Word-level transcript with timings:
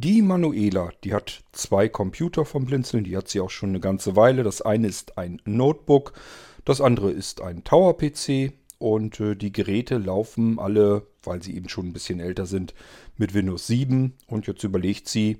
Die 0.00 0.22
Manuela, 0.22 0.92
die 1.02 1.12
hat 1.12 1.42
zwei 1.50 1.88
Computer 1.88 2.44
vom 2.44 2.66
Blinzeln, 2.66 3.02
die 3.02 3.16
hat 3.16 3.26
sie 3.26 3.40
auch 3.40 3.50
schon 3.50 3.70
eine 3.70 3.80
ganze 3.80 4.14
Weile. 4.14 4.44
Das 4.44 4.62
eine 4.62 4.86
ist 4.86 5.18
ein 5.18 5.42
Notebook, 5.44 6.12
das 6.64 6.80
andere 6.80 7.10
ist 7.10 7.40
ein 7.40 7.64
Tower-PC 7.64 8.52
und 8.78 9.18
äh, 9.18 9.34
die 9.34 9.50
Geräte 9.50 9.98
laufen 9.98 10.60
alle, 10.60 11.08
weil 11.24 11.42
sie 11.42 11.56
eben 11.56 11.68
schon 11.68 11.86
ein 11.86 11.92
bisschen 11.92 12.20
älter 12.20 12.46
sind, 12.46 12.74
mit 13.16 13.34
Windows 13.34 13.66
7 13.66 14.14
und 14.28 14.46
jetzt 14.46 14.62
überlegt 14.62 15.08
sie, 15.08 15.38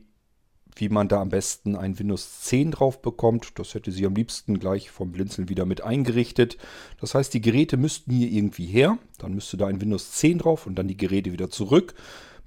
wie 0.75 0.89
man 0.89 1.07
da 1.07 1.21
am 1.21 1.29
besten 1.29 1.77
ein 1.77 1.97
Windows 1.97 2.41
10 2.41 2.73
drauf 2.73 3.01
bekommt. 3.01 3.61
Das 3.61 3.75
hätte 3.75 3.93
sie 3.93 4.07
am 4.07 4.17
liebsten 4.17 4.59
gleich 4.59 4.91
vom 4.91 5.13
Blinzeln 5.13 5.49
wieder 5.49 5.67
mit 5.67 5.83
eingerichtet. 5.83 6.59
Das 7.01 7.15
heißt, 7.15 7.33
die 7.33 7.41
Geräte 7.41 7.77
müssten 7.77 8.11
hier 8.11 8.29
irgendwie 8.29 8.67
her. 8.67 8.99
Dann 9.19 9.35
müsste 9.35 9.57
da 9.57 9.69
ein 9.69 9.81
Windows 9.81 10.11
10 10.15 10.39
drauf 10.39 10.67
und 10.67 10.75
dann 10.75 10.89
die 10.89 10.97
Geräte 10.97 11.31
wieder 11.31 11.49
zurück. 11.49 11.95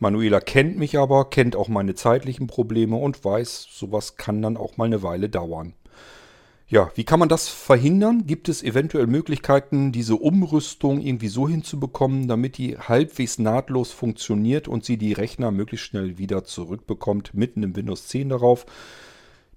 Manuela 0.01 0.39
kennt 0.39 0.77
mich 0.77 0.97
aber, 0.97 1.29
kennt 1.29 1.55
auch 1.55 1.67
meine 1.67 1.93
zeitlichen 1.93 2.47
Probleme 2.47 2.95
und 2.95 3.23
weiß, 3.23 3.67
sowas 3.69 4.17
kann 4.17 4.41
dann 4.41 4.57
auch 4.57 4.75
mal 4.75 4.85
eine 4.85 5.03
Weile 5.03 5.29
dauern. 5.29 5.75
Ja, 6.67 6.89
wie 6.95 7.03
kann 7.03 7.19
man 7.19 7.29
das 7.29 7.49
verhindern? 7.49 8.25
Gibt 8.25 8.49
es 8.49 8.63
eventuell 8.63 9.05
Möglichkeiten, 9.05 9.91
diese 9.91 10.15
Umrüstung 10.15 11.01
irgendwie 11.01 11.27
so 11.27 11.47
hinzubekommen, 11.47 12.27
damit 12.27 12.57
die 12.57 12.77
halbwegs 12.79 13.37
nahtlos 13.37 13.91
funktioniert 13.91 14.67
und 14.67 14.85
sie 14.85 14.97
die 14.97 15.13
Rechner 15.13 15.51
möglichst 15.51 15.85
schnell 15.85 16.17
wieder 16.17 16.45
zurückbekommt, 16.45 17.35
mitten 17.35 17.61
im 17.61 17.75
Windows 17.75 18.07
10 18.07 18.29
darauf? 18.29 18.65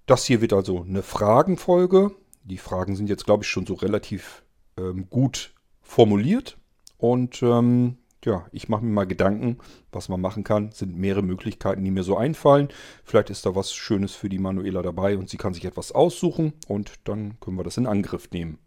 Das 0.04 0.26
hier 0.26 0.42
wird 0.42 0.52
also 0.52 0.82
eine 0.82 1.02
Fragenfolge. 1.02 2.10
Die 2.42 2.58
Fragen 2.58 2.96
sind 2.96 3.08
jetzt, 3.08 3.24
glaube 3.24 3.44
ich, 3.44 3.48
schon 3.48 3.64
so 3.64 3.74
relativ 3.74 4.42
ähm, 4.76 5.06
gut 5.08 5.54
formuliert. 5.80 6.58
Und 6.98 7.42
ähm, 7.42 7.96
ja, 8.24 8.46
ich 8.52 8.68
mache 8.68 8.84
mir 8.84 8.90
mal 8.90 9.06
Gedanken, 9.06 9.58
was 9.92 10.08
man 10.08 10.20
machen 10.20 10.44
kann. 10.44 10.68
Es 10.68 10.78
sind 10.78 10.96
mehrere 10.96 11.22
Möglichkeiten, 11.22 11.84
die 11.84 11.90
mir 11.90 12.02
so 12.02 12.16
einfallen. 12.16 12.68
Vielleicht 13.04 13.30
ist 13.30 13.46
da 13.46 13.54
was 13.54 13.74
Schönes 13.74 14.14
für 14.14 14.28
die 14.28 14.38
Manuela 14.38 14.82
dabei 14.82 15.16
und 15.16 15.28
sie 15.28 15.36
kann 15.36 15.54
sich 15.54 15.64
etwas 15.64 15.92
aussuchen 15.92 16.52
und 16.68 16.94
dann 17.04 17.38
können 17.40 17.56
wir 17.56 17.64
das 17.64 17.76
in 17.76 17.86
Angriff 17.86 18.30
nehmen. 18.30 18.58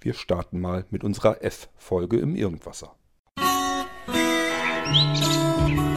Wir 0.00 0.14
starten 0.14 0.60
mal 0.60 0.84
mit 0.90 1.04
unserer 1.04 1.42
F-Folge 1.42 2.18
im 2.18 2.36
Irgendwasser. 2.36 2.94
Musik 4.88 5.95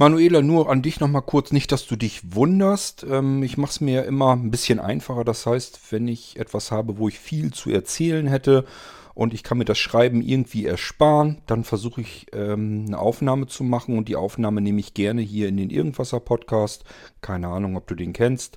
Manuela, 0.00 0.40
nur 0.40 0.70
an 0.70 0.80
dich 0.80 0.98
nochmal 0.98 1.20
kurz, 1.20 1.52
nicht, 1.52 1.72
dass 1.72 1.86
du 1.86 1.94
dich 1.94 2.34
wunderst. 2.34 3.04
Ähm, 3.06 3.42
ich 3.42 3.58
mache 3.58 3.72
es 3.72 3.80
mir 3.82 4.04
immer 4.04 4.32
ein 4.34 4.50
bisschen 4.50 4.80
einfacher. 4.80 5.24
Das 5.24 5.44
heißt, 5.44 5.92
wenn 5.92 6.08
ich 6.08 6.38
etwas 6.38 6.70
habe, 6.70 6.96
wo 6.96 7.08
ich 7.08 7.18
viel 7.18 7.52
zu 7.52 7.68
erzählen 7.68 8.26
hätte 8.26 8.64
und 9.12 9.34
ich 9.34 9.42
kann 9.42 9.58
mir 9.58 9.66
das 9.66 9.76
Schreiben 9.76 10.22
irgendwie 10.22 10.64
ersparen, 10.64 11.42
dann 11.44 11.64
versuche 11.64 12.00
ich 12.00 12.28
ähm, 12.32 12.86
eine 12.86 12.98
Aufnahme 12.98 13.46
zu 13.46 13.62
machen 13.62 13.98
und 13.98 14.08
die 14.08 14.16
Aufnahme 14.16 14.62
nehme 14.62 14.80
ich 14.80 14.94
gerne 14.94 15.20
hier 15.20 15.48
in 15.48 15.58
den 15.58 15.68
Irgendwasser-Podcast. 15.68 16.84
Keine 17.20 17.48
Ahnung, 17.48 17.76
ob 17.76 17.86
du 17.86 17.94
den 17.94 18.14
kennst. 18.14 18.56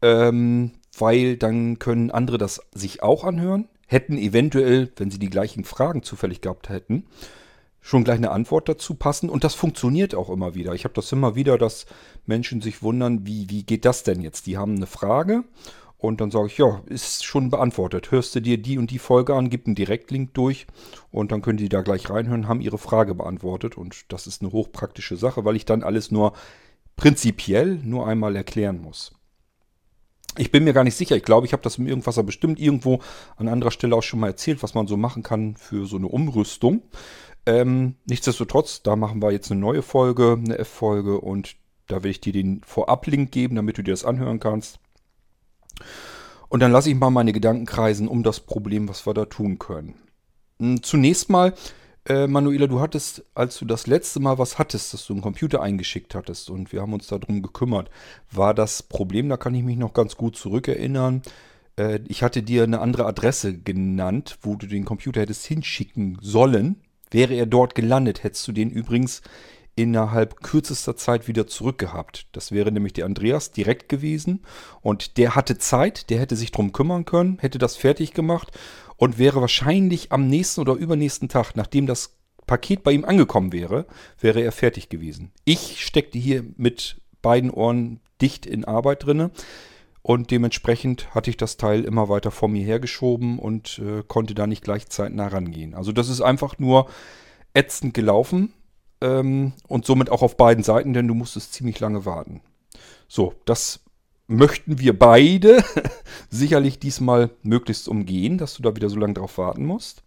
Ähm, 0.00 0.70
weil 0.96 1.36
dann 1.36 1.78
können 1.78 2.10
andere 2.10 2.38
das 2.38 2.62
sich 2.72 3.02
auch 3.02 3.24
anhören, 3.24 3.68
hätten 3.86 4.16
eventuell, 4.16 4.90
wenn 4.96 5.10
sie 5.10 5.18
die 5.18 5.28
gleichen 5.28 5.64
Fragen 5.64 6.02
zufällig 6.02 6.40
gehabt 6.40 6.70
hätten, 6.70 7.04
schon 7.84 8.02
gleich 8.02 8.16
eine 8.16 8.30
Antwort 8.30 8.66
dazu 8.66 8.94
passen. 8.94 9.28
Und 9.28 9.44
das 9.44 9.54
funktioniert 9.54 10.14
auch 10.14 10.30
immer 10.30 10.54
wieder. 10.54 10.72
Ich 10.72 10.84
habe 10.84 10.94
das 10.94 11.12
immer 11.12 11.34
wieder, 11.34 11.58
dass 11.58 11.84
Menschen 12.24 12.62
sich 12.62 12.82
wundern, 12.82 13.26
wie, 13.26 13.50
wie 13.50 13.62
geht 13.62 13.84
das 13.84 14.02
denn 14.02 14.22
jetzt? 14.22 14.46
Die 14.46 14.56
haben 14.56 14.76
eine 14.76 14.86
Frage 14.86 15.44
und 15.98 16.22
dann 16.22 16.30
sage 16.30 16.46
ich, 16.46 16.56
ja, 16.56 16.80
ist 16.86 17.26
schon 17.26 17.50
beantwortet. 17.50 18.10
Hörst 18.10 18.34
du 18.34 18.40
dir 18.40 18.56
die 18.56 18.78
und 18.78 18.90
die 18.90 18.98
Folge 18.98 19.34
an, 19.34 19.50
gib 19.50 19.66
einen 19.66 19.74
Direktlink 19.74 20.32
durch 20.32 20.66
und 21.10 21.30
dann 21.30 21.42
können 21.42 21.58
die 21.58 21.68
da 21.68 21.82
gleich 21.82 22.08
reinhören, 22.08 22.48
haben 22.48 22.62
ihre 22.62 22.78
Frage 22.78 23.14
beantwortet. 23.14 23.76
Und 23.76 24.10
das 24.10 24.26
ist 24.26 24.40
eine 24.40 24.50
hochpraktische 24.50 25.18
Sache, 25.18 25.44
weil 25.44 25.54
ich 25.54 25.66
dann 25.66 25.82
alles 25.82 26.10
nur 26.10 26.32
prinzipiell 26.96 27.78
nur 27.82 28.06
einmal 28.06 28.34
erklären 28.34 28.80
muss. 28.80 29.12
Ich 30.38 30.50
bin 30.50 30.64
mir 30.64 30.72
gar 30.72 30.84
nicht 30.84 30.96
sicher. 30.96 31.16
Ich 31.16 31.22
glaube, 31.22 31.46
ich 31.46 31.52
habe 31.52 31.62
das 31.62 31.76
im 31.76 31.86
Irgendwasser 31.86 32.22
bestimmt 32.22 32.58
irgendwo 32.58 33.00
an 33.36 33.46
anderer 33.46 33.70
Stelle 33.70 33.94
auch 33.94 34.02
schon 34.02 34.20
mal 34.20 34.28
erzählt, 34.28 34.62
was 34.62 34.72
man 34.72 34.86
so 34.86 34.96
machen 34.96 35.22
kann 35.22 35.56
für 35.56 35.84
so 35.84 35.96
eine 35.96 36.08
Umrüstung. 36.08 36.82
Ähm, 37.46 37.96
nichtsdestotrotz, 38.06 38.82
da 38.82 38.96
machen 38.96 39.20
wir 39.20 39.32
jetzt 39.32 39.50
eine 39.50 39.60
neue 39.60 39.82
Folge, 39.82 40.38
eine 40.38 40.58
F-Folge 40.58 41.20
und 41.20 41.56
da 41.86 42.02
will 42.02 42.10
ich 42.10 42.20
dir 42.20 42.32
den 42.32 42.62
Vorab-Link 42.64 43.30
geben, 43.30 43.56
damit 43.56 43.76
du 43.76 43.82
dir 43.82 43.92
das 43.92 44.04
anhören 44.04 44.40
kannst. 44.40 44.78
Und 46.48 46.60
dann 46.60 46.72
lasse 46.72 46.90
ich 46.90 46.96
mal 46.96 47.10
meine 47.10 47.32
Gedanken 47.32 47.66
kreisen 47.66 48.08
um 48.08 48.22
das 48.22 48.40
Problem, 48.40 48.88
was 48.88 49.06
wir 49.06 49.14
da 49.14 49.26
tun 49.26 49.58
können. 49.58 49.94
Hm, 50.60 50.82
zunächst 50.82 51.28
mal, 51.28 51.54
äh, 52.06 52.26
Manuela, 52.26 52.66
du 52.66 52.80
hattest, 52.80 53.24
als 53.34 53.58
du 53.58 53.64
das 53.64 53.86
letzte 53.86 54.20
Mal 54.20 54.38
was 54.38 54.58
hattest, 54.58 54.94
dass 54.94 55.06
du 55.06 55.14
einen 55.14 55.22
Computer 55.22 55.62
eingeschickt 55.62 56.14
hattest 56.14 56.50
und 56.50 56.72
wir 56.72 56.80
haben 56.80 56.92
uns 56.92 57.08
darum 57.08 57.42
gekümmert, 57.42 57.90
war 58.30 58.54
das 58.54 58.82
Problem, 58.82 59.28
da 59.28 59.36
kann 59.36 59.54
ich 59.54 59.64
mich 59.64 59.76
noch 59.76 59.92
ganz 59.92 60.16
gut 60.16 60.36
zurückerinnern. 60.36 61.22
Äh, 61.76 62.00
ich 62.08 62.22
hatte 62.22 62.42
dir 62.42 62.62
eine 62.62 62.80
andere 62.80 63.06
Adresse 63.06 63.58
genannt, 63.58 64.38
wo 64.42 64.56
du 64.56 64.66
den 64.66 64.84
Computer 64.84 65.22
hättest 65.22 65.46
hinschicken 65.46 66.18
sollen. 66.20 66.83
Wäre 67.14 67.34
er 67.34 67.46
dort 67.46 67.76
gelandet, 67.76 68.24
hättest 68.24 68.48
du 68.48 68.50
den 68.50 68.70
übrigens 68.70 69.22
innerhalb 69.76 70.42
kürzester 70.42 70.96
Zeit 70.96 71.28
wieder 71.28 71.46
zurückgehabt. 71.46 72.26
Das 72.32 72.50
wäre 72.50 72.72
nämlich 72.72 72.92
der 72.92 73.06
Andreas 73.06 73.52
direkt 73.52 73.88
gewesen 73.88 74.42
und 74.80 75.16
der 75.16 75.36
hatte 75.36 75.56
Zeit, 75.56 76.10
der 76.10 76.18
hätte 76.18 76.34
sich 76.34 76.50
drum 76.50 76.72
kümmern 76.72 77.04
können, 77.04 77.38
hätte 77.38 77.58
das 77.58 77.76
fertig 77.76 78.14
gemacht 78.14 78.50
und 78.96 79.16
wäre 79.16 79.40
wahrscheinlich 79.40 80.10
am 80.10 80.26
nächsten 80.26 80.60
oder 80.60 80.74
übernächsten 80.74 81.28
Tag, 81.28 81.54
nachdem 81.54 81.86
das 81.86 82.16
Paket 82.48 82.82
bei 82.82 82.90
ihm 82.90 83.04
angekommen 83.04 83.52
wäre, 83.52 83.86
wäre 84.18 84.40
er 84.40 84.50
fertig 84.50 84.88
gewesen. 84.88 85.30
Ich 85.44 85.84
steckte 85.84 86.18
hier 86.18 86.44
mit 86.56 87.00
beiden 87.22 87.50
Ohren 87.50 88.00
dicht 88.20 88.44
in 88.44 88.64
Arbeit 88.64 89.06
drinne. 89.06 89.30
Und 90.06 90.30
dementsprechend 90.30 91.14
hatte 91.14 91.30
ich 91.30 91.38
das 91.38 91.56
Teil 91.56 91.82
immer 91.82 92.10
weiter 92.10 92.30
vor 92.30 92.50
mir 92.50 92.62
hergeschoben 92.62 93.38
und 93.38 93.78
äh, 93.78 94.02
konnte 94.06 94.34
da 94.34 94.46
nicht 94.46 94.62
gleichzeitig 94.62 95.16
nah 95.16 95.28
rangehen. 95.28 95.72
Also 95.72 95.92
das 95.92 96.10
ist 96.10 96.20
einfach 96.20 96.58
nur 96.58 96.90
ätzend 97.54 97.94
gelaufen 97.94 98.52
ähm, 99.00 99.54
und 99.66 99.86
somit 99.86 100.10
auch 100.10 100.20
auf 100.20 100.36
beiden 100.36 100.62
Seiten, 100.62 100.92
denn 100.92 101.08
du 101.08 101.14
musstest 101.14 101.54
ziemlich 101.54 101.80
lange 101.80 102.04
warten. 102.04 102.42
So, 103.08 103.32
das 103.46 103.80
möchten 104.26 104.78
wir 104.78 104.98
beide 104.98 105.64
sicherlich 106.28 106.78
diesmal 106.78 107.30
möglichst 107.42 107.88
umgehen, 107.88 108.36
dass 108.36 108.52
du 108.56 108.62
da 108.62 108.76
wieder 108.76 108.90
so 108.90 108.98
lange 108.98 109.14
drauf 109.14 109.38
warten 109.38 109.64
musst. 109.64 110.02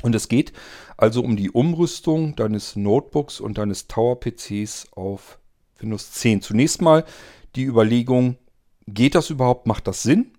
Und 0.00 0.14
es 0.14 0.28
geht 0.28 0.52
also 0.96 1.24
um 1.24 1.36
die 1.36 1.50
Umrüstung 1.50 2.36
deines 2.36 2.76
Notebooks 2.76 3.40
und 3.40 3.58
deines 3.58 3.88
Tower-PCs 3.88 4.92
auf 4.92 5.40
Windows 5.80 6.12
10. 6.12 6.40
Zunächst 6.40 6.80
mal 6.82 7.04
die 7.56 7.64
Überlegung, 7.64 8.36
Geht 8.88 9.16
das 9.16 9.30
überhaupt? 9.30 9.66
Macht 9.66 9.88
das 9.88 10.02
Sinn? 10.02 10.32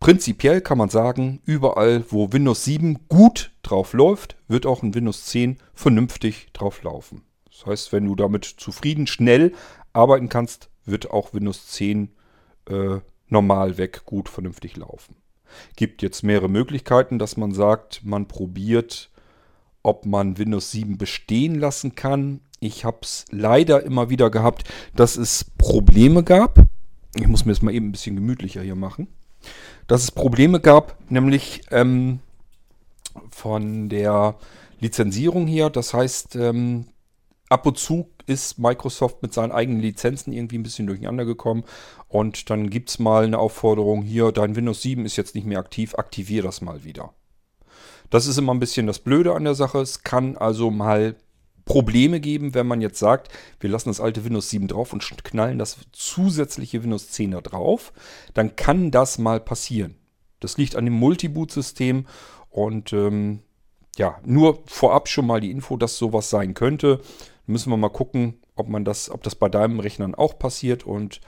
Prinzipiell 0.00 0.60
kann 0.62 0.78
man 0.78 0.88
sagen, 0.88 1.40
überall, 1.44 2.04
wo 2.08 2.32
Windows 2.32 2.64
7 2.64 3.08
gut 3.08 3.52
drauf 3.62 3.92
läuft, 3.92 4.36
wird 4.48 4.64
auch 4.64 4.82
ein 4.82 4.94
Windows 4.94 5.26
10 5.26 5.58
vernünftig 5.74 6.48
drauf 6.52 6.82
laufen. 6.82 7.22
Das 7.50 7.66
heißt, 7.66 7.92
wenn 7.92 8.06
du 8.06 8.14
damit 8.14 8.44
zufrieden, 8.44 9.06
schnell 9.06 9.52
arbeiten 9.92 10.28
kannst, 10.28 10.70
wird 10.84 11.10
auch 11.10 11.34
Windows 11.34 11.68
10 11.68 12.12
äh, 12.68 12.98
normal 13.28 13.78
weg 13.78 14.02
gut 14.06 14.28
vernünftig 14.28 14.76
laufen. 14.76 15.16
Gibt 15.76 16.02
jetzt 16.02 16.22
mehrere 16.22 16.48
Möglichkeiten, 16.48 17.18
dass 17.18 17.36
man 17.36 17.52
sagt, 17.52 18.02
man 18.04 18.26
probiert, 18.26 19.10
ob 19.82 20.06
man 20.06 20.38
Windows 20.38 20.70
7 20.70 20.98
bestehen 20.98 21.54
lassen 21.54 21.94
kann. 21.94 22.40
Ich 22.58 22.84
habe 22.84 22.98
es 23.02 23.26
leider 23.30 23.82
immer 23.82 24.10
wieder 24.10 24.30
gehabt, 24.30 24.64
dass 24.94 25.16
es 25.16 25.44
Probleme 25.58 26.22
gab 26.22 26.66
ich 27.20 27.28
muss 27.28 27.44
mir 27.44 27.52
das 27.52 27.62
mal 27.62 27.74
eben 27.74 27.88
ein 27.88 27.92
bisschen 27.92 28.16
gemütlicher 28.16 28.62
hier 28.62 28.76
machen. 28.76 29.08
Dass 29.86 30.02
es 30.02 30.10
Probleme 30.10 30.60
gab, 30.60 30.96
nämlich 31.10 31.62
ähm, 31.70 32.20
von 33.30 33.88
der 33.88 34.36
Lizenzierung 34.80 35.46
hier. 35.46 35.70
Das 35.70 35.94
heißt, 35.94 36.36
ähm, 36.36 36.86
ab 37.48 37.66
und 37.66 37.78
zu 37.78 38.10
ist 38.26 38.58
Microsoft 38.58 39.22
mit 39.22 39.32
seinen 39.32 39.52
eigenen 39.52 39.80
Lizenzen 39.80 40.32
irgendwie 40.32 40.58
ein 40.58 40.62
bisschen 40.62 40.86
durcheinander 40.86 41.24
gekommen. 41.24 41.64
Und 42.08 42.50
dann 42.50 42.70
gibt 42.70 42.90
es 42.90 42.98
mal 42.98 43.24
eine 43.24 43.38
Aufforderung 43.38 44.02
hier, 44.02 44.32
dein 44.32 44.56
Windows 44.56 44.82
7 44.82 45.04
ist 45.04 45.16
jetzt 45.16 45.34
nicht 45.34 45.46
mehr 45.46 45.58
aktiv, 45.58 45.94
aktiviere 45.94 46.46
das 46.46 46.60
mal 46.60 46.84
wieder. 46.84 47.14
Das 48.10 48.26
ist 48.26 48.38
immer 48.38 48.54
ein 48.54 48.60
bisschen 48.60 48.86
das 48.86 48.98
Blöde 49.00 49.34
an 49.34 49.44
der 49.44 49.54
Sache. 49.54 49.80
Es 49.80 50.02
kann 50.02 50.36
also 50.36 50.70
mal 50.70 51.16
Probleme 51.66 52.20
geben, 52.20 52.54
wenn 52.54 52.66
man 52.66 52.80
jetzt 52.80 52.98
sagt, 52.98 53.28
wir 53.60 53.68
lassen 53.68 53.90
das 53.90 54.00
alte 54.00 54.24
Windows 54.24 54.48
7 54.48 54.68
drauf 54.68 54.92
und 54.94 55.24
knallen 55.24 55.58
das 55.58 55.76
zusätzliche 55.92 56.82
Windows 56.82 57.10
10 57.10 57.32
da 57.32 57.40
drauf, 57.42 57.92
dann 58.32 58.56
kann 58.56 58.90
das 58.90 59.18
mal 59.18 59.40
passieren. 59.40 59.96
Das 60.40 60.56
liegt 60.56 60.76
an 60.76 60.84
dem 60.84 60.94
Multiboot-System 60.94 62.06
und 62.50 62.92
ähm, 62.92 63.40
ja, 63.96 64.18
nur 64.24 64.62
vorab 64.66 65.08
schon 65.08 65.26
mal 65.26 65.40
die 65.40 65.50
Info, 65.50 65.76
dass 65.76 65.98
sowas 65.98 66.30
sein 66.30 66.54
könnte. 66.54 67.00
Müssen 67.46 67.70
wir 67.70 67.76
mal 67.76 67.88
gucken, 67.88 68.34
ob 68.54 68.68
man 68.68 68.84
das, 68.84 69.10
ob 69.10 69.22
das 69.24 69.34
bei 69.34 69.48
deinem 69.48 69.80
Rechnern 69.80 70.14
auch 70.14 70.38
passiert 70.38 70.86
und 70.86 71.20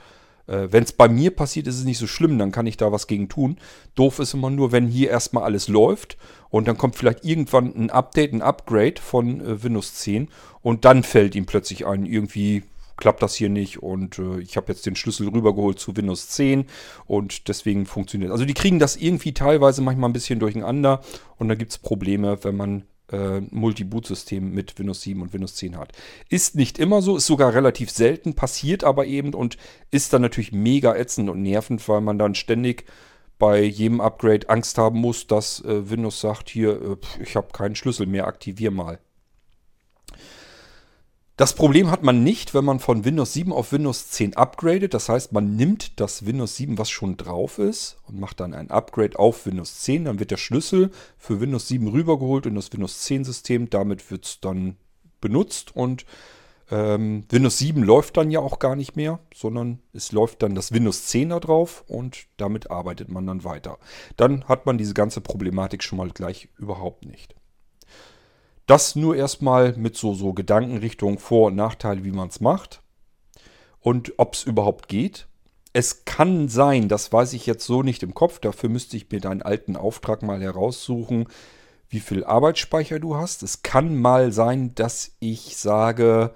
äh, 0.49 0.71
wenn 0.71 0.83
es 0.83 0.91
bei 0.91 1.07
mir 1.07 1.31
passiert, 1.31 1.67
ist 1.67 1.77
es 1.77 1.85
nicht 1.85 1.97
so 1.97 2.07
schlimm, 2.07 2.37
dann 2.37 2.51
kann 2.51 2.67
ich 2.67 2.77
da 2.77 2.91
was 2.91 3.07
gegen 3.07 3.29
tun. 3.29 3.57
Doof 3.95 4.19
ist 4.19 4.33
immer 4.33 4.49
nur, 4.49 4.71
wenn 4.71 4.87
hier 4.87 5.09
erstmal 5.09 5.43
alles 5.43 5.67
läuft 5.67 6.17
und 6.49 6.67
dann 6.67 6.77
kommt 6.77 6.95
vielleicht 6.95 7.23
irgendwann 7.23 7.73
ein 7.75 7.89
Update, 7.89 8.33
ein 8.33 8.41
Upgrade 8.41 8.99
von 9.01 9.41
äh, 9.41 9.63
Windows 9.63 9.95
10 9.95 10.29
und 10.61 10.85
dann 10.85 11.03
fällt 11.03 11.35
ihm 11.35 11.45
plötzlich 11.45 11.85
ein, 11.85 12.05
irgendwie 12.05 12.63
klappt 12.97 13.21
das 13.23 13.35
hier 13.35 13.49
nicht 13.49 13.81
und 13.81 14.19
äh, 14.19 14.39
ich 14.39 14.57
habe 14.57 14.71
jetzt 14.71 14.85
den 14.85 14.95
Schlüssel 14.95 15.29
rübergeholt 15.29 15.79
zu 15.79 15.95
Windows 15.95 16.29
10 16.29 16.65
und 17.05 17.47
deswegen 17.47 17.85
funktioniert. 17.85 18.31
Also 18.31 18.45
die 18.45 18.53
kriegen 18.53 18.79
das 18.79 18.97
irgendwie 18.97 19.33
teilweise 19.33 19.81
manchmal 19.81 20.09
ein 20.09 20.13
bisschen 20.13 20.39
durcheinander 20.39 21.01
und 21.37 21.47
da 21.47 21.55
gibt 21.55 21.71
es 21.71 21.77
Probleme, 21.77 22.43
wenn 22.43 22.57
man 22.57 22.83
äh, 23.11 23.41
Multi-Boot-System 23.51 24.51
mit 24.51 24.77
Windows 24.79 25.01
7 25.01 25.21
und 25.21 25.33
Windows 25.33 25.55
10 25.55 25.77
hat. 25.77 25.93
Ist 26.29 26.55
nicht 26.55 26.79
immer 26.79 27.01
so, 27.01 27.17
ist 27.17 27.27
sogar 27.27 27.53
relativ 27.53 27.89
selten, 27.89 28.33
passiert 28.33 28.83
aber 28.83 29.05
eben 29.05 29.33
und 29.33 29.57
ist 29.91 30.13
dann 30.13 30.21
natürlich 30.21 30.51
mega 30.51 30.95
ätzend 30.95 31.29
und 31.29 31.41
nervend, 31.41 31.87
weil 31.87 32.01
man 32.01 32.19
dann 32.19 32.35
ständig 32.35 32.85
bei 33.37 33.63
jedem 33.63 34.01
Upgrade 34.01 34.49
Angst 34.49 34.77
haben 34.77 34.99
muss, 34.99 35.25
dass 35.25 35.63
äh, 35.63 35.89
Windows 35.89 36.19
sagt, 36.19 36.49
hier, 36.49 36.81
äh, 36.81 37.23
ich 37.23 37.35
habe 37.35 37.47
keinen 37.53 37.75
Schlüssel 37.75 38.05
mehr, 38.05 38.27
aktivier 38.27 38.71
mal. 38.71 38.99
Das 41.39 41.53
Problem 41.53 41.89
hat 41.89 42.03
man 42.03 42.21
nicht, 42.21 42.53
wenn 42.53 42.65
man 42.65 42.81
von 42.81 43.05
Windows 43.05 43.31
7 43.31 43.53
auf 43.53 43.71
Windows 43.71 44.09
10 44.09 44.35
upgradet. 44.35 44.93
Das 44.93 45.07
heißt, 45.07 45.31
man 45.31 45.55
nimmt 45.55 45.97
das 46.01 46.25
Windows 46.25 46.57
7, 46.57 46.77
was 46.77 46.89
schon 46.89 47.15
drauf 47.15 47.59
ist, 47.59 47.95
und 48.07 48.19
macht 48.19 48.41
dann 48.41 48.53
ein 48.53 48.69
Upgrade 48.69 49.17
auf 49.17 49.45
Windows 49.45 49.79
10. 49.79 50.03
Dann 50.03 50.19
wird 50.19 50.31
der 50.31 50.37
Schlüssel 50.37 50.91
für 51.17 51.39
Windows 51.39 51.69
7 51.69 51.87
rübergeholt 51.87 52.45
in 52.45 52.55
das 52.55 52.73
Windows 52.73 53.03
10 53.03 53.23
System. 53.23 53.69
Damit 53.69 54.11
wird 54.11 54.25
es 54.25 54.41
dann 54.41 54.75
benutzt 55.21 55.73
und 55.73 56.05
ähm, 56.71 57.23
Windows 57.29 57.57
7 57.57 57.83
läuft 57.83 58.17
dann 58.17 58.31
ja 58.31 58.41
auch 58.41 58.59
gar 58.59 58.75
nicht 58.75 58.97
mehr, 58.97 59.19
sondern 59.33 59.79
es 59.93 60.11
läuft 60.11 60.43
dann 60.43 60.55
das 60.55 60.73
Windows 60.73 61.05
10 61.05 61.29
da 61.29 61.39
drauf 61.39 61.85
und 61.87 62.25
damit 62.35 62.69
arbeitet 62.69 63.07
man 63.07 63.25
dann 63.25 63.45
weiter. 63.45 63.77
Dann 64.17 64.43
hat 64.49 64.65
man 64.65 64.77
diese 64.77 64.93
ganze 64.93 65.21
Problematik 65.21 65.83
schon 65.83 65.99
mal 65.99 66.09
gleich 66.09 66.49
überhaupt 66.57 67.05
nicht. 67.05 67.38
Das 68.69 68.95
nur 68.95 69.15
erstmal 69.15 69.73
mit 69.77 69.97
so, 69.97 70.13
so 70.13 70.31
Gedanken 70.33 70.77
Richtung 70.77 71.17
Vor- 71.17 71.47
und 71.47 71.55
Nachteile, 71.55 72.03
wie 72.03 72.11
man 72.11 72.27
es 72.27 72.39
macht 72.39 72.83
und 73.79 74.13
ob 74.17 74.35
es 74.35 74.43
überhaupt 74.43 74.87
geht. 74.87 75.27
Es 75.73 76.05
kann 76.05 76.49
sein, 76.49 76.87
das 76.87 77.11
weiß 77.11 77.33
ich 77.33 77.47
jetzt 77.47 77.65
so 77.65 77.81
nicht 77.81 78.03
im 78.03 78.13
Kopf, 78.13 78.37
dafür 78.37 78.69
müsste 78.69 78.95
ich 78.95 79.09
mir 79.09 79.21
deinen 79.21 79.41
alten 79.41 79.75
Auftrag 79.75 80.21
mal 80.21 80.39
heraussuchen, 80.39 81.29
wie 81.89 81.99
viel 81.99 82.23
Arbeitsspeicher 82.23 82.99
du 82.99 83.15
hast. 83.15 83.41
Es 83.41 83.63
kann 83.63 83.99
mal 83.99 84.31
sein, 84.31 84.75
dass 84.75 85.13
ich 85.19 85.57
sage, 85.57 86.35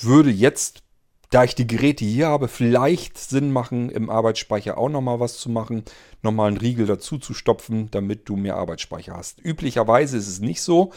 würde 0.00 0.30
jetzt, 0.30 0.82
da 1.30 1.44
ich 1.44 1.54
die 1.54 1.68
Geräte 1.68 2.04
hier 2.04 2.26
habe, 2.26 2.48
vielleicht 2.48 3.18
Sinn 3.18 3.52
machen, 3.52 3.88
im 3.88 4.10
Arbeitsspeicher 4.10 4.78
auch 4.78 4.88
nochmal 4.88 5.20
was 5.20 5.38
zu 5.38 5.48
machen, 5.48 5.84
nochmal 6.22 6.48
einen 6.48 6.56
Riegel 6.56 6.86
dazu 6.86 7.18
zu 7.18 7.34
stopfen, 7.34 7.88
damit 7.92 8.28
du 8.28 8.34
mehr 8.34 8.56
Arbeitsspeicher 8.56 9.16
hast. 9.16 9.38
Üblicherweise 9.40 10.16
ist 10.16 10.26
es 10.26 10.40
nicht 10.40 10.60
so. 10.60 10.92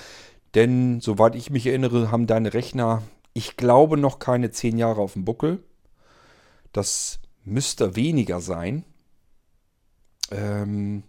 Denn 0.56 1.02
soweit 1.02 1.36
ich 1.36 1.50
mich 1.50 1.68
erinnere, 1.68 2.12
haben 2.12 2.28
deine 2.28 2.54
Rechner, 2.54 3.04
ich 3.34 3.58
glaube, 3.58 3.98
noch 3.98 4.20
keine 4.20 4.52
zehn 4.52 4.78
Jahre 4.78 5.02
auf 5.02 5.14
dem 5.14 5.26
Buckel. 5.26 5.64
Das 6.72 7.20
müsste 7.44 7.96
weniger 7.96 8.40
sein. 8.40 8.86
Ähm, 10.32 11.04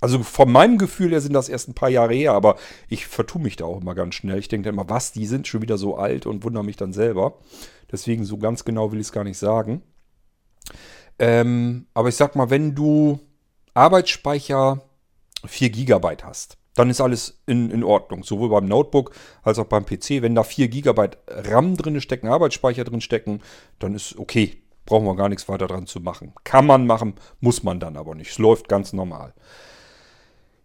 also 0.00 0.22
von 0.22 0.50
meinem 0.50 0.78
Gefühl 0.78 1.10
her 1.10 1.20
sind 1.20 1.32
das 1.32 1.48
erst 1.48 1.68
ein 1.68 1.74
paar 1.74 1.88
Jahre 1.88 2.14
her, 2.14 2.32
aber 2.32 2.56
ich 2.88 3.06
vertue 3.06 3.42
mich 3.42 3.56
da 3.56 3.64
auch 3.64 3.80
immer 3.80 3.94
ganz 3.94 4.14
schnell. 4.14 4.38
Ich 4.38 4.48
denke 4.48 4.66
dann 4.66 4.74
immer, 4.74 4.88
was, 4.88 5.12
die 5.12 5.26
sind 5.26 5.48
schon 5.48 5.62
wieder 5.62 5.78
so 5.78 5.96
alt 5.96 6.26
und 6.26 6.44
wundere 6.44 6.64
mich 6.64 6.76
dann 6.76 6.92
selber. 6.92 7.38
Deswegen 7.90 8.24
so 8.24 8.38
ganz 8.38 8.64
genau 8.64 8.92
will 8.92 9.00
ich 9.00 9.06
es 9.06 9.12
gar 9.12 9.24
nicht 9.24 9.38
sagen. 9.38 9.82
Ähm, 11.18 11.86
aber 11.94 12.08
ich 12.08 12.16
sag 12.16 12.36
mal, 12.36 12.50
wenn 12.50 12.74
du 12.74 13.18
Arbeitsspeicher 13.74 14.82
4 15.46 15.70
GB 15.70 16.16
hast, 16.22 16.58
dann 16.76 16.90
ist 16.90 17.00
alles 17.00 17.42
in, 17.46 17.70
in 17.70 17.82
Ordnung. 17.82 18.22
Sowohl 18.22 18.50
beim 18.50 18.66
Notebook 18.66 19.10
als 19.42 19.58
auch 19.58 19.64
beim 19.64 19.84
PC. 19.84 20.22
Wenn 20.22 20.34
da 20.34 20.44
4 20.44 20.68
GB 20.68 21.08
RAM 21.26 21.76
drin 21.76 22.00
stecken, 22.00 22.28
Arbeitsspeicher 22.28 22.84
drin 22.84 23.00
stecken, 23.00 23.40
dann 23.78 23.94
ist 23.94 24.16
okay. 24.18 24.62
Brauchen 24.84 25.06
wir 25.06 25.16
gar 25.16 25.28
nichts 25.28 25.48
weiter 25.48 25.66
dran 25.66 25.86
zu 25.86 26.00
machen. 26.00 26.32
Kann 26.44 26.66
man 26.66 26.86
machen, 26.86 27.14
muss 27.40 27.64
man 27.64 27.80
dann 27.80 27.96
aber 27.96 28.14
nicht. 28.14 28.30
Es 28.30 28.38
läuft 28.38 28.68
ganz 28.68 28.92
normal. 28.92 29.34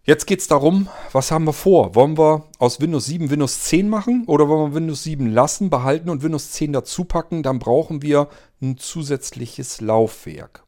Jetzt 0.03 0.25
geht 0.25 0.41
es 0.41 0.47
darum, 0.47 0.89
was 1.11 1.31
haben 1.31 1.45
wir 1.45 1.53
vor? 1.53 1.95
Wollen 1.95 2.17
wir 2.17 2.45
aus 2.57 2.81
Windows 2.81 3.05
7 3.05 3.29
Windows 3.29 3.63
10 3.65 3.87
machen 3.87 4.25
oder 4.25 4.49
wollen 4.49 4.71
wir 4.71 4.75
Windows 4.75 5.03
7 5.03 5.27
lassen, 5.27 5.69
behalten 5.69 6.09
und 6.09 6.23
Windows 6.23 6.51
10 6.51 6.73
dazu 6.73 7.05
packen? 7.05 7.43
Dann 7.43 7.59
brauchen 7.59 8.01
wir 8.01 8.27
ein 8.61 8.77
zusätzliches 8.77 9.79
Laufwerk. 9.79 10.63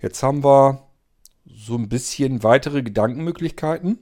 Jetzt 0.00 0.22
haben 0.22 0.44
wir 0.44 0.86
so 1.46 1.74
ein 1.76 1.88
bisschen 1.88 2.42
weitere 2.42 2.82
Gedankenmöglichkeiten. 2.82 3.98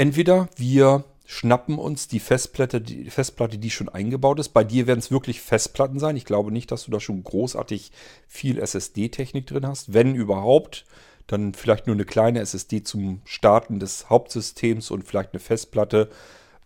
Entweder 0.00 0.48
wir 0.56 1.04
schnappen 1.26 1.78
uns 1.78 2.08
die 2.08 2.20
Festplatte, 2.20 2.80
die 2.80 3.10
Festplatte, 3.10 3.58
die 3.58 3.68
schon 3.68 3.90
eingebaut 3.90 4.38
ist. 4.38 4.48
Bei 4.48 4.64
dir 4.64 4.86
werden 4.86 5.00
es 5.00 5.10
wirklich 5.10 5.42
Festplatten 5.42 5.98
sein. 5.98 6.16
Ich 6.16 6.24
glaube 6.24 6.50
nicht, 6.50 6.70
dass 6.70 6.86
du 6.86 6.90
da 6.90 7.00
schon 7.00 7.22
großartig 7.22 7.92
viel 8.26 8.58
SSD-Technik 8.58 9.46
drin 9.46 9.66
hast. 9.66 9.92
Wenn 9.92 10.14
überhaupt, 10.14 10.86
dann 11.26 11.52
vielleicht 11.52 11.86
nur 11.86 11.96
eine 11.96 12.06
kleine 12.06 12.40
SSD 12.40 12.82
zum 12.82 13.20
Starten 13.26 13.78
des 13.78 14.08
Hauptsystems 14.08 14.90
und 14.90 15.06
vielleicht 15.06 15.34
eine 15.34 15.40
Festplatte 15.40 16.08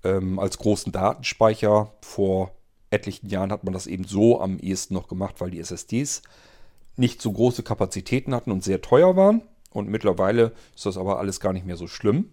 ähm, 0.04 0.38
als 0.38 0.56
großen 0.58 0.92
Datenspeicher. 0.92 1.92
Vor 2.02 2.52
etlichen 2.90 3.28
Jahren 3.30 3.50
hat 3.50 3.64
man 3.64 3.74
das 3.74 3.88
eben 3.88 4.04
so 4.04 4.40
am 4.40 4.60
ehesten 4.60 4.94
noch 4.94 5.08
gemacht, 5.08 5.40
weil 5.40 5.50
die 5.50 5.58
SSDs 5.58 6.22
nicht 6.94 7.20
so 7.20 7.32
große 7.32 7.64
Kapazitäten 7.64 8.32
hatten 8.32 8.52
und 8.52 8.62
sehr 8.62 8.80
teuer 8.80 9.16
waren. 9.16 9.42
Und 9.72 9.88
mittlerweile 9.88 10.52
ist 10.76 10.86
das 10.86 10.96
aber 10.96 11.18
alles 11.18 11.40
gar 11.40 11.52
nicht 11.52 11.66
mehr 11.66 11.76
so 11.76 11.88
schlimm. 11.88 12.30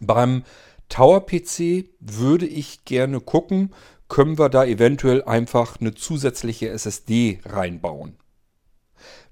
Beim 0.00 0.44
Tower 0.88 1.26
PC 1.26 1.90
würde 2.00 2.46
ich 2.46 2.84
gerne 2.84 3.20
gucken, 3.20 3.74
können 4.08 4.38
wir 4.38 4.48
da 4.48 4.64
eventuell 4.64 5.22
einfach 5.24 5.80
eine 5.80 5.94
zusätzliche 5.94 6.70
SSD 6.70 7.40
reinbauen. 7.44 8.16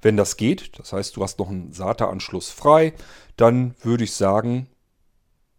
Wenn 0.02 0.16
das 0.16 0.36
geht, 0.36 0.78
das 0.78 0.92
heißt, 0.92 1.16
du 1.16 1.22
hast 1.22 1.38
noch 1.38 1.48
einen 1.48 1.72
SATA-Anschluss 1.72 2.50
frei, 2.50 2.92
dann 3.36 3.74
würde 3.82 4.04
ich 4.04 4.12
sagen, 4.12 4.68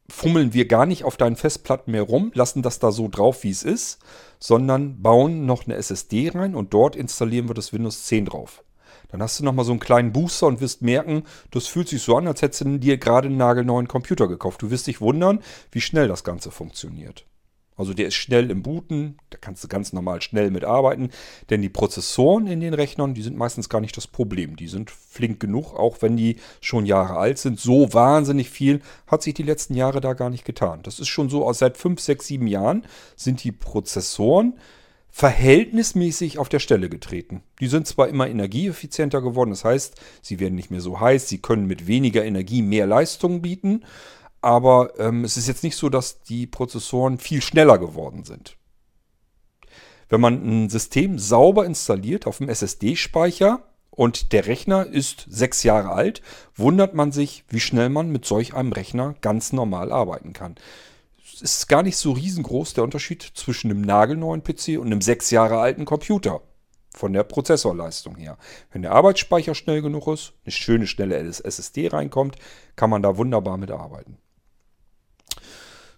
fummeln 0.09 0.53
wir 0.53 0.67
gar 0.67 0.85
nicht 0.85 1.03
auf 1.03 1.17
deinen 1.17 1.35
Festplatten 1.35 1.91
mehr 1.91 2.03
rum, 2.03 2.31
lassen 2.33 2.61
das 2.61 2.79
da 2.79 2.91
so 2.91 3.07
drauf, 3.07 3.43
wie 3.43 3.49
es 3.49 3.63
ist, 3.63 3.99
sondern 4.39 5.01
bauen 5.01 5.45
noch 5.45 5.65
eine 5.65 5.75
SSD 5.75 6.29
rein 6.29 6.55
und 6.55 6.73
dort 6.73 6.95
installieren 6.95 7.49
wir 7.49 7.55
das 7.55 7.73
Windows 7.73 8.05
10 8.05 8.25
drauf. 8.25 8.63
Dann 9.09 9.21
hast 9.21 9.39
du 9.39 9.43
nochmal 9.43 9.65
so 9.65 9.71
einen 9.71 9.79
kleinen 9.79 10.11
Booster 10.11 10.47
und 10.47 10.61
wirst 10.61 10.81
merken, 10.81 11.23
das 11.51 11.67
fühlt 11.67 11.87
sich 11.87 12.01
so 12.01 12.17
an, 12.17 12.27
als 12.27 12.41
hättest 12.41 12.61
du 12.61 12.77
dir 12.77 12.97
gerade 12.97 13.27
einen 13.27 13.37
nagelneuen 13.37 13.87
Computer 13.87 14.27
gekauft. 14.27 14.61
Du 14.61 14.69
wirst 14.69 14.87
dich 14.87 15.01
wundern, 15.01 15.39
wie 15.71 15.81
schnell 15.81 16.07
das 16.07 16.23
Ganze 16.23 16.51
funktioniert. 16.51 17.25
Also 17.77 17.93
der 17.93 18.07
ist 18.07 18.15
schnell 18.15 18.49
im 18.49 18.63
Booten, 18.63 19.17
da 19.29 19.37
kannst 19.39 19.63
du 19.63 19.67
ganz 19.67 19.93
normal 19.93 20.21
schnell 20.23 20.49
mitarbeiten, 20.49 21.11
denn 21.51 21.61
die 21.61 21.69
Prozessoren 21.69 22.47
in 22.47 22.59
den 22.59 22.73
Rechnern, 22.73 23.13
die 23.13 23.21
sind 23.21 23.37
meistens 23.37 23.69
gar 23.69 23.81
nicht 23.81 23.95
das 23.95 24.07
Problem. 24.07 24.55
Die 24.55 24.67
sind 24.67 24.89
flink 24.89 25.39
genug, 25.39 25.75
auch 25.75 26.01
wenn 26.01 26.17
die 26.17 26.37
schon 26.59 26.87
Jahre 26.87 27.17
alt 27.17 27.37
sind. 27.37 27.59
So 27.59 27.93
wahnsinnig 27.93 28.49
viel 28.49 28.81
hat 29.05 29.21
sich 29.21 29.35
die 29.35 29.43
letzten 29.43 29.75
Jahre 29.75 30.01
da 30.01 30.13
gar 30.13 30.31
nicht 30.31 30.43
getan. 30.43 30.79
Das 30.81 30.99
ist 30.99 31.07
schon 31.07 31.29
so, 31.29 31.53
seit 31.53 31.77
5, 31.77 32.01
6, 32.01 32.25
7 32.25 32.47
Jahren 32.47 32.83
sind 33.15 33.43
die 33.43 33.51
Prozessoren 33.51 34.55
verhältnismäßig 35.17 36.37
auf 36.37 36.47
der 36.47 36.59
Stelle 36.59 36.89
getreten. 36.89 37.41
Die 37.59 37.65
sind 37.65 37.87
zwar 37.87 38.07
immer 38.07 38.29
energieeffizienter 38.29 39.19
geworden, 39.19 39.49
das 39.49 39.65
heißt, 39.65 39.99
sie 40.21 40.39
werden 40.39 40.53
nicht 40.53 40.69
mehr 40.69 40.79
so 40.79 40.99
heiß, 40.99 41.27
sie 41.27 41.39
können 41.39 41.65
mit 41.65 41.87
weniger 41.87 42.23
Energie 42.23 42.61
mehr 42.61 42.85
Leistung 42.85 43.41
bieten, 43.41 43.83
aber 44.41 44.91
ähm, 44.99 45.23
es 45.23 45.35
ist 45.35 45.47
jetzt 45.47 45.63
nicht 45.63 45.75
so, 45.75 45.89
dass 45.89 46.21
die 46.21 46.45
Prozessoren 46.45 47.17
viel 47.17 47.41
schneller 47.41 47.79
geworden 47.79 48.25
sind. 48.25 48.57
Wenn 50.07 50.21
man 50.21 50.35
ein 50.35 50.69
System 50.69 51.17
sauber 51.17 51.65
installiert 51.65 52.27
auf 52.27 52.37
dem 52.37 52.47
SSD-Speicher 52.47 53.63
und 53.89 54.33
der 54.33 54.45
Rechner 54.45 54.85
ist 54.85 55.25
sechs 55.27 55.63
Jahre 55.63 55.93
alt, 55.93 56.21
wundert 56.55 56.93
man 56.93 57.11
sich, 57.11 57.43
wie 57.49 57.59
schnell 57.59 57.89
man 57.89 58.11
mit 58.11 58.25
solch 58.25 58.53
einem 58.53 58.71
Rechner 58.71 59.15
ganz 59.21 59.51
normal 59.51 59.91
arbeiten 59.91 60.33
kann 60.33 60.57
ist 61.41 61.67
gar 61.67 61.83
nicht 61.83 61.97
so 61.97 62.11
riesengroß 62.11 62.73
der 62.73 62.83
Unterschied 62.83 63.21
zwischen 63.21 63.71
einem 63.71 63.81
nagelneuen 63.81 64.43
PC 64.43 64.79
und 64.79 64.87
einem 64.87 65.01
sechs 65.01 65.31
Jahre 65.31 65.59
alten 65.59 65.85
Computer. 65.85 66.41
Von 66.93 67.13
der 67.13 67.23
Prozessorleistung 67.23 68.15
her. 68.15 68.37
Wenn 68.71 68.81
der 68.81 68.93
Arbeitsspeicher 68.93 69.53
schnell 69.53 69.81
genug 69.81 70.07
ist, 70.07 70.33
eine 70.43 70.51
schöne, 70.51 70.87
schnelle 70.87 71.17
SSD 71.17 71.89
reinkommt, 71.89 72.37
kann 72.75 72.89
man 72.89 73.03
da 73.03 73.17
wunderbar 73.17 73.57
mit 73.57 73.69
arbeiten. 73.69 74.17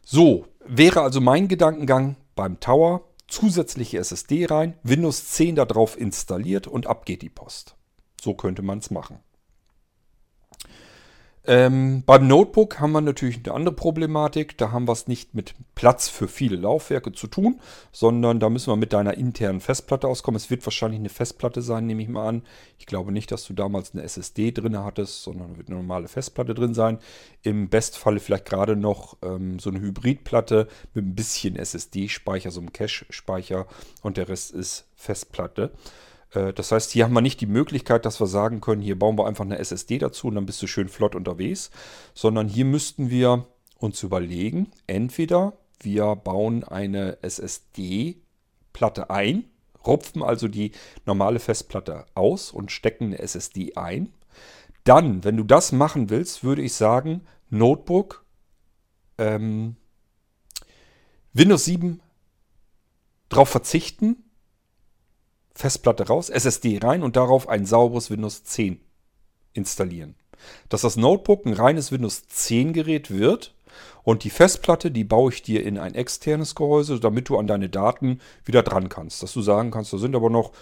So, 0.04 0.48
wäre 0.66 1.02
also 1.02 1.22
mein 1.22 1.48
Gedankengang 1.48 2.18
beim 2.36 2.60
Tower. 2.60 3.06
Zusätzliche 3.28 4.00
SSD 4.00 4.48
rein, 4.48 4.74
Windows 4.82 5.28
10 5.28 5.56
darauf 5.56 5.96
installiert 6.00 6.66
und 6.66 6.88
ab 6.88 7.06
geht 7.06 7.22
die 7.22 7.30
Post. 7.30 7.76
So 8.20 8.34
könnte 8.34 8.64
man 8.64 8.80
es 8.80 8.90
machen. 8.90 9.20
Ähm, 11.50 12.04
beim 12.06 12.28
Notebook 12.28 12.80
haben 12.80 12.92
wir 12.92 13.02
natürlich 13.02 13.40
eine 13.44 13.56
andere 13.56 13.74
Problematik. 13.74 14.56
Da 14.60 14.72
haben 14.72 14.88
wir 14.88 14.92
es 14.92 15.08
nicht 15.08 15.34
mit 15.34 15.56
Platz 15.74 16.08
für 16.08 16.28
viele 16.28 16.56
Laufwerke 16.56 17.12
zu 17.12 17.26
tun, 17.26 17.60
sondern 17.92 18.40
da 18.40 18.52
müssen 18.52 18.72
wir 18.72 18.76
mit 18.76 18.94
deiner 18.94 19.16
internen 19.16 19.60
Festplatte 19.60 20.08
auskommen. 20.08 20.36
Es 20.36 20.52
wird 20.52 20.64
wahrscheinlich 20.68 21.00
eine 21.00 21.10
Festplatte 21.10 21.64
sein, 21.64 21.88
nehme 21.88 22.04
ich 22.04 22.08
mal 22.08 22.28
an. 22.28 22.44
Ich 22.78 22.86
glaube 22.86 23.12
nicht, 23.12 23.32
dass 23.32 23.48
du 23.48 23.54
damals 23.54 23.94
eine 23.94 24.04
SSD 24.04 24.52
drin 24.52 24.78
hattest, 24.78 25.24
sondern 25.24 25.58
wird 25.58 25.70
eine 25.70 25.78
normale 25.78 26.08
Festplatte 26.08 26.54
drin 26.54 26.76
sein. 26.76 27.00
Im 27.42 27.68
Bestfalle 27.68 28.20
vielleicht 28.20 28.46
gerade 28.46 28.76
noch 28.76 29.18
ähm, 29.24 29.58
so 29.58 29.72
eine 29.72 29.82
Hybridplatte 29.82 30.68
mit 30.94 31.04
ein 31.04 31.16
bisschen 31.16 31.56
SSD-Speicher, 31.56 32.52
so 32.52 32.60
einem 32.60 32.74
Cache-Speicher 32.74 33.66
und 34.04 34.18
der 34.18 34.30
Rest 34.30 34.52
ist 34.52 34.86
Festplatte. 34.94 35.72
Äh, 36.34 36.54
das 36.54 36.72
heißt, 36.72 36.92
hier 36.92 37.06
haben 37.06 37.14
wir 37.14 37.22
nicht 37.22 37.42
die 37.42 37.46
Möglichkeit, 37.46 38.06
dass 38.06 38.20
wir 38.20 38.28
sagen 38.28 38.62
können, 38.62 38.82
hier 38.82 38.98
bauen 38.98 39.18
wir 39.18 39.28
einfach 39.28 39.46
eine 39.46 39.60
SSD 39.60 40.00
dazu 40.00 40.28
und 40.28 40.36
dann 40.36 40.46
bist 40.46 40.62
du 40.62 40.68
schön 40.68 40.90
flott 40.90 41.16
unterwegs, 41.16 41.72
sondern 42.14 42.48
hier 42.48 42.66
müssten 42.66 43.10
wir 43.10 43.48
uns 43.78 44.04
überlegen, 44.04 44.72
entweder 44.88 45.54
wir 45.82 46.16
bauen 46.16 46.64
eine 46.64 47.18
SSD-Platte 47.22 49.10
ein, 49.10 49.46
rupfen 49.86 50.22
also 50.22 50.48
die 50.48 50.74
normale 51.06 51.40
Festplatte 51.40 52.06
aus 52.14 52.52
und 52.52 52.72
stecken 52.72 53.06
eine 53.06 53.20
SSD 53.20 53.76
ein. 53.76 54.12
Dann, 54.84 55.24
wenn 55.24 55.38
du 55.38 55.44
das 55.44 55.72
machen 55.72 56.10
willst, 56.10 56.44
würde 56.44 56.62
ich 56.62 56.74
sagen, 56.74 57.22
Notebook, 57.50 58.26
ähm, 59.18 59.76
Windows 61.34 61.66
7 61.66 62.02
drauf 63.30 63.50
verzichten 63.50 64.29
Festplatte 65.60 66.08
raus, 66.08 66.30
SSD 66.30 66.80
rein 66.82 67.04
und 67.04 67.18
darauf 67.18 67.50
ein 67.50 67.66
sauberes 67.66 68.10
Windows 68.10 68.46
10 68.46 68.80
installieren. 69.52 70.16
Dass 70.70 70.84
das 70.84 70.96
Notebook 70.96 71.46
ein 71.46 71.52
reines 71.52 71.92
Windows 71.92 72.30
10 72.30 72.72
Gerät 72.72 73.12
wird 73.12 73.54
und 74.04 74.24
die 74.24 74.30
Festplatte, 74.30 74.90
die 74.90 75.04
baue 75.04 75.34
ich 75.34 75.42
dir 75.42 75.66
in 75.66 75.78
ein 75.78 75.96
externes 75.96 76.56
Gehäuse, 76.56 77.02
damit 77.02 77.28
du 77.28 77.38
an 77.38 77.46
deine 77.46 77.68
Daten 77.68 78.22
wieder 78.46 78.64
dran 78.64 78.88
kannst. 78.88 79.22
Dass 79.22 79.34
du 79.34 79.42
sagen 79.42 79.70
kannst, 79.70 79.92
da 79.92 79.98
sind 79.98 80.16
aber 80.16 80.30
noch 80.30 80.54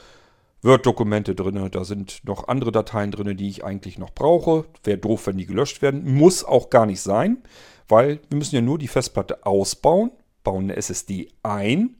Word-Dokumente 0.64 1.36
drin, 1.36 1.70
da 1.70 1.84
sind 1.84 2.22
noch 2.24 2.48
andere 2.48 2.72
Dateien 2.72 3.12
drin, 3.12 3.38
die 3.38 3.50
ich 3.50 3.64
eigentlich 3.64 4.00
noch 4.00 4.16
brauche. 4.16 4.66
Wäre 4.84 4.98
doof, 4.98 5.28
wenn 5.28 5.38
die 5.38 5.46
gelöscht 5.46 5.84
werden. 5.84 6.12
Muss 6.12 6.44
auch 6.44 6.72
gar 6.72 6.88
nicht 6.88 7.02
sein, 7.02 7.44
weil 7.88 8.20
wir 8.30 8.40
müssen 8.40 8.56
ja 8.56 8.62
nur 8.62 8.80
die 8.80 8.88
Festplatte 8.88 9.46
ausbauen, 9.46 10.10
bauen 10.44 10.64
eine 10.64 10.76
SSD 10.76 11.30
ein 11.44 11.97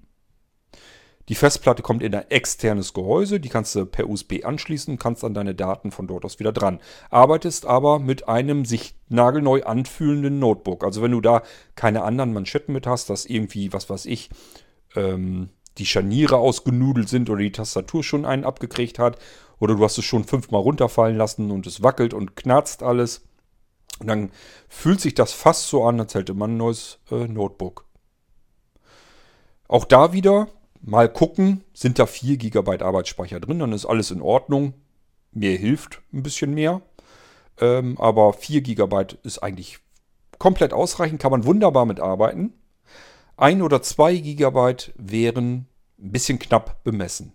die 1.30 1.36
Festplatte 1.36 1.82
kommt 1.82 2.04
in 2.04 2.16
ein 2.16 2.30
externes 2.32 2.94
Gehäuse, 2.94 3.40
die 3.40 3.50
kannst 3.50 3.76
du 3.76 3.86
per 3.86 4.10
USB 4.10 4.46
anschließen, 4.46 4.98
kannst 4.98 5.26
an 5.26 5.34
deine 5.34 5.54
Daten 5.54 5.92
von 5.92 6.08
dort 6.08 6.24
aus 6.24 6.40
wieder 6.40 6.54
dran. 6.54 6.80
Arbeitest 7.10 7.66
aber 7.66 8.00
mit 8.00 8.30
einem 8.30 8.64
sich 8.64 8.96
nagelneu 9.10 9.64
anfühlenden 9.64 10.40
Notebook. 10.40 10.86
Also 10.86 11.02
wenn 11.02 11.12
du 11.12 11.20
da 11.20 11.44
keine 11.76 12.04
anderen 12.04 12.32
Manschetten 12.34 12.74
mit 12.74 12.88
hast, 12.88 13.10
dass 13.10 13.26
irgendwie, 13.26 13.74
was 13.74 13.90
weiß 13.90 14.06
ich, 14.06 14.30
ähm, 14.96 15.50
die 15.78 15.86
Scharniere 15.86 16.38
ausgenudelt 16.38 17.10
sind 17.10 17.30
oder 17.30 17.42
die 17.42 17.52
Tastatur 17.52 18.04
schon 18.04 18.26
einen 18.26 18.46
abgekriegt 18.46 18.98
hat 18.98 19.20
oder 19.60 19.76
du 19.76 19.84
hast 19.84 19.98
es 19.98 20.06
schon 20.06 20.24
fünfmal 20.24 20.62
runterfallen 20.62 21.18
lassen 21.18 21.52
und 21.52 21.68
es 21.68 21.84
wackelt 21.84 22.14
und 22.14 22.36
knarzt 22.38 22.84
alles. 22.84 23.28
Und 24.00 24.08
dann 24.08 24.32
fühlt 24.70 25.02
sich 25.02 25.14
das 25.14 25.34
fast 25.34 25.68
so 25.68 25.84
an, 25.84 26.00
als 26.00 26.16
hätte 26.16 26.34
man 26.34 26.54
ein 26.54 26.58
neues 26.58 27.00
äh, 27.12 27.28
Notebook. 27.28 27.86
Auch 29.68 29.84
da 29.84 30.14
wieder 30.14 30.48
mal 30.88 31.12
gucken, 31.12 31.64
sind 31.74 32.00
da 32.00 32.06
4 32.06 32.38
GB 32.38 32.82
Arbeitsspeicher 32.82 33.40
drin, 33.40 33.60
dann 33.60 33.74
ist 33.74 33.86
alles 33.86 34.10
in 34.12 34.22
Ordnung. 34.22 34.74
Mir 35.32 35.58
hilft 35.58 36.02
ein 36.14 36.24
bisschen 36.24 36.54
mehr. 36.54 36.82
Ähm, 37.60 37.98
aber 38.00 38.34
4 38.34 38.62
GB 38.62 39.18
ist 39.24 39.40
eigentlich 39.40 39.80
komplett 40.40 40.74
ausreichend, 40.74 41.22
kann 41.22 41.32
man 41.32 41.46
wunderbar 41.46 41.86
mitarbeiten. 41.86 42.54
Ein 43.36 43.62
oder 43.62 43.82
zwei 43.82 44.16
Gigabyte 44.16 44.94
wären 44.96 45.68
ein 46.00 46.12
bisschen 46.12 46.40
knapp 46.40 46.84
bemessen. 46.84 47.34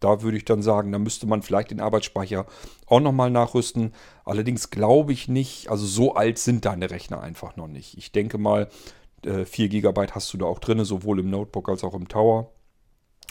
Da 0.00 0.20
würde 0.20 0.36
ich 0.36 0.44
dann 0.44 0.62
sagen, 0.62 0.92
da 0.92 0.98
müsste 0.98 1.26
man 1.26 1.42
vielleicht 1.42 1.70
den 1.70 1.80
Arbeitsspeicher 1.80 2.44
auch 2.86 3.00
nochmal 3.00 3.30
nachrüsten. 3.30 3.94
Allerdings 4.24 4.68
glaube 4.68 5.12
ich 5.12 5.28
nicht, 5.28 5.70
also 5.70 5.86
so 5.86 6.14
alt 6.14 6.38
sind 6.38 6.66
deine 6.66 6.90
Rechner 6.90 7.20
einfach 7.20 7.56
noch 7.56 7.68
nicht. 7.68 7.96
Ich 7.96 8.12
denke 8.12 8.36
mal, 8.36 8.68
4 9.22 9.64
äh, 9.64 9.68
GB 9.68 10.06
hast 10.10 10.32
du 10.34 10.38
da 10.38 10.44
auch 10.44 10.58
drin, 10.58 10.84
sowohl 10.84 11.20
im 11.20 11.30
Notebook 11.30 11.70
als 11.70 11.84
auch 11.84 11.94
im 11.94 12.08
Tower. 12.08 12.50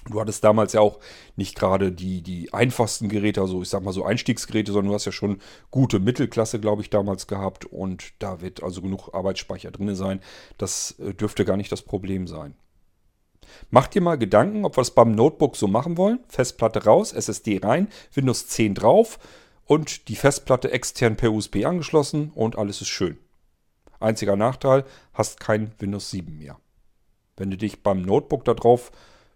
Du 0.06 0.20
hattest 0.20 0.44
damals 0.44 0.74
ja 0.74 0.82
auch 0.82 1.00
nicht 1.36 1.56
gerade 1.56 1.92
die, 1.92 2.22
die 2.22 2.54
einfachsten 2.54 3.08
Geräte, 3.08 3.42
also 3.42 3.62
ich 3.62 3.70
sag 3.70 3.84
mal 3.84 3.94
so 3.94 4.04
Einstiegsgeräte, 4.04 4.72
sondern 4.72 4.90
du 4.90 4.96
hast 4.96 5.06
ja 5.06 5.12
schon 5.12 5.40
gute 5.72 6.00
Mittelklasse, 6.00 6.60
glaube 6.60 6.82
ich, 6.82 6.90
damals 6.90 7.28
gehabt. 7.28 7.66
Und 7.66 8.14
da 8.20 8.42
wird 8.42 8.64
also 8.64 8.82
genug 8.82 9.14
Arbeitsspeicher 9.14 9.72
drin 9.72 9.96
sein. 9.96 10.20
Das 10.58 11.00
äh, 11.00 11.14
dürfte 11.14 11.46
gar 11.46 11.58
nicht 11.58 11.72
das 11.72 11.82
Problem 11.82 12.28
sein. 12.28 12.56
Mach 13.70 13.88
dir 13.88 14.02
mal 14.02 14.18
Gedanken, 14.18 14.66
ob 14.66 14.78
wir 14.78 14.82
es 14.82 14.92
beim 14.92 15.14
Notebook 15.14 15.56
so 15.56 15.68
machen 15.68 15.98
wollen. 15.98 16.20
Festplatte 16.28 16.84
raus, 16.84 17.14
SSD 17.14 17.60
rein, 17.64 17.88
Windows 18.14 18.48
10 18.48 18.76
drauf 18.76 19.20
und 19.66 20.08
die 20.10 20.16
Festplatte 20.16 20.72
extern 20.72 21.16
per 21.16 21.32
USB 21.32 21.66
angeschlossen 21.66 22.32
und 22.36 22.58
alles 22.58 22.82
ist 22.82 22.90
schön. 22.90 23.18
Einziger 24.00 24.36
Nachteil, 24.36 24.84
hast 25.14 25.40
kein 25.40 25.72
Windows 25.80 26.12
7 26.12 26.38
mehr. 26.38 26.58
Wenn 27.38 27.52
du 27.52 27.58
dich 27.58 27.84
beim 27.84 28.02
Notebook 28.02 28.44
darauf 28.44 28.90
äh, 28.90 28.94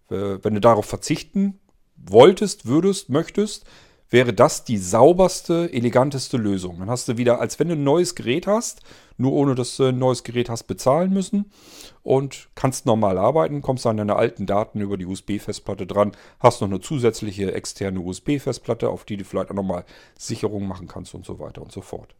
wenn 0.10 0.54
du 0.54 0.62
darauf 0.62 0.86
verzichten 0.86 1.60
wolltest, 1.96 2.66
würdest, 2.66 3.10
möchtest, 3.10 3.66
wäre 4.10 4.34
das 4.34 4.64
die 4.64 4.78
sauberste, 4.78 5.72
eleganteste 5.74 6.38
Lösung. 6.38 6.80
Dann 6.80 6.90
hast 6.90 7.08
du 7.08 7.18
wieder, 7.18 7.42
als 7.42 7.60
wenn 7.60 7.68
du 7.68 7.74
ein 7.74 7.84
neues 7.84 8.16
Gerät 8.16 8.48
hast, 8.48 8.82
nur 9.18 9.34
ohne 9.34 9.56
dass 9.56 9.76
du 9.76 9.86
ein 9.86 10.00
neues 10.00 10.24
Gerät 10.24 10.50
hast 10.50 10.64
bezahlen 10.64 11.12
müssen 11.12 11.52
und 12.04 12.48
kannst 12.56 12.86
normal 12.86 13.18
arbeiten, 13.18 13.62
kommst 13.62 13.86
an 13.86 13.98
deine 13.98 14.16
alten 14.16 14.46
Daten 14.46 14.80
über 14.80 14.98
die 14.98 15.06
USB-Festplatte 15.06 15.86
dran, 15.86 16.14
hast 16.40 16.62
noch 16.62 16.70
eine 16.70 16.80
zusätzliche 16.80 17.54
externe 17.54 18.00
USB-Festplatte, 18.00 18.90
auf 18.90 19.04
die 19.04 19.18
du 19.18 19.26
vielleicht 19.26 19.52
auch 19.52 19.56
nochmal 19.56 19.84
Sicherungen 20.18 20.68
machen 20.68 20.88
kannst 20.88 21.14
und 21.14 21.26
so 21.26 21.40
weiter 21.40 21.62
und 21.62 21.72
so 21.72 21.82
fort. 21.82 22.16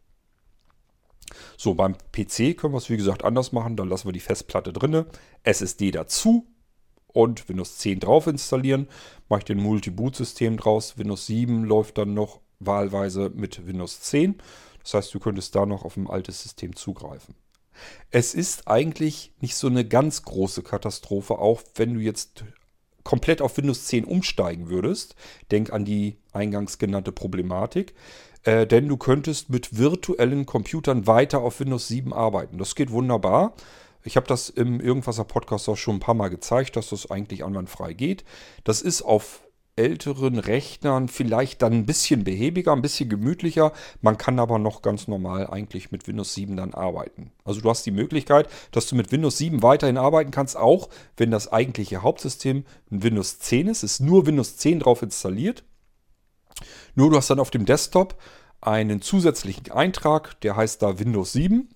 So, 1.56 1.74
beim 1.74 1.94
PC 2.12 2.56
können 2.56 2.74
wir 2.74 2.78
es 2.78 2.90
wie 2.90 2.96
gesagt 2.96 3.22
anders 3.22 3.52
machen. 3.52 3.76
Dann 3.76 3.88
lassen 3.88 4.08
wir 4.08 4.12
die 4.12 4.20
Festplatte 4.20 4.72
drinne, 4.72 5.06
SSD 5.42 5.90
dazu 5.90 6.46
und 7.08 7.48
Windows 7.48 7.78
10 7.78 8.00
drauf 8.00 8.26
installieren. 8.26 8.88
Mache 9.28 9.40
ich 9.40 9.44
den 9.46 9.62
Multi-Boot-System 9.62 10.56
draus. 10.56 10.98
Windows 10.98 11.26
7 11.26 11.64
läuft 11.64 11.98
dann 11.98 12.14
noch 12.14 12.40
wahlweise 12.60 13.30
mit 13.34 13.66
Windows 13.66 14.00
10. 14.00 14.36
Das 14.82 14.94
heißt, 14.94 15.14
du 15.14 15.20
könntest 15.20 15.54
da 15.54 15.66
noch 15.66 15.84
auf 15.84 15.96
ein 15.96 16.08
altes 16.08 16.42
System 16.42 16.74
zugreifen. 16.74 17.34
Es 18.10 18.34
ist 18.34 18.68
eigentlich 18.68 19.32
nicht 19.40 19.54
so 19.54 19.68
eine 19.68 19.84
ganz 19.84 20.22
große 20.22 20.62
Katastrophe, 20.62 21.38
auch 21.38 21.62
wenn 21.76 21.94
du 21.94 22.00
jetzt 22.00 22.44
komplett 23.04 23.40
auf 23.40 23.56
Windows 23.56 23.86
10 23.86 24.04
umsteigen 24.04 24.68
würdest. 24.68 25.14
Denk 25.50 25.72
an 25.72 25.84
die 25.84 26.18
eingangs 26.32 26.78
genannte 26.78 27.12
Problematik. 27.12 27.94
Äh, 28.44 28.66
denn 28.66 28.88
du 28.88 28.96
könntest 28.96 29.50
mit 29.50 29.76
virtuellen 29.76 30.46
Computern 30.46 31.06
weiter 31.06 31.40
auf 31.40 31.60
Windows 31.60 31.88
7 31.88 32.12
arbeiten. 32.12 32.58
Das 32.58 32.74
geht 32.74 32.90
wunderbar. 32.90 33.54
Ich 34.08 34.16
habe 34.16 34.26
das 34.26 34.48
im 34.48 34.80
Irgendwaser 34.80 35.24
Podcast 35.24 35.68
auch 35.68 35.76
schon 35.76 35.96
ein 35.96 36.00
paar 36.00 36.14
Mal 36.14 36.30
gezeigt, 36.30 36.76
dass 36.76 36.88
das 36.88 37.10
eigentlich 37.10 37.44
einwandfrei 37.44 37.92
geht. 37.92 38.24
Das 38.64 38.80
ist 38.80 39.02
auf 39.02 39.42
älteren 39.76 40.38
Rechnern 40.38 41.08
vielleicht 41.08 41.60
dann 41.60 41.74
ein 41.74 41.84
bisschen 41.84 42.24
behäbiger, 42.24 42.72
ein 42.72 42.80
bisschen 42.80 43.10
gemütlicher. 43.10 43.74
Man 44.00 44.16
kann 44.16 44.38
aber 44.38 44.58
noch 44.58 44.80
ganz 44.80 45.08
normal 45.08 45.48
eigentlich 45.48 45.92
mit 45.92 46.08
Windows 46.08 46.32
7 46.32 46.56
dann 46.56 46.72
arbeiten. 46.72 47.32
Also 47.44 47.60
du 47.60 47.68
hast 47.68 47.84
die 47.84 47.90
Möglichkeit, 47.90 48.48
dass 48.72 48.86
du 48.86 48.96
mit 48.96 49.12
Windows 49.12 49.36
7 49.36 49.62
weiterhin 49.62 49.98
arbeiten 49.98 50.30
kannst, 50.30 50.56
auch 50.56 50.88
wenn 51.18 51.30
das 51.30 51.52
eigentliche 51.52 52.00
Hauptsystem 52.00 52.64
ein 52.90 53.02
Windows 53.02 53.40
10 53.40 53.68
ist. 53.68 53.82
Es 53.82 53.92
ist 53.92 54.00
nur 54.00 54.24
Windows 54.24 54.56
10 54.56 54.80
drauf 54.80 55.02
installiert. 55.02 55.64
Nur 56.94 57.10
du 57.10 57.16
hast 57.18 57.28
dann 57.28 57.40
auf 57.40 57.50
dem 57.50 57.66
Desktop 57.66 58.18
einen 58.62 59.02
zusätzlichen 59.02 59.70
Eintrag, 59.70 60.40
der 60.40 60.56
heißt 60.56 60.80
da 60.80 60.98
Windows 60.98 61.32
7 61.32 61.68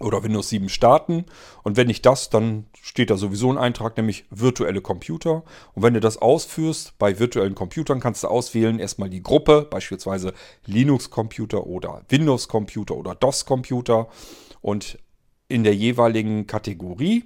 oder 0.00 0.22
Windows 0.24 0.48
7 0.48 0.68
starten. 0.68 1.26
Und 1.62 1.76
wenn 1.76 1.86
nicht 1.86 2.04
das, 2.04 2.30
dann 2.30 2.66
steht 2.82 3.10
da 3.10 3.16
sowieso 3.16 3.50
ein 3.50 3.58
Eintrag, 3.58 3.96
nämlich 3.96 4.24
virtuelle 4.30 4.80
Computer. 4.80 5.44
Und 5.74 5.82
wenn 5.82 5.94
du 5.94 6.00
das 6.00 6.16
ausführst, 6.16 6.98
bei 6.98 7.18
virtuellen 7.18 7.54
Computern 7.54 8.00
kannst 8.00 8.24
du 8.24 8.28
auswählen 8.28 8.78
erstmal 8.78 9.10
die 9.10 9.22
Gruppe, 9.22 9.66
beispielsweise 9.70 10.32
Linux-Computer 10.66 11.66
oder 11.66 12.02
Windows-Computer 12.08 12.96
oder 12.96 13.14
DOS-Computer. 13.14 14.08
Und 14.60 14.98
in 15.48 15.64
der 15.64 15.74
jeweiligen 15.74 16.46
Kategorie 16.46 17.24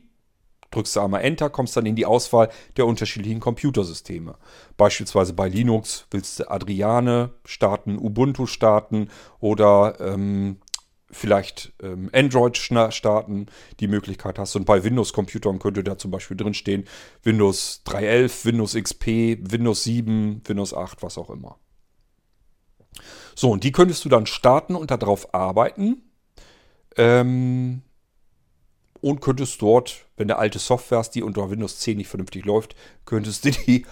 drückst 0.74 0.96
du 0.96 1.00
einmal 1.00 1.22
Enter, 1.22 1.50
kommst 1.50 1.76
dann 1.76 1.86
in 1.86 1.94
die 1.94 2.06
Auswahl 2.06 2.50
der 2.76 2.86
unterschiedlichen 2.86 3.40
Computersysteme. 3.40 4.34
Beispielsweise 4.76 5.32
bei 5.32 5.48
Linux 5.48 6.06
willst 6.10 6.40
du 6.40 6.50
Adriane 6.50 7.30
starten, 7.44 7.96
Ubuntu 7.98 8.46
starten 8.46 9.08
oder 9.38 9.96
ähm, 10.00 10.56
vielleicht 11.14 11.72
ähm, 11.82 12.10
Android 12.12 12.56
starten, 12.56 13.46
die 13.80 13.88
Möglichkeit 13.88 14.38
hast. 14.38 14.56
Und 14.56 14.64
bei 14.64 14.84
Windows-Computern 14.84 15.58
könnte 15.58 15.84
da 15.84 15.96
zum 15.96 16.10
Beispiel 16.10 16.36
drinstehen 16.36 16.84
Windows 17.22 17.82
3.11, 17.86 18.44
Windows 18.44 18.74
XP, 18.74 19.06
Windows 19.50 19.84
7, 19.84 20.42
Windows 20.46 20.74
8, 20.74 21.02
was 21.02 21.18
auch 21.18 21.30
immer. 21.30 21.58
So, 23.34 23.50
und 23.50 23.64
die 23.64 23.72
könntest 23.72 24.04
du 24.04 24.08
dann 24.08 24.26
starten 24.26 24.76
und 24.76 24.90
darauf 24.90 25.34
arbeiten. 25.34 26.02
Ähm, 26.96 27.82
und 29.04 29.20
könntest 29.20 29.60
dort, 29.60 30.06
wenn 30.16 30.28
der 30.28 30.38
alte 30.38 30.58
Software 30.58 31.00
ist, 31.00 31.10
die 31.10 31.22
unter 31.22 31.50
Windows 31.50 31.78
10 31.80 31.98
nicht 31.98 32.08
vernünftig 32.08 32.46
läuft, 32.46 32.74
könntest 33.04 33.44
du 33.44 33.50
die 33.50 33.84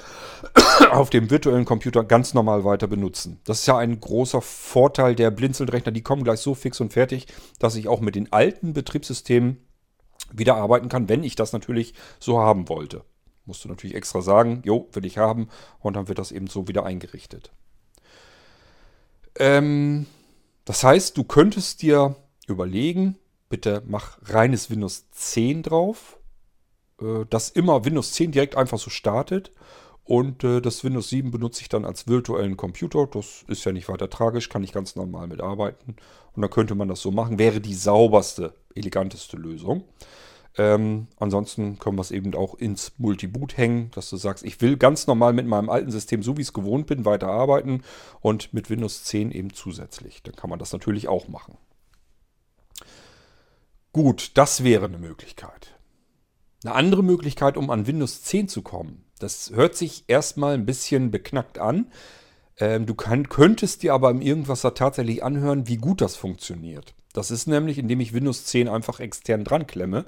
auf 0.90 1.10
dem 1.10 1.28
virtuellen 1.28 1.66
Computer 1.66 2.02
ganz 2.02 2.32
normal 2.32 2.64
weiter 2.64 2.86
benutzen. 2.86 3.38
Das 3.44 3.60
ist 3.60 3.66
ja 3.66 3.76
ein 3.76 4.00
großer 4.00 4.40
Vorteil 4.40 5.14
der 5.14 5.30
Blinzelrechner. 5.30 5.92
Die 5.92 6.00
kommen 6.00 6.24
gleich 6.24 6.40
so 6.40 6.54
fix 6.54 6.80
und 6.80 6.94
fertig, 6.94 7.26
dass 7.58 7.76
ich 7.76 7.88
auch 7.88 8.00
mit 8.00 8.14
den 8.14 8.32
alten 8.32 8.72
Betriebssystemen 8.72 9.58
wieder 10.32 10.56
arbeiten 10.56 10.88
kann, 10.88 11.10
wenn 11.10 11.24
ich 11.24 11.36
das 11.36 11.52
natürlich 11.52 11.92
so 12.18 12.38
haben 12.38 12.70
wollte. 12.70 13.04
Musst 13.44 13.66
du 13.66 13.68
natürlich 13.68 13.94
extra 13.94 14.22
sagen, 14.22 14.62
jo, 14.64 14.88
will 14.92 15.04
ich 15.04 15.18
haben 15.18 15.50
und 15.80 15.94
dann 15.94 16.08
wird 16.08 16.18
das 16.18 16.32
eben 16.32 16.46
so 16.46 16.68
wieder 16.68 16.86
eingerichtet. 16.86 17.52
Ähm, 19.38 20.06
das 20.64 20.82
heißt, 20.82 21.18
du 21.18 21.24
könntest 21.24 21.82
dir 21.82 22.16
überlegen, 22.46 23.18
bitte 23.52 23.82
mach 23.86 24.18
reines 24.22 24.70
Windows 24.70 25.10
10 25.10 25.62
drauf, 25.62 26.18
äh, 27.02 27.26
dass 27.28 27.50
immer 27.50 27.84
Windows 27.84 28.12
10 28.12 28.32
direkt 28.32 28.56
einfach 28.56 28.78
so 28.78 28.88
startet. 28.88 29.52
Und 30.04 30.42
äh, 30.42 30.62
das 30.62 30.82
Windows 30.82 31.10
7 31.10 31.30
benutze 31.30 31.60
ich 31.60 31.68
dann 31.68 31.84
als 31.84 32.08
virtuellen 32.08 32.56
Computer. 32.56 33.06
Das 33.06 33.44
ist 33.48 33.64
ja 33.64 33.72
nicht 33.72 33.90
weiter 33.90 34.08
tragisch, 34.08 34.48
kann 34.48 34.64
ich 34.64 34.72
ganz 34.72 34.96
normal 34.96 35.28
mitarbeiten. 35.28 35.96
Und 36.32 36.40
dann 36.40 36.50
könnte 36.50 36.74
man 36.74 36.88
das 36.88 37.02
so 37.02 37.10
machen. 37.10 37.38
Wäre 37.38 37.60
die 37.60 37.74
sauberste, 37.74 38.54
eleganteste 38.74 39.36
Lösung. 39.36 39.84
Ähm, 40.56 41.08
ansonsten 41.18 41.78
können 41.78 41.98
wir 41.98 42.02
es 42.02 42.10
eben 42.10 42.34
auch 42.34 42.54
ins 42.54 42.92
Multiboot 42.96 43.58
hängen, 43.58 43.90
dass 43.94 44.08
du 44.08 44.16
sagst, 44.16 44.44
ich 44.44 44.62
will 44.62 44.78
ganz 44.78 45.06
normal 45.06 45.34
mit 45.34 45.46
meinem 45.46 45.68
alten 45.68 45.90
System, 45.90 46.22
so 46.22 46.38
wie 46.38 46.40
ich 46.40 46.48
es 46.48 46.52
gewohnt 46.54 46.86
bin, 46.86 47.04
weiterarbeiten 47.04 47.82
und 48.22 48.54
mit 48.54 48.70
Windows 48.70 49.04
10 49.04 49.30
eben 49.30 49.52
zusätzlich. 49.52 50.22
Dann 50.22 50.36
kann 50.36 50.48
man 50.48 50.58
das 50.58 50.72
natürlich 50.72 51.06
auch 51.08 51.28
machen. 51.28 51.58
Gut, 53.92 54.32
das 54.34 54.64
wäre 54.64 54.86
eine 54.86 54.98
Möglichkeit. 54.98 55.78
Eine 56.64 56.74
andere 56.74 57.02
Möglichkeit, 57.02 57.58
um 57.58 57.70
an 57.70 57.86
Windows 57.86 58.22
10 58.22 58.48
zu 58.48 58.62
kommen, 58.62 59.04
das 59.18 59.50
hört 59.54 59.76
sich 59.76 60.04
erstmal 60.08 60.54
ein 60.54 60.64
bisschen 60.64 61.10
beknackt 61.10 61.58
an. 61.58 61.92
Ähm, 62.58 62.86
du 62.86 62.94
kann, 62.94 63.28
könntest 63.28 63.82
dir 63.82 63.92
aber 63.92 64.10
im 64.10 64.22
Irgendwasser 64.22 64.74
tatsächlich 64.74 65.22
anhören, 65.22 65.68
wie 65.68 65.76
gut 65.76 66.00
das 66.00 66.16
funktioniert. 66.16 66.94
Das 67.12 67.30
ist 67.30 67.46
nämlich, 67.46 67.78
indem 67.78 68.00
ich 68.00 68.14
Windows 68.14 68.46
10 68.46 68.68
einfach 68.68 68.98
extern 68.98 69.44
dran 69.44 69.66
klemme. 69.66 70.06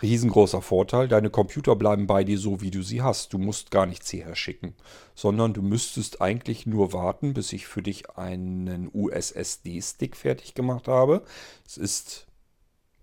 Riesengroßer 0.00 0.62
Vorteil, 0.62 1.08
deine 1.08 1.28
Computer 1.28 1.76
bleiben 1.76 2.06
bei 2.06 2.24
dir 2.24 2.38
so, 2.38 2.60
wie 2.60 2.70
du 2.70 2.82
sie 2.82 3.02
hast. 3.02 3.32
Du 3.32 3.38
musst 3.38 3.70
gar 3.70 3.84
nichts 3.84 4.08
hierher 4.10 4.36
schicken, 4.36 4.74
sondern 5.14 5.52
du 5.52 5.60
müsstest 5.60 6.22
eigentlich 6.22 6.66
nur 6.66 6.92
warten, 6.92 7.34
bis 7.34 7.52
ich 7.52 7.66
für 7.66 7.82
dich 7.82 8.08
einen 8.10 8.88
USSD-Stick 8.94 10.16
fertig 10.16 10.54
gemacht 10.54 10.88
habe. 10.88 11.24
Es 11.66 11.76
ist 11.76 12.27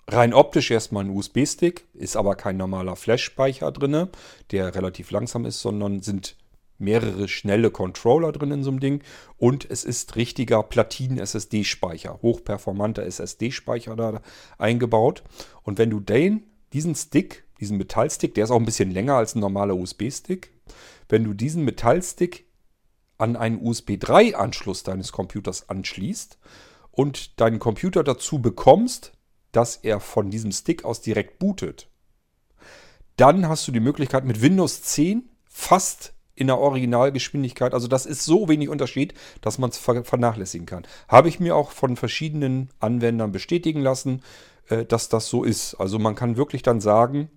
rein 0.08 0.34
optisch 0.34 0.72
erstmal 0.72 1.06
ein 1.06 1.10
USB-Stick, 1.10 1.88
ist 1.94 2.16
aber 2.16 2.36
kein 2.36 2.58
normaler 2.58 2.96
Flash-Speicher 2.96 3.72
drin, 3.72 4.10
der 4.52 4.76
relativ 4.76 5.12
langsam 5.12 5.46
ist, 5.46 5.62
sondern 5.62 6.02
sind 6.02 6.36
mehrere 6.78 7.28
schnelle 7.28 7.72
Controller 7.72 8.32
drin 8.32 8.52
in 8.52 8.64
so 8.64 8.70
einem 8.70 8.80
Ding 8.80 9.04
und 9.38 9.70
es 9.70 9.84
ist 9.84 10.16
richtiger 10.16 10.62
Platinen-SSD-Speicher, 10.64 12.20
hochperformanter 12.22 13.04
SSD-Speicher 13.04 13.96
da 13.96 14.22
eingebaut. 14.58 15.24
Und 15.64 15.78
wenn 15.78 15.90
du 15.90 16.00
den, 16.00 16.44
diesen 16.74 16.96
Stick, 16.96 17.46
diesen 17.60 17.78
Metallstick, 17.78 18.34
der 18.36 18.44
ist 18.44 18.52
auch 18.52 18.60
ein 18.60 18.66
bisschen 18.66 18.92
länger 18.92 19.16
als 19.16 19.36
ein 19.36 19.40
normaler 19.40 19.76
USB-Stick, 19.76 20.52
wenn 21.08 21.24
du 21.24 21.34
diesen 21.34 21.64
Metallstick 21.64 22.46
an 23.18 23.38
einen 23.38 23.66
USB 23.66 23.92
3-Anschluss 23.92 24.84
deines 24.84 25.14
Computers 25.14 25.70
anschließt 25.70 26.38
und 26.92 27.40
deinen 27.40 27.60
Computer 27.60 28.04
dazu 28.04 28.42
bekommst, 28.42 29.14
dass 29.56 29.78
er 29.78 30.00
von 30.00 30.30
diesem 30.30 30.52
Stick 30.52 30.86
aus 30.86 31.02
direkt 31.02 31.40
bootet, 31.40 31.88
dann 33.18 33.48
hast 33.48 33.68
du 33.68 33.72
die 33.72 33.80
Möglichkeit 33.80 34.26
mit 34.26 34.42
Windows 34.42 34.82
10 34.82 35.30
fast 35.50 36.14
in 36.36 36.48
der 36.48 36.60
Originalgeschwindigkeit, 36.60 37.74
also 37.74 37.88
das 37.88 38.06
ist 38.06 38.26
so 38.26 38.50
wenig 38.50 38.68
Unterschied, 38.68 39.14
dass 39.40 39.58
man 39.58 39.70
es 39.70 39.78
vernachlässigen 39.78 40.66
kann. 40.66 40.86
Habe 41.08 41.30
ich 41.30 41.40
mir 41.40 41.56
auch 41.56 41.72
von 41.72 41.96
verschiedenen 41.96 42.70
Anwendern 42.80 43.32
bestätigen 43.32 43.80
lassen, 43.82 44.22
äh, 44.68 44.84
dass 44.84 45.08
das 45.08 45.30
so 45.30 45.46
ist. 45.46 45.76
Also 45.76 45.98
man 45.98 46.16
kann 46.16 46.36
wirklich 46.36 46.62
dann 46.62 46.82
sagen, 46.82 47.30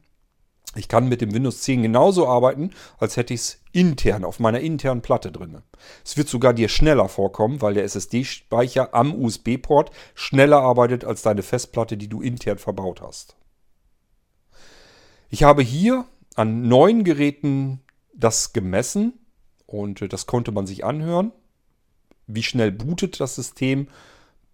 ich 0.75 0.89
kann 0.89 1.09
mit 1.09 1.21
dem 1.21 1.33
Windows 1.33 1.63
10 1.63 1.83
genauso 1.83 2.29
arbeiten, 2.29 2.71
als 2.99 3.17
hätte 3.17 3.35
ich 3.35 3.41
es 3.41 3.61
intern 3.73 4.25
auf 4.25 4.39
meiner 4.39 4.61
internen 4.61 5.01
Platte 5.01 5.33
drin. 5.33 5.63
Es 6.05 6.17
wird 6.17 6.29
sogar 6.29 6.53
dir 6.53 6.69
schneller 6.69 7.09
vorkommen, 7.09 7.63
weil 7.63 7.75
der 7.75 7.85
SSD-Speicher 7.85 8.95
am 8.95 9.15
USB-Port 9.15 9.91
schneller 10.15 10.61
arbeitet 10.61 11.05
als 11.05 11.23
deine 11.23 11.43
Festplatte, 11.43 11.97
die 11.97 12.09
du 12.09 12.21
intern 12.21 12.59
verbaut 12.59 13.01
hast. 13.01 13.37
Ich 15.31 15.43
habe 15.43 15.63
hier 15.63 16.05
an 16.37 16.69
neun 16.69 17.05
Geräten 17.05 17.81
das 18.15 18.53
gemessen 18.53 19.15
und 19.67 20.13
das 20.13 20.27
konnte 20.27 20.53
man 20.53 20.67
sich 20.67 20.85
anhören. 20.85 21.33
Wie 22.27 22.43
schnell 22.43 22.73
bootet 22.73 23.21
das 23.21 23.35
System 23.35 23.89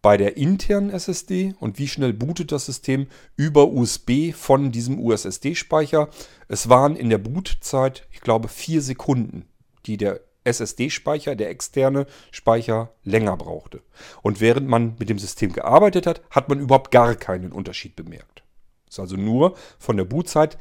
bei 0.05 0.19
der 0.19 0.37
internen 0.37 0.91
SSD 0.91 1.55
und 1.61 1.79
wie 1.79 1.89
schnell 1.89 2.13
bootet 2.13 2.53
das 2.53 2.67
System 2.67 3.07
über 3.37 3.69
USB 3.69 4.35
von 4.35 4.71
diesem 4.71 5.01
USSD-Speicher. 5.01 6.11
Es 6.47 6.69
waren 6.69 6.95
in 6.95 7.09
der 7.09 7.17
Bootzeit, 7.17 8.07
ich 8.13 8.21
glaube, 8.21 8.49
vier 8.49 8.83
Sekunden, 8.83 9.47
die 9.87 9.97
der 9.97 10.21
SSD-Speicher, 10.45 11.37
der 11.37 11.49
externe 11.49 12.05
Speicher, 12.33 12.93
länger 13.03 13.39
brauchte. 13.39 13.81
Und 14.21 14.43
während 14.43 14.69
man 14.69 14.95
mit 14.99 15.09
dem 15.09 15.19
System 15.19 15.55
gearbeitet 15.55 16.07
hat, 16.07 16.21
hat 16.29 16.51
man 16.51 16.61
überhaupt 16.61 16.91
gar 16.91 17.15
keinen 17.15 17.51
Unterschied 17.51 17.97
bemerkt. 17.97 18.43
Ist 18.87 19.01
also 19.01 19.17
nur 19.17 19.55
von 19.79 19.97
der 19.97 20.05
Bootzeit 20.05 20.59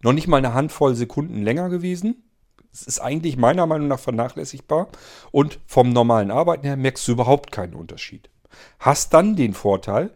noch 0.00 0.12
nicht 0.12 0.28
mal 0.28 0.36
eine 0.36 0.54
Handvoll 0.54 0.94
Sekunden 0.94 1.42
länger 1.42 1.70
gewesen. 1.70 2.22
Es 2.72 2.82
ist 2.82 3.00
eigentlich 3.00 3.36
meiner 3.36 3.66
Meinung 3.66 3.88
nach 3.88 3.98
vernachlässigbar. 3.98 4.90
Und 5.32 5.58
vom 5.66 5.90
normalen 5.90 6.30
Arbeiten 6.30 6.68
her 6.68 6.76
merkst 6.76 7.08
du 7.08 7.12
überhaupt 7.12 7.50
keinen 7.50 7.74
Unterschied. 7.74 8.30
Hast 8.78 9.14
dann 9.14 9.36
den 9.36 9.54
Vorteil, 9.54 10.12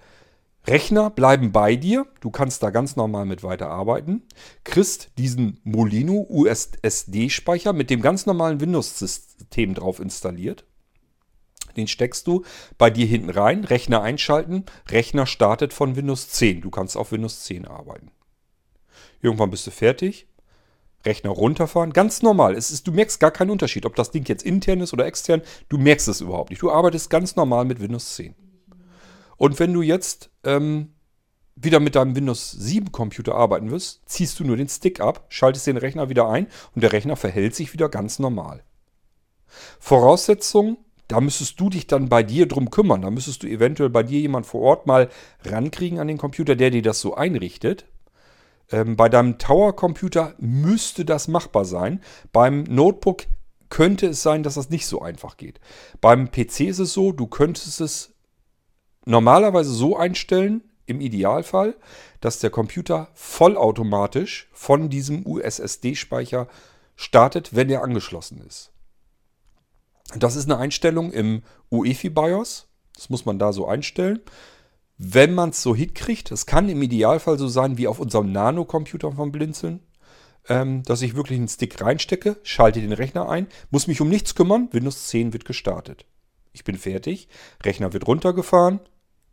Rechner 0.66 1.09
bleiben 1.11 1.53
bei 1.53 1.74
dir, 1.74 2.07
du 2.20 2.31
kannst 2.31 2.62
da 2.62 2.70
ganz 2.70 2.94
normal 2.94 3.24
mit 3.24 3.42
weiterarbeiten, 3.42 4.22
kriegst 4.62 5.11
diesen 5.16 5.59
Molino 5.64 6.26
USSD-Speicher 6.29 7.72
mit 7.72 7.88
dem 7.88 8.03
ganz 8.03 8.26
normalen 8.26 8.61
Windows-System 8.61 9.74
drauf 9.74 10.00
installiert. 10.00 10.64
Den 11.76 11.88
steckst 11.88 12.26
du 12.26 12.44
bei 12.79 12.90
dir 12.90 13.07
hinten 13.07 13.31
rein, 13.31 13.64
Rechner 13.64 14.03
einschalten, 14.03 14.66
Rechner 14.88 15.26
startet 15.26 15.72
von 15.72 15.96
Windows 15.96 16.29
10. 16.29 16.61
Du 16.61 16.70
kannst 16.70 16.96
auf 16.96 17.12
Windows 17.12 17.44
10 17.44 17.66
arbeiten. 17.66 18.11
Irgendwann 19.22 19.50
bist 19.50 19.66
du 19.66 19.70
fertig, 19.70 20.26
Rechner 21.04 21.30
runterfahren. 21.30 21.92
Ganz 21.92 22.22
normal. 22.22 22.54
Es 22.54 22.70
ist, 22.70 22.86
du 22.86 22.92
merkst 22.92 23.20
gar 23.20 23.30
keinen 23.30 23.50
Unterschied, 23.50 23.86
ob 23.86 23.94
das 23.96 24.10
Ding 24.10 24.26
jetzt 24.26 24.42
intern 24.42 24.80
ist 24.80 24.92
oder 24.92 25.06
extern. 25.06 25.42
Du 25.68 25.78
merkst 25.78 26.08
es 26.08 26.20
überhaupt 26.20 26.50
nicht. 26.50 26.62
Du 26.62 26.70
arbeitest 26.70 27.10
ganz 27.10 27.36
normal 27.36 27.64
mit 27.64 27.80
Windows 27.80 28.16
10. 28.16 28.34
Und 29.36 29.58
wenn 29.58 29.72
du 29.72 29.82
jetzt 29.82 30.30
ähm, 30.44 30.92
wieder 31.56 31.80
mit 31.80 31.94
deinem 31.94 32.16
Windows 32.16 32.50
7 32.50 32.92
Computer 32.92 33.34
arbeiten 33.34 33.70
wirst, 33.70 34.02
ziehst 34.06 34.38
du 34.38 34.44
nur 34.44 34.56
den 34.56 34.68
Stick 34.68 35.00
ab, 35.00 35.24
schaltest 35.28 35.66
den 35.66 35.76
Rechner 35.76 36.08
wieder 36.08 36.28
ein 36.28 36.46
und 36.74 36.82
der 36.82 36.92
Rechner 36.92 37.16
verhält 37.16 37.54
sich 37.54 37.72
wieder 37.72 37.88
ganz 37.88 38.18
normal. 38.18 38.62
Voraussetzung, 39.78 40.78
da 41.08 41.20
müsstest 41.20 41.58
du 41.58 41.70
dich 41.70 41.86
dann 41.86 42.08
bei 42.08 42.22
dir 42.22 42.46
drum 42.46 42.70
kümmern. 42.70 43.02
Da 43.02 43.10
müsstest 43.10 43.42
du 43.42 43.48
eventuell 43.48 43.90
bei 43.90 44.02
dir 44.02 44.20
jemand 44.20 44.46
vor 44.46 44.60
Ort 44.60 44.86
mal 44.86 45.08
rankriegen 45.44 45.98
an 45.98 46.06
den 46.06 46.18
Computer, 46.18 46.54
der 46.54 46.70
dir 46.70 46.82
das 46.82 47.00
so 47.00 47.14
einrichtet. 47.14 47.86
Ähm, 48.70 48.96
bei 48.96 49.09
deinem 49.09 49.38
Tower-Computer 49.38 50.35
müsste 50.38 51.04
das 51.04 51.28
machbar 51.28 51.64
sein. 51.64 52.00
Beim 52.33 52.64
Notebook 52.64 53.26
könnte 53.68 54.09
es 54.09 54.22
sein, 54.22 54.42
dass 54.42 54.54
das 54.54 54.70
nicht 54.70 54.87
so 54.87 55.00
einfach 55.00 55.37
geht. 55.37 55.61
Beim 56.00 56.30
PC 56.30 56.61
ist 56.61 56.78
es 56.78 56.92
so, 56.92 57.12
du 57.12 57.26
könntest 57.26 57.80
es 57.80 58.14
normalerweise 59.04 59.70
so 59.70 59.96
einstellen, 59.96 60.62
im 60.90 61.00
Idealfall, 61.00 61.76
dass 62.20 62.40
der 62.40 62.50
Computer 62.50 63.09
vollautomatisch 63.14 64.48
von 64.52 64.90
diesem 64.90 65.24
USSD-Speicher 65.24 66.48
startet, 66.96 67.54
wenn 67.54 67.70
er 67.70 67.83
angeschlossen 67.83 68.44
ist. 68.46 68.72
Das 70.16 70.35
ist 70.35 70.50
eine 70.50 70.59
Einstellung 70.59 71.12
im 71.12 71.42
UEFI 71.70 72.11
BIOS. 72.11 72.66
Das 72.96 73.09
muss 73.09 73.24
man 73.24 73.38
da 73.38 73.52
so 73.52 73.68
einstellen 73.68 74.20
wenn 75.02 75.32
man 75.32 75.48
es 75.48 75.62
so 75.62 75.74
hinkriegt, 75.74 76.30
es 76.30 76.44
kann 76.44 76.68
im 76.68 76.82
Idealfall 76.82 77.38
so 77.38 77.48
sein 77.48 77.78
wie 77.78 77.88
auf 77.88 78.00
unserem 78.00 78.32
Nano-Computer 78.32 79.10
vom 79.12 79.32
Blinzeln, 79.32 79.80
ähm, 80.46 80.82
dass 80.82 81.00
ich 81.00 81.16
wirklich 81.16 81.38
einen 81.38 81.48
Stick 81.48 81.80
reinstecke, 81.80 82.36
schalte 82.42 82.82
den 82.82 82.92
Rechner 82.92 83.26
ein, 83.30 83.46
muss 83.70 83.86
mich 83.86 84.02
um 84.02 84.10
nichts 84.10 84.34
kümmern, 84.34 84.68
Windows 84.72 85.08
10 85.08 85.32
wird 85.32 85.46
gestartet. 85.46 86.04
Ich 86.52 86.64
bin 86.64 86.76
fertig, 86.76 87.28
Rechner 87.64 87.94
wird 87.94 88.06
runtergefahren, 88.06 88.80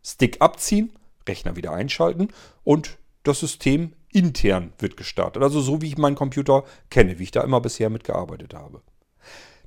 Stick 0.02 0.40
abziehen, 0.40 0.90
Rechner 1.28 1.54
wieder 1.54 1.72
einschalten 1.72 2.28
und 2.64 2.96
das 3.22 3.40
System 3.40 3.92
intern 4.10 4.72
wird 4.78 4.96
gestartet. 4.96 5.42
Also 5.42 5.60
so 5.60 5.82
wie 5.82 5.88
ich 5.88 5.98
meinen 5.98 6.16
Computer 6.16 6.64
kenne, 6.88 7.18
wie 7.18 7.24
ich 7.24 7.30
da 7.30 7.42
immer 7.42 7.60
bisher 7.60 7.90
mitgearbeitet 7.90 8.54
habe. 8.54 8.80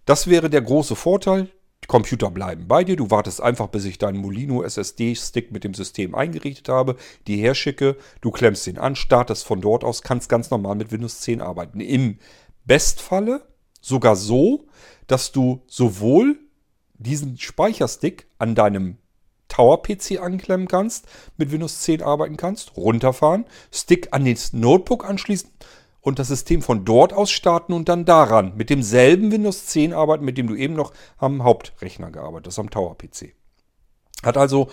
Das 0.06 0.26
wäre 0.26 0.50
der 0.50 0.64
große 0.64 0.96
Vorteil 0.96 1.52
Computer 1.88 2.30
bleiben 2.32 2.68
bei 2.68 2.84
dir. 2.84 2.96
Du 2.96 3.12
wartest 3.12 3.42
einfach, 3.42 3.68
bis 3.68 3.86
ich 3.86 3.98
deinen 3.98 4.18
Molino 4.18 4.64
SSD-Stick 4.64 5.52
mit 5.52 5.64
dem 5.64 5.74
System 5.74 6.16
eingerichtet 6.16 6.70
habe, 6.70 6.96
die 7.28 7.38
herschicke. 7.38 7.98
Du 8.22 8.32
klemmst 8.32 8.68
den 8.68 8.78
an, 8.78 8.96
startest 8.96 9.46
von 9.46 9.62
dort 9.62 9.84
aus, 9.84 10.02
kannst 10.02 10.30
ganz 10.30 10.50
normal 10.52 10.76
mit 10.76 10.92
Windows 10.92 11.22
10 11.22 11.42
arbeiten. 11.42 11.80
Im 11.80 12.20
Bestfalle 12.66 13.42
sogar 13.82 14.16
so, 14.16 14.68
dass 15.08 15.32
du 15.32 15.64
sowohl 15.68 16.40
diesen 16.94 17.38
Speicherstick 17.38 18.28
an 18.38 18.56
deinem 18.56 18.98
Tower-PC 19.48 20.22
anklemmen 20.22 20.68
kannst, 20.68 21.08
mit 21.36 21.52
Windows 21.52 21.82
10 21.82 22.02
arbeiten 22.02 22.38
kannst, 22.38 22.78
runterfahren, 22.78 23.46
Stick 23.72 24.10
an 24.12 24.24
das 24.24 24.54
Notebook 24.54 25.04
anschließen 25.04 25.50
und 26.02 26.20
das 26.20 26.28
System 26.28 26.62
von 26.62 26.84
dort 26.84 27.14
aus 27.14 27.32
starten 27.32 27.74
und 27.74 27.88
dann 27.88 28.06
daran 28.06 28.56
mit 28.56 28.70
demselben 28.70 29.32
Windows 29.32 29.68
10 29.68 29.94
arbeiten, 29.94 30.26
mit 30.26 30.38
dem 30.38 30.48
du 30.48 30.56
eben 30.56 30.74
noch 30.74 30.94
am 31.18 31.44
Hauptrechner 31.44 32.12
gearbeitet 32.12 32.48
hast, 32.48 32.60
am 32.60 32.70
Tower-PC. 32.70 33.34
Hat 34.24 34.38
also 34.38 34.70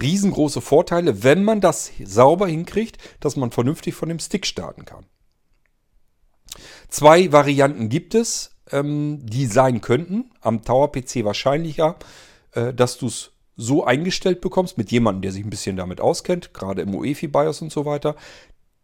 riesengroße 0.00 0.60
Vorteile, 0.60 1.22
wenn 1.22 1.44
man 1.44 1.60
das 1.60 1.90
sauber 2.04 2.46
hinkriegt, 2.46 2.98
dass 3.20 3.36
man 3.36 3.50
vernünftig 3.50 3.94
von 3.94 4.08
dem 4.08 4.18
Stick 4.18 4.46
starten 4.46 4.84
kann. 4.84 5.06
Zwei 6.88 7.32
Varianten 7.32 7.88
gibt 7.88 8.14
es, 8.14 8.56
ähm, 8.70 9.20
die 9.22 9.46
sein 9.46 9.80
könnten. 9.80 10.30
Am 10.40 10.62
Tower-PC 10.62 11.24
wahrscheinlicher, 11.24 11.96
äh, 12.52 12.72
dass 12.72 12.98
du 12.98 13.06
es 13.06 13.32
so 13.56 13.84
eingestellt 13.84 14.40
bekommst 14.40 14.78
mit 14.78 14.90
jemandem, 14.92 15.22
der 15.22 15.32
sich 15.32 15.44
ein 15.44 15.50
bisschen 15.50 15.76
damit 15.76 16.00
auskennt, 16.00 16.54
gerade 16.54 16.82
im 16.82 16.94
UEFI-BIOS 16.94 17.62
und 17.62 17.72
so 17.72 17.84
weiter, 17.84 18.14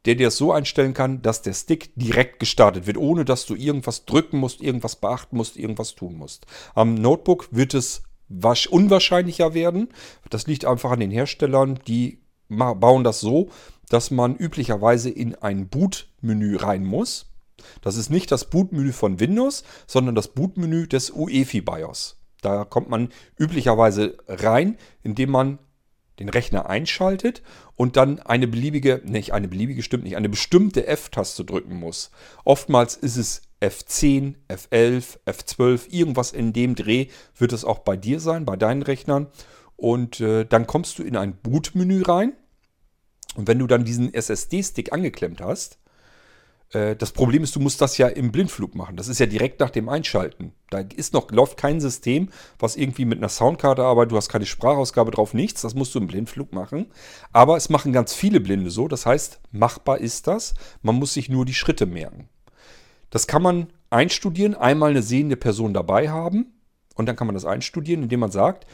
der 0.05 0.14
dir 0.14 0.29
es 0.29 0.37
so 0.37 0.53
einstellen 0.53 0.95
kann, 0.95 1.23
dass 1.23 1.43
der 1.43 1.55
Stick 1.55 1.93
direkt 1.97 2.40
gestartet 2.40 2.87
wird, 2.87 2.97
ohne 2.97 3.25
dass 3.25 3.47
du 3.47 3.55
irgendwas 3.55 4.05
drücken 4.05 4.38
musst, 4.38 4.61
irgendwas 4.61 4.97
beachten 4.97 5.37
musst, 5.37 5.57
irgendwas 5.57 5.95
tun 5.95 6.17
musst. 6.17 6.47
Am 6.75 6.95
Notebook 6.95 7.49
wird 7.51 7.75
es 7.75 8.03
unwahrscheinlicher 8.29 9.55
werden. 9.55 9.88
Das 10.31 10.47
liegt 10.47 10.64
einfach 10.64 10.90
an 10.90 11.01
den 11.01 11.11
Herstellern, 11.11 11.79
die 11.87 12.21
bauen 12.49 13.05
das 13.05 13.21
so, 13.21 13.51
dass 13.88 14.11
man 14.11 14.37
üblicherweise 14.37 15.11
in 15.11 15.35
ein 15.35 15.69
Boot-Menü 15.69 16.57
rein 16.57 16.85
muss. 16.85 17.27
Das 17.81 17.97
ist 17.97 18.11
nicht 18.11 18.31
das 18.33 18.51
Bootmenü 18.51 18.93
von 18.93 19.21
Windows, 19.21 19.64
sondern 19.87 20.14
das 20.14 20.29
Bootmenü 20.29 20.87
des 20.87 21.11
UEFI 21.11 21.61
BIOS. 21.61 22.17
Da 22.43 22.64
kommt 22.64 22.90
man 22.90 23.09
üblicherweise 23.38 24.19
rein, 24.27 24.77
indem 25.03 25.31
man 25.31 25.59
den 26.18 26.29
Rechner 26.29 26.68
einschaltet 26.68 27.42
und 27.77 27.96
dann 27.96 28.20
eine 28.20 28.46
beliebige, 28.46 29.00
nicht 29.05 29.33
eine 29.33 29.48
beliebige, 29.48 29.83
stimmt 29.83 30.05
nicht, 30.05 30.16
eine 30.16 30.29
bestimmte 30.29 30.87
F-Taste 30.87 31.44
drücken 31.44 31.77
muss. 31.77 32.11
Oftmals 32.44 32.96
ist 32.96 33.16
es 33.16 33.42
F10, 33.61 34.35
F11, 34.48 35.18
F12, 35.27 35.90
irgendwas 35.90 36.33
in 36.33 36.53
dem 36.53 36.74
Dreh 36.74 37.09
wird 37.37 37.53
es 37.53 37.64
auch 37.64 37.81
bei 37.81 37.96
dir 37.96 38.20
sein, 38.20 38.44
bei 38.44 38.57
deinen 38.57 38.83
Rechnern. 38.83 39.29
Und 39.77 40.20
äh, 40.20 40.44
dann 40.44 40.66
kommst 40.66 40.98
du 40.98 41.03
in 41.03 41.16
ein 41.16 41.37
Bootmenü 41.37 42.03
rein. 42.03 42.33
Und 43.35 43.48
wenn 43.48 43.59
du 43.59 43.66
dann 43.66 43.85
diesen 43.85 44.14
SSD-Stick 44.14 44.92
angeklemmt 44.92 45.40
hast, 45.40 45.79
das 46.70 47.12
Problem 47.12 47.44
ist, 47.44 47.55
du 47.55 47.61
musst 47.61 47.81
das 47.81 47.98
ja 47.98 48.09
im 48.09 48.33
Blindflug 48.33 48.74
machen. 48.74 48.96
Das 48.96 49.07
ist 49.07 49.20
ja 49.20 49.27
direkt 49.27 49.61
nach 49.61 49.70
dem 49.70 49.88
Einschalten. 49.88 50.55
Da 50.70 50.81
ist 50.81 51.12
noch, 51.12 51.31
läuft 51.31 51.57
kein 51.57 51.81
System, 51.81 52.31
was 52.59 52.74
irgendwie 52.74 53.05
mit 53.05 53.18
einer 53.18 53.29
Soundkarte 53.29 53.85
arbeitet. 53.85 54.11
Du 54.11 54.16
hast 54.16 54.29
keine 54.29 54.44
Sprachausgabe 54.44 55.12
drauf, 55.12 55.35
nichts. 55.35 55.62
Das 55.62 55.77
musst 55.77 55.94
du 55.94 56.00
im 56.00 56.09
Blindflug 56.09 56.53
machen. 56.53 56.87
Aber 57.33 57.57
es 57.57 57.68
machen 57.68 57.92
ganz 57.92 58.12
viele 58.12 58.40
Blinde 58.40 58.70
so. 58.70 58.88
Das 58.88 59.07
heißt, 59.07 59.40
machbar 59.53 59.98
ist 59.98 60.27
das. 60.27 60.55
Man 60.83 60.96
muss 60.96 61.14
sich 61.14 61.29
nur 61.29 61.44
die 61.44 61.55
Schritte 61.55 61.87
merken. 61.87 62.29
Das 63.11 63.29
kann 63.29 63.42
man 63.42 63.68
einstudieren, 63.90 64.57
einmal 64.57 64.90
eine 64.90 65.03
sehende 65.03 65.37
Person 65.37 65.74
dabei 65.74 66.11
haben. 66.11 66.55
Und 66.96 67.07
dann 67.07 67.14
kann 67.14 67.29
man 67.29 67.35
das 67.35 67.44
einstudieren, 67.44 68.03
indem 68.03 68.18
man 68.18 68.33
sagt, 68.33 68.66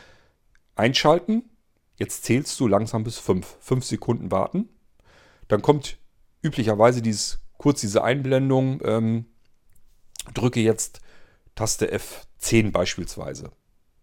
einschalten, 0.74 1.50
jetzt 1.98 2.24
zählst 2.24 2.58
du 2.60 2.66
langsam 2.66 3.04
bis 3.04 3.18
fünf. 3.18 3.58
Fünf 3.60 3.84
Sekunden 3.84 4.30
warten. 4.30 4.70
Dann 5.48 5.60
kommt 5.60 5.98
üblicherweise 6.40 7.02
dieses 7.02 7.39
kurz 7.60 7.82
diese 7.82 8.02
Einblendung, 8.02 8.80
ähm, 8.86 9.26
drücke 10.32 10.60
jetzt 10.60 11.02
Taste 11.54 11.94
F10 11.94 12.70
beispielsweise. 12.72 13.50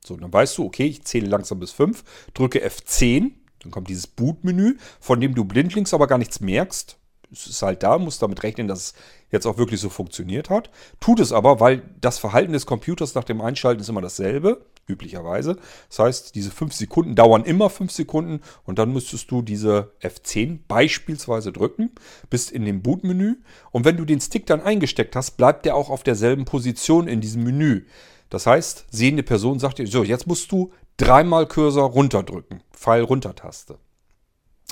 So, 0.05 0.15
dann 0.15 0.31
weißt 0.31 0.59
du, 0.59 0.65
okay, 0.65 0.85
ich 0.85 1.03
zähle 1.05 1.25
langsam 1.25 1.59
bis 1.59 1.71
5, 1.71 2.03
drücke 2.35 2.63
F10, 2.63 3.31
dann 3.63 3.71
kommt 3.71 3.89
dieses 3.89 4.05
Bootmenü, 4.05 4.77
von 4.99 5.19
dem 5.19 5.33
du 5.33 5.43
blindlings 5.43 5.95
aber 5.95 6.05
gar 6.05 6.19
nichts 6.19 6.39
merkst. 6.39 6.99
Es 7.31 7.47
ist 7.47 7.63
halt 7.63 7.81
da, 7.81 7.97
musst 7.97 8.21
damit 8.21 8.43
rechnen, 8.43 8.67
dass 8.67 8.79
es 8.79 8.93
jetzt 9.31 9.47
auch 9.47 9.57
wirklich 9.57 9.81
so 9.81 9.89
funktioniert 9.89 10.51
hat. 10.51 10.69
Tut 10.99 11.19
es 11.19 11.31
aber, 11.31 11.59
weil 11.59 11.81
das 11.99 12.19
Verhalten 12.19 12.53
des 12.53 12.67
Computers 12.67 13.15
nach 13.15 13.23
dem 13.23 13.41
Einschalten 13.41 13.81
ist 13.81 13.89
immer 13.89 14.01
dasselbe 14.01 14.67
üblicherweise. 14.87 15.57
Das 15.89 15.99
heißt, 15.99 16.35
diese 16.35 16.51
5 16.51 16.73
Sekunden 16.73 17.15
dauern 17.15 17.43
immer 17.43 17.69
5 17.69 17.91
Sekunden 17.91 18.41
und 18.65 18.79
dann 18.79 18.93
müsstest 18.93 19.29
du 19.31 19.41
diese 19.41 19.91
F10 20.01 20.59
beispielsweise 20.67 21.51
drücken, 21.51 21.91
bist 22.29 22.51
in 22.51 22.65
dem 22.65 22.81
Bootmenü 22.81 23.35
und 23.71 23.85
wenn 23.85 23.97
du 23.97 24.05
den 24.05 24.21
Stick 24.21 24.45
dann 24.45 24.61
eingesteckt 24.61 25.15
hast, 25.15 25.31
bleibt 25.31 25.65
der 25.65 25.75
auch 25.75 25.89
auf 25.89 26.03
derselben 26.03 26.45
Position 26.45 27.07
in 27.07 27.21
diesem 27.21 27.43
Menü. 27.43 27.85
Das 28.29 28.45
heißt, 28.45 28.85
sehende 28.91 29.23
Person 29.23 29.59
sagt 29.59 29.77
dir, 29.77 29.87
so, 29.87 30.03
jetzt 30.03 30.27
musst 30.27 30.51
du 30.51 30.71
dreimal 30.97 31.47
Cursor 31.47 31.89
runterdrücken, 31.89 32.61
Pfeil 32.71 33.03
runter-Taste. 33.03 33.77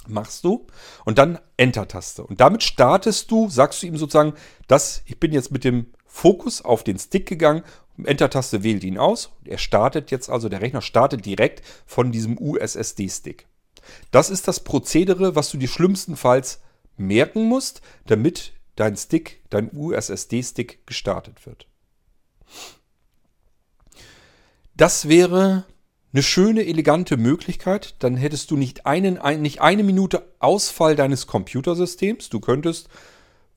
Machst 0.08 0.44
du 0.44 0.68
und 1.06 1.18
dann 1.18 1.40
Enter-Taste. 1.58 2.24
Und 2.24 2.40
damit 2.42 2.64
startest 2.64 3.32
du, 3.32 3.50
sagst 3.50 3.82
du 3.82 3.88
ihm 3.88 3.98
sozusagen, 3.98 4.34
dass 4.68 5.02
ich 5.06 5.20
bin 5.20 5.32
jetzt 5.32 5.52
mit 5.52 5.64
dem 5.64 5.88
Fokus 6.06 6.64
auf 6.64 6.84
den 6.84 7.00
Stick 7.00 7.28
gegangen 7.28 7.64
Enter-Taste 8.04 8.64
wählt 8.64 8.84
ihn 8.84 8.98
aus. 8.98 9.32
Er 9.46 9.58
startet 9.58 10.12
jetzt 10.12 10.30
also, 10.30 10.50
der 10.50 10.62
Rechner 10.62 10.82
startet 10.82 11.26
direkt 11.26 11.62
von 11.86 12.12
diesem 12.12 12.38
USSD-Stick. 12.38 13.48
Das 14.12 14.30
ist 14.30 14.48
das 14.48 14.62
Prozedere, 14.62 15.36
was 15.36 15.52
du 15.52 15.58
dir 15.58 15.68
schlimmstenfalls 15.68 16.60
merken 16.98 17.46
musst, 17.46 17.82
damit 18.08 18.54
dein 18.76 18.98
Stick, 18.98 19.42
dein 19.50 19.70
USSD-Stick 19.74 20.86
gestartet 20.86 21.46
wird. 21.46 21.68
Das 24.76 25.08
wäre 25.08 25.66
eine 26.12 26.24
schöne, 26.24 26.66
elegante 26.66 27.18
Möglichkeit. 27.18 27.96
Dann 28.00 28.18
hättest 28.18 28.52
du 28.52 28.58
nicht, 28.58 28.86
einen, 28.86 29.18
ein, 29.18 29.42
nicht 29.42 29.62
eine 29.62 29.84
Minute 29.84 30.26
Ausfall 30.40 30.96
deines 30.96 31.28
Computersystems. 31.28 32.30
Du 32.30 32.40
könntest 32.40 32.90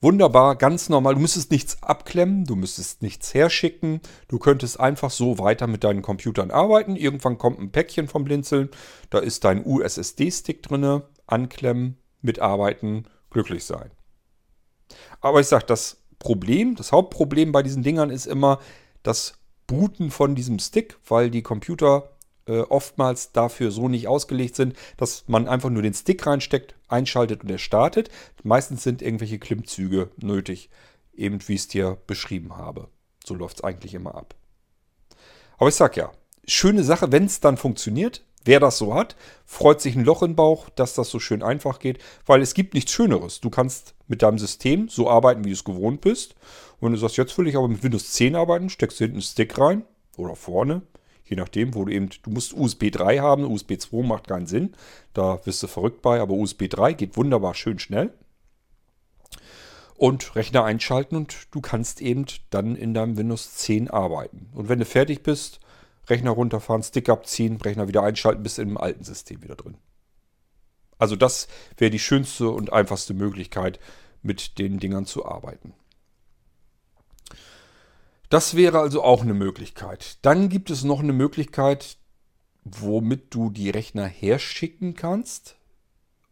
Wunderbar, 0.01 0.55
ganz 0.55 0.87
normal. 0.87 1.15
Du 1.15 1.19
müsstest 1.19 1.51
nichts 1.51 1.83
abklemmen, 1.83 2.45
du 2.45 2.55
müsstest 2.55 3.01
nichts 3.01 3.33
herschicken. 3.33 3.99
Du 4.29 4.39
könntest 4.39 4.79
einfach 4.79 5.11
so 5.11 5.39
weiter 5.39 5.67
mit 5.67 5.83
deinen 5.83 6.01
Computern 6.01 6.51
arbeiten. 6.51 6.95
Irgendwann 6.95 7.37
kommt 7.37 7.59
ein 7.59 7.71
Päckchen 7.71 8.07
vom 8.07 8.23
Blinzeln. 8.23 8.69
Da 9.09 9.19
ist 9.19 9.43
dein 9.43 9.65
USSD-Stick 9.65 10.63
drin. 10.63 11.01
Anklemmen, 11.27 11.97
mitarbeiten, 12.21 13.07
glücklich 13.29 13.65
sein. 13.65 13.91
Aber 15.19 15.41
ich 15.41 15.47
sage, 15.47 15.65
das 15.65 15.97
Problem, 16.17 16.75
das 16.75 16.93
Hauptproblem 16.93 17.51
bei 17.51 17.61
diesen 17.61 17.83
Dingern 17.83 18.09
ist 18.09 18.25
immer 18.25 18.59
das 19.03 19.33
Booten 19.67 20.11
von 20.11 20.33
diesem 20.33 20.59
Stick, 20.59 20.97
weil 21.07 21.29
die 21.29 21.43
Computer 21.43 22.09
äh, 22.49 22.61
oftmals 22.61 23.31
dafür 23.31 23.71
so 23.71 23.87
nicht 23.87 24.07
ausgelegt 24.07 24.55
sind, 24.55 24.75
dass 24.97 25.23
man 25.27 25.47
einfach 25.47 25.69
nur 25.69 25.83
den 25.83 25.93
Stick 25.93 26.25
reinsteckt, 26.25 26.75
einschaltet 26.87 27.43
und 27.43 27.51
er 27.51 27.59
startet. 27.59 28.09
Meistens 28.43 28.83
sind 28.83 29.01
irgendwelche 29.01 29.39
Klimmzüge 29.39 30.09
nötig, 30.17 30.69
eben 31.13 31.39
wie 31.47 31.53
ich 31.53 31.61
es 31.61 31.67
dir 31.67 31.97
beschrieben 32.07 32.57
habe. 32.57 32.89
So 33.23 33.35
läuft 33.35 33.57
es 33.57 33.63
eigentlich 33.63 33.93
immer 33.93 34.15
ab. 34.15 34.33
Aber 35.57 35.69
ich 35.69 35.75
sag 35.75 35.95
ja, 35.95 36.11
schöne 36.47 36.83
Sache, 36.83 37.11
wenn 37.11 37.25
es 37.25 37.39
dann 37.39 37.57
funktioniert. 37.57 38.23
Wer 38.45 38.61
das 38.61 38.77
so 38.77 38.95
hat, 38.95 39.17
freut 39.45 39.81
sich 39.81 39.95
ein 39.95 40.05
Loch 40.05 40.23
im 40.23 40.35
Bauch, 40.35 40.69
dass 40.69 40.95
das 40.95 41.09
so 41.09 41.19
schön 41.19 41.43
einfach 41.43 41.79
geht, 41.79 41.99
weil 42.25 42.41
es 42.41 42.53
gibt 42.53 42.73
nichts 42.73 42.93
Schöneres. 42.93 43.41
Du 43.41 43.49
kannst 43.49 43.95
mit 44.07 44.21
deinem 44.21 44.39
System 44.39 44.87
so 44.87 45.09
arbeiten, 45.09 45.43
wie 45.43 45.49
du 45.49 45.53
es 45.53 45.65
gewohnt 45.65 45.99
bist. 46.01 46.35
Und 46.79 46.87
wenn 46.87 46.93
du 46.93 46.97
sagst, 46.97 47.17
jetzt 47.17 47.37
will 47.37 47.47
ich 47.47 47.57
aber 47.57 47.67
mit 47.67 47.83
Windows 47.83 48.13
10 48.13 48.37
arbeiten, 48.37 48.69
steckst 48.69 48.99
du 48.99 49.03
hinten 49.03 49.17
einen 49.17 49.21
Stick 49.21 49.57
rein 49.57 49.83
oder 50.15 50.35
vorne, 50.35 50.81
Je 51.29 51.35
nachdem, 51.35 51.75
wo 51.75 51.85
du 51.85 51.91
eben, 51.93 52.09
du 52.23 52.31
musst 52.31 52.53
USB 52.53 52.89
3 52.89 53.19
haben, 53.19 53.45
USB 53.45 53.77
2 53.77 54.03
macht 54.03 54.27
keinen 54.27 54.47
Sinn. 54.47 54.73
Da 55.13 55.39
wirst 55.45 55.61
du 55.61 55.67
verrückt 55.67 56.01
bei, 56.01 56.19
aber 56.19 56.33
USB 56.33 56.67
3 56.67 56.93
geht 56.93 57.17
wunderbar 57.17 57.53
schön 57.53 57.77
schnell. 57.77 58.11
Und 59.95 60.35
Rechner 60.35 60.63
einschalten 60.63 61.15
und 61.15 61.35
du 61.51 61.61
kannst 61.61 62.01
eben 62.01 62.25
dann 62.49 62.75
in 62.75 62.95
deinem 62.95 63.15
Windows 63.15 63.53
10 63.55 63.91
arbeiten. 63.91 64.49
Und 64.55 64.69
wenn 64.69 64.79
du 64.79 64.85
fertig 64.85 65.21
bist, 65.21 65.59
Rechner 66.07 66.31
runterfahren, 66.31 66.81
Stick 66.81 67.09
abziehen, 67.09 67.57
Rechner 67.57 67.87
wieder 67.87 68.01
einschalten, 68.01 68.41
bist 68.41 68.57
im 68.57 68.77
alten 68.77 69.03
System 69.03 69.43
wieder 69.43 69.55
drin. 69.55 69.77
Also 70.97 71.15
das 71.15 71.47
wäre 71.77 71.91
die 71.91 71.99
schönste 71.99 72.49
und 72.49 72.73
einfachste 72.73 73.13
Möglichkeit, 73.13 73.79
mit 74.23 74.57
den 74.57 74.79
Dingern 74.79 75.05
zu 75.05 75.25
arbeiten. 75.25 75.73
Das 78.29 78.55
wäre 78.55 78.79
also 78.79 79.03
auch 79.03 79.23
eine 79.23 79.33
Möglichkeit. 79.33 80.17
Dann 80.21 80.49
gibt 80.49 80.69
es 80.69 80.83
noch 80.83 80.99
eine 80.99 81.13
Möglichkeit, 81.13 81.97
womit 82.63 83.33
du 83.33 83.49
die 83.49 83.69
Rechner 83.69 84.05
herschicken 84.05 84.93
kannst 84.93 85.55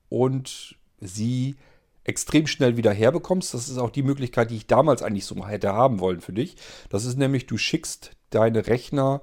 und 0.10 0.76
sie 1.00 1.56
extrem 2.04 2.48
schnell 2.48 2.78
wieder 2.78 2.94
herbekommst. 2.94 3.54
Das 3.54 3.68
ist 3.68 3.78
auch 3.78 3.90
die 3.90 4.04
Möglichkeit, 4.04 4.52
die 4.52 4.58
ich 4.58 4.68
damals 4.68 5.02
eigentlich 5.02 5.26
so 5.26 5.48
hätte 5.48 5.74
haben 5.74 6.00
wollen 6.00 6.22
für 6.22 6.34
dich. 6.34 6.56
Das 6.90 7.06
ist 7.06 7.18
nämlich, 7.18 7.48
du 7.48 7.58
schickst 7.58 8.12
deine 8.30 8.68
Rechner 8.68 9.22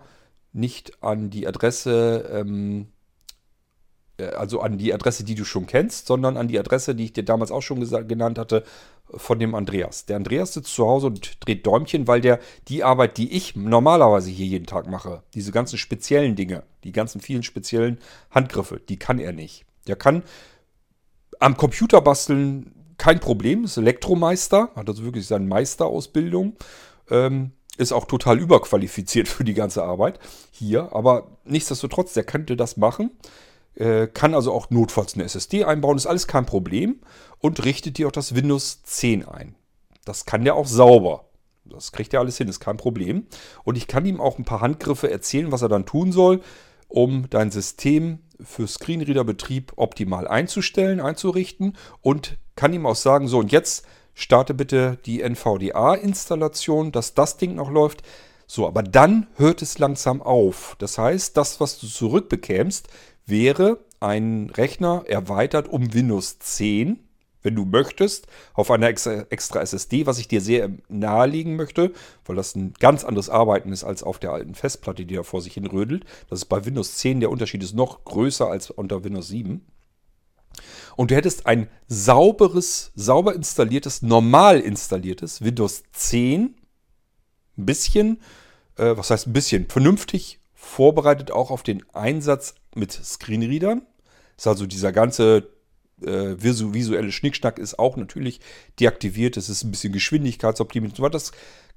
nicht 0.52 1.02
an 1.02 1.30
die 1.30 1.46
Adresse, 1.46 2.28
ähm, 2.32 2.82
äh, 2.82 2.93
also 4.22 4.60
an 4.60 4.78
die 4.78 4.94
Adresse, 4.94 5.24
die 5.24 5.34
du 5.34 5.44
schon 5.44 5.66
kennst, 5.66 6.06
sondern 6.06 6.36
an 6.36 6.48
die 6.48 6.58
Adresse, 6.58 6.94
die 6.94 7.04
ich 7.04 7.12
dir 7.12 7.24
damals 7.24 7.50
auch 7.50 7.62
schon 7.62 7.80
genannt 8.06 8.38
hatte, 8.38 8.64
von 9.08 9.38
dem 9.38 9.54
Andreas. 9.54 10.06
Der 10.06 10.16
Andreas 10.16 10.54
sitzt 10.54 10.74
zu 10.74 10.86
Hause 10.86 11.08
und 11.08 11.44
dreht 11.44 11.66
Däumchen, 11.66 12.06
weil 12.06 12.20
der 12.20 12.38
die 12.68 12.84
Arbeit, 12.84 13.18
die 13.18 13.32
ich 13.32 13.54
normalerweise 13.54 14.30
hier 14.30 14.46
jeden 14.46 14.66
Tag 14.66 14.88
mache, 14.88 15.22
diese 15.34 15.52
ganzen 15.52 15.78
speziellen 15.78 16.36
Dinge, 16.36 16.62
die 16.84 16.92
ganzen 16.92 17.20
vielen 17.20 17.42
speziellen 17.42 17.98
Handgriffe, 18.30 18.80
die 18.88 18.98
kann 18.98 19.18
er 19.18 19.32
nicht. 19.32 19.64
Der 19.86 19.96
kann 19.96 20.22
am 21.40 21.56
Computer 21.56 22.00
basteln, 22.00 22.72
kein 22.96 23.20
Problem, 23.20 23.64
ist 23.64 23.76
Elektromeister, 23.76 24.70
hat 24.74 24.88
also 24.88 25.04
wirklich 25.04 25.26
seine 25.26 25.46
Meisterausbildung. 25.46 26.56
Ähm, 27.10 27.52
ist 27.76 27.92
auch 27.92 28.04
total 28.04 28.38
überqualifiziert 28.38 29.28
für 29.28 29.44
die 29.44 29.54
ganze 29.54 29.82
Arbeit 29.82 30.18
hier, 30.50 30.94
aber 30.94 31.26
nichtsdestotrotz, 31.44 32.14
der 32.14 32.24
könnte 32.24 32.56
das 32.56 32.76
machen. 32.76 33.10
Äh, 33.76 34.06
kann 34.06 34.34
also 34.34 34.52
auch 34.52 34.70
notfalls 34.70 35.14
eine 35.14 35.24
SSD 35.24 35.64
einbauen, 35.64 35.96
ist 35.96 36.06
alles 36.06 36.26
kein 36.26 36.46
Problem 36.46 37.00
und 37.38 37.64
richtet 37.64 37.98
dir 37.98 38.06
auch 38.06 38.12
das 38.12 38.34
Windows 38.34 38.82
10 38.84 39.26
ein. 39.26 39.54
Das 40.04 40.26
kann 40.26 40.44
der 40.44 40.54
auch 40.54 40.66
sauber. 40.66 41.24
Das 41.64 41.92
kriegt 41.92 42.12
er 42.14 42.20
alles 42.20 42.36
hin, 42.36 42.48
ist 42.48 42.60
kein 42.60 42.76
Problem. 42.76 43.26
Und 43.64 43.76
ich 43.76 43.88
kann 43.88 44.04
ihm 44.04 44.20
auch 44.20 44.38
ein 44.38 44.44
paar 44.44 44.60
Handgriffe 44.60 45.10
erzählen, 45.10 45.50
was 45.50 45.62
er 45.62 45.68
dann 45.68 45.86
tun 45.86 46.12
soll, 46.12 46.40
um 46.88 47.28
dein 47.30 47.50
System 47.50 48.20
für 48.40 48.66
Screenreader-Betrieb 48.66 49.72
optimal 49.76 50.28
einzustellen, 50.28 51.00
einzurichten 51.00 51.76
und 52.02 52.36
kann 52.56 52.72
ihm 52.72 52.86
auch 52.86 52.96
sagen, 52.96 53.28
so 53.28 53.38
und 53.38 53.50
jetzt 53.50 53.86
starte 54.14 54.54
bitte 54.54 54.98
die 55.06 55.22
NVDA-Installation, 55.22 56.92
dass 56.92 57.14
das 57.14 57.36
Ding 57.36 57.54
noch 57.54 57.70
läuft. 57.70 58.02
So, 58.46 58.66
aber 58.66 58.82
dann 58.82 59.26
hört 59.36 59.62
es 59.62 59.78
langsam 59.78 60.22
auf. 60.22 60.76
Das 60.78 60.98
heißt, 60.98 61.36
das, 61.36 61.60
was 61.60 61.78
du 61.78 61.86
zurückbekämst, 61.86 62.88
wäre 63.26 63.84
ein 64.00 64.50
Rechner 64.50 65.04
erweitert 65.06 65.68
um 65.68 65.94
Windows 65.94 66.38
10, 66.38 66.98
wenn 67.42 67.54
du 67.54 67.64
möchtest, 67.64 68.26
auf 68.54 68.70
einer 68.70 68.88
extra 68.88 69.60
SSD, 69.60 70.06
was 70.06 70.18
ich 70.18 70.28
dir 70.28 70.40
sehr 70.40 70.70
nahelegen 70.88 71.56
möchte, 71.56 71.92
weil 72.24 72.36
das 72.36 72.54
ein 72.54 72.72
ganz 72.80 73.04
anderes 73.04 73.28
Arbeiten 73.28 73.72
ist 73.72 73.84
als 73.84 74.02
auf 74.02 74.18
der 74.18 74.32
alten 74.32 74.54
Festplatte, 74.54 75.04
die 75.04 75.14
da 75.14 75.22
vor 75.22 75.42
sich 75.42 75.54
hin 75.54 75.66
rödelt. 75.66 76.04
Das 76.28 76.40
ist 76.40 76.46
bei 76.46 76.64
Windows 76.64 76.96
10, 76.96 77.20
der 77.20 77.30
Unterschied 77.30 77.62
ist 77.62 77.74
noch 77.74 78.04
größer 78.04 78.48
als 78.48 78.70
unter 78.70 79.04
Windows 79.04 79.28
7. 79.28 79.64
Und 80.96 81.10
du 81.10 81.16
hättest 81.16 81.46
ein 81.46 81.68
sauberes, 81.86 82.92
sauber 82.94 83.34
installiertes, 83.34 84.02
normal 84.02 84.60
installiertes 84.60 85.42
Windows 85.42 85.82
10, 85.92 86.54
ein 87.56 87.66
bisschen, 87.66 88.20
äh, 88.76 88.96
was 88.96 89.10
heißt 89.10 89.26
ein 89.26 89.32
bisschen, 89.32 89.68
vernünftig 89.68 90.40
vorbereitet 90.54 91.30
auch 91.30 91.50
auf 91.50 91.62
den 91.62 91.84
Einsatz 91.92 92.54
mit 92.76 92.92
Screenreadern. 92.92 93.82
Ist 94.36 94.46
also 94.46 94.66
dieser 94.66 94.92
ganze 94.92 95.48
äh, 96.02 96.36
visuelle 96.38 97.12
Schnickschnack 97.12 97.58
ist 97.58 97.78
auch 97.78 97.96
natürlich 97.96 98.40
deaktiviert. 98.80 99.36
Es 99.36 99.48
ist 99.48 99.64
ein 99.64 99.70
bisschen 99.70 99.92
geschwindigkeitsoptimiert 99.92 100.92
und 100.92 100.96
so 100.96 101.02
weiter. 101.02 101.12
Das 101.12 101.32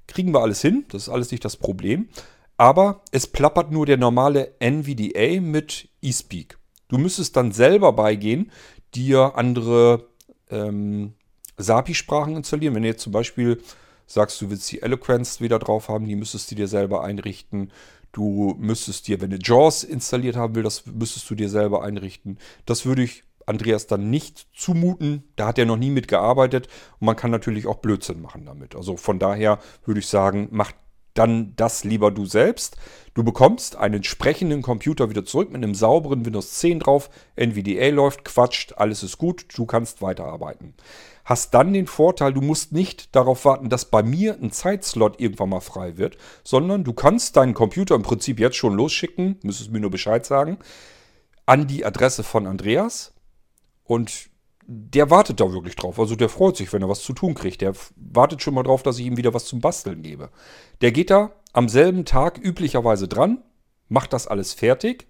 kriegen 0.06 0.32
wir 0.32 0.40
alles 0.40 0.60
hin. 0.60 0.84
Das 0.90 1.02
ist 1.02 1.08
alles 1.08 1.30
nicht 1.30 1.44
das 1.44 1.56
Problem. 1.56 2.08
Aber 2.56 3.02
es 3.12 3.26
plappert 3.26 3.70
nur 3.70 3.86
der 3.86 3.96
normale 3.96 4.54
NVDA 4.58 5.40
mit 5.40 5.88
eSpeak. 6.02 6.58
Du 6.88 6.98
müsstest 6.98 7.36
dann 7.36 7.52
selber 7.52 7.92
beigehen, 7.92 8.50
dir 8.94 9.34
andere 9.36 10.08
ähm, 10.50 11.14
SAPI-Sprachen 11.58 12.36
installieren. 12.36 12.74
Wenn 12.74 12.82
du 12.82 12.88
jetzt 12.88 13.02
zum 13.02 13.12
Beispiel 13.12 13.62
sagst, 14.06 14.40
du 14.40 14.50
willst 14.50 14.72
die 14.72 14.82
Eloquence 14.82 15.40
wieder 15.40 15.58
drauf 15.58 15.88
haben, 15.88 16.06
die 16.06 16.16
müsstest 16.16 16.50
du 16.50 16.54
dir 16.54 16.66
selber 16.66 17.04
einrichten. 17.04 17.70
Du 18.18 18.56
müsstest 18.58 19.06
dir, 19.06 19.20
wenn 19.20 19.30
du 19.30 19.36
JAWS 19.36 19.84
installiert 19.84 20.34
haben 20.34 20.56
willst, 20.56 20.84
das 20.84 20.92
müsstest 20.92 21.30
du 21.30 21.36
dir 21.36 21.48
selber 21.48 21.84
einrichten. 21.84 22.38
Das 22.66 22.84
würde 22.84 23.04
ich 23.04 23.22
Andreas 23.46 23.86
dann 23.86 24.10
nicht 24.10 24.48
zumuten. 24.52 25.22
Da 25.36 25.46
hat 25.46 25.58
er 25.58 25.66
noch 25.66 25.76
nie 25.76 25.90
mitgearbeitet 25.90 26.66
und 26.98 27.06
man 27.06 27.14
kann 27.14 27.30
natürlich 27.30 27.68
auch 27.68 27.76
Blödsinn 27.76 28.20
machen 28.20 28.44
damit. 28.44 28.74
Also 28.74 28.96
von 28.96 29.20
daher 29.20 29.60
würde 29.84 30.00
ich 30.00 30.08
sagen, 30.08 30.48
mach 30.50 30.72
dann 31.14 31.54
das 31.56 31.84
lieber 31.84 32.10
du 32.10 32.26
selbst. 32.26 32.76
Du 33.14 33.24
bekommst 33.24 33.76
einen 33.76 33.94
entsprechenden 33.94 34.62
Computer 34.62 35.10
wieder 35.10 35.24
zurück 35.24 35.50
mit 35.50 35.62
einem 35.62 35.74
sauberen 35.74 36.24
Windows 36.24 36.52
10 36.54 36.80
drauf. 36.80 37.10
NVDA 37.36 37.88
läuft, 37.88 38.24
quatscht, 38.24 38.74
alles 38.76 39.02
ist 39.02 39.18
gut, 39.18 39.46
du 39.56 39.66
kannst 39.66 40.02
weiterarbeiten. 40.02 40.74
Hast 41.24 41.52
dann 41.52 41.72
den 41.72 41.86
Vorteil, 41.86 42.32
du 42.32 42.40
musst 42.40 42.72
nicht 42.72 43.14
darauf 43.14 43.44
warten, 43.44 43.68
dass 43.68 43.86
bei 43.86 44.02
mir 44.02 44.38
ein 44.40 44.50
Zeitslot 44.50 45.20
irgendwann 45.20 45.50
mal 45.50 45.60
frei 45.60 45.98
wird, 45.98 46.16
sondern 46.44 46.84
du 46.84 46.92
kannst 46.92 47.36
deinen 47.36 47.54
Computer 47.54 47.96
im 47.96 48.02
Prinzip 48.02 48.38
jetzt 48.38 48.56
schon 48.56 48.74
losschicken, 48.74 49.36
müsstest 49.42 49.72
mir 49.72 49.80
nur 49.80 49.90
Bescheid 49.90 50.24
sagen, 50.24 50.58
an 51.44 51.66
die 51.66 51.84
Adresse 51.84 52.22
von 52.22 52.46
Andreas. 52.46 53.12
Und 53.84 54.27
der 54.70 55.08
wartet 55.08 55.40
da 55.40 55.50
wirklich 55.50 55.76
drauf. 55.76 55.98
Also 55.98 56.14
der 56.14 56.28
freut 56.28 56.58
sich, 56.58 56.70
wenn 56.74 56.82
er 56.82 56.90
was 56.90 57.00
zu 57.00 57.14
tun 57.14 57.34
kriegt. 57.34 57.62
Der 57.62 57.72
wartet 57.96 58.42
schon 58.42 58.52
mal 58.52 58.62
drauf, 58.62 58.82
dass 58.82 58.98
ich 58.98 59.06
ihm 59.06 59.16
wieder 59.16 59.32
was 59.32 59.46
zum 59.46 59.60
Basteln 59.62 60.02
gebe. 60.02 60.28
Der 60.82 60.92
geht 60.92 61.08
da 61.08 61.32
am 61.54 61.70
selben 61.70 62.04
Tag 62.04 62.38
üblicherweise 62.38 63.08
dran, 63.08 63.42
macht 63.88 64.12
das 64.12 64.26
alles 64.26 64.52
fertig, 64.52 65.06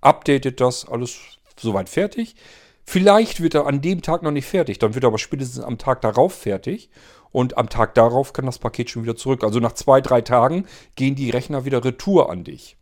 updatet 0.00 0.60
das 0.60 0.86
alles 0.86 1.18
soweit 1.58 1.88
fertig. 1.88 2.36
Vielleicht 2.84 3.40
wird 3.40 3.54
er 3.54 3.66
an 3.66 3.80
dem 3.80 4.00
Tag 4.00 4.22
noch 4.22 4.30
nicht 4.30 4.46
fertig, 4.46 4.78
dann 4.78 4.94
wird 4.94 5.04
er 5.04 5.08
aber 5.08 5.18
spätestens 5.18 5.64
am 5.64 5.76
Tag 5.76 6.02
darauf 6.02 6.32
fertig 6.32 6.88
und 7.32 7.58
am 7.58 7.68
Tag 7.68 7.94
darauf 7.94 8.32
kann 8.32 8.46
das 8.46 8.60
Paket 8.60 8.90
schon 8.90 9.02
wieder 9.02 9.16
zurück. 9.16 9.42
Also 9.42 9.58
nach 9.58 9.72
zwei, 9.72 10.00
drei 10.00 10.20
Tagen 10.20 10.66
gehen 10.94 11.16
die 11.16 11.30
Rechner 11.30 11.64
wieder 11.64 11.84
retour 11.84 12.30
an 12.30 12.44
dich. 12.44 12.76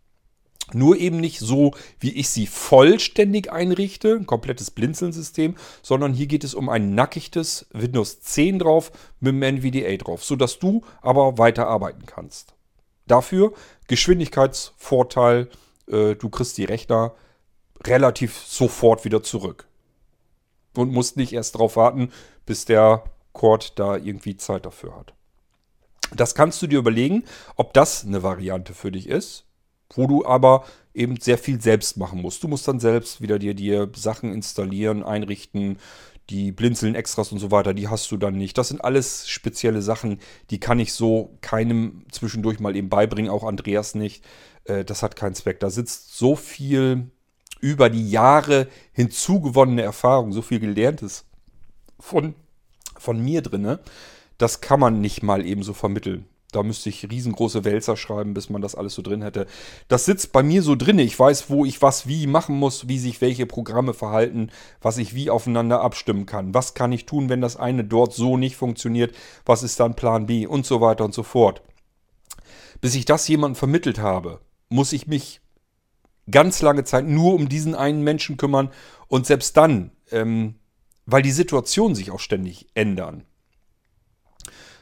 Nur 0.75 0.97
eben 0.99 1.19
nicht 1.19 1.39
so, 1.39 1.73
wie 1.99 2.13
ich 2.13 2.29
sie 2.29 2.47
vollständig 2.47 3.51
einrichte, 3.51 4.17
ein 4.17 4.27
komplettes 4.27 4.71
Blinzeln-System, 4.71 5.57
sondern 5.83 6.13
hier 6.13 6.27
geht 6.27 6.45
es 6.45 6.55
um 6.55 6.69
ein 6.69 6.95
nackigtes 6.95 7.67
Windows 7.73 8.21
10 8.21 8.59
drauf 8.59 8.93
mit 9.21 9.33
dem 9.33 9.43
NVDA 9.43 9.97
drauf, 9.97 10.25
sodass 10.25 10.59
du 10.59 10.83
aber 11.01 11.39
weiterarbeiten 11.39 12.05
kannst. 12.05 12.55
Dafür 13.07 13.55
Geschwindigkeitsvorteil, 13.87 15.49
äh, 15.91 16.15
du 16.15 16.29
kriegst 16.29 16.59
die 16.59 16.65
Rechner 16.65 17.15
relativ 17.85 18.37
sofort 18.37 19.05
wieder 19.07 19.23
zurück. 19.23 19.67
Und 20.77 20.93
musst 20.93 21.17
nicht 21.17 21.33
erst 21.33 21.55
darauf 21.55 21.77
warten, 21.77 22.13
bis 22.45 22.67
der 22.67 23.05
Cord 23.33 23.79
da 23.79 23.97
irgendwie 23.97 24.37
Zeit 24.37 24.67
dafür 24.67 24.95
hat. 24.97 25.15
Das 26.15 26.35
kannst 26.35 26.61
du 26.61 26.67
dir 26.67 26.79
überlegen, 26.79 27.25
ob 27.57 27.73
das 27.73 28.05
eine 28.05 28.23
Variante 28.23 28.75
für 28.75 28.93
dich 28.93 29.09
ist 29.09 29.48
wo 29.95 30.07
du 30.07 30.27
aber 30.27 30.65
eben 30.95 31.19
sehr 31.21 31.39
viel 31.39 31.61
selbst 31.61 31.97
machen 31.97 32.21
musst. 32.21 32.43
Du 32.43 32.49
musst 32.49 32.67
dann 32.69 32.81
selbst 32.81 33.21
wieder 33.21 33.39
dir, 33.39 33.55
dir 33.55 33.91
Sachen 33.95 34.33
installieren, 34.33 35.03
einrichten, 35.03 35.79
die 36.31 36.53
Blinzeln, 36.53 36.95
Extras 36.95 37.33
und 37.33 37.39
so 37.39 37.51
weiter, 37.51 37.73
die 37.73 37.89
hast 37.89 38.11
du 38.11 38.17
dann 38.17 38.37
nicht. 38.37 38.59
Das 38.59 38.69
sind 38.69 38.85
alles 38.85 39.29
spezielle 39.29 39.81
Sachen, 39.81 40.19
die 40.51 40.61
kann 40.61 40.79
ich 40.79 40.93
so 40.93 41.39
keinem 41.41 42.05
zwischendurch 42.11 42.61
mal 42.61 42.77
eben 42.77 42.91
beibringen, 42.91 43.31
auch 43.31 43.45
Andreas 43.45 43.95
nicht. 43.95 44.25
Äh, 44.65 44.85
das 44.85 45.03
hat 45.03 45.17
keinen 45.17 45.35
Zweck. 45.35 45.61
Da 45.61 45.71
sitzt 45.71 46.17
so 46.17 46.37
viel 46.37 47.11
über 47.61 47.89
die 47.89 48.11
Jahre 48.11 48.69
hinzugewonnene 48.93 49.83
Erfahrung, 49.83 50.33
so 50.33 50.43
viel 50.43 50.61
Gelerntes 50.61 51.25
von, 51.99 52.35
von 52.99 53.19
mir 53.21 53.43
drin. 53.43 53.79
Das 54.37 54.61
kann 54.61 54.81
man 54.81 55.01
nicht 55.01 55.23
mal 55.23 55.45
eben 55.45 55.63
so 55.63 55.73
vermitteln. 55.73 56.27
Da 56.51 56.63
müsste 56.63 56.89
ich 56.89 57.11
riesengroße 57.11 57.65
Wälzer 57.65 57.97
schreiben, 57.97 58.33
bis 58.33 58.49
man 58.49 58.63
das 58.63 58.75
alles 58.75 58.95
so 58.95 59.03
drin 59.03 59.21
hätte. 59.21 59.47
Das 59.89 60.07
sitzt 60.07 60.33
bei 60.33 60.43
mir 60.43 60.63
so 60.63 60.77
drin. 60.77 60.99
Ich 60.99 61.19
weiß, 61.19 61.51
wo 61.51 61.67
ich 61.67 61.83
was 61.83 62.09
wie 62.09 62.27
machen 62.27 62.59
muss, 62.59 62.89
wie 62.89 62.99
sich 62.99 63.21
welche 63.21 63.45
Programme 63.45 63.93
verhalten, 63.93 64.51
was 64.81 64.97
ich 64.97 65.15
wie 65.15 65.29
aufeinander 65.29 65.83
abstimmen 65.83 66.25
kann. 66.25 66.55
Was 66.55 66.73
kann 66.73 66.91
ich 66.91 67.05
tun, 67.05 67.29
wenn 67.29 67.43
das 67.43 67.57
eine 67.57 67.85
dort 67.85 68.15
so 68.15 68.39
nicht 68.39 68.57
funktioniert? 68.57 69.15
Was 69.45 69.63
ist 69.63 69.79
dann 69.79 69.95
Plan 69.95 70.25
B 70.25 70.47
und 70.47 70.65
so 70.65 70.81
weiter 70.81 71.05
und 71.05 71.13
so 71.13 71.23
fort. 71.23 71.63
Bis 72.81 72.95
ich 72.95 73.05
das 73.05 73.29
jemandem 73.29 73.57
vermittelt 73.57 73.99
habe, 73.99 74.41
muss 74.71 74.95
ich 74.95 75.07
mich 75.07 75.43
ganz 76.31 76.63
lange 76.63 76.85
Zeit 76.85 77.07
nur 77.07 77.35
um 77.35 77.51
diesen 77.51 77.75
einen 77.75 78.03
Menschen 78.03 78.39
kümmern. 78.39 78.71
Und 79.09 79.27
selbst 79.27 79.57
dann, 79.59 79.91
ähm, 80.11 80.55
weil 81.05 81.23
die 81.23 81.31
Situationen 81.31 81.95
sich 81.95 82.11
auch 82.11 82.21
ständig 82.21 82.69
ändern. 82.75 83.25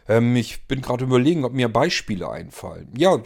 Ähm, 0.09 0.37
ich 0.37 0.67
bin 0.67 0.83
gerade 0.83 1.05
überlegen, 1.05 1.45
ob 1.45 1.53
mir 1.53 1.69
Beispiele 1.69 2.29
einfallen. 2.31 2.93
Ja, 2.97 3.21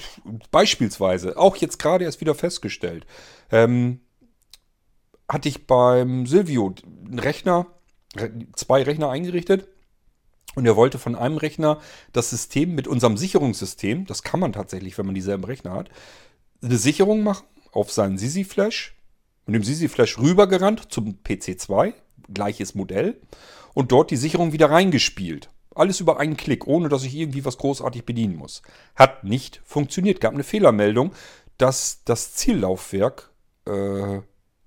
beispielsweise, 0.51 1.37
auch 1.37 1.57
jetzt 1.57 1.79
gerade 1.79 2.05
erst 2.05 2.21
wieder 2.21 2.35
festgestellt, 2.35 3.07
ähm, 3.51 4.01
hatte 5.29 5.49
ich 5.49 5.66
beim 5.66 6.27
Silvio 6.27 6.75
einen 7.07 7.19
Rechner, 7.19 7.66
zwei 8.55 8.83
Rechner 8.83 9.11
eingerichtet. 9.11 9.69
Und 10.57 10.66
er 10.66 10.75
wollte 10.75 10.99
von 10.99 11.14
einem 11.14 11.37
Rechner 11.37 11.81
das 12.12 12.31
System 12.31 12.75
mit 12.75 12.88
unserem 12.88 13.16
Sicherungssystem, 13.16 14.07
das 14.07 14.25
kann 14.25 14.40
man 14.40 14.53
tatsächlich, 14.53 14.99
wenn 14.99 15.07
man 15.07 15.14
dieselben 15.14 15.45
Rechner 15.45 15.73
hat, 15.73 15.90
eine 16.61 16.77
Sicherung 16.77 17.23
machen 17.23 17.47
auf 17.71 17.93
seinen 17.93 18.19
Sisi 18.19 18.43
Flash, 18.43 18.97
mit 19.47 19.55
dem 19.55 19.62
Sisi 19.62 19.88
Flash 19.88 20.19
rübergerannt 20.19 20.93
zum 20.93 21.19
PC2, 21.25 21.95
gleiches 22.35 22.75
Modell, 22.75 23.21
und 23.75 23.93
dort 23.93 24.11
die 24.11 24.16
Sicherung 24.16 24.53
wieder 24.53 24.71
reingespielt. 24.71 25.51
Alles 25.75 26.01
über 26.01 26.19
einen 26.19 26.37
Klick, 26.37 26.67
ohne 26.67 26.89
dass 26.89 27.05
ich 27.05 27.15
irgendwie 27.15 27.45
was 27.45 27.59
großartig 27.59 28.05
bedienen 28.05 28.37
muss. 28.37 28.63
Hat 28.97 29.25
nicht 29.25 29.61
funktioniert, 29.65 30.21
gab 30.21 30.35
eine 30.35 30.45
Fehlermeldung. 30.45 31.13
dass 31.59 32.03
das 32.07 32.33
Ziellaufwerk 32.35 33.31
äh, 33.67 34.21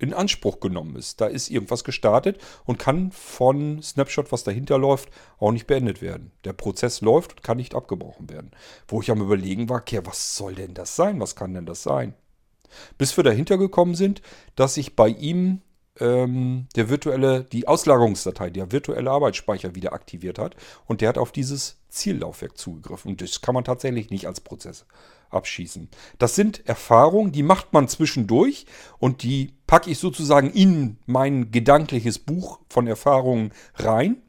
in 0.03 0.13
Anspruch 0.13 0.59
genommen 0.59 0.95
ist. 0.95 1.21
Da 1.21 1.27
ist 1.27 1.49
irgendwas 1.49 1.83
gestartet 1.83 2.37
und 2.65 2.77
kann 2.77 3.11
von 3.11 3.81
Snapshot, 3.81 4.31
was 4.31 4.43
dahinter 4.43 4.77
läuft, 4.77 5.09
auch 5.39 5.51
nicht 5.51 5.65
beendet 5.65 6.01
werden. 6.01 6.31
Der 6.43 6.53
Prozess 6.53 7.01
läuft 7.01 7.31
und 7.31 7.43
kann 7.43 7.57
nicht 7.57 7.73
abgebrochen 7.73 8.29
werden. 8.29 8.51
Wo 8.87 9.01
ich 9.01 9.09
am 9.09 9.21
überlegen 9.21 9.69
war, 9.69 9.77
okay, 9.77 10.01
was 10.03 10.35
soll 10.35 10.55
denn 10.55 10.73
das 10.73 10.95
sein? 10.95 11.19
Was 11.19 11.35
kann 11.35 11.53
denn 11.53 11.65
das 11.65 11.83
sein? 11.83 12.15
Bis 12.97 13.15
wir 13.15 13.23
dahinter 13.23 13.57
gekommen 13.57 13.95
sind, 13.95 14.21
dass 14.55 14.73
sich 14.73 14.95
bei 14.95 15.07
ihm 15.07 15.61
ähm, 15.99 16.67
der 16.75 16.89
virtuelle, 16.89 17.43
die 17.43 17.67
Auslagerungsdatei, 17.67 18.49
der 18.49 18.71
virtuelle 18.71 19.11
Arbeitsspeicher 19.11 19.75
wieder 19.75 19.93
aktiviert 19.93 20.39
hat 20.39 20.55
und 20.85 21.01
der 21.01 21.09
hat 21.09 21.17
auf 21.17 21.31
dieses 21.31 21.77
Ziellaufwerk 21.89 22.57
zugegriffen. 22.57 23.11
Und 23.11 23.21
das 23.21 23.41
kann 23.41 23.53
man 23.53 23.63
tatsächlich 23.63 24.09
nicht 24.09 24.27
als 24.27 24.41
Prozess 24.41 24.85
abschießen. 25.29 25.89
Das 26.19 26.35
sind 26.35 26.67
Erfahrungen, 26.67 27.31
die 27.31 27.43
macht 27.43 27.73
man 27.73 27.87
zwischendurch 27.87 28.65
und 28.99 29.23
die 29.23 29.53
packe 29.67 29.89
ich 29.89 29.97
sozusagen 29.97 30.51
in 30.51 30.97
mein 31.05 31.51
gedankliches 31.51 32.19
Buch 32.19 32.59
von 32.69 32.87
Erfahrungen 32.87 33.51
rein. 33.75 34.21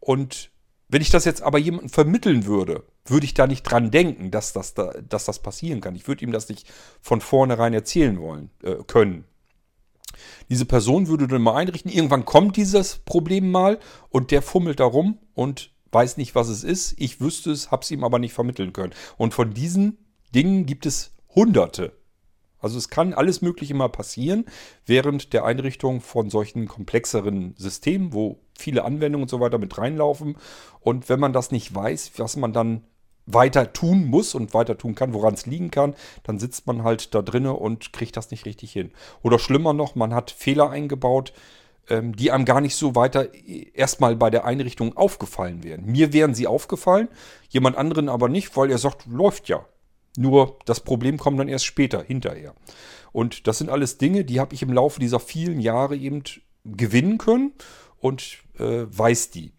Und 0.00 0.50
wenn 0.88 1.02
ich 1.02 1.10
das 1.10 1.24
jetzt 1.24 1.42
aber 1.42 1.58
jemandem 1.58 1.88
vermitteln 1.88 2.46
würde, 2.46 2.84
würde 3.06 3.26
ich 3.26 3.34
da 3.34 3.46
nicht 3.46 3.62
dran 3.62 3.90
denken, 3.90 4.30
dass 4.30 4.52
das, 4.52 4.74
da, 4.74 4.92
dass 5.08 5.24
das 5.24 5.40
passieren 5.40 5.80
kann. 5.80 5.94
Ich 5.94 6.08
würde 6.08 6.24
ihm 6.24 6.32
das 6.32 6.48
nicht 6.48 6.66
von 7.00 7.20
vornherein 7.20 7.74
erzählen 7.74 8.20
wollen 8.20 8.50
äh, 8.62 8.76
können. 8.86 9.24
Diese 10.48 10.64
Person 10.64 11.08
würde 11.08 11.28
dann 11.28 11.42
mal 11.42 11.56
einrichten, 11.56 11.90
irgendwann 11.90 12.24
kommt 12.24 12.56
dieses 12.56 12.98
Problem 12.98 13.50
mal 13.50 13.78
und 14.10 14.30
der 14.30 14.42
fummelt 14.42 14.80
da 14.80 14.84
rum 14.84 15.18
und 15.34 15.70
weiß 15.92 16.16
nicht, 16.16 16.34
was 16.34 16.48
es 16.48 16.64
ist. 16.64 16.94
Ich 16.98 17.20
wüsste 17.20 17.50
es, 17.50 17.70
habe 17.70 17.82
es 17.82 17.90
ihm 17.90 18.04
aber 18.04 18.18
nicht 18.18 18.32
vermitteln 18.32 18.72
können. 18.72 18.92
Und 19.16 19.34
von 19.34 19.54
diesen 19.54 19.98
Dingen 20.34 20.66
gibt 20.66 20.86
es 20.86 21.12
Hunderte. 21.34 21.92
Also 22.64 22.78
es 22.78 22.88
kann 22.88 23.12
alles 23.12 23.42
Mögliche 23.42 23.74
mal 23.74 23.90
passieren 23.90 24.46
während 24.86 25.34
der 25.34 25.44
Einrichtung 25.44 26.00
von 26.00 26.30
solchen 26.30 26.66
komplexeren 26.66 27.54
Systemen, 27.58 28.14
wo 28.14 28.40
viele 28.58 28.84
Anwendungen 28.84 29.24
und 29.24 29.28
so 29.28 29.38
weiter 29.38 29.58
mit 29.58 29.76
reinlaufen. 29.76 30.38
Und 30.80 31.10
wenn 31.10 31.20
man 31.20 31.34
das 31.34 31.50
nicht 31.50 31.74
weiß, 31.74 32.12
was 32.16 32.36
man 32.36 32.54
dann 32.54 32.84
weiter 33.26 33.72
tun 33.72 34.06
muss 34.06 34.34
und 34.34 34.54
weiter 34.54 34.76
tun 34.76 34.94
kann, 34.94 35.14
woran 35.14 35.34
es 35.34 35.46
liegen 35.46 35.70
kann, 35.70 35.94
dann 36.24 36.38
sitzt 36.38 36.66
man 36.66 36.84
halt 36.84 37.14
da 37.14 37.22
drinne 37.22 37.54
und 37.54 37.92
kriegt 37.92 38.16
das 38.16 38.30
nicht 38.30 38.44
richtig 38.44 38.72
hin. 38.72 38.90
Oder 39.22 39.38
schlimmer 39.38 39.72
noch, 39.72 39.94
man 39.94 40.14
hat 40.14 40.30
Fehler 40.30 40.70
eingebaut, 40.70 41.32
ähm, 41.88 42.14
die 42.14 42.30
einem 42.30 42.44
gar 42.44 42.60
nicht 42.60 42.76
so 42.76 42.94
weiter 42.94 43.28
erstmal 43.74 44.16
bei 44.16 44.30
der 44.30 44.44
Einrichtung 44.44 44.96
aufgefallen 44.96 45.62
wären. 45.62 45.84
Mir 45.86 46.12
wären 46.12 46.34
sie 46.34 46.46
aufgefallen, 46.46 47.08
jemand 47.48 47.76
anderen 47.76 48.08
aber 48.08 48.28
nicht, 48.28 48.56
weil 48.56 48.70
er 48.70 48.78
sagt, 48.78 49.06
läuft 49.06 49.48
ja. 49.48 49.64
Nur 50.16 50.58
das 50.64 50.80
Problem 50.80 51.18
kommt 51.18 51.40
dann 51.40 51.48
erst 51.48 51.64
später, 51.64 52.02
hinterher. 52.02 52.54
Und 53.12 53.46
das 53.46 53.58
sind 53.58 53.70
alles 53.70 53.98
Dinge, 53.98 54.24
die 54.24 54.40
habe 54.40 54.54
ich 54.54 54.62
im 54.62 54.72
Laufe 54.72 55.00
dieser 55.00 55.20
vielen 55.20 55.60
Jahre 55.60 55.96
eben 55.96 56.22
gewinnen 56.64 57.18
können 57.18 57.52
und 57.98 58.38
äh, 58.58 58.84
weiß 58.86 59.30
die. 59.30 59.52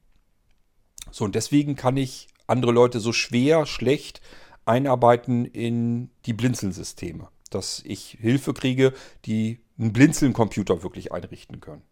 So, 1.12 1.25
und 1.25 1.36
deswegen 1.36 1.75
kann 1.75 1.97
ich 1.97 2.28
andere 2.47 2.71
Leute 2.71 2.99
so 2.99 3.13
schwer, 3.13 3.65
schlecht 3.65 4.21
einarbeiten 4.65 5.45
in 5.45 6.10
die 6.25 6.34
Blinzeln-Systeme. 6.34 7.29
Dass 7.49 7.81
ich 7.86 8.17
Hilfe 8.19 8.53
kriege, 8.53 8.93
die 9.25 9.62
einen 9.77 9.93
Blinzeln-Computer 9.93 10.84
wirklich 10.84 11.12
einrichten 11.12 11.62
können. 11.62 11.84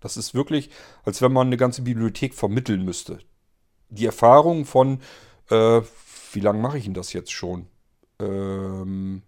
Das 0.00 0.16
ist 0.16 0.34
wirklich, 0.34 0.70
als 1.04 1.22
wenn 1.22 1.32
man 1.32 1.46
eine 1.46 1.56
ganze 1.56 1.82
Bibliothek 1.82 2.34
vermitteln 2.34 2.84
müsste. 2.84 3.18
Die 3.88 4.06
Erfahrung 4.06 4.64
von 4.64 5.00
äh, 5.50 5.82
wie 6.32 6.40
lange 6.40 6.60
mache 6.60 6.78
ich 6.78 6.84
denn 6.84 6.94
das 6.94 7.12
jetzt 7.12 7.32
schon? 7.32 7.66
Ähm, 8.18 9.22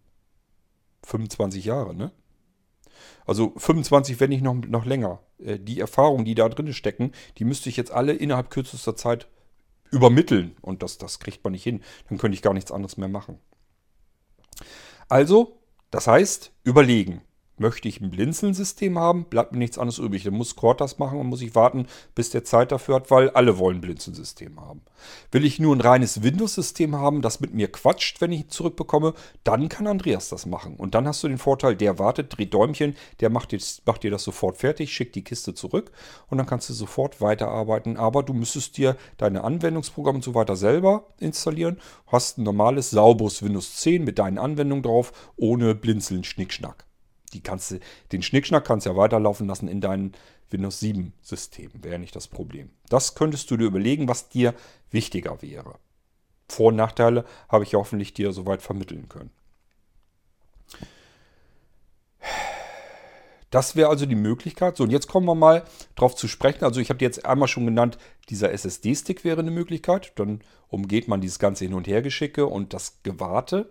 25 1.04 1.64
Jahre, 1.64 1.94
ne? 1.94 2.12
Also 3.26 3.52
25, 3.56 4.20
wenn 4.20 4.30
nicht 4.30 4.42
noch, 4.42 4.54
noch 4.54 4.84
länger. 4.84 5.20
Äh, 5.38 5.58
die 5.58 5.80
Erfahrungen, 5.80 6.24
die 6.24 6.34
da 6.34 6.48
drin 6.48 6.72
stecken, 6.72 7.12
die 7.38 7.44
müsste 7.44 7.68
ich 7.68 7.76
jetzt 7.76 7.90
alle 7.90 8.12
innerhalb 8.12 8.50
kürzester 8.50 8.96
Zeit 8.96 9.28
übermitteln. 9.94 10.56
Und 10.60 10.82
das, 10.82 10.98
das 10.98 11.20
kriegt 11.20 11.42
man 11.44 11.52
nicht 11.52 11.62
hin. 11.62 11.82
Dann 12.08 12.18
könnte 12.18 12.34
ich 12.34 12.42
gar 12.42 12.52
nichts 12.52 12.72
anderes 12.72 12.96
mehr 12.96 13.08
machen. 13.08 13.38
Also, 15.08 15.60
das 15.90 16.06
heißt, 16.06 16.52
überlegen. 16.64 17.22
Möchte 17.56 17.88
ich 17.88 18.00
ein 18.00 18.10
Blinzeln-System 18.10 18.98
haben, 18.98 19.26
bleibt 19.26 19.52
mir 19.52 19.58
nichts 19.58 19.78
anderes 19.78 19.98
übrig. 19.98 20.24
Dann 20.24 20.34
muss 20.34 20.56
Cord 20.56 20.80
das 20.80 20.98
machen 20.98 21.20
und 21.20 21.28
muss 21.28 21.40
ich 21.40 21.54
warten, 21.54 21.86
bis 22.14 22.30
der 22.30 22.42
Zeit 22.42 22.72
dafür 22.72 22.96
hat, 22.96 23.10
weil 23.12 23.30
alle 23.30 23.58
wollen 23.58 23.80
Blinzeln-System 23.80 24.60
haben. 24.60 24.82
Will 25.30 25.44
ich 25.44 25.60
nur 25.60 25.74
ein 25.74 25.80
reines 25.80 26.22
Windows-System 26.22 26.96
haben, 26.96 27.22
das 27.22 27.38
mit 27.38 27.54
mir 27.54 27.70
quatscht, 27.70 28.20
wenn 28.20 28.32
ich 28.32 28.48
zurückbekomme, 28.48 29.14
dann 29.44 29.68
kann 29.68 29.86
Andreas 29.86 30.28
das 30.28 30.46
machen. 30.46 30.74
Und 30.76 30.94
dann 30.96 31.06
hast 31.06 31.22
du 31.22 31.28
den 31.28 31.38
Vorteil, 31.38 31.76
der 31.76 31.98
wartet, 31.98 32.36
dreht 32.36 32.54
Däumchen, 32.54 32.96
der 33.20 33.30
macht 33.30 33.52
dir, 33.52 33.60
macht 33.86 34.02
dir 34.02 34.10
das 34.10 34.24
sofort 34.24 34.56
fertig, 34.56 34.92
schickt 34.92 35.14
die 35.14 35.24
Kiste 35.24 35.54
zurück 35.54 35.92
und 36.28 36.38
dann 36.38 36.46
kannst 36.46 36.68
du 36.70 36.72
sofort 36.72 37.20
weiterarbeiten. 37.20 37.96
Aber 37.96 38.22
du 38.22 38.32
müsstest 38.32 38.76
dir 38.78 38.96
deine 39.16 39.44
Anwendungsprogramme 39.44 40.16
und 40.16 40.24
so 40.24 40.34
weiter 40.34 40.56
selber 40.56 41.06
installieren. 41.20 41.78
Hast 42.06 42.38
ein 42.38 42.42
normales, 42.42 42.90
sauberes 42.90 43.42
Windows 43.42 43.76
10 43.76 44.02
mit 44.02 44.18
deinen 44.18 44.38
Anwendungen 44.38 44.82
drauf, 44.82 45.12
ohne 45.36 45.74
Blinzeln-Schnickschnack 45.74 46.84
die 47.34 47.42
kannst 47.42 47.72
du, 47.72 47.80
den 48.12 48.22
Schnickschnack 48.22 48.64
kannst 48.64 48.86
du 48.86 48.90
ja 48.90 48.96
weiterlaufen 48.96 49.46
lassen 49.46 49.68
in 49.68 49.80
dein 49.80 50.12
Windows 50.50 50.80
7 50.80 51.12
System. 51.20 51.70
Wäre 51.74 51.98
nicht 51.98 52.16
das 52.16 52.28
Problem. 52.28 52.70
Das 52.88 53.14
könntest 53.14 53.50
du 53.50 53.56
dir 53.56 53.66
überlegen, 53.66 54.08
was 54.08 54.28
dir 54.28 54.54
wichtiger 54.90 55.42
wäre. 55.42 55.74
Vor- 56.48 56.68
und 56.68 56.76
Nachteile 56.76 57.24
habe 57.48 57.64
ich 57.64 57.74
hoffentlich 57.74 58.14
dir 58.14 58.32
soweit 58.32 58.62
vermitteln 58.62 59.08
können. 59.08 59.30
Das 63.50 63.76
wäre 63.76 63.88
also 63.88 64.04
die 64.04 64.16
Möglichkeit. 64.16 64.76
So, 64.76 64.82
und 64.82 64.90
jetzt 64.90 65.06
kommen 65.06 65.26
wir 65.26 65.36
mal 65.36 65.62
drauf 65.94 66.16
zu 66.16 66.26
sprechen. 66.26 66.64
Also 66.64 66.80
ich 66.80 66.90
habe 66.90 67.04
jetzt 67.04 67.24
einmal 67.24 67.46
schon 67.46 67.64
genannt, 67.64 67.98
dieser 68.28 68.50
SSD-Stick 68.50 69.22
wäre 69.22 69.40
eine 69.40 69.52
Möglichkeit. 69.52 70.12
Dann 70.16 70.40
umgeht 70.68 71.06
man 71.06 71.20
dieses 71.20 71.38
ganze 71.38 71.64
Hin- 71.64 71.74
und 71.74 71.86
Hergeschicke 71.86 72.46
und 72.46 72.74
das 72.74 72.98
Gewarte. 73.04 73.70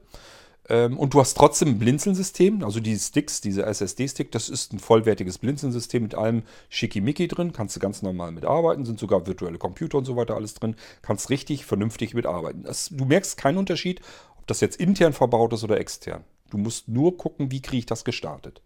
Ähm, 0.70 0.98
und 0.98 1.14
du 1.14 1.20
hast 1.20 1.36
trotzdem 1.36 1.70
ein 1.70 1.80
Blinzeln-System, 1.80 2.64
also 2.64 2.80
die 2.80 2.98
Sticks, 2.98 3.42
diese 3.42 3.66
SSD-Stick, 3.66 4.32
das 4.32 4.50
ist 4.50 4.74
ein 4.74 4.80
vollwertiges 4.80 5.38
Blinzeln-System 5.38 6.04
mit 6.04 6.16
allem 6.16 6.44
Schickimicki 6.70 7.28
drin, 7.28 7.52
kannst 7.52 7.76
du 7.76 7.80
ganz 7.80 8.02
normal 8.02 8.32
mitarbeiten, 8.32 8.86
sind 8.86 9.00
sogar 9.00 9.28
virtuelle 9.28 9.58
Computer 9.58 9.98
und 9.98 10.06
so 10.06 10.16
weiter 10.16 10.36
alles 10.36 10.54
drin, 10.54 10.76
kannst 11.02 11.30
richtig 11.30 11.66
vernünftig 11.66 12.14
mitarbeiten. 12.14 12.64
Das, 12.64 12.90
du 12.90 13.06
merkst 13.06 13.38
keinen 13.38 13.58
Unterschied, 13.58 14.02
ob 14.38 14.48
das 14.48 14.62
jetzt 14.62 14.78
intern 14.78 15.14
verbaut 15.14 15.52
ist 15.54 15.64
oder 15.64 15.80
extern. 15.80 16.24
Du 16.50 16.58
musst 16.58 16.88
nur 16.88 17.18
gucken, 17.18 17.52
wie 17.52 17.62
kriege 17.62 17.80
ich 17.80 17.86
das 17.86 18.06
gestartet. 18.06 18.62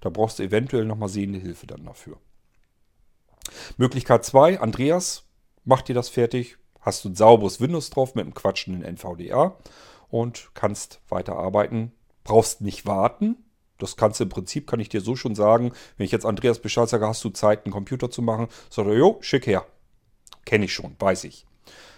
Da 0.00 0.10
brauchst 0.10 0.38
du 0.38 0.44
eventuell 0.44 0.84
nochmal 0.84 1.08
sehende 1.08 1.38
Hilfe 1.38 1.66
dann 1.66 1.84
dafür. 1.84 2.18
Möglichkeit 3.76 4.24
2, 4.24 4.60
Andreas 4.60 5.24
macht 5.64 5.88
dir 5.88 5.94
das 5.94 6.08
fertig, 6.08 6.56
hast 6.80 7.04
du 7.04 7.10
ein 7.10 7.16
sauberes 7.16 7.60
Windows 7.60 7.90
drauf 7.90 8.14
mit 8.14 8.24
einem 8.24 8.34
quatschenden 8.34 8.82
NVDA 8.84 9.56
und 10.12 10.50
kannst 10.52 11.00
weiterarbeiten. 11.08 11.90
Brauchst 12.22 12.60
nicht 12.60 12.86
warten. 12.86 13.36
Das 13.78 13.96
kannst 13.96 14.20
du 14.20 14.24
im 14.24 14.30
Prinzip, 14.30 14.68
kann 14.68 14.78
ich 14.78 14.90
dir 14.90 15.00
so 15.00 15.16
schon 15.16 15.34
sagen, 15.34 15.72
wenn 15.96 16.04
ich 16.04 16.12
jetzt 16.12 16.26
Andreas 16.26 16.60
Bescheid 16.60 16.88
sage, 16.88 17.08
hast 17.08 17.24
du 17.24 17.30
Zeit, 17.30 17.64
einen 17.64 17.72
Computer 17.72 18.10
zu 18.10 18.22
machen, 18.22 18.46
sagt 18.70 18.86
er, 18.86 18.94
jo, 18.94 19.18
schick 19.22 19.46
her. 19.46 19.66
Kenne 20.44 20.66
ich 20.66 20.74
schon, 20.74 20.94
weiß 21.00 21.24
ich. 21.24 21.46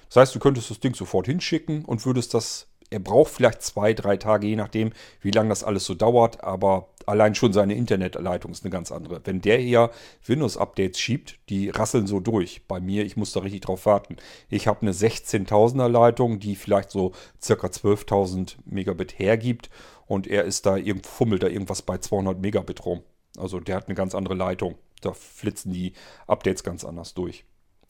Das 0.09 0.17
heißt, 0.17 0.35
du 0.35 0.39
könntest 0.39 0.71
das 0.71 0.79
Ding 0.81 0.95
sofort 0.95 1.27
hinschicken 1.27 1.85
und 1.85 2.07
würdest 2.07 2.33
das 2.35 2.69
er 2.95 3.01
braucht 3.01 3.33
vielleicht 3.33 3.61
zwei, 3.63 3.93
drei 3.93 4.17
Tage, 4.17 4.47
je 4.47 4.55
nachdem, 4.55 4.93
wie 5.21 5.33
lange 5.33 5.49
das 5.49 5.65
alles 5.65 5.85
so 5.85 5.95
dauert, 5.95 6.45
aber 6.45 6.91
allein 7.07 7.35
schon 7.35 7.53
seine 7.53 7.75
Internetleitung 7.75 8.53
ist 8.53 8.65
eine 8.65 8.71
ganz 8.71 8.93
andere. 8.93 9.21
Wenn 9.25 9.41
der 9.41 9.59
hier 9.59 9.91
Windows-Updates 10.25 11.01
schiebt, 11.01 11.41
die 11.49 11.71
rasseln 11.71 12.07
so 12.07 12.21
durch. 12.21 12.67
Bei 12.69 12.79
mir, 12.79 13.05
ich 13.05 13.17
muss 13.17 13.33
da 13.33 13.41
richtig 13.41 13.63
drauf 13.63 13.85
warten. 13.85 14.17
Ich 14.49 14.69
habe 14.69 14.83
eine 14.83 14.93
16.000er 14.93 15.89
Leitung, 15.89 16.39
die 16.39 16.55
vielleicht 16.55 16.93
so 16.93 17.11
circa 17.43 17.67
12.000 17.67 18.57
Megabit 18.65 19.19
hergibt 19.19 19.71
und 20.07 20.29
er 20.29 20.45
ist 20.45 20.65
da, 20.65 20.77
fummelt 21.03 21.43
da 21.43 21.49
irgendwas 21.49 21.83
bei 21.83 21.99
200 21.99 22.41
Megabit 22.41 22.87
rum. 22.87 23.03
Also 23.37 23.59
der 23.59 23.75
hat 23.75 23.89
eine 23.89 23.97
ganz 23.97 24.15
andere 24.15 24.35
Leitung. 24.35 24.77
Da 25.01 25.13
flitzen 25.13 25.73
die 25.73 25.95
Updates 26.29 26.63
ganz 26.63 26.85
anders 26.85 27.13
durch. 27.15 27.45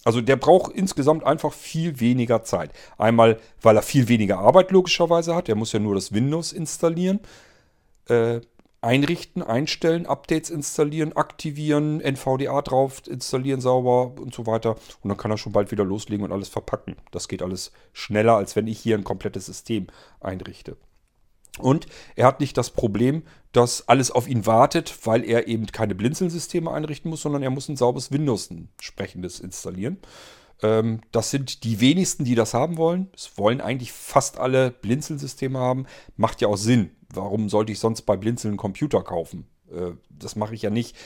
Also 0.04 0.20
der 0.20 0.36
braucht 0.36 0.72
insgesamt 0.72 1.24
einfach 1.24 1.52
viel 1.52 1.98
weniger 2.00 2.44
Zeit. 2.44 2.70
Einmal, 2.98 3.38
weil 3.62 3.76
er 3.76 3.82
viel 3.82 4.08
weniger 4.08 4.38
Arbeit 4.38 4.70
logischerweise 4.70 5.34
hat. 5.34 5.48
Er 5.48 5.54
muss 5.54 5.72
ja 5.72 5.78
nur 5.80 5.94
das 5.94 6.12
Windows 6.12 6.52
installieren, 6.52 7.20
äh, 8.08 8.40
einrichten, 8.82 9.42
einstellen, 9.42 10.04
Updates 10.06 10.50
installieren, 10.50 11.16
aktivieren, 11.16 12.00
NVDA 12.02 12.60
drauf 12.60 13.02
installieren 13.08 13.62
sauber 13.62 14.20
und 14.20 14.34
so 14.34 14.46
weiter. 14.46 14.76
Und 15.02 15.08
dann 15.08 15.16
kann 15.16 15.30
er 15.30 15.38
schon 15.38 15.52
bald 15.52 15.70
wieder 15.70 15.84
loslegen 15.84 16.24
und 16.24 16.32
alles 16.32 16.50
verpacken. 16.50 16.96
Das 17.10 17.26
geht 17.28 17.42
alles 17.42 17.72
schneller, 17.94 18.36
als 18.36 18.56
wenn 18.56 18.66
ich 18.66 18.78
hier 18.78 18.96
ein 18.96 19.04
komplettes 19.04 19.46
System 19.46 19.86
einrichte. 20.20 20.76
Und 21.58 21.86
er 22.16 22.26
hat 22.26 22.40
nicht 22.40 22.56
das 22.56 22.70
Problem, 22.70 23.22
dass 23.52 23.88
alles 23.88 24.10
auf 24.10 24.28
ihn 24.28 24.46
wartet, 24.46 24.94
weil 25.04 25.24
er 25.24 25.46
eben 25.46 25.66
keine 25.66 25.94
Blinzeln-Systeme 25.94 26.70
einrichten 26.70 27.10
muss, 27.10 27.22
sondern 27.22 27.42
er 27.42 27.50
muss 27.50 27.68
ein 27.68 27.76
sauberes 27.76 28.10
Windows 28.10 28.50
entsprechendes 28.50 29.38
installieren. 29.38 29.98
Ähm, 30.62 31.00
das 31.12 31.30
sind 31.30 31.62
die 31.62 31.80
wenigsten, 31.80 32.24
die 32.24 32.34
das 32.34 32.54
haben 32.54 32.76
wollen. 32.76 33.08
Es 33.14 33.38
wollen 33.38 33.60
eigentlich 33.60 33.92
fast 33.92 34.38
alle 34.38 34.70
Blinzeln-Systeme 34.70 35.58
haben. 35.58 35.86
Macht 36.16 36.40
ja 36.40 36.48
auch 36.48 36.56
Sinn. 36.56 36.90
warum 37.12 37.48
sollte 37.48 37.70
ich 37.70 37.78
sonst 37.78 38.02
bei 38.02 38.16
Blinzeln 38.16 38.52
einen 38.52 38.58
Computer 38.58 39.02
kaufen? 39.02 39.46
Äh, 39.70 39.92
das 40.10 40.34
mache 40.34 40.54
ich 40.54 40.62
ja 40.62 40.70
nicht, 40.70 40.96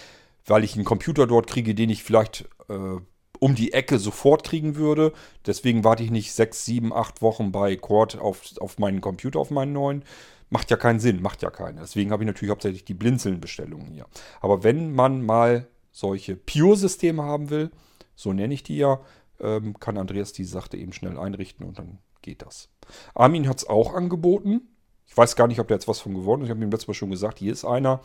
weil 0.46 0.64
ich 0.64 0.74
einen 0.74 0.84
Computer 0.84 1.26
dort 1.26 1.46
kriege, 1.46 1.74
den 1.74 1.90
ich 1.90 2.02
vielleicht 2.02 2.48
äh, 2.70 2.96
um 3.40 3.54
die 3.54 3.72
Ecke 3.72 3.98
sofort 3.98 4.44
kriegen 4.44 4.76
würde. 4.76 5.12
Deswegen 5.46 5.84
warte 5.84 6.02
ich 6.02 6.10
nicht 6.10 6.32
sechs, 6.32 6.64
sieben, 6.64 6.92
acht 6.92 7.22
Wochen 7.22 7.52
bei 7.52 7.76
Cord 7.76 8.18
auf, 8.18 8.42
auf 8.58 8.78
meinen 8.78 9.00
Computer, 9.00 9.38
auf 9.38 9.50
meinen 9.50 9.72
neuen. 9.72 10.04
Macht 10.50 10.70
ja 10.70 10.76
keinen 10.76 11.00
Sinn, 11.00 11.20
macht 11.20 11.42
ja 11.42 11.50
keinen. 11.50 11.78
Deswegen 11.78 12.10
habe 12.10 12.22
ich 12.22 12.26
natürlich 12.26 12.50
hauptsächlich 12.50 12.84
die 12.84 12.94
Blinzeln-Bestellungen 12.94 13.92
hier. 13.92 14.06
Aber 14.40 14.64
wenn 14.64 14.94
man 14.94 15.22
mal 15.24 15.68
solche 15.92 16.36
Pure-Systeme 16.36 17.22
haben 17.22 17.50
will, 17.50 17.70
so 18.14 18.32
nenne 18.32 18.54
ich 18.54 18.62
die 18.62 18.78
ja, 18.78 19.00
ähm, 19.40 19.78
kann 19.78 19.98
Andreas 19.98 20.32
die 20.32 20.44
Sache 20.44 20.76
eben 20.76 20.92
schnell 20.92 21.18
einrichten 21.18 21.66
und 21.66 21.78
dann 21.78 21.98
geht 22.22 22.42
das. 22.42 22.68
Armin 23.14 23.48
hat 23.48 23.58
es 23.58 23.68
auch 23.68 23.94
angeboten. 23.94 24.62
Ich 25.06 25.16
weiß 25.16 25.36
gar 25.36 25.46
nicht, 25.46 25.60
ob 25.60 25.68
der 25.68 25.76
jetzt 25.76 25.88
was 25.88 26.00
von 26.00 26.14
geworden 26.14 26.42
ist. 26.42 26.46
Ich 26.46 26.50
habe 26.50 26.62
ihm 26.62 26.70
letztes 26.70 26.88
Mal 26.88 26.94
schon 26.94 27.10
gesagt, 27.10 27.38
hier 27.38 27.52
ist 27.52 27.64
einer, 27.64 28.00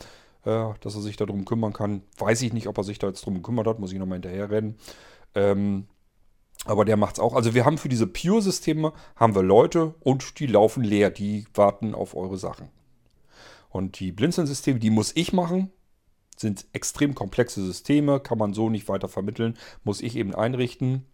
äh, 0.45 0.69
dass 0.81 0.95
er 0.95 1.01
sich 1.01 1.17
darum 1.17 1.45
kümmern 1.45 1.73
kann. 1.73 2.03
Weiß 2.17 2.41
ich 2.41 2.53
nicht, 2.53 2.67
ob 2.67 2.77
er 2.77 2.83
sich 2.83 2.99
da 2.99 3.07
jetzt 3.07 3.25
drum 3.25 3.35
gekümmert 3.35 3.67
hat, 3.67 3.79
muss 3.79 3.91
ich 3.91 3.99
nochmal 3.99 4.17
hinterher 4.17 4.49
rennen. 4.49 4.77
Ähm, 5.35 5.87
aber 6.65 6.85
der 6.85 6.97
macht 6.97 7.15
es 7.15 7.19
auch. 7.19 7.33
Also 7.33 7.53
wir 7.53 7.65
haben 7.65 7.77
für 7.77 7.89
diese 7.89 8.07
Pure-Systeme 8.07 8.93
haben 9.15 9.35
wir 9.35 9.43
Leute 9.43 9.95
und 9.99 10.39
die 10.39 10.47
laufen 10.47 10.83
leer. 10.83 11.09
Die 11.09 11.45
warten 11.53 11.93
auf 11.93 12.15
eure 12.15 12.37
Sachen. 12.37 12.69
Und 13.69 13.99
die 13.99 14.11
Blinzeln-Systeme, 14.11 14.79
die 14.79 14.89
muss 14.89 15.11
ich 15.15 15.33
machen. 15.33 15.71
Sind 16.37 16.65
extrem 16.73 17.15
komplexe 17.15 17.63
Systeme, 17.63 18.19
kann 18.19 18.37
man 18.37 18.53
so 18.53 18.69
nicht 18.69 18.87
weiter 18.87 19.07
vermitteln. 19.07 19.57
Muss 19.83 20.01
ich 20.01 20.15
eben 20.15 20.33
einrichten. 20.33 21.05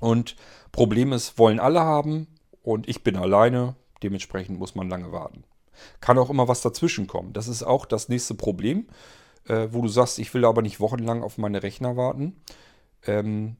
Und 0.00 0.36
Problem 0.72 1.12
ist, 1.12 1.38
wollen 1.38 1.60
alle 1.60 1.80
haben 1.80 2.26
und 2.62 2.88
ich 2.88 3.02
bin 3.02 3.16
alleine. 3.16 3.76
Dementsprechend 4.02 4.58
muss 4.58 4.74
man 4.74 4.88
lange 4.88 5.12
warten. 5.12 5.44
Kann 6.00 6.18
auch 6.18 6.30
immer 6.30 6.48
was 6.48 6.62
dazwischen 6.62 7.06
kommen. 7.06 7.32
Das 7.32 7.48
ist 7.48 7.62
auch 7.62 7.84
das 7.84 8.08
nächste 8.08 8.34
Problem, 8.34 8.86
äh, 9.46 9.68
wo 9.70 9.82
du 9.82 9.88
sagst, 9.88 10.18
ich 10.18 10.32
will 10.34 10.44
aber 10.44 10.62
nicht 10.62 10.80
wochenlang 10.80 11.22
auf 11.22 11.38
meine 11.38 11.62
Rechner 11.62 11.96
warten. 11.96 12.36
Ähm, 13.06 13.56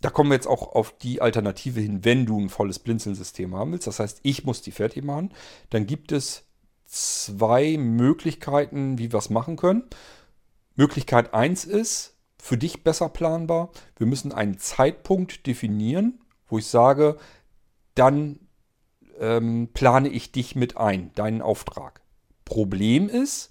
da 0.00 0.10
kommen 0.10 0.30
wir 0.30 0.34
jetzt 0.34 0.46
auch 0.46 0.74
auf 0.74 0.96
die 0.98 1.20
Alternative 1.20 1.80
hin, 1.80 2.04
wenn 2.04 2.26
du 2.26 2.38
ein 2.40 2.48
volles 2.48 2.78
Blinzeln-System 2.78 3.54
haben 3.54 3.72
willst. 3.72 3.86
Das 3.86 4.00
heißt, 4.00 4.20
ich 4.22 4.44
muss 4.44 4.62
die 4.62 4.72
fertig 4.72 5.04
machen. 5.04 5.30
Dann 5.68 5.86
gibt 5.86 6.12
es 6.12 6.44
zwei 6.86 7.76
Möglichkeiten, 7.76 8.98
wie 8.98 9.12
wir 9.12 9.18
es 9.18 9.30
machen 9.30 9.56
können. 9.56 9.84
Möglichkeit 10.74 11.34
1 11.34 11.64
ist, 11.64 12.16
für 12.38 12.56
dich 12.56 12.82
besser 12.82 13.10
planbar. 13.10 13.70
Wir 13.96 14.06
müssen 14.06 14.32
einen 14.32 14.58
Zeitpunkt 14.58 15.46
definieren, 15.46 16.20
wo 16.48 16.58
ich 16.58 16.66
sage, 16.66 17.18
dann 17.94 18.40
ähm, 19.18 19.68
plane 19.74 20.08
ich 20.08 20.32
dich 20.32 20.56
mit 20.56 20.78
ein, 20.78 21.12
deinen 21.14 21.42
Auftrag. 21.42 22.00
Problem 22.46 23.08
ist, 23.08 23.50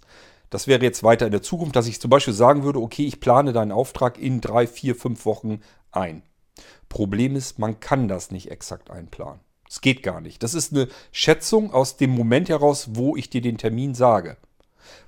das 0.49 0.65
wäre 0.65 0.81
jetzt 0.81 1.03
weiter 1.03 1.27
in 1.27 1.31
der 1.31 1.43
Zukunft, 1.43 1.75
dass 1.75 1.87
ich 1.87 2.01
zum 2.01 2.09
Beispiel 2.09 2.33
sagen 2.33 2.63
würde, 2.63 2.81
okay, 2.81 3.05
ich 3.05 3.19
plane 3.19 3.53
deinen 3.53 3.71
Auftrag 3.71 4.17
in 4.17 4.41
drei, 4.41 4.65
vier, 4.65 4.95
fünf 4.95 5.25
Wochen 5.25 5.61
ein. 5.91 6.23
Problem 6.89 7.35
ist, 7.35 7.59
man 7.59 7.79
kann 7.79 8.07
das 8.07 8.31
nicht 8.31 8.51
exakt 8.51 8.89
einplanen. 8.89 9.39
Es 9.69 9.81
geht 9.81 10.01
gar 10.01 10.19
nicht. 10.19 10.41
Das 10.41 10.55
ist 10.55 10.73
eine 10.73 10.87
Schätzung 11.11 11.71
aus 11.71 11.95
dem 11.95 12.09
Moment 12.09 12.49
heraus, 12.49 12.89
wo 12.93 13.15
ich 13.15 13.29
dir 13.29 13.41
den 13.41 13.59
Termin 13.59 13.93
sage. 13.93 14.37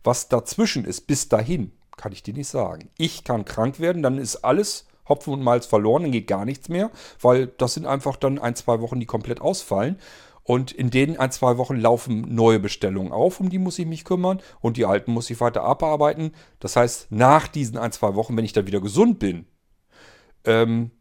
Was 0.04 0.30
dazwischen 0.30 0.86
ist, 0.86 1.08
bis 1.08 1.28
dahin, 1.28 1.72
kann 1.98 2.12
ich 2.12 2.22
dir 2.22 2.34
nicht 2.34 2.48
sagen. 2.48 2.90
Ich 2.98 3.24
kann 3.24 3.46
krank 3.46 3.80
werden, 3.80 4.04
dann 4.04 4.20
ist 4.20 4.38
alles 4.38 4.86
Hopfen 5.10 5.34
und 5.34 5.44
Malz 5.44 5.66
verloren, 5.66 6.04
dann 6.04 6.12
geht 6.12 6.28
gar 6.28 6.46
nichts 6.46 6.70
mehr, 6.70 6.92
weil 7.20 7.48
das 7.48 7.74
sind 7.74 7.86
einfach 7.86 8.16
dann 8.16 8.40
ein, 8.40 8.56
zwei 8.56 8.80
Wochen, 8.82 9.00
die 9.00 9.06
komplett 9.06 9.42
ausfallen. 9.42 9.98
Und 10.44 10.72
in 10.72 10.90
den 10.90 11.20
ein, 11.20 11.32
zwei 11.32 11.58
Wochen 11.58 11.78
laufen 11.78 12.34
neue 12.34 12.60
Bestellungen 12.60 13.12
auf, 13.12 13.40
um 13.40 13.50
die 13.50 13.60
muss 13.60 13.78
ich 13.80 13.86
mich 13.86 14.06
kümmern 14.06 14.42
und 14.60 14.78
die 14.78 14.86
alten 14.86 15.12
muss 15.12 15.30
ich 15.30 15.40
weiter 15.40 15.64
abarbeiten. 15.64 16.34
Das 16.60 16.76
heißt, 16.76 17.12
nach 17.12 17.48
diesen 17.48 17.78
ein, 17.78 17.92
zwei 17.92 18.16
Wochen, 18.16 18.36
wenn 18.36 18.46
ich 18.46 18.54
dann 18.54 18.68
wieder 18.68 18.82
gesund 18.82 19.20
bin, 19.20 19.46
ähm, 20.46 20.92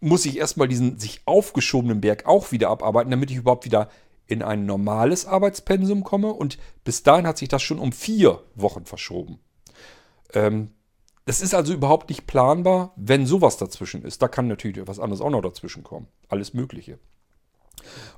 muss 0.00 0.24
ich 0.24 0.38
erstmal 0.38 0.68
diesen 0.68 0.98
sich 0.98 1.20
aufgeschobenen 1.26 2.00
Berg 2.00 2.26
auch 2.26 2.52
wieder 2.52 2.70
abarbeiten, 2.70 3.10
damit 3.10 3.30
ich 3.30 3.36
überhaupt 3.36 3.64
wieder 3.64 3.88
in 4.26 4.42
ein 4.42 4.64
normales 4.64 5.26
Arbeitspensum 5.26 6.04
komme. 6.04 6.32
Und 6.32 6.58
bis 6.84 7.02
dahin 7.02 7.26
hat 7.26 7.38
sich 7.38 7.48
das 7.48 7.62
schon 7.62 7.78
um 7.78 7.92
vier 7.92 8.42
Wochen 8.54 8.86
verschoben. 8.86 9.40
Ähm, 10.32 10.70
das 11.26 11.40
ist 11.40 11.54
also 11.54 11.72
überhaupt 11.72 12.08
nicht 12.08 12.26
planbar, 12.26 12.92
wenn 12.96 13.26
sowas 13.26 13.56
dazwischen 13.56 14.02
ist. 14.02 14.22
Da 14.22 14.28
kann 14.28 14.48
natürlich 14.48 14.78
etwas 14.78 14.98
anderes 14.98 15.20
auch 15.20 15.30
noch 15.30 15.42
dazwischen 15.42 15.84
kommen. 15.84 16.08
Alles 16.28 16.54
Mögliche. 16.54 16.98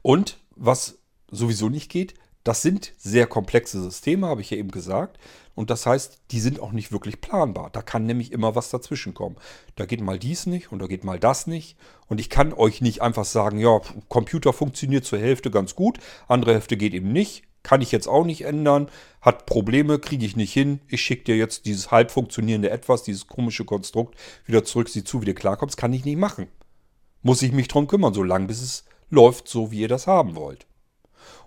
Und 0.03 0.39
was 0.55 0.99
sowieso 1.31 1.69
nicht 1.69 1.91
geht, 1.91 2.15
das 2.45 2.63
sind 2.63 2.93
sehr 2.99 3.27
komplexe 3.27 3.81
Systeme, 3.81 4.27
habe 4.27 4.41
ich 4.41 4.51
ja 4.51 4.57
eben 4.57 4.71
gesagt. 4.71 5.19
Und 5.55 5.71
das 5.71 5.85
heißt, 5.87 6.23
die 6.31 6.41
sind 6.41 6.61
auch 6.61 6.73
nicht 6.73 6.93
wirklich 6.93 7.21
planbar. 7.21 7.71
Da 7.71 7.83
kann 7.83 8.07
nämlich 8.07 8.33
immer 8.33 8.55
was 8.55 8.71
dazwischen 8.71 9.15
kommen. 9.15 9.37
Da 9.77 9.85
geht 9.85 10.01
mal 10.01 10.19
dies 10.19 10.47
nicht 10.47 10.73
und 10.73 10.79
da 10.79 10.87
geht 10.87 11.05
mal 11.05 11.19
das 11.19 11.47
nicht. 11.47 11.77
Und 12.09 12.21
ich 12.21 12.31
kann 12.31 12.53
euch 12.53 12.81
nicht 12.81 13.03
einfach 13.03 13.25
sagen, 13.25 13.59
ja, 13.59 13.81
Computer 14.09 14.53
funktioniert 14.53 15.05
zur 15.05 15.19
Hälfte 15.19 15.51
ganz 15.51 15.75
gut, 15.75 15.99
andere 16.29 16.55
Hälfte 16.55 16.77
geht 16.77 16.95
eben 16.95 17.13
nicht. 17.13 17.45
Kann 17.63 17.81
ich 17.81 17.93
jetzt 17.93 18.09
auch 18.09 18.25
nicht 18.25 18.43
ändern, 18.45 18.89
hat 19.21 19.47
Probleme, 19.47 20.01
kriege 20.01 20.27
ich 20.27 20.35
nicht 20.35 20.53
hin. 20.53 20.81
Ich 20.89 21.01
schicke 21.01 21.25
dir 21.25 21.37
jetzt 21.37 21.65
dieses 21.65 21.93
halb 21.93 22.11
funktionierende 22.11 22.71
Etwas, 22.71 23.05
dieses 23.05 23.29
komische 23.29 23.65
Konstrukt 23.65 24.19
wieder 24.47 24.65
zurück, 24.65 24.89
sieh 24.89 25.05
zu, 25.05 25.21
wie 25.21 25.27
du 25.27 25.35
klarkommst. 25.35 25.77
Kann 25.77 25.93
ich 25.93 26.05
nicht 26.05 26.19
machen. 26.19 26.49
Muss 27.23 27.41
ich 27.43 27.53
mich 27.53 27.69
drum 27.69 27.87
kümmern, 27.87 28.15
solange 28.15 28.49
bis 28.49 28.61
es 28.61 28.85
läuft 29.11 29.47
so, 29.47 29.71
wie 29.71 29.81
ihr 29.81 29.89
das 29.89 30.09
haben 30.09 30.35
wollt. 30.35 30.67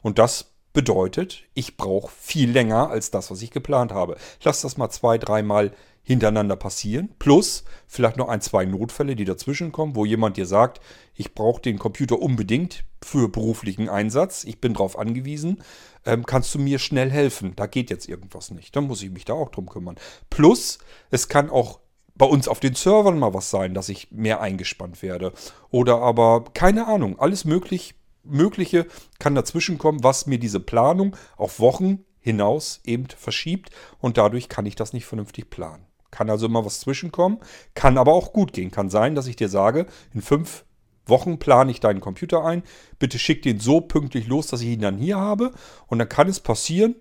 Und 0.02 0.18
das 0.20 0.55
bedeutet, 0.76 1.44
ich 1.56 1.78
brauche 1.78 2.12
viel 2.16 2.52
länger 2.52 2.92
als 2.92 3.10
das, 3.10 3.32
was 3.32 3.42
ich 3.42 3.50
geplant 3.50 3.92
habe. 3.92 4.18
Lass 4.44 4.62
das 4.62 4.78
mal 4.78 4.92
zwei, 4.92 5.18
dreimal 5.18 5.72
hintereinander 6.04 6.56
passieren. 6.56 7.10
Plus 7.18 7.64
vielleicht 7.88 8.18
noch 8.18 8.30
ein, 8.30 8.42
zwei 8.42 8.66
Notfälle, 8.66 9.16
die 9.16 9.26
dazwischen 9.26 9.72
kommen, 9.72 9.96
wo 9.96 10.06
jemand 10.06 10.38
dir 10.38 10.46
sagt, 10.46 10.80
ich 11.16 11.34
brauche 11.34 11.62
den 11.62 11.80
Computer 11.80 12.20
unbedingt 12.20 12.84
für 13.04 13.28
beruflichen 13.28 13.90
Einsatz. 13.90 14.44
Ich 14.44 14.62
bin 14.62 14.74
darauf 14.74 15.00
angewiesen. 15.00 15.64
Ähm, 16.06 16.26
kannst 16.26 16.54
du 16.54 16.60
mir 16.60 16.78
schnell 16.78 17.10
helfen? 17.10 17.54
Da 17.56 17.66
geht 17.66 17.90
jetzt 17.90 18.08
irgendwas 18.08 18.52
nicht. 18.52 18.76
Dann 18.76 18.86
muss 18.86 19.02
ich 19.02 19.10
mich 19.10 19.26
da 19.26 19.34
auch 19.34 19.50
drum 19.50 19.68
kümmern. 19.68 19.96
Plus, 20.30 20.78
es 21.10 21.28
kann 21.28 21.50
auch 21.50 21.80
bei 22.14 22.28
uns 22.28 22.48
auf 22.48 22.60
den 22.60 22.76
Servern 22.76 23.18
mal 23.18 23.34
was 23.34 23.50
sein, 23.50 23.74
dass 23.74 23.90
ich 23.90 24.12
mehr 24.12 24.42
eingespannt 24.42 25.02
werde. 25.02 25.34
Oder 25.72 26.02
aber, 26.02 26.44
keine 26.54 26.88
Ahnung, 26.88 27.20
alles 27.20 27.46
möglich, 27.46 27.96
Mögliche 28.26 28.88
kann 29.20 29.36
dazwischen 29.36 29.78
kommen, 29.78 30.04
was 30.04 30.26
mir 30.26 30.40
diese 30.40 30.60
Planung 30.60 31.16
auf 31.38 31.60
Wochen 31.60 32.06
hinaus 32.20 32.82
eben 32.84 33.08
verschiebt 33.08 33.70
und 34.00 34.18
dadurch 34.18 34.50
kann 34.50 34.66
ich 34.66 34.76
das 34.76 34.94
nicht 34.94 35.06
vernünftig 35.06 35.50
planen. 35.50 35.86
Kann 36.12 36.30
also 36.30 36.46
immer 36.46 36.66
was 36.66 36.80
zwischenkommen, 36.80 37.40
kann 37.74 37.98
aber 37.98 38.14
auch 38.14 38.34
gut 38.34 38.54
gehen. 38.54 38.72
Kann 38.72 38.90
sein, 38.90 39.16
dass 39.16 39.28
ich 39.28 39.36
dir 39.36 39.50
sage, 39.50 39.86
in 40.14 40.22
fünf 40.22 40.66
Wochen 41.06 41.40
plane 41.40 41.72
ich 41.72 41.80
deinen 41.80 42.02
Computer 42.02 42.44
ein. 42.44 42.64
Bitte 43.00 43.20
schick 43.20 43.42
den 43.42 43.60
so 43.60 43.82
pünktlich 43.82 44.28
los, 44.28 44.48
dass 44.48 44.62
ich 44.62 44.70
ihn 44.70 44.82
dann 44.82 44.98
hier 44.98 45.18
habe. 45.18 45.52
Und 45.88 46.00
dann 46.00 46.10
kann 46.10 46.28
es 46.28 46.40
passieren, 46.40 46.96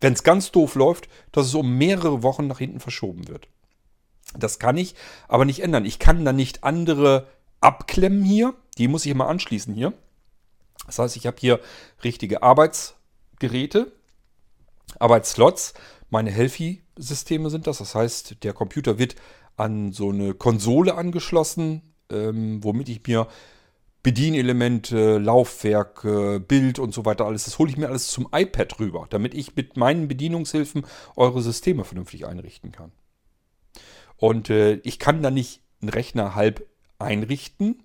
wenn 0.00 0.12
es 0.12 0.22
ganz 0.22 0.50
doof 0.50 0.74
läuft, 0.74 1.08
dass 1.32 1.46
es 1.46 1.54
um 1.54 1.76
mehrere 1.76 2.22
Wochen 2.22 2.46
nach 2.46 2.58
hinten 2.58 2.80
verschoben 2.80 3.28
wird. 3.28 3.48
Das 4.36 4.58
kann 4.58 4.76
ich 4.76 4.94
aber 5.26 5.44
nicht 5.44 5.60
ändern. 5.60 5.84
Ich 5.84 5.98
kann 5.98 6.24
dann 6.24 6.36
nicht 6.36 6.64
andere 6.64 7.28
abklemmen 7.60 8.22
hier. 8.22 8.54
Die 8.76 8.88
muss 8.88 9.06
ich 9.06 9.12
immer 9.12 9.28
anschließen 9.28 9.74
hier. 9.74 9.94
Das 10.86 10.98
heißt, 10.98 11.16
ich 11.16 11.26
habe 11.26 11.36
hier 11.38 11.60
richtige 12.02 12.42
Arbeitsgeräte, 12.42 13.92
Arbeitsslots. 14.98 15.74
Meine 16.10 16.30
Healthy-Systeme 16.30 17.50
sind 17.50 17.66
das. 17.66 17.78
Das 17.78 17.94
heißt, 17.94 18.42
der 18.42 18.52
Computer 18.52 18.98
wird 18.98 19.16
an 19.56 19.92
so 19.92 20.10
eine 20.10 20.34
Konsole 20.34 20.94
angeschlossen, 20.94 21.94
ähm, 22.10 22.62
womit 22.64 22.88
ich 22.88 23.06
mir 23.06 23.28
Bedienelemente, 24.04 25.18
Laufwerk, 25.18 26.02
Bild 26.46 26.78
und 26.78 26.94
so 26.94 27.04
weiter 27.04 27.26
alles, 27.26 27.44
das 27.44 27.58
hole 27.58 27.68
ich 27.68 27.76
mir 27.76 27.88
alles 27.88 28.06
zum 28.08 28.28
iPad 28.32 28.78
rüber, 28.78 29.06
damit 29.10 29.34
ich 29.34 29.56
mit 29.56 29.76
meinen 29.76 30.06
Bedienungshilfen 30.06 30.86
eure 31.16 31.42
Systeme 31.42 31.84
vernünftig 31.84 32.24
einrichten 32.24 32.70
kann. 32.70 32.92
Und 34.16 34.50
äh, 34.50 34.74
ich 34.84 34.98
kann 34.98 35.20
da 35.22 35.30
nicht 35.30 35.62
einen 35.82 35.90
Rechner 35.90 36.34
halb 36.34 36.66
einrichten. 36.98 37.82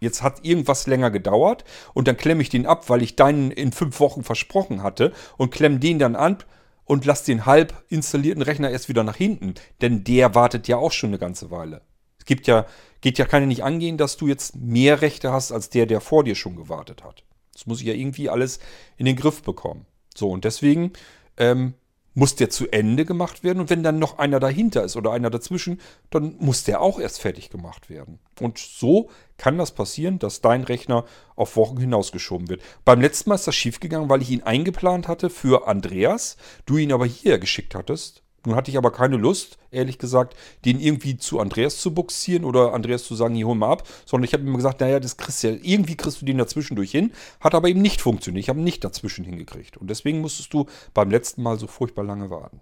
Jetzt 0.00 0.22
hat 0.22 0.44
irgendwas 0.44 0.86
länger 0.86 1.10
gedauert 1.10 1.64
und 1.94 2.08
dann 2.08 2.16
klemme 2.16 2.42
ich 2.42 2.48
den 2.48 2.66
ab, 2.66 2.88
weil 2.88 3.02
ich 3.02 3.16
deinen 3.16 3.50
in 3.50 3.70
fünf 3.70 4.00
Wochen 4.00 4.24
versprochen 4.24 4.82
hatte 4.82 5.12
und 5.36 5.50
klemme 5.50 5.78
den 5.78 5.98
dann 5.98 6.16
an 6.16 6.38
und 6.84 7.04
lasse 7.04 7.26
den 7.26 7.46
halb 7.46 7.84
installierten 7.88 8.42
Rechner 8.42 8.70
erst 8.70 8.88
wieder 8.88 9.04
nach 9.04 9.16
hinten. 9.16 9.54
Denn 9.80 10.02
der 10.02 10.34
wartet 10.34 10.66
ja 10.66 10.78
auch 10.78 10.92
schon 10.92 11.10
eine 11.10 11.18
ganze 11.18 11.50
Weile. 11.50 11.82
Es 12.18 12.24
gibt 12.24 12.46
ja, 12.46 12.66
geht 13.00 13.18
ja 13.18 13.26
keine 13.26 13.46
nicht 13.46 13.62
angehen, 13.62 13.96
dass 13.96 14.16
du 14.16 14.26
jetzt 14.26 14.56
mehr 14.56 15.00
Rechte 15.02 15.32
hast 15.32 15.52
als 15.52 15.70
der, 15.70 15.86
der 15.86 16.00
vor 16.00 16.24
dir 16.24 16.34
schon 16.34 16.56
gewartet 16.56 17.04
hat. 17.04 17.24
Das 17.52 17.66
muss 17.66 17.80
ich 17.80 17.86
ja 17.86 17.94
irgendwie 17.94 18.28
alles 18.28 18.58
in 18.96 19.06
den 19.06 19.16
Griff 19.16 19.42
bekommen. 19.42 19.86
So, 20.14 20.30
und 20.30 20.44
deswegen 20.44 20.92
ähm, 21.36 21.74
muss 22.14 22.34
der 22.34 22.50
zu 22.50 22.68
Ende 22.70 23.04
gemacht 23.04 23.44
werden. 23.44 23.60
Und 23.60 23.70
wenn 23.70 23.82
dann 23.82 23.98
noch 23.98 24.18
einer 24.18 24.40
dahinter 24.40 24.84
ist 24.84 24.96
oder 24.96 25.12
einer 25.12 25.30
dazwischen, 25.30 25.80
dann 26.10 26.36
muss 26.38 26.64
der 26.64 26.80
auch 26.80 26.98
erst 26.98 27.20
fertig 27.20 27.50
gemacht 27.50 27.88
werden. 27.88 28.18
Und 28.40 28.58
so 28.58 29.10
kann 29.36 29.58
das 29.58 29.72
passieren, 29.72 30.18
dass 30.18 30.40
dein 30.40 30.64
Rechner 30.64 31.04
auf 31.36 31.56
Wochen 31.56 31.78
hinausgeschoben 31.78 32.48
wird. 32.48 32.62
Beim 32.84 33.00
letzten 33.00 33.30
Mal 33.30 33.36
ist 33.36 33.46
das 33.46 33.54
schiefgegangen, 33.54 34.08
weil 34.08 34.22
ich 34.22 34.30
ihn 34.30 34.42
eingeplant 34.42 35.08
hatte 35.08 35.30
für 35.30 35.68
Andreas, 35.68 36.36
du 36.66 36.76
ihn 36.76 36.92
aber 36.92 37.06
hier 37.06 37.38
geschickt 37.38 37.74
hattest. 37.74 38.22
Nun 38.46 38.56
hatte 38.56 38.70
ich 38.70 38.78
aber 38.78 38.90
keine 38.90 39.16
Lust, 39.16 39.58
ehrlich 39.70 39.98
gesagt, 39.98 40.34
den 40.64 40.80
irgendwie 40.80 41.18
zu 41.18 41.40
Andreas 41.40 41.78
zu 41.80 41.92
buxieren 41.92 42.44
oder 42.44 42.72
Andreas 42.72 43.04
zu 43.04 43.14
sagen, 43.14 43.34
hier 43.34 43.46
hol 43.46 43.54
mal 43.54 43.70
ab, 43.70 43.86
sondern 44.06 44.24
ich 44.24 44.32
habe 44.32 44.44
ihm 44.44 44.56
gesagt, 44.56 44.80
naja, 44.80 44.98
das 44.98 45.18
kriegst 45.18 45.42
du 45.42 45.50
ja, 45.50 45.58
irgendwie 45.62 45.96
kriegst 45.96 46.22
du 46.22 46.26
den 46.26 46.38
dazwischendurch 46.38 46.90
hin. 46.90 47.12
Hat 47.40 47.54
aber 47.54 47.68
eben 47.68 47.82
nicht 47.82 48.00
funktioniert. 48.00 48.42
Ich 48.42 48.48
habe 48.48 48.58
ihn 48.58 48.64
nicht 48.64 48.82
dazwischen 48.82 49.24
hingekriegt. 49.24 49.76
Und 49.76 49.90
deswegen 49.90 50.20
musstest 50.20 50.54
du 50.54 50.66
beim 50.94 51.10
letzten 51.10 51.42
Mal 51.42 51.58
so 51.58 51.66
furchtbar 51.66 52.04
lange 52.04 52.30
warten. 52.30 52.60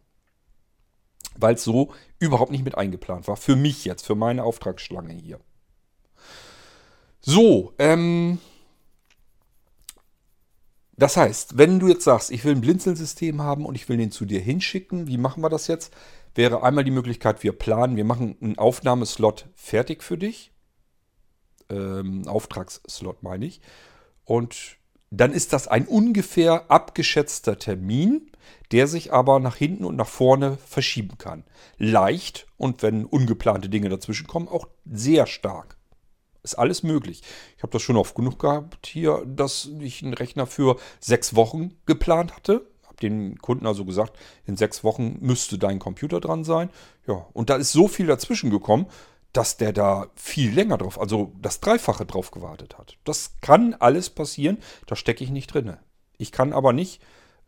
Weil 1.36 1.54
es 1.54 1.62
so 1.62 1.92
überhaupt 2.18 2.50
nicht 2.50 2.64
mit 2.64 2.76
eingeplant 2.76 3.28
war. 3.28 3.36
Für 3.36 3.54
mich 3.54 3.84
jetzt, 3.84 4.04
für 4.04 4.16
meine 4.16 4.42
Auftragsschlange 4.42 5.14
hier. 5.14 5.38
So, 7.20 7.74
ähm, 7.78 8.38
das 10.98 11.16
heißt, 11.16 11.56
wenn 11.56 11.78
du 11.78 11.86
jetzt 11.86 12.04
sagst, 12.04 12.32
ich 12.32 12.44
will 12.44 12.56
ein 12.56 12.60
Blinzeln-System 12.60 13.40
haben 13.40 13.64
und 13.64 13.76
ich 13.76 13.88
will 13.88 13.96
den 13.96 14.10
zu 14.10 14.24
dir 14.24 14.40
hinschicken, 14.40 15.06
wie 15.06 15.16
machen 15.16 15.42
wir 15.42 15.48
das 15.48 15.68
jetzt? 15.68 15.94
Wäre 16.34 16.64
einmal 16.64 16.84
die 16.84 16.90
Möglichkeit, 16.90 17.44
wir 17.44 17.52
planen, 17.52 17.96
wir 17.96 18.04
machen 18.04 18.36
einen 18.40 18.58
Aufnahmeslot 18.58 19.48
fertig 19.54 20.02
für 20.02 20.18
dich. 20.18 20.52
Ähm, 21.70 22.26
Auftragsslot 22.26 23.22
meine 23.22 23.46
ich. 23.46 23.60
Und 24.24 24.76
dann 25.10 25.32
ist 25.32 25.52
das 25.52 25.68
ein 25.68 25.86
ungefähr 25.86 26.70
abgeschätzter 26.70 27.58
Termin, 27.58 28.30
der 28.72 28.88
sich 28.88 29.12
aber 29.12 29.38
nach 29.38 29.56
hinten 29.56 29.84
und 29.84 29.96
nach 29.96 30.08
vorne 30.08 30.58
verschieben 30.66 31.16
kann. 31.16 31.44
Leicht 31.78 32.46
und 32.56 32.82
wenn 32.82 33.04
ungeplante 33.04 33.68
Dinge 33.68 33.88
dazwischen 33.88 34.26
kommen, 34.26 34.48
auch 34.48 34.68
sehr 34.84 35.26
stark. 35.26 35.77
Ist 36.42 36.54
alles 36.54 36.82
möglich. 36.82 37.22
Ich 37.56 37.62
habe 37.62 37.72
das 37.72 37.82
schon 37.82 37.96
oft 37.96 38.14
genug 38.14 38.38
gehabt 38.38 38.86
hier, 38.86 39.24
dass 39.26 39.70
ich 39.80 40.02
einen 40.02 40.14
Rechner 40.14 40.46
für 40.46 40.78
sechs 41.00 41.34
Wochen 41.34 41.74
geplant 41.86 42.34
hatte. 42.34 42.66
Habe 42.86 42.96
den 43.02 43.38
Kunden 43.38 43.66
also 43.66 43.84
gesagt, 43.84 44.16
in 44.46 44.56
sechs 44.56 44.84
Wochen 44.84 45.18
müsste 45.20 45.58
dein 45.58 45.78
Computer 45.78 46.20
dran 46.20 46.44
sein. 46.44 46.70
Ja, 47.06 47.26
und 47.32 47.50
da 47.50 47.56
ist 47.56 47.72
so 47.72 47.88
viel 47.88 48.06
dazwischen 48.06 48.50
gekommen, 48.50 48.86
dass 49.32 49.56
der 49.56 49.72
da 49.72 50.06
viel 50.14 50.52
länger 50.52 50.78
drauf, 50.78 50.98
also 50.98 51.32
das 51.40 51.60
Dreifache 51.60 52.06
drauf 52.06 52.30
gewartet 52.30 52.78
hat. 52.78 52.96
Das 53.04 53.36
kann 53.40 53.74
alles 53.74 54.10
passieren, 54.10 54.58
da 54.86 54.96
stecke 54.96 55.22
ich 55.22 55.30
nicht 55.30 55.52
drin. 55.52 55.76
Ich 56.16 56.32
kann 56.32 56.52
aber 56.52 56.72
nicht 56.72 57.02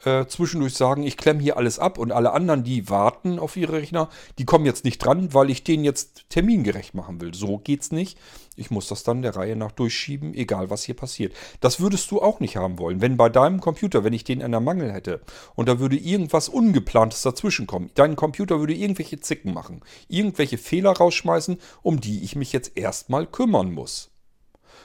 äh, 0.04 0.26
zwischendurch 0.26 0.74
sagen, 0.74 1.02
ich 1.02 1.16
klemme 1.16 1.42
hier 1.42 1.56
alles 1.56 1.78
ab 1.78 1.98
und 1.98 2.12
alle 2.12 2.32
anderen, 2.32 2.64
die 2.64 2.88
warten 2.88 3.38
auf 3.38 3.56
ihre 3.56 3.74
Rechner, 3.74 4.08
die 4.38 4.44
kommen 4.44 4.64
jetzt 4.64 4.84
nicht 4.84 4.98
dran, 4.98 5.34
weil 5.34 5.50
ich 5.50 5.64
den 5.64 5.84
jetzt 5.84 6.28
termingerecht 6.30 6.94
machen 6.94 7.20
will. 7.20 7.34
So 7.34 7.58
geht's 7.58 7.92
nicht. 7.92 8.18
Ich 8.56 8.70
muss 8.70 8.88
das 8.88 9.04
dann 9.04 9.22
der 9.22 9.36
Reihe 9.36 9.56
nach 9.56 9.72
durchschieben, 9.72 10.34
egal 10.34 10.70
was 10.70 10.84
hier 10.84 10.96
passiert. 10.96 11.32
Das 11.60 11.80
würdest 11.80 12.10
du 12.10 12.20
auch 12.20 12.40
nicht 12.40 12.56
haben 12.56 12.78
wollen. 12.78 13.00
Wenn 13.00 13.16
bei 13.16 13.28
deinem 13.28 13.60
Computer, 13.60 14.04
wenn 14.04 14.12
ich 14.12 14.24
den 14.24 14.40
in 14.40 14.50
der 14.50 14.60
Mangel 14.60 14.92
hätte 14.92 15.20
und 15.54 15.68
da 15.68 15.78
würde 15.78 15.96
irgendwas 15.96 16.48
Ungeplantes 16.48 17.22
dazwischen 17.22 17.66
kommen, 17.66 17.90
dein 17.94 18.16
Computer 18.16 18.58
würde 18.60 18.74
irgendwelche 18.74 19.20
Zicken 19.20 19.54
machen, 19.54 19.80
irgendwelche 20.08 20.58
Fehler 20.58 20.92
rausschmeißen, 20.92 21.58
um 21.82 22.00
die 22.00 22.22
ich 22.22 22.36
mich 22.36 22.52
jetzt 22.52 22.76
erstmal 22.76 23.26
kümmern 23.26 23.72
muss. 23.72 24.10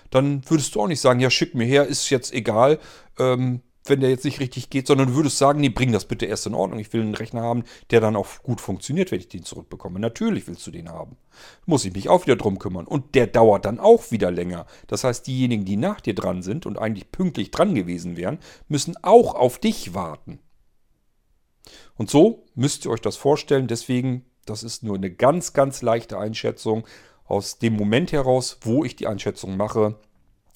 Dann 0.09 0.43
würdest 0.49 0.75
du 0.75 0.81
auch 0.81 0.87
nicht 0.87 1.01
sagen, 1.01 1.19
ja, 1.19 1.29
schick 1.29 1.55
mir 1.55 1.65
her, 1.65 1.85
ist 1.85 2.09
jetzt 2.09 2.33
egal, 2.33 2.79
ähm, 3.17 3.61
wenn 3.85 3.99
der 3.99 4.09
jetzt 4.09 4.25
nicht 4.25 4.39
richtig 4.39 4.69
geht, 4.69 4.87
sondern 4.87 5.09
du 5.09 5.15
würdest 5.15 5.37
sagen, 5.37 5.61
nee, 5.61 5.69
bring 5.69 5.91
das 5.91 6.05
bitte 6.05 6.25
erst 6.25 6.47
in 6.47 6.53
Ordnung. 6.53 6.79
Ich 6.79 6.91
will 6.91 7.01
einen 7.01 7.15
Rechner 7.15 7.41
haben, 7.41 7.63
der 7.91 8.01
dann 8.01 8.15
auch 8.15 8.41
gut 8.41 8.61
funktioniert, 8.61 9.11
wenn 9.11 9.19
ich 9.19 9.27
den 9.27 9.43
zurückbekomme. 9.43 9.99
Natürlich 9.99 10.47
willst 10.47 10.65
du 10.65 10.71
den 10.71 10.89
haben. 10.89 11.17
Muss 11.65 11.85
ich 11.85 11.93
mich 11.93 12.09
auch 12.09 12.25
wieder 12.25 12.35
drum 12.35 12.59
kümmern. 12.59 12.87
Und 12.87 13.15
der 13.15 13.27
dauert 13.27 13.65
dann 13.65 13.79
auch 13.79 14.11
wieder 14.11 14.31
länger. 14.31 14.65
Das 14.87 15.03
heißt, 15.03 15.27
diejenigen, 15.27 15.65
die 15.65 15.77
nach 15.77 16.01
dir 16.01 16.15
dran 16.15 16.41
sind 16.41 16.65
und 16.65 16.79
eigentlich 16.79 17.11
pünktlich 17.11 17.51
dran 17.51 17.75
gewesen 17.75 18.17
wären, 18.17 18.39
müssen 18.67 18.95
auch 19.03 19.35
auf 19.35 19.59
dich 19.59 19.93
warten. 19.93 20.39
Und 21.95 22.09
so 22.09 22.45
müsst 22.55 22.85
ihr 22.85 22.91
euch 22.91 23.01
das 23.01 23.17
vorstellen. 23.17 23.67
Deswegen, 23.67 24.25
das 24.45 24.63
ist 24.63 24.83
nur 24.83 24.95
eine 24.95 25.11
ganz, 25.11 25.53
ganz 25.53 25.81
leichte 25.81 26.17
Einschätzung 26.17 26.85
aus 27.25 27.59
dem 27.59 27.73
Moment 27.75 28.11
heraus, 28.11 28.59
wo 28.61 28.83
ich 28.83 28.95
die 28.95 29.07
Einschätzung 29.07 29.57
mache 29.57 29.99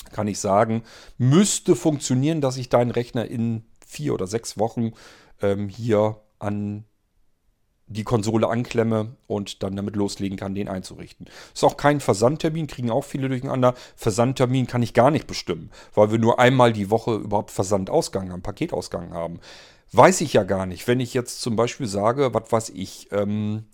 kann 0.10 0.28
ich 0.28 0.40
sagen, 0.40 0.84
müsste 1.18 1.76
funktionieren, 1.76 2.42
dass 2.42 2.58
ich 2.58 2.70
deinen 2.70 2.92
Rechner 2.92 3.26
in 3.26 3.64
vier 3.86 4.14
oder 4.14 4.28
sechs 4.28 4.58
Wochen 4.58 4.94
ähm, 5.42 5.70
hier 5.70 6.18
an 6.40 6.86
die 7.90 8.04
Konsole 8.04 8.48
anklemme 8.48 9.16
und 9.28 9.64
dann 9.64 9.76
damit 9.76 9.96
loslegen 9.96 10.38
kann, 10.38 10.54
den 10.54 10.70
einzurichten. 10.70 11.28
Ist 11.54 11.64
auch 11.64 11.76
kein 11.76 12.00
Versandtermin, 12.00 12.68
kriegen 12.68 12.92
auch 12.92 13.04
viele 13.04 13.30
durcheinander. 13.30 13.74
Versandtermin 13.96 14.68
kann 14.68 14.84
ich 14.84 14.94
gar 14.94 15.10
nicht 15.10 15.26
bestimmen, 15.26 15.72
weil 15.96 16.12
wir 16.12 16.20
nur 16.20 16.40
einmal 16.40 16.72
die 16.72 16.92
Woche 16.92 17.16
überhaupt 17.16 17.50
Versandausgang 17.50 18.32
haben, 18.32 18.44
Paketausgang 18.44 19.12
haben. 19.12 19.40
Weiß 19.92 20.22
ich 20.22 20.34
ja 20.34 20.44
gar 20.44 20.68
nicht. 20.68 20.88
Wenn 20.88 21.00
ich 21.00 21.16
jetzt 21.16 21.42
zum 21.42 21.56
Beispiel 21.56 21.88
sage, 21.88 22.32
was 22.34 22.52
weiß 22.52 22.70
ich, 22.70 23.08
ähm, 23.12 23.66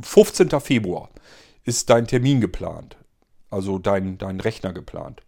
15. 0.00 0.48
Februar 0.60 1.10
ist 1.64 1.90
dein 1.90 2.06
Termin 2.06 2.40
geplant 2.40 2.96
also 3.52 3.78
dein, 3.78 4.18
dein 4.18 4.40
Rechner 4.40 4.72
geplant. 4.72 5.22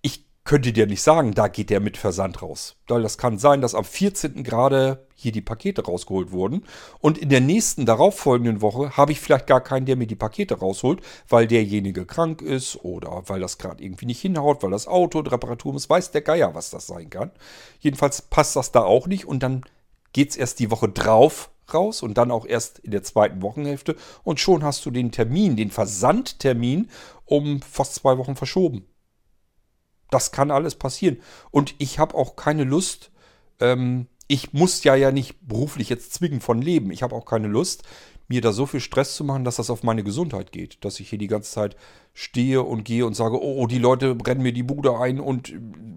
Ich 0.00 0.24
könnte 0.44 0.72
dir 0.72 0.86
nicht 0.86 1.02
sagen, 1.02 1.32
da 1.32 1.48
geht 1.48 1.70
der 1.70 1.80
mit 1.80 1.96
Versand 1.96 2.42
raus. 2.42 2.76
Das 2.86 3.18
kann 3.18 3.38
sein, 3.38 3.60
dass 3.60 3.74
am 3.74 3.84
14. 3.84 4.42
gerade 4.42 5.06
hier 5.14 5.32
die 5.32 5.40
Pakete 5.40 5.84
rausgeholt 5.84 6.32
wurden 6.32 6.64
und 7.00 7.18
in 7.18 7.28
der 7.28 7.40
nächsten 7.40 7.86
darauffolgenden 7.86 8.60
Woche 8.60 8.96
habe 8.96 9.12
ich 9.12 9.20
vielleicht 9.20 9.46
gar 9.46 9.60
keinen, 9.60 9.86
der 9.86 9.96
mir 9.96 10.06
die 10.06 10.16
Pakete 10.16 10.58
rausholt, 10.58 11.00
weil 11.28 11.46
derjenige 11.46 12.04
krank 12.04 12.42
ist 12.42 12.76
oder 12.82 13.22
weil 13.26 13.40
das 13.40 13.58
gerade 13.58 13.82
irgendwie 13.82 14.06
nicht 14.06 14.20
hinhaut, 14.20 14.62
weil 14.62 14.70
das 14.70 14.88
Auto 14.88 15.20
Reparatur 15.20 15.72
muss, 15.72 15.88
weiß 15.88 16.10
der 16.10 16.22
Geier, 16.22 16.54
was 16.54 16.70
das 16.70 16.86
sein 16.86 17.10
kann. 17.10 17.30
Jedenfalls 17.80 18.22
passt 18.22 18.56
das 18.56 18.72
da 18.72 18.82
auch 18.82 19.06
nicht 19.06 19.26
und 19.26 19.42
dann 19.42 19.62
geht 20.12 20.30
es 20.30 20.36
erst 20.36 20.58
die 20.60 20.70
Woche 20.70 20.88
drauf 20.88 21.50
raus 21.72 22.02
und 22.02 22.18
dann 22.18 22.30
auch 22.30 22.46
erst 22.46 22.78
in 22.80 22.90
der 22.90 23.02
zweiten 23.02 23.42
Wochenhälfte 23.42 23.96
und 24.22 24.40
schon 24.40 24.64
hast 24.64 24.84
du 24.84 24.90
den 24.90 25.12
Termin, 25.12 25.56
den 25.56 25.70
Versandtermin 25.70 26.90
um 27.24 27.62
fast 27.62 27.94
zwei 27.94 28.18
Wochen 28.18 28.36
verschoben. 28.36 28.86
Das 30.10 30.30
kann 30.30 30.50
alles 30.50 30.74
passieren. 30.74 31.18
Und 31.50 31.74
ich 31.78 31.98
habe 31.98 32.14
auch 32.14 32.36
keine 32.36 32.64
Lust, 32.64 33.10
ähm, 33.60 34.06
ich 34.26 34.52
muss 34.52 34.84
ja 34.84 34.94
ja 34.94 35.10
nicht 35.10 35.36
beruflich 35.46 35.88
jetzt 35.88 36.14
zwingend 36.14 36.42
von 36.42 36.62
leben. 36.62 36.90
Ich 36.90 37.02
habe 37.02 37.14
auch 37.14 37.26
keine 37.26 37.48
Lust, 37.48 37.82
mir 38.28 38.40
da 38.40 38.52
so 38.52 38.64
viel 38.66 38.80
Stress 38.80 39.16
zu 39.16 39.24
machen, 39.24 39.44
dass 39.44 39.56
das 39.56 39.70
auf 39.70 39.82
meine 39.82 40.02
Gesundheit 40.02 40.50
geht. 40.52 40.84
Dass 40.84 40.98
ich 41.00 41.10
hier 41.10 41.18
die 41.18 41.26
ganze 41.26 41.52
Zeit 41.52 41.76
stehe 42.14 42.62
und 42.62 42.84
gehe 42.84 43.04
und 43.06 43.14
sage, 43.14 43.42
oh, 43.42 43.66
die 43.66 43.78
Leute 43.78 44.14
brennen 44.14 44.42
mir 44.42 44.52
die 44.52 44.62
Bude 44.62 44.98
ein 44.98 45.20
und 45.20 45.52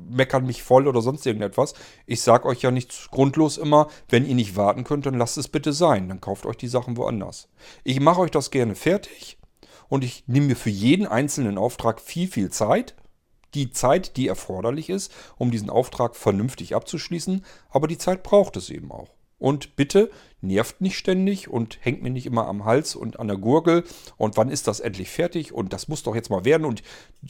meckern 0.10 0.46
mich 0.46 0.64
voll 0.64 0.88
oder 0.88 1.02
sonst 1.02 1.26
irgendetwas. 1.26 1.74
Ich 2.06 2.22
sage 2.22 2.48
euch 2.48 2.62
ja 2.62 2.72
nicht 2.72 3.12
grundlos 3.12 3.58
immer, 3.58 3.88
wenn 4.10 4.26
ihr 4.26 4.36
nicht 4.36 4.56
warten 4.56 4.84
könnt, 4.84 5.06
dann 5.06 5.18
lasst 5.18 5.38
es 5.38 5.48
bitte 5.48 5.74
sein. 5.74 6.10
Dann 6.10 6.22
kauft 6.22 6.46
euch 6.46 6.58
die 6.58 6.68
Sachen 6.68 6.98
woanders. 6.98 7.50
Ich 7.84 8.00
mache 8.00 8.22
euch 8.22 8.32
das 8.32 8.52
gerne 8.52 8.76
fertig 8.76 9.38
und 9.90 10.04
ich 10.04 10.24
nehme 10.28 10.48
mir 10.48 10.56
für 10.56 10.70
jeden 10.70 11.08
einzelnen 11.08 11.58
Auftrag 11.58 12.02
viel, 12.02 12.28
viel 12.28 12.50
Zeit. 12.50 12.96
Die 13.54 13.72
Zeit, 13.72 14.18
die 14.18 14.28
erforderlich 14.28 14.90
ist, 14.90 15.12
um 15.38 15.52
diesen 15.52 15.70
Auftrag 15.70 16.16
vernünftig 16.16 16.76
abzuschließen, 16.76 17.46
aber 17.70 17.88
die 17.88 17.98
Zeit 17.98 18.22
braucht 18.22 18.58
es 18.58 18.70
eben 18.70 18.92
auch. 18.92 19.17
Und 19.40 19.76
bitte 19.76 20.10
nervt 20.42 20.82
nicht 20.82 20.98
ständig 20.98 21.48
und 21.48 21.78
hängt 21.82 22.02
mir 22.02 22.10
nicht 22.10 22.26
immer 22.26 22.48
am 22.48 22.66
Hals 22.66 22.96
und 22.96 23.20
an 23.20 23.28
der 23.28 23.38
Gurgel. 23.38 23.84
Und 24.18 24.36
wann 24.36 24.50
ist 24.50 24.68
das 24.68 24.80
endlich 24.80 25.10
fertig? 25.10 25.54
Und 25.54 25.74
das 25.74 25.88
muss 25.88 26.04
doch 26.04 26.16
jetzt 26.16 26.30
mal 26.30 26.44
werden. 26.44 26.66
Und 26.66 26.82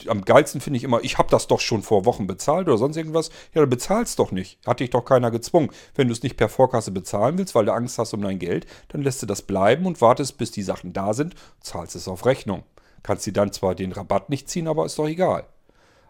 am 0.06 0.24
geilsten 0.24 0.60
finde 0.60 0.78
ich 0.78 0.84
immer, 0.84 1.04
ich 1.04 1.18
habe 1.18 1.30
das 1.30 1.48
doch 1.48 1.60
schon 1.60 1.82
vor 1.82 2.06
Wochen 2.06 2.26
bezahlt 2.26 2.66
oder 2.66 2.78
sonst 2.78 2.96
irgendwas. 2.96 3.30
Ja, 3.54 3.60
du 3.60 3.66
bezahlst 3.66 4.18
doch 4.18 4.32
nicht. 4.32 4.58
Hat 4.66 4.80
dich 4.80 4.90
doch 4.90 5.04
keiner 5.04 5.30
gezwungen. 5.30 5.70
Wenn 5.94 6.08
du 6.08 6.12
es 6.12 6.22
nicht 6.22 6.36
per 6.36 6.48
Vorkasse 6.48 6.92
bezahlen 6.92 7.36
willst, 7.36 7.54
weil 7.54 7.66
du 7.66 7.74
Angst 7.74 7.98
hast 7.98 8.14
um 8.14 8.22
dein 8.22 8.38
Geld, 8.38 8.66
dann 8.88 9.02
lässt 9.02 9.20
du 9.20 9.26
das 9.26 9.42
bleiben 9.42 9.84
und 9.84 10.00
wartest, 10.00 10.38
bis 10.38 10.50
die 10.50 10.62
Sachen 10.62 10.94
da 10.94 11.12
sind, 11.12 11.34
zahlst 11.60 11.94
es 11.94 12.08
auf 12.08 12.24
Rechnung. 12.24 12.64
Kannst 13.02 13.26
dir 13.26 13.32
dann 13.32 13.52
zwar 13.52 13.74
den 13.74 13.92
Rabatt 13.92 14.30
nicht 14.30 14.48
ziehen, 14.48 14.66
aber 14.66 14.86
ist 14.86 14.98
doch 14.98 15.08
egal. 15.08 15.46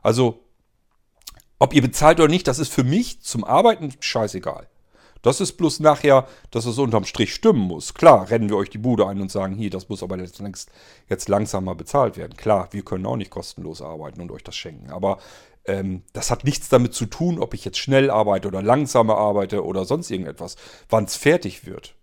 Also, 0.02 0.40
ob 1.58 1.74
ihr 1.74 1.82
bezahlt 1.82 2.20
oder 2.20 2.28
nicht, 2.28 2.46
das 2.46 2.60
ist 2.60 2.72
für 2.72 2.84
mich 2.84 3.20
zum 3.20 3.42
Arbeiten 3.42 3.92
scheißegal. 3.98 4.68
Das 5.22 5.40
ist 5.40 5.54
bloß 5.54 5.80
nachher, 5.80 6.26
dass 6.50 6.66
es 6.66 6.78
unterm 6.78 7.04
Strich 7.04 7.34
stimmen 7.34 7.60
muss. 7.60 7.94
Klar, 7.94 8.30
rennen 8.30 8.48
wir 8.48 8.56
euch 8.56 8.70
die 8.70 8.78
Bude 8.78 9.06
ein 9.06 9.20
und 9.20 9.30
sagen, 9.30 9.54
hier, 9.54 9.70
das 9.70 9.88
muss 9.88 10.02
aber 10.02 10.18
jetzt, 10.18 10.40
jetzt 11.08 11.28
langsamer 11.28 11.74
bezahlt 11.74 12.16
werden. 12.16 12.36
Klar, 12.36 12.68
wir 12.72 12.82
können 12.82 13.06
auch 13.06 13.16
nicht 13.16 13.30
kostenlos 13.30 13.82
arbeiten 13.82 14.20
und 14.20 14.30
euch 14.30 14.44
das 14.44 14.56
schenken. 14.56 14.90
Aber 14.90 15.18
ähm, 15.64 16.02
das 16.12 16.30
hat 16.30 16.44
nichts 16.44 16.68
damit 16.68 16.94
zu 16.94 17.06
tun, 17.06 17.38
ob 17.38 17.54
ich 17.54 17.64
jetzt 17.64 17.78
schnell 17.78 18.10
arbeite 18.10 18.48
oder 18.48 18.62
langsamer 18.62 19.16
arbeite 19.16 19.64
oder 19.64 19.84
sonst 19.84 20.10
irgendetwas, 20.10 20.56
wann 20.88 21.04
es 21.04 21.16
fertig 21.16 21.66
wird. 21.66 21.94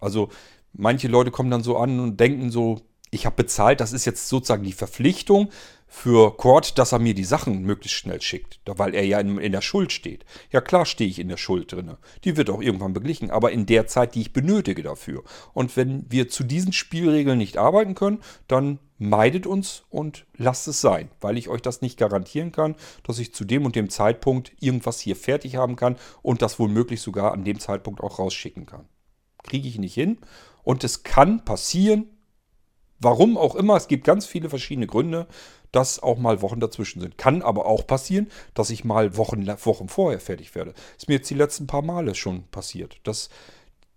Also 0.00 0.28
manche 0.72 1.08
Leute 1.08 1.30
kommen 1.30 1.50
dann 1.50 1.62
so 1.62 1.76
an 1.76 1.98
und 2.00 2.18
denken 2.18 2.50
so, 2.50 2.80
ich 3.10 3.26
habe 3.26 3.36
bezahlt, 3.36 3.80
das 3.80 3.92
ist 3.92 4.04
jetzt 4.04 4.28
sozusagen 4.28 4.64
die 4.64 4.72
Verpflichtung. 4.72 5.48
Für 5.90 6.36
Cord, 6.36 6.78
dass 6.78 6.92
er 6.92 6.98
mir 6.98 7.14
die 7.14 7.24
Sachen 7.24 7.62
möglichst 7.62 7.96
schnell 7.96 8.20
schickt, 8.20 8.60
weil 8.66 8.94
er 8.94 9.04
ja 9.04 9.18
in, 9.18 9.38
in 9.38 9.52
der 9.52 9.62
Schuld 9.62 9.90
steht. 9.90 10.26
Ja 10.52 10.60
klar 10.60 10.84
stehe 10.84 11.08
ich 11.08 11.18
in 11.18 11.28
der 11.28 11.38
Schuld 11.38 11.72
drin. 11.72 11.96
Die 12.24 12.36
wird 12.36 12.50
auch 12.50 12.60
irgendwann 12.60 12.92
beglichen, 12.92 13.30
aber 13.30 13.50
in 13.52 13.64
der 13.64 13.86
Zeit, 13.86 14.14
die 14.14 14.20
ich 14.20 14.34
benötige 14.34 14.82
dafür. 14.82 15.24
Und 15.54 15.76
wenn 15.76 16.04
wir 16.10 16.28
zu 16.28 16.44
diesen 16.44 16.74
Spielregeln 16.74 17.38
nicht 17.38 17.56
arbeiten 17.56 17.94
können, 17.94 18.20
dann 18.48 18.78
meidet 18.98 19.46
uns 19.46 19.84
und 19.88 20.26
lasst 20.36 20.68
es 20.68 20.80
sein, 20.80 21.08
weil 21.20 21.38
ich 21.38 21.48
euch 21.48 21.62
das 21.62 21.80
nicht 21.80 21.98
garantieren 21.98 22.52
kann, 22.52 22.74
dass 23.04 23.18
ich 23.18 23.32
zu 23.32 23.44
dem 23.44 23.64
und 23.64 23.74
dem 23.74 23.88
Zeitpunkt 23.88 24.52
irgendwas 24.60 25.00
hier 25.00 25.16
fertig 25.16 25.56
haben 25.56 25.76
kann 25.76 25.96
und 26.20 26.42
das 26.42 26.58
womöglich 26.58 27.00
sogar 27.00 27.32
an 27.32 27.44
dem 27.44 27.60
Zeitpunkt 27.60 28.02
auch 28.02 28.18
rausschicken 28.18 28.66
kann. 28.66 28.88
Kriege 29.42 29.68
ich 29.68 29.78
nicht 29.78 29.94
hin 29.94 30.18
und 30.64 30.84
es 30.84 31.02
kann 31.02 31.44
passieren, 31.44 32.10
warum 32.98 33.36
auch 33.38 33.54
immer, 33.54 33.76
es 33.76 33.88
gibt 33.88 34.04
ganz 34.04 34.26
viele 34.26 34.50
verschiedene 34.50 34.86
Gründe, 34.86 35.28
dass 35.72 36.02
auch 36.02 36.18
mal 36.18 36.42
Wochen 36.42 36.60
dazwischen 36.60 37.00
sind. 37.00 37.18
Kann 37.18 37.42
aber 37.42 37.66
auch 37.66 37.86
passieren, 37.86 38.28
dass 38.54 38.70
ich 38.70 38.84
mal 38.84 39.16
Wochen, 39.16 39.46
Wochen 39.46 39.88
vorher 39.88 40.20
fertig 40.20 40.54
werde. 40.54 40.74
Ist 40.96 41.08
mir 41.08 41.16
jetzt 41.16 41.30
die 41.30 41.34
letzten 41.34 41.66
paar 41.66 41.82
Male 41.82 42.14
schon 42.14 42.44
passiert. 42.44 43.00
Dass 43.04 43.28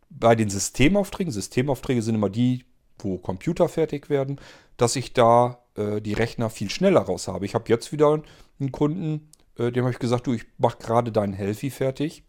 bei 0.10 0.36
den 0.36 0.50
Systemaufträgen, 0.50 1.32
Systemaufträge 1.32 2.02
sind 2.02 2.16
immer 2.16 2.30
die, 2.30 2.66
wo 3.00 3.18
Computer 3.18 3.70
fertig 3.70 4.10
werden, 4.10 4.40
dass 4.78 4.96
ich 4.96 5.14
da 5.14 5.64
äh, 5.76 6.02
die 6.02 6.14
Rechner 6.14 6.50
viel 6.50 6.70
schneller 6.70 7.02
raus 7.02 7.28
habe. 7.28 7.46
Ich 7.46 7.56
habe 7.56 7.70
jetzt 7.70 7.92
wieder 7.92 8.22
einen 8.60 8.72
Kunden, 8.72 9.30
äh, 9.58 9.72
dem 9.72 9.84
habe 9.84 9.94
ich 9.94 10.00
gesagt, 10.00 10.28
du, 10.28 10.34
ich 10.34 10.46
mache 10.58 10.78
gerade 10.78 11.12
deinen 11.12 11.34
Healthy 11.34 11.70
fertig. 11.70 12.24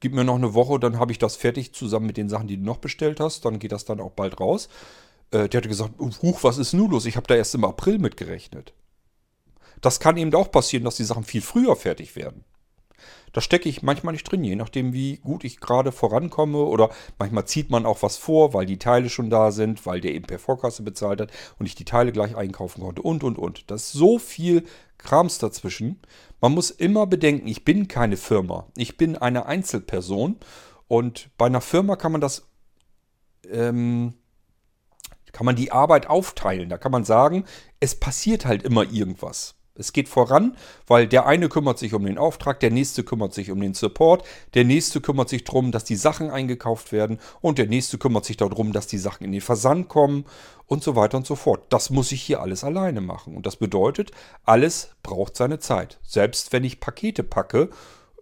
Gib 0.00 0.14
mir 0.14 0.24
noch 0.24 0.34
eine 0.34 0.54
Woche, 0.54 0.80
dann 0.80 0.98
habe 0.98 1.12
ich 1.12 1.18
das 1.18 1.36
fertig 1.36 1.74
zusammen 1.74 2.06
mit 2.06 2.16
den 2.16 2.28
Sachen, 2.28 2.48
die 2.48 2.56
du 2.56 2.64
noch 2.64 2.78
bestellt 2.78 3.20
hast. 3.20 3.44
Dann 3.44 3.58
geht 3.58 3.72
das 3.72 3.84
dann 3.84 4.00
auch 4.00 4.10
bald 4.10 4.40
raus. 4.40 4.68
Äh, 5.32 5.48
der 5.48 5.58
hatte 5.58 5.68
gesagt, 5.68 5.94
huch, 5.98 6.44
was 6.44 6.58
ist 6.58 6.72
nun 6.72 6.90
los? 6.90 7.06
Ich 7.06 7.16
habe 7.16 7.26
da 7.26 7.34
erst 7.34 7.54
im 7.54 7.64
April 7.64 7.98
mitgerechnet. 7.98 8.72
Das 9.80 9.98
kann 9.98 10.16
eben 10.16 10.32
auch 10.34 10.52
passieren, 10.52 10.84
dass 10.84 10.96
die 10.96 11.04
Sachen 11.04 11.24
viel 11.24 11.42
früher 11.42 11.74
fertig 11.74 12.14
werden. 12.14 12.44
Da 13.32 13.40
stecke 13.40 13.68
ich 13.68 13.82
manchmal 13.82 14.12
nicht 14.12 14.30
drin, 14.30 14.44
je 14.44 14.56
nachdem, 14.56 14.92
wie 14.92 15.16
gut 15.16 15.42
ich 15.44 15.58
gerade 15.58 15.90
vorankomme. 15.90 16.58
Oder 16.58 16.90
manchmal 17.18 17.46
zieht 17.46 17.70
man 17.70 17.86
auch 17.86 18.02
was 18.02 18.18
vor, 18.18 18.52
weil 18.52 18.66
die 18.66 18.78
Teile 18.78 19.08
schon 19.08 19.30
da 19.30 19.50
sind, 19.50 19.86
weil 19.86 20.00
der 20.00 20.12
eben 20.12 20.26
per 20.26 20.38
Vorkasse 20.38 20.82
bezahlt 20.82 21.20
hat 21.20 21.30
und 21.58 21.66
ich 21.66 21.74
die 21.74 21.86
Teile 21.86 22.12
gleich 22.12 22.36
einkaufen 22.36 22.82
konnte 22.82 23.02
und, 23.02 23.24
und, 23.24 23.38
und. 23.38 23.70
Da 23.70 23.76
ist 23.76 23.92
so 23.92 24.18
viel 24.18 24.64
Krams 24.98 25.38
dazwischen. 25.38 26.00
Man 26.40 26.52
muss 26.52 26.70
immer 26.70 27.06
bedenken, 27.06 27.48
ich 27.48 27.64
bin 27.64 27.88
keine 27.88 28.18
Firma. 28.18 28.66
Ich 28.76 28.98
bin 28.98 29.16
eine 29.16 29.46
Einzelperson. 29.46 30.36
Und 30.86 31.30
bei 31.38 31.46
einer 31.46 31.62
Firma 31.62 31.96
kann 31.96 32.12
man 32.12 32.20
das 32.20 32.46
ähm, 33.50 34.12
kann 35.32 35.46
man 35.46 35.56
die 35.56 35.72
Arbeit 35.72 36.08
aufteilen. 36.08 36.68
Da 36.68 36.78
kann 36.78 36.92
man 36.92 37.04
sagen, 37.04 37.44
es 37.80 37.94
passiert 37.94 38.46
halt 38.46 38.62
immer 38.62 38.90
irgendwas. 38.90 39.54
Es 39.74 39.94
geht 39.94 40.10
voran, 40.10 40.54
weil 40.86 41.06
der 41.06 41.24
eine 41.24 41.48
kümmert 41.48 41.78
sich 41.78 41.94
um 41.94 42.04
den 42.04 42.18
Auftrag, 42.18 42.60
der 42.60 42.70
nächste 42.70 43.04
kümmert 43.04 43.32
sich 43.32 43.50
um 43.50 43.58
den 43.58 43.72
Support, 43.72 44.22
der 44.52 44.64
nächste 44.64 45.00
kümmert 45.00 45.30
sich 45.30 45.44
darum, 45.44 45.72
dass 45.72 45.84
die 45.84 45.96
Sachen 45.96 46.30
eingekauft 46.30 46.92
werden 46.92 47.18
und 47.40 47.56
der 47.56 47.66
nächste 47.66 47.96
kümmert 47.96 48.26
sich 48.26 48.36
darum, 48.36 48.72
dass 48.72 48.86
die 48.86 48.98
Sachen 48.98 49.24
in 49.24 49.32
den 49.32 49.40
Versand 49.40 49.88
kommen 49.88 50.26
und 50.66 50.82
so 50.82 50.94
weiter 50.94 51.16
und 51.16 51.26
so 51.26 51.36
fort. 51.36 51.64
Das 51.70 51.88
muss 51.88 52.12
ich 52.12 52.20
hier 52.20 52.42
alles 52.42 52.64
alleine 52.64 53.00
machen. 53.00 53.34
Und 53.34 53.46
das 53.46 53.56
bedeutet, 53.56 54.10
alles 54.44 54.90
braucht 55.02 55.36
seine 55.36 55.58
Zeit. 55.58 55.98
Selbst 56.02 56.52
wenn 56.52 56.64
ich 56.64 56.78
Pakete 56.78 57.22
packe 57.22 57.70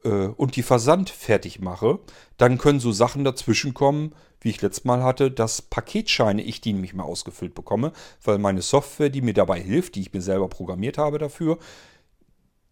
und 0.02 0.56
die 0.56 0.62
Versand 0.62 1.10
fertig 1.10 1.60
mache, 1.60 1.98
dann 2.36 2.58
können 2.58 2.80
so 2.80 2.92
Sachen 2.92 3.24
dazwischen 3.24 3.74
kommen, 3.74 4.14
wie 4.40 4.50
ich 4.50 4.62
letztes 4.62 4.84
Mal 4.84 5.02
hatte, 5.02 5.30
dass 5.30 5.60
Paketscheine 5.62 6.42
ich 6.42 6.60
die 6.60 6.72
nämlich 6.72 6.94
mal 6.94 7.04
ausgefüllt 7.04 7.54
bekomme, 7.54 7.92
weil 8.24 8.38
meine 8.38 8.62
Software, 8.62 9.10
die 9.10 9.20
mir 9.20 9.34
dabei 9.34 9.60
hilft, 9.60 9.94
die 9.94 10.00
ich 10.00 10.12
mir 10.12 10.22
selber 10.22 10.48
programmiert 10.48 10.96
habe 10.96 11.18
dafür, 11.18 11.58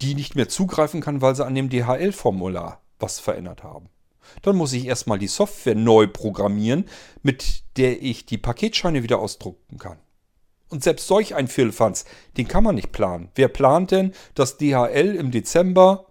die 0.00 0.14
nicht 0.14 0.36
mehr 0.36 0.48
zugreifen 0.48 1.00
kann, 1.00 1.20
weil 1.20 1.34
sie 1.34 1.44
an 1.44 1.54
dem 1.54 1.68
DHL-Formular 1.68 2.80
was 2.98 3.20
verändert 3.20 3.62
haben. 3.62 3.90
Dann 4.42 4.56
muss 4.56 4.72
ich 4.72 4.86
erstmal 4.86 5.18
die 5.18 5.26
Software 5.26 5.74
neu 5.74 6.06
programmieren, 6.06 6.84
mit 7.22 7.62
der 7.76 8.02
ich 8.02 8.26
die 8.26 8.38
Paketscheine 8.38 9.02
wieder 9.02 9.18
ausdrucken 9.18 9.78
kann. 9.78 9.98
Und 10.70 10.84
selbst 10.84 11.06
solch 11.06 11.34
ein 11.34 11.48
Firlefanz, 11.48 12.04
den 12.36 12.46
kann 12.46 12.64
man 12.64 12.74
nicht 12.74 12.92
planen. 12.92 13.30
Wer 13.34 13.48
plant 13.48 13.90
denn, 13.90 14.12
dass 14.34 14.58
DHL 14.58 15.14
im 15.16 15.30
Dezember 15.30 16.07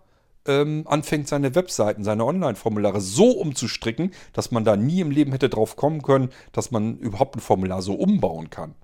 ähm, 0.48 0.84
anfängt, 0.88 1.28
seine 1.28 1.56
Webseiten, 1.56 2.04
seine 2.04 2.26
Online-Formulare 2.26 3.02
so 3.02 3.32
umzustricken, 3.32 4.12
dass 4.34 4.52
man 4.52 4.66
da 4.66 4.76
nie 4.76 5.02
im 5.02 5.12
Leben 5.12 5.32
hätte 5.32 5.50
drauf 5.50 5.76
kommen 5.76 6.02
können, 6.02 6.30
dass 6.52 6.72
man 6.72 6.98
überhaupt 6.98 7.36
ein 7.36 7.42
Formular 7.42 7.82
so 7.82 7.94
umbauen 7.94 8.50
kann. 8.50 8.76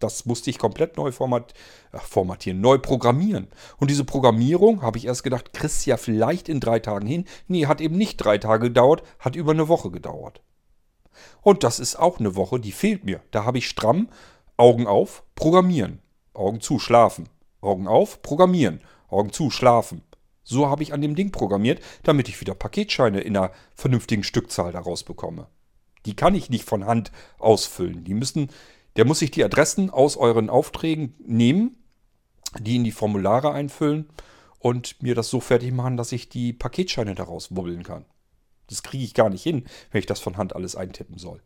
Das 0.00 0.24
musste 0.24 0.48
ich 0.48 0.58
komplett 0.58 0.96
neu 0.96 1.12
format, 1.12 1.52
ach, 1.92 2.06
formatieren, 2.06 2.60
neu 2.60 2.78
programmieren. 2.78 3.48
Und 3.76 3.90
diese 3.90 4.04
Programmierung, 4.04 4.82
habe 4.82 4.96
ich 4.96 5.06
erst 5.06 5.22
gedacht, 5.22 5.52
kriegst 5.52 5.84
ja 5.84 5.98
vielleicht 5.98 6.48
in 6.48 6.58
drei 6.58 6.78
Tagen 6.78 7.06
hin. 7.06 7.26
Nee, 7.48 7.66
hat 7.66 7.82
eben 7.82 7.96
nicht 7.96 8.16
drei 8.16 8.38
Tage 8.38 8.68
gedauert, 8.68 9.02
hat 9.18 9.36
über 9.36 9.52
eine 9.52 9.68
Woche 9.68 9.90
gedauert. 9.90 10.40
Und 11.42 11.64
das 11.64 11.78
ist 11.78 11.96
auch 11.96 12.18
eine 12.18 12.34
Woche, 12.34 12.58
die 12.58 12.72
fehlt 12.72 13.04
mir. 13.04 13.20
Da 13.30 13.44
habe 13.44 13.58
ich 13.58 13.68
stramm 13.68 14.08
Augen 14.56 14.86
auf, 14.86 15.22
programmieren. 15.34 16.00
Augen 16.32 16.60
zu, 16.60 16.78
schlafen. 16.78 17.28
Augen 17.60 17.86
auf, 17.86 18.22
programmieren. 18.22 18.80
Augen 19.08 19.32
zu, 19.32 19.50
schlafen. 19.50 20.02
So 20.50 20.68
habe 20.68 20.82
ich 20.82 20.92
an 20.92 21.00
dem 21.00 21.14
Ding 21.14 21.30
programmiert, 21.30 21.80
damit 22.02 22.28
ich 22.28 22.40
wieder 22.40 22.56
Paketscheine 22.56 23.20
in 23.20 23.36
einer 23.36 23.52
vernünftigen 23.76 24.24
Stückzahl 24.24 24.72
daraus 24.72 25.04
bekomme. 25.04 25.46
Die 26.06 26.16
kann 26.16 26.34
ich 26.34 26.50
nicht 26.50 26.64
von 26.64 26.86
Hand 26.86 27.12
ausfüllen. 27.38 28.02
Die 28.02 28.14
müssen, 28.14 28.50
der 28.96 29.04
muss 29.04 29.20
sich 29.20 29.30
die 29.30 29.44
Adressen 29.44 29.90
aus 29.90 30.16
euren 30.16 30.50
Aufträgen 30.50 31.14
nehmen, 31.24 31.76
die 32.58 32.76
in 32.76 32.84
die 32.84 32.90
Formulare 32.90 33.52
einfüllen 33.52 34.08
und 34.58 35.00
mir 35.00 35.14
das 35.14 35.30
so 35.30 35.38
fertig 35.38 35.72
machen, 35.72 35.96
dass 35.96 36.10
ich 36.10 36.28
die 36.28 36.52
Paketscheine 36.52 37.14
daraus 37.14 37.54
wubbeln 37.54 37.84
kann. 37.84 38.04
Das 38.66 38.82
kriege 38.82 39.04
ich 39.04 39.14
gar 39.14 39.30
nicht 39.30 39.44
hin, 39.44 39.66
wenn 39.92 40.00
ich 40.00 40.06
das 40.06 40.18
von 40.18 40.36
Hand 40.36 40.56
alles 40.56 40.74
eintippen 40.74 41.18
soll. 41.18 41.40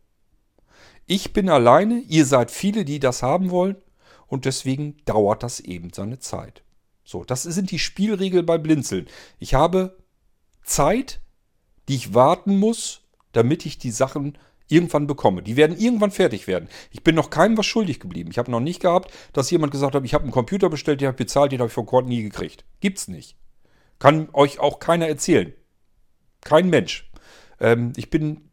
Ich 1.05 1.35
bin 1.35 1.51
alleine, 1.51 1.99
ihr 1.99 2.25
seid 2.25 2.51
viele, 2.51 2.87
die 2.87 3.01
das 3.01 3.23
haben 3.23 3.51
wollen 3.51 3.77
und 4.29 4.47
deswegen 4.47 4.97
dauert 5.05 5.43
das 5.43 5.61
eben 5.61 5.93
seine 5.93 6.21
Zeit. 6.21 6.64
So, 7.05 7.25
das 7.25 7.43
sind 7.43 7.71
die 7.71 7.79
Spielregeln 7.79 8.47
beim 8.47 8.63
Blinzeln. 8.63 9.07
Ich 9.39 9.55
habe 9.55 9.97
Zeit, 10.63 11.21
die 11.89 11.97
ich 11.97 12.15
warten 12.15 12.59
muss, 12.59 13.03
damit 13.33 13.67
ich 13.67 13.79
die 13.79 13.91
Sachen 13.91 14.39
irgendwann 14.69 15.07
bekomme. 15.07 15.43
Die 15.43 15.57
werden 15.57 15.79
irgendwann 15.79 16.11
fertig 16.11 16.47
werden. 16.47 16.69
Ich 16.91 17.05
bin 17.05 17.15
noch 17.15 17.29
keinem 17.29 17.59
was 17.59 17.67
schuldig 17.67 18.01
geblieben. 18.01 18.31
Ich 18.31 18.39
habe 18.39 18.51
noch 18.51 18.61
nicht 18.61 18.81
gehabt, 18.81 19.13
dass 19.35 19.51
jemand 19.51 19.73
gesagt 19.73 19.95
hat, 19.95 20.05
ich 20.05 20.15
habe 20.15 20.25
einen 20.25 20.33
Computer 20.33 20.71
bestellt, 20.71 21.01
den 21.01 21.09
habe 21.09 21.15
ich 21.15 21.27
bezahlt, 21.27 21.53
den 21.53 21.61
habe 21.61 21.69
ich 21.69 21.75
von 21.75 21.87
Cord 21.87 22.07
nie 22.07 22.23
gekriegt. 22.23 22.65
Gibt's 22.81 23.09
nicht. 23.09 23.37
Kann 23.99 24.29
euch 24.33 24.59
auch 24.59 24.79
keiner 24.79 25.07
erzählen. 25.07 25.53
Kein 26.41 26.71
Mensch. 26.71 27.11
Ähm, 27.61 27.93
ich 27.97 28.09
bin 28.11 28.51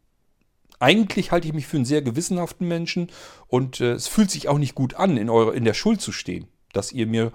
eigentlich 0.79 1.31
halte 1.31 1.47
ich 1.47 1.53
mich 1.53 1.67
für 1.67 1.77
einen 1.77 1.85
sehr 1.85 2.01
gewissenhaften 2.01 2.67
Menschen 2.67 3.11
und 3.47 3.79
äh, 3.81 3.91
es 3.91 4.07
fühlt 4.07 4.31
sich 4.31 4.49
auch 4.49 4.57
nicht 4.57 4.73
gut 4.73 4.95
an, 4.95 5.15
in, 5.15 5.29
eure, 5.29 5.55
in 5.55 5.63
der 5.63 5.75
Schuld 5.75 6.01
zu 6.01 6.11
stehen, 6.11 6.47
dass 6.73 6.91
ihr 6.91 7.05
mir 7.05 7.31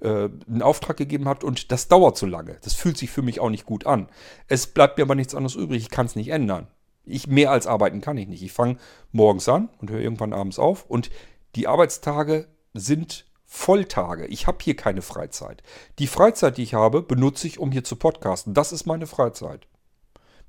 äh, 0.00 0.28
einen 0.48 0.62
Auftrag 0.62 0.96
gegeben 0.96 1.28
habt 1.28 1.44
und 1.44 1.72
das 1.72 1.88
dauert 1.88 2.16
zu 2.16 2.26
lange. 2.26 2.58
Das 2.62 2.74
fühlt 2.74 2.96
sich 2.96 3.10
für 3.10 3.22
mich 3.22 3.40
auch 3.40 3.50
nicht 3.50 3.66
gut 3.66 3.86
an. 3.86 4.08
Es 4.46 4.66
bleibt 4.66 4.98
mir 4.98 5.04
aber 5.04 5.14
nichts 5.14 5.34
anderes 5.34 5.56
übrig. 5.56 5.82
Ich 5.82 5.90
kann 5.90 6.06
es 6.06 6.16
nicht 6.16 6.28
ändern. 6.28 6.68
Ich 7.04 7.26
mehr 7.26 7.50
als 7.50 7.66
arbeiten 7.66 8.00
kann 8.00 8.18
ich 8.18 8.28
nicht. 8.28 8.42
Ich 8.42 8.52
fange 8.52 8.76
morgens 9.12 9.48
an 9.48 9.70
und 9.78 9.90
höre 9.90 10.00
irgendwann 10.00 10.32
abends 10.32 10.58
auf 10.58 10.84
und 10.86 11.10
die 11.54 11.66
Arbeitstage 11.66 12.48
sind 12.74 13.26
Volltage. 13.44 14.26
Ich 14.26 14.46
habe 14.46 14.58
hier 14.60 14.76
keine 14.76 15.00
Freizeit. 15.00 15.62
Die 15.98 16.06
Freizeit, 16.06 16.58
die 16.58 16.62
ich 16.62 16.74
habe, 16.74 17.00
benutze 17.00 17.46
ich, 17.46 17.58
um 17.58 17.72
hier 17.72 17.82
zu 17.82 17.96
podcasten. 17.96 18.52
Das 18.52 18.72
ist 18.72 18.84
meine 18.84 19.06
Freizeit. 19.06 19.66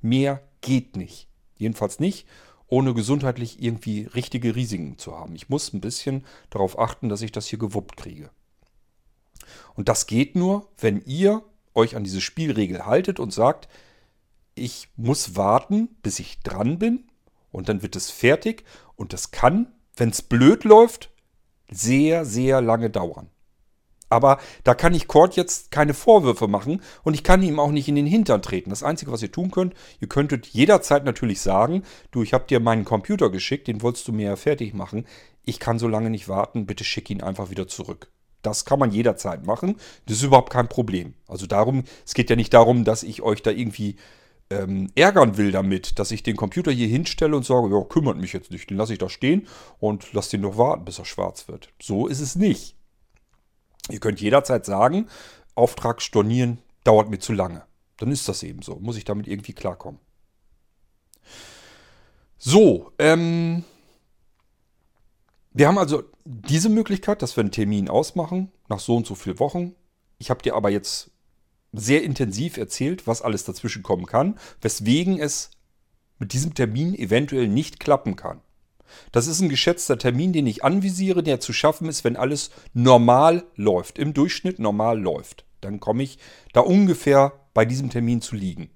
Mehr 0.02 0.42
geht 0.60 0.96
nicht. 0.96 1.28
Jedenfalls 1.56 1.98
nicht, 1.98 2.26
ohne 2.68 2.92
gesundheitlich 2.92 3.62
irgendwie 3.62 4.02
richtige 4.02 4.54
Risiken 4.54 4.98
zu 4.98 5.18
haben. 5.18 5.34
Ich 5.34 5.48
muss 5.48 5.72
ein 5.72 5.80
bisschen 5.80 6.26
darauf 6.50 6.78
achten, 6.78 7.08
dass 7.08 7.22
ich 7.22 7.32
das 7.32 7.46
hier 7.46 7.58
gewuppt 7.58 7.96
kriege. 7.96 8.30
Und 9.74 9.88
das 9.88 10.06
geht 10.06 10.36
nur, 10.36 10.68
wenn 10.78 11.02
ihr 11.02 11.42
euch 11.74 11.96
an 11.96 12.04
diese 12.04 12.20
Spielregel 12.20 12.86
haltet 12.86 13.20
und 13.20 13.32
sagt, 13.32 13.68
ich 14.54 14.88
muss 14.96 15.36
warten, 15.36 15.88
bis 16.02 16.18
ich 16.18 16.40
dran 16.40 16.78
bin 16.78 17.04
und 17.50 17.68
dann 17.68 17.82
wird 17.82 17.96
es 17.96 18.10
fertig 18.10 18.64
und 18.96 19.12
das 19.12 19.30
kann, 19.30 19.72
wenn 19.96 20.10
es 20.10 20.22
blöd 20.22 20.64
läuft, 20.64 21.10
sehr, 21.70 22.24
sehr 22.24 22.60
lange 22.60 22.90
dauern. 22.90 23.30
Aber 24.10 24.40
da 24.64 24.74
kann 24.74 24.92
ich 24.92 25.06
Cord 25.06 25.36
jetzt 25.36 25.70
keine 25.70 25.94
Vorwürfe 25.94 26.48
machen 26.48 26.82
und 27.04 27.14
ich 27.14 27.22
kann 27.22 27.44
ihm 27.44 27.60
auch 27.60 27.70
nicht 27.70 27.88
in 27.88 27.94
den 27.94 28.06
Hintern 28.06 28.42
treten. 28.42 28.70
Das 28.70 28.82
Einzige, 28.82 29.12
was 29.12 29.22
ihr 29.22 29.30
tun 29.30 29.52
könnt, 29.52 29.74
ihr 30.00 30.08
könntet 30.08 30.48
jederzeit 30.48 31.04
natürlich 31.04 31.40
sagen, 31.40 31.84
du, 32.10 32.22
ich 32.24 32.34
habe 32.34 32.46
dir 32.48 32.58
meinen 32.58 32.84
Computer 32.84 33.30
geschickt, 33.30 33.68
den 33.68 33.82
wolltest 33.82 34.08
du 34.08 34.12
mir 34.12 34.26
ja 34.26 34.36
fertig 34.36 34.74
machen. 34.74 35.06
Ich 35.44 35.60
kann 35.60 35.78
so 35.78 35.86
lange 35.86 36.10
nicht 36.10 36.28
warten, 36.28 36.66
bitte 36.66 36.82
schick 36.82 37.08
ihn 37.08 37.22
einfach 37.22 37.50
wieder 37.50 37.68
zurück. 37.68 38.10
Das 38.42 38.64
kann 38.64 38.78
man 38.78 38.90
jederzeit 38.90 39.44
machen. 39.44 39.76
Das 40.06 40.16
ist 40.16 40.22
überhaupt 40.22 40.52
kein 40.52 40.68
Problem. 40.68 41.14
Also 41.28 41.46
darum, 41.46 41.84
es 42.06 42.14
geht 42.14 42.30
ja 42.30 42.36
nicht 42.36 42.54
darum, 42.54 42.84
dass 42.84 43.02
ich 43.02 43.22
euch 43.22 43.42
da 43.42 43.50
irgendwie 43.50 43.96
ähm, 44.50 44.90
ärgern 44.94 45.36
will 45.36 45.52
damit, 45.52 45.98
dass 45.98 46.10
ich 46.10 46.22
den 46.22 46.36
Computer 46.36 46.72
hier 46.72 46.88
hinstelle 46.88 47.36
und 47.36 47.44
sage, 47.44 47.70
ja, 47.70 47.82
kümmert 47.84 48.18
mich 48.18 48.32
jetzt 48.32 48.50
nicht, 48.50 48.68
den 48.68 48.76
lasse 48.76 48.92
ich 48.92 48.98
da 48.98 49.08
stehen 49.08 49.46
und 49.78 50.12
lasse 50.12 50.32
den 50.32 50.40
noch 50.40 50.58
warten, 50.58 50.84
bis 50.84 50.98
er 50.98 51.04
schwarz 51.04 51.48
wird. 51.48 51.68
So 51.80 52.06
ist 52.06 52.20
es 52.20 52.34
nicht. 52.34 52.74
Ihr 53.90 54.00
könnt 54.00 54.20
jederzeit 54.20 54.64
sagen, 54.66 55.08
Auftrag 55.54 56.02
stornieren 56.02 56.58
dauert 56.84 57.10
mir 57.10 57.18
zu 57.18 57.32
lange. 57.32 57.64
Dann 57.98 58.10
ist 58.10 58.28
das 58.28 58.42
eben 58.42 58.62
so. 58.62 58.76
Muss 58.76 58.96
ich 58.96 59.04
damit 59.04 59.28
irgendwie 59.28 59.52
klarkommen. 59.52 60.00
So, 62.38 62.92
ähm, 62.98 63.64
wir 65.52 65.66
haben 65.68 65.78
also 65.78 66.04
diese 66.24 66.68
Möglichkeit, 66.68 67.22
dass 67.22 67.36
wir 67.36 67.42
einen 67.42 67.50
Termin 67.50 67.88
ausmachen, 67.88 68.52
nach 68.68 68.80
so 68.80 68.96
und 68.96 69.06
so 69.06 69.14
vielen 69.14 69.38
Wochen. 69.38 69.74
Ich 70.18 70.30
habe 70.30 70.42
dir 70.42 70.54
aber 70.54 70.70
jetzt 70.70 71.10
sehr 71.72 72.02
intensiv 72.02 72.56
erzählt, 72.56 73.06
was 73.06 73.22
alles 73.22 73.44
dazwischen 73.44 73.82
kommen 73.82 74.06
kann, 74.06 74.38
weswegen 74.60 75.18
es 75.18 75.50
mit 76.18 76.32
diesem 76.32 76.54
Termin 76.54 76.94
eventuell 76.94 77.48
nicht 77.48 77.80
klappen 77.80 78.16
kann. 78.16 78.40
Das 79.12 79.26
ist 79.26 79.40
ein 79.40 79.48
geschätzter 79.48 79.98
Termin, 79.98 80.32
den 80.32 80.46
ich 80.46 80.64
anvisiere, 80.64 81.22
der 81.22 81.40
zu 81.40 81.52
schaffen 81.52 81.88
ist, 81.88 82.04
wenn 82.04 82.16
alles 82.16 82.50
normal 82.74 83.44
läuft, 83.54 83.98
im 83.98 84.14
Durchschnitt 84.14 84.58
normal 84.58 85.00
läuft. 85.00 85.44
Dann 85.60 85.80
komme 85.80 86.02
ich 86.02 86.18
da 86.52 86.60
ungefähr 86.60 87.32
bei 87.54 87.64
diesem 87.64 87.90
Termin 87.90 88.20
zu 88.20 88.34
liegen. 88.34 88.70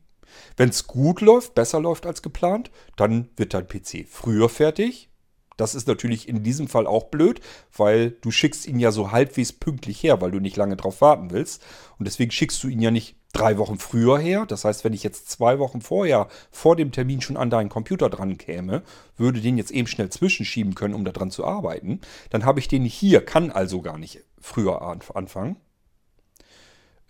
Wenn 0.57 0.69
es 0.69 0.87
gut 0.87 1.21
läuft, 1.21 1.55
besser 1.55 1.81
läuft 1.81 2.07
als 2.07 2.23
geplant, 2.23 2.71
dann 2.97 3.29
wird 3.37 3.55
dein 3.55 3.67
PC 3.67 4.07
früher 4.09 4.49
fertig. 4.49 5.09
Das 5.57 5.75
ist 5.75 5.87
natürlich 5.87 6.29
in 6.29 6.43
diesem 6.43 6.69
Fall 6.69 6.87
auch 6.87 7.05
blöd, 7.05 7.41
weil 7.77 8.11
du 8.11 8.31
schickst 8.31 8.67
ihn 8.67 8.79
ja 8.79 8.91
so 8.91 9.13
halbwegs 9.13 9.53
pünktlich 9.53 10.03
her, 10.03 10.21
weil 10.21 10.31
du 10.31 10.41
nicht 10.41 10.57
lange 10.57 10.77
drauf 10.77 11.01
warten 11.01 11.31
willst. 11.31 11.63
Und 11.99 12.07
deswegen 12.07 12.31
schickst 12.31 12.63
du 12.63 12.69
ihn 12.69 12.81
ja 12.81 12.91
nicht 12.91 13.17
drei 13.33 13.59
Wochen 13.59 13.79
früher 13.79 14.19
her. 14.19 14.47
Das 14.47 14.65
heißt, 14.65 14.85
wenn 14.85 14.93
ich 14.93 15.03
jetzt 15.03 15.31
zwei 15.31 15.59
Wochen 15.59 15.81
vorher 15.81 16.29
vor 16.51 16.77
dem 16.77 16.93
Termin 16.93 17.21
schon 17.21 17.37
an 17.37 17.51
deinen 17.51 17.69
Computer 17.69 18.09
dran 18.09 18.39
käme, 18.39 18.83
würde 19.17 19.41
den 19.41 19.59
jetzt 19.59 19.71
eben 19.71 19.87
schnell 19.87 20.09
zwischenschieben 20.09 20.75
können, 20.75 20.95
um 20.95 21.05
daran 21.05 21.31
zu 21.31 21.45
arbeiten, 21.45 22.01
dann 22.31 22.45
habe 22.45 22.61
ich 22.61 22.69
den 22.69 22.85
hier, 22.85 23.25
kann 23.25 23.51
also 23.51 23.83
gar 23.83 23.99
nicht 23.99 24.21
früher 24.41 24.83
anfangen. 24.83 25.57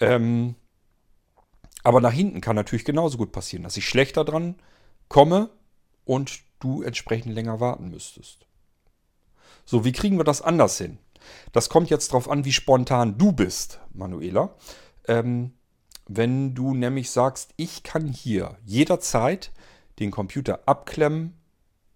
Ähm, 0.00 0.54
aber 1.82 2.00
nach 2.00 2.12
hinten 2.12 2.40
kann 2.40 2.56
natürlich 2.56 2.84
genauso 2.84 3.18
gut 3.18 3.32
passieren, 3.32 3.62
dass 3.62 3.76
ich 3.76 3.86
schlechter 3.86 4.24
dran 4.24 4.56
komme 5.08 5.50
und 6.04 6.40
du 6.64 6.82
entsprechend 6.82 7.34
länger 7.34 7.60
warten 7.60 7.90
müsstest. 7.90 8.46
So, 9.64 9.84
wie 9.84 9.92
kriegen 9.92 10.18
wir 10.18 10.24
das 10.24 10.42
anders 10.42 10.78
hin? 10.78 10.98
Das 11.52 11.68
kommt 11.68 11.90
jetzt 11.90 12.10
darauf 12.10 12.28
an, 12.28 12.44
wie 12.44 12.52
spontan 12.52 13.16
du 13.16 13.32
bist, 13.32 13.80
Manuela. 13.92 14.54
Ähm, 15.06 15.52
wenn 16.06 16.54
du 16.54 16.74
nämlich 16.74 17.10
sagst, 17.10 17.54
ich 17.56 17.82
kann 17.82 18.08
hier 18.08 18.58
jederzeit 18.64 19.52
den 19.98 20.10
Computer 20.10 20.60
abklemmen, 20.66 21.34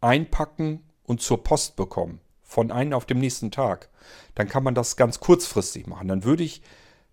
einpacken 0.00 0.84
und 1.02 1.20
zur 1.20 1.42
Post 1.42 1.76
bekommen, 1.76 2.20
von 2.42 2.70
einem 2.70 2.94
auf 2.94 3.04
dem 3.04 3.18
nächsten 3.18 3.50
Tag, 3.50 3.90
dann 4.34 4.48
kann 4.48 4.62
man 4.62 4.74
das 4.74 4.96
ganz 4.96 5.20
kurzfristig 5.20 5.86
machen. 5.86 6.08
Dann 6.08 6.24
würde 6.24 6.44
ich 6.44 6.62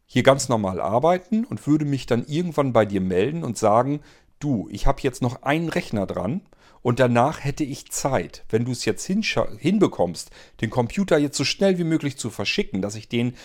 hier 0.05 0.23
ganz 0.23 0.47
normal 0.47 0.79
arbeiten 0.79 1.43
und 1.43 1.65
würde 1.67 1.83
mich 1.83 2.05
dann 2.05 2.25
irgendwann 2.25 2.71
bei 2.71 2.85
dir 2.85 3.01
melden 3.01 3.43
und 3.43 3.57
sagen, 3.57 4.01
du, 4.39 4.69
ich 4.71 4.87
habe 4.87 5.01
jetzt 5.01 5.21
noch 5.21 5.41
einen 5.41 5.67
Rechner 5.67 6.05
dran 6.05 6.41
und 6.85 6.99
danach 6.99 7.43
hätte 7.43 7.63
ich 7.63 7.91
Zeit, 7.91 8.45
wenn 8.49 8.63
du 8.63 8.71
es 8.71 8.85
jetzt 8.85 9.07
hinbekommst, 9.07 10.29
den 10.61 10.69
Computer 10.69 11.17
jetzt 11.17 11.35
so 11.35 11.43
schnell 11.43 11.79
wie 11.79 11.83
möglich 11.83 12.15
zu 12.15 12.29
verschicken, 12.29 12.83
dass 12.83 12.93
ich 12.93 13.09
den 13.09 13.35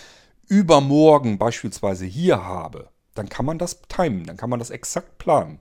übermorgen 0.46 1.38
beispielsweise 1.38 2.04
hier 2.04 2.44
habe, 2.44 2.90
dann 3.14 3.30
kann 3.30 3.46
man 3.46 3.56
das 3.56 3.80
timen, 3.88 4.26
dann 4.26 4.36
kann 4.36 4.50
man 4.50 4.58
das 4.58 4.68
exakt 4.68 5.16
planen. 5.16 5.58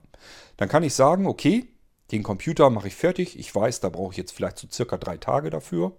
Dann 0.58 0.68
kann 0.68 0.82
ich 0.82 0.92
sagen, 0.92 1.26
okay, 1.26 1.68
den 2.10 2.22
Computer 2.22 2.68
mache 2.68 2.88
ich 2.88 2.96
fertig, 2.96 3.38
ich 3.38 3.54
weiß, 3.54 3.80
da 3.80 3.88
brauche 3.88 4.12
ich 4.12 4.18
jetzt 4.18 4.32
vielleicht 4.32 4.58
so 4.58 4.68
circa 4.70 4.98
drei 4.98 5.16
Tage 5.16 5.48
dafür. 5.48 5.96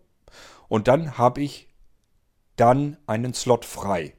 Und 0.67 0.87
dann 0.87 1.17
habe 1.17 1.41
ich 1.41 1.67
dann 2.57 2.97
einen 3.07 3.33
Slot 3.33 3.65
frei 3.65 4.13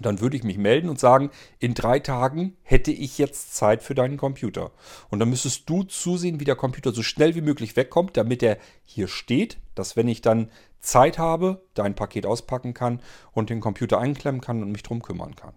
dann 0.00 0.20
würde 0.20 0.36
ich 0.36 0.44
mich 0.44 0.56
melden 0.56 0.88
und 0.88 0.98
sagen, 0.98 1.30
in 1.58 1.74
drei 1.74 1.98
Tagen 1.98 2.56
hätte 2.62 2.90
ich 2.90 3.18
jetzt 3.18 3.54
Zeit 3.54 3.82
für 3.82 3.94
deinen 3.94 4.16
Computer. 4.16 4.70
Und 5.10 5.18
dann 5.18 5.28
müsstest 5.28 5.68
du 5.68 5.82
zusehen, 5.82 6.40
wie 6.40 6.44
der 6.44 6.56
Computer 6.56 6.92
so 6.92 7.02
schnell 7.02 7.34
wie 7.34 7.42
möglich 7.42 7.76
wegkommt, 7.76 8.16
damit 8.16 8.42
er 8.42 8.58
hier 8.84 9.08
steht, 9.08 9.58
dass 9.74 9.96
wenn 9.96 10.08
ich 10.08 10.22
dann 10.22 10.50
Zeit 10.80 11.18
habe, 11.18 11.62
dein 11.74 11.94
Paket 11.94 12.26
auspacken 12.26 12.74
kann 12.74 13.00
und 13.32 13.50
den 13.50 13.60
Computer 13.60 13.98
einklemmen 13.98 14.40
kann 14.40 14.62
und 14.62 14.72
mich 14.72 14.82
drum 14.82 15.02
kümmern 15.02 15.36
kann. 15.36 15.54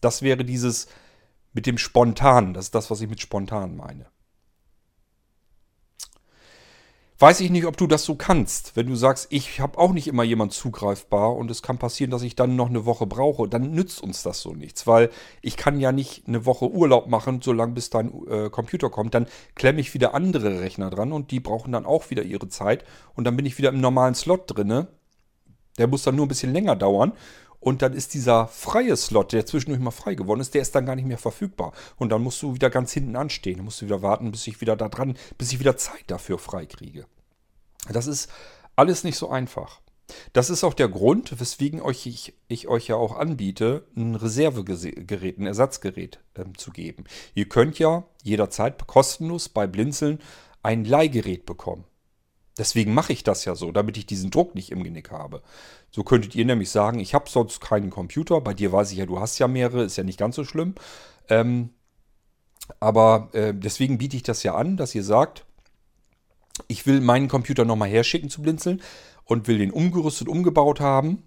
Das 0.00 0.22
wäre 0.22 0.44
dieses 0.44 0.88
mit 1.52 1.66
dem 1.66 1.78
Spontan, 1.78 2.54
das 2.54 2.66
ist 2.66 2.74
das, 2.74 2.90
was 2.90 3.00
ich 3.00 3.08
mit 3.08 3.20
spontan 3.20 3.76
meine. 3.76 4.11
Weiß 7.22 7.38
ich 7.38 7.50
nicht, 7.50 7.66
ob 7.66 7.76
du 7.76 7.86
das 7.86 8.02
so 8.04 8.16
kannst. 8.16 8.74
Wenn 8.74 8.88
du 8.88 8.96
sagst, 8.96 9.28
ich 9.30 9.60
habe 9.60 9.78
auch 9.78 9.92
nicht 9.92 10.08
immer 10.08 10.24
jemand 10.24 10.52
zugreifbar 10.52 11.36
und 11.36 11.52
es 11.52 11.62
kann 11.62 11.78
passieren, 11.78 12.10
dass 12.10 12.22
ich 12.22 12.34
dann 12.34 12.56
noch 12.56 12.68
eine 12.68 12.84
Woche 12.84 13.06
brauche, 13.06 13.46
dann 13.46 13.70
nützt 13.70 14.02
uns 14.02 14.24
das 14.24 14.40
so 14.40 14.54
nichts, 14.54 14.88
weil 14.88 15.08
ich 15.40 15.56
kann 15.56 15.78
ja 15.78 15.92
nicht 15.92 16.26
eine 16.26 16.46
Woche 16.46 16.68
Urlaub 16.68 17.06
machen, 17.06 17.40
solange 17.40 17.74
bis 17.74 17.90
dein 17.90 18.12
äh, 18.26 18.50
Computer 18.50 18.90
kommt. 18.90 19.14
Dann 19.14 19.28
klemme 19.54 19.80
ich 19.80 19.94
wieder 19.94 20.14
andere 20.14 20.62
Rechner 20.62 20.90
dran 20.90 21.12
und 21.12 21.30
die 21.30 21.38
brauchen 21.38 21.70
dann 21.70 21.86
auch 21.86 22.10
wieder 22.10 22.24
ihre 22.24 22.48
Zeit 22.48 22.84
und 23.14 23.22
dann 23.22 23.36
bin 23.36 23.46
ich 23.46 23.56
wieder 23.56 23.68
im 23.68 23.80
normalen 23.80 24.16
Slot 24.16 24.56
drinne. 24.56 24.88
Der 25.78 25.86
muss 25.86 26.02
dann 26.02 26.16
nur 26.16 26.26
ein 26.26 26.28
bisschen 26.28 26.52
länger 26.52 26.74
dauern 26.74 27.12
und 27.62 27.80
dann 27.80 27.92
ist 27.92 28.12
dieser 28.14 28.48
freie 28.48 28.96
Slot, 28.96 29.32
der 29.32 29.46
zwischendurch 29.46 29.80
mal 29.80 29.92
frei 29.92 30.16
geworden 30.16 30.40
ist, 30.40 30.52
der 30.52 30.62
ist 30.62 30.74
dann 30.74 30.84
gar 30.84 30.96
nicht 30.96 31.06
mehr 31.06 31.16
verfügbar. 31.16 31.72
Und 31.96 32.08
dann 32.08 32.20
musst 32.20 32.42
du 32.42 32.54
wieder 32.54 32.70
ganz 32.70 32.92
hinten 32.92 33.14
anstehen. 33.14 33.58
Dann 33.58 33.66
musst 33.66 33.80
du 33.80 33.86
wieder 33.86 34.02
warten, 34.02 34.32
bis 34.32 34.48
ich 34.48 34.60
wieder 34.60 34.74
da 34.74 34.88
dran, 34.88 35.16
bis 35.38 35.52
ich 35.52 35.60
wieder 35.60 35.76
Zeit 35.76 36.02
dafür 36.08 36.40
freikriege. 36.40 37.06
Das 37.88 38.08
ist 38.08 38.28
alles 38.74 39.04
nicht 39.04 39.16
so 39.16 39.30
einfach. 39.30 39.80
Das 40.32 40.50
ist 40.50 40.64
auch 40.64 40.74
der 40.74 40.88
Grund, 40.88 41.38
weswegen 41.38 41.80
euch 41.80 42.04
ich, 42.06 42.34
ich, 42.48 42.66
euch 42.66 42.88
ja 42.88 42.96
auch 42.96 43.16
anbiete, 43.16 43.86
ein 43.96 44.16
Reservegerät, 44.16 45.38
ein 45.38 45.46
Ersatzgerät 45.46 46.18
ähm, 46.34 46.58
zu 46.58 46.72
geben. 46.72 47.04
Ihr 47.34 47.48
könnt 47.48 47.78
ja 47.78 48.02
jederzeit 48.24 48.88
kostenlos 48.88 49.48
bei 49.48 49.68
Blinzeln 49.68 50.18
ein 50.64 50.84
Leihgerät 50.84 51.46
bekommen. 51.46 51.84
Deswegen 52.58 52.92
mache 52.92 53.12
ich 53.12 53.24
das 53.24 53.44
ja 53.44 53.54
so, 53.54 53.72
damit 53.72 53.96
ich 53.96 54.06
diesen 54.06 54.30
Druck 54.30 54.54
nicht 54.54 54.70
im 54.70 54.84
Genick 54.84 55.10
habe. 55.10 55.42
So 55.90 56.04
könntet 56.04 56.34
ihr 56.34 56.44
nämlich 56.44 56.70
sagen, 56.70 57.00
ich 57.00 57.14
habe 57.14 57.30
sonst 57.30 57.60
keinen 57.60 57.90
Computer. 57.90 58.40
Bei 58.40 58.52
dir 58.52 58.72
weiß 58.72 58.92
ich 58.92 58.98
ja, 58.98 59.06
du 59.06 59.20
hast 59.20 59.38
ja 59.38 59.48
mehrere, 59.48 59.84
ist 59.84 59.96
ja 59.96 60.04
nicht 60.04 60.18
ganz 60.18 60.36
so 60.36 60.44
schlimm. 60.44 60.74
Ähm, 61.28 61.70
aber 62.78 63.30
äh, 63.32 63.54
deswegen 63.54 63.98
biete 63.98 64.16
ich 64.16 64.22
das 64.22 64.42
ja 64.42 64.54
an, 64.54 64.76
dass 64.76 64.94
ihr 64.94 65.04
sagt, 65.04 65.46
ich 66.68 66.86
will 66.86 67.00
meinen 67.00 67.28
Computer 67.28 67.64
nochmal 67.64 67.88
herschicken 67.88 68.28
zu 68.28 68.42
Blinzeln 68.42 68.82
und 69.24 69.48
will 69.48 69.58
den 69.58 69.70
umgerüstet, 69.70 70.28
umgebaut 70.28 70.80
haben 70.80 71.22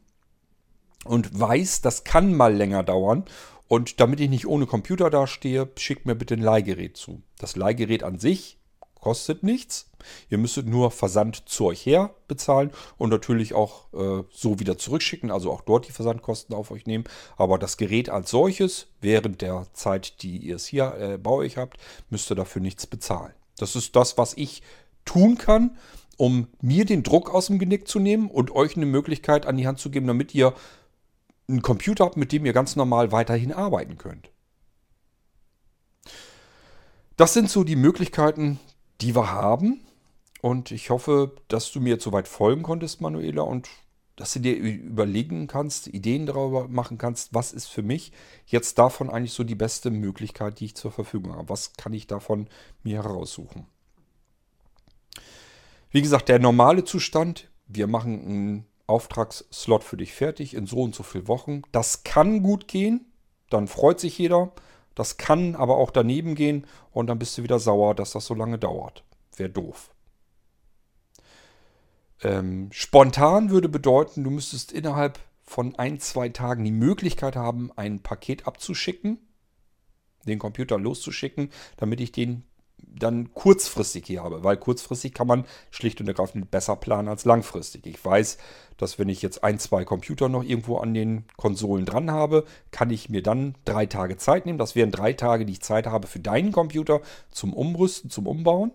und 1.06 1.40
weiß, 1.40 1.82
das 1.82 2.04
kann 2.04 2.36
mal 2.36 2.54
länger 2.54 2.84
dauern. 2.84 3.26
Und 3.68 4.00
damit 4.00 4.20
ich 4.20 4.30
nicht 4.30 4.46
ohne 4.46 4.68
Computer 4.68 5.10
dastehe, 5.10 5.70
schickt 5.78 6.06
mir 6.06 6.16
bitte 6.16 6.36
ein 6.36 6.42
Leihgerät 6.42 6.98
zu. 6.98 7.24
Das 7.40 7.56
Leihgerät 7.56 8.04
an 8.04 8.20
sich 8.20 8.60
kostet 9.06 9.44
nichts. 9.44 9.92
Ihr 10.32 10.40
müsstet 10.40 10.66
nur 10.68 10.90
Versand 10.90 11.48
zu 11.48 11.66
euch 11.66 11.86
her 11.86 12.16
bezahlen 12.28 12.72
und 12.98 13.12
natürlich 13.12 13.54
auch 13.54 13.94
äh, 13.94 14.24
so 14.32 14.60
wieder 14.60 14.80
zurückschicken, 14.80 15.30
also 15.30 15.52
auch 15.52 15.62
dort 15.62 15.88
die 15.88 15.92
Versandkosten 15.92 16.56
auf 16.56 16.72
euch 16.72 16.88
nehmen. 16.88 17.04
Aber 17.38 17.60
das 17.60 17.78
Gerät 17.78 18.10
als 18.10 18.32
solches, 18.32 18.88
während 19.02 19.44
der 19.44 19.68
Zeit, 19.74 20.24
die 20.24 20.38
ihr 20.38 20.56
es 20.56 20.66
hier 20.66 20.96
äh, 20.96 21.18
bei 21.20 21.30
euch 21.30 21.58
habt, 21.58 21.78
müsst 22.10 22.32
ihr 22.32 22.36
dafür 22.36 22.64
nichts 22.64 22.88
bezahlen. 22.88 23.34
Das 23.60 23.76
ist 23.76 23.96
das, 23.96 24.18
was 24.18 24.34
ich 24.36 24.64
tun 25.06 25.38
kann, 25.38 25.78
um 26.18 26.48
mir 26.62 26.86
den 26.86 27.04
Druck 27.04 27.32
aus 27.32 27.46
dem 27.46 27.60
Genick 27.60 27.88
zu 27.88 28.00
nehmen 28.00 28.32
und 28.32 28.56
euch 28.56 28.76
eine 28.76 28.88
Möglichkeit 28.88 29.46
an 29.46 29.56
die 29.56 29.68
Hand 29.68 29.78
zu 29.78 29.92
geben, 29.92 30.08
damit 30.08 30.34
ihr 30.34 30.56
einen 31.48 31.62
Computer 31.62 32.06
habt, 32.06 32.18
mit 32.18 32.32
dem 32.32 32.44
ihr 32.44 32.54
ganz 32.54 32.76
normal 32.76 33.12
weiterhin 33.12 33.54
arbeiten 33.54 34.00
könnt. 34.00 34.32
Das 37.18 37.34
sind 37.34 37.52
so 37.52 37.64
die 37.64 37.76
Möglichkeiten, 37.76 38.60
die 39.02 39.16
wir 39.16 39.32
haben. 39.32 39.82
Und 40.42 40.72
ich 40.72 40.90
hoffe, 40.90 41.36
dass 41.48 41.72
du 41.72 41.80
mir 41.80 41.94
jetzt 41.94 42.04
soweit 42.04 42.28
folgen 42.28 42.64
konntest, 42.64 43.02
Manuela, 43.02 43.42
und 43.42 43.68
dass 44.16 44.34
du 44.34 44.40
dir 44.40 44.56
überlegen 44.56 45.48
kannst, 45.48 45.88
Ideen 45.88 46.26
darüber 46.26 46.68
machen 46.68 46.98
kannst, 46.98 47.34
was 47.34 47.52
ist 47.52 47.68
für 47.68 47.82
mich 47.82 48.12
jetzt 48.46 48.78
davon 48.78 49.10
eigentlich 49.10 49.34
so 49.34 49.44
die 49.44 49.56
beste 49.56 49.92
Möglichkeit, 49.92 50.60
die 50.60 50.66
ich 50.66 50.76
zur 50.76 50.92
Verfügung 50.92 51.36
habe. 51.36 51.50
Was 51.50 51.74
kann 51.74 51.94
ich 51.94 52.08
davon 52.08 52.48
mir 52.84 53.04
heraussuchen? 53.04 53.66
Wie 55.92 56.02
gesagt, 56.02 56.30
der 56.30 56.40
normale 56.40 56.84
Zustand, 56.84 57.50
wir 57.68 57.88
machen 57.88 58.26
einen 58.26 58.66
Auftragsslot 58.88 59.84
für 59.84 59.98
dich 59.98 60.14
fertig 60.14 60.54
in 60.54 60.66
so 60.68 60.82
und 60.82 60.96
so 60.96 61.04
vielen 61.04 61.28
Wochen. 61.28 61.64
Das 61.72 62.04
kann 62.04 62.44
gut 62.44 62.68
gehen, 62.68 63.06
dann 63.50 63.68
freut 63.68 64.00
sich 64.00 64.18
jeder. 64.18 64.52
Das 64.96 65.18
kann 65.18 65.56
aber 65.56 65.78
auch 65.78 65.92
daneben 65.92 66.36
gehen 66.36 66.66
und 66.92 67.08
dann 67.08 67.20
bist 67.20 67.38
du 67.38 67.44
wieder 67.44 67.60
sauer, 67.60 67.94
dass 67.94 68.12
das 68.12 68.26
so 68.26 68.34
lange 68.34 68.58
dauert. 68.58 69.04
Wäre 69.36 69.50
doof. 69.50 69.92
Ähm, 72.24 72.70
spontan 72.72 73.50
würde 73.50 73.70
bedeuten, 73.70 74.24
du 74.24 74.30
müsstest 74.30 74.72
innerhalb 74.72 75.20
von 75.44 75.76
ein, 75.76 76.00
zwei 76.00 76.30
Tagen 76.30 76.64
die 76.64 76.72
Möglichkeit 76.72 77.36
haben, 77.36 77.72
ein 77.76 78.02
Paket 78.02 78.48
abzuschicken, 78.48 79.20
den 80.26 80.40
Computer 80.40 80.80
loszuschicken, 80.80 81.52
damit 81.78 82.00
ich 82.00 82.12
den 82.12 82.44
dann 82.98 83.34
kurzfristig 83.34 84.06
hier 84.06 84.24
habe, 84.24 84.44
weil 84.44 84.58
kurzfristig 84.58 85.14
kann 85.14 85.28
man 85.28 85.46
schlicht 85.72 86.00
und 86.02 86.08
ergreifend 86.08 86.50
besser 86.52 86.76
planen 86.76 87.08
als 87.08 87.26
langfristig. 87.26 87.86
Ich 87.86 88.04
weiß, 88.04 88.38
dass 88.78 89.00
wenn 89.00 89.10
ich 89.10 89.22
jetzt 89.22 89.44
ein, 89.44 89.60
zwei 89.60 89.86
Computer 89.86 90.30
noch 90.30 90.44
irgendwo 90.44 90.78
an 90.78 90.94
den 90.94 91.26
Konsolen 91.38 91.86
dran 91.86 92.12
habe, 92.12 92.46
kann 92.72 92.90
ich 92.90 93.10
mir 93.10 93.22
dann 93.22 93.56
drei 93.66 93.86
Tage 93.86 94.18
Zeit 94.18 94.46
nehmen. 94.46 94.58
Das 94.58 94.76
wären 94.76 94.92
drei 94.92 95.14
Tage, 95.14 95.46
die 95.46 95.54
ich 95.54 95.62
Zeit 95.62 95.88
habe 95.88 96.08
für 96.08 96.20
deinen 96.20 96.52
Computer 96.52 97.02
zum 97.32 97.54
Umrüsten, 97.54 98.10
zum 98.10 98.28
Umbauen. 98.28 98.72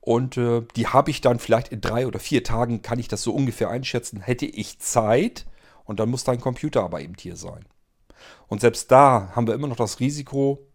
Und 0.00 0.36
äh, 0.36 0.62
die 0.74 0.88
habe 0.88 1.10
ich 1.10 1.20
dann 1.20 1.38
vielleicht 1.38 1.68
in 1.68 1.80
drei 1.80 2.06
oder 2.06 2.18
vier 2.18 2.42
Tagen, 2.42 2.82
kann 2.82 2.98
ich 2.98 3.08
das 3.08 3.22
so 3.22 3.32
ungefähr 3.32 3.70
einschätzen, 3.70 4.20
hätte 4.20 4.46
ich 4.46 4.80
Zeit 4.80 5.46
und 5.84 6.00
dann 6.00 6.10
muss 6.10 6.24
dein 6.24 6.40
Computer 6.40 6.82
aber 6.82 7.00
eben 7.00 7.14
hier 7.16 7.36
sein. 7.36 7.64
Und 8.48 8.60
selbst 8.60 8.90
da 8.90 9.30
haben 9.34 9.46
wir 9.46 9.54
immer 9.54 9.68
noch 9.68 9.76
das 9.76 10.00
Risiko, 10.00 10.66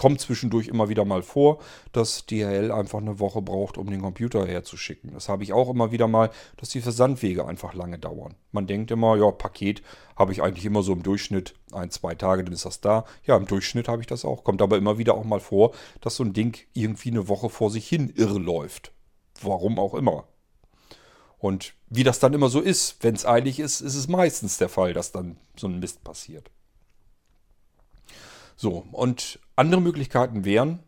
kommt 0.00 0.18
zwischendurch 0.18 0.68
immer 0.68 0.88
wieder 0.88 1.04
mal 1.04 1.22
vor, 1.22 1.58
dass 1.92 2.24
DHL 2.24 2.72
einfach 2.72 3.00
eine 3.00 3.18
Woche 3.18 3.42
braucht, 3.42 3.76
um 3.76 3.90
den 3.90 4.00
Computer 4.00 4.46
herzuschicken. 4.46 5.12
Das 5.12 5.28
habe 5.28 5.42
ich 5.42 5.52
auch 5.52 5.68
immer 5.68 5.92
wieder 5.92 6.08
mal, 6.08 6.30
dass 6.56 6.70
die 6.70 6.80
Versandwege 6.80 7.46
einfach 7.46 7.74
lange 7.74 7.98
dauern. 7.98 8.34
Man 8.50 8.66
denkt 8.66 8.90
immer, 8.90 9.16
ja, 9.16 9.30
Paket 9.30 9.82
habe 10.16 10.32
ich 10.32 10.42
eigentlich 10.42 10.64
immer 10.64 10.82
so 10.82 10.94
im 10.94 11.02
Durchschnitt 11.02 11.54
ein, 11.72 11.90
zwei 11.90 12.14
Tage, 12.14 12.44
dann 12.44 12.54
ist 12.54 12.64
das 12.64 12.80
da. 12.80 13.04
Ja, 13.26 13.36
im 13.36 13.44
Durchschnitt 13.44 13.88
habe 13.88 14.00
ich 14.00 14.06
das 14.06 14.24
auch. 14.24 14.42
Kommt 14.42 14.62
aber 14.62 14.78
immer 14.78 14.96
wieder 14.96 15.12
auch 15.12 15.24
mal 15.24 15.38
vor, 15.38 15.72
dass 16.00 16.16
so 16.16 16.24
ein 16.24 16.32
Ding 16.32 16.56
irgendwie 16.72 17.10
eine 17.10 17.28
Woche 17.28 17.50
vor 17.50 17.70
sich 17.70 17.86
hin 17.86 18.10
irre 18.16 18.38
läuft. 18.38 18.92
Warum 19.42 19.78
auch 19.78 19.92
immer. 19.92 20.24
Und 21.36 21.74
wie 21.90 22.04
das 22.04 22.20
dann 22.20 22.32
immer 22.32 22.48
so 22.48 22.60
ist, 22.60 22.96
wenn 23.04 23.14
es 23.14 23.26
eilig 23.26 23.60
ist, 23.60 23.82
ist 23.82 23.96
es 23.96 24.08
meistens 24.08 24.56
der 24.56 24.70
Fall, 24.70 24.94
dass 24.94 25.12
dann 25.12 25.36
so 25.56 25.66
ein 25.66 25.78
Mist 25.78 26.02
passiert. 26.04 26.50
So, 28.62 28.84
und 28.92 29.40
andere 29.56 29.80
Möglichkeiten 29.80 30.44
wären 30.44 30.80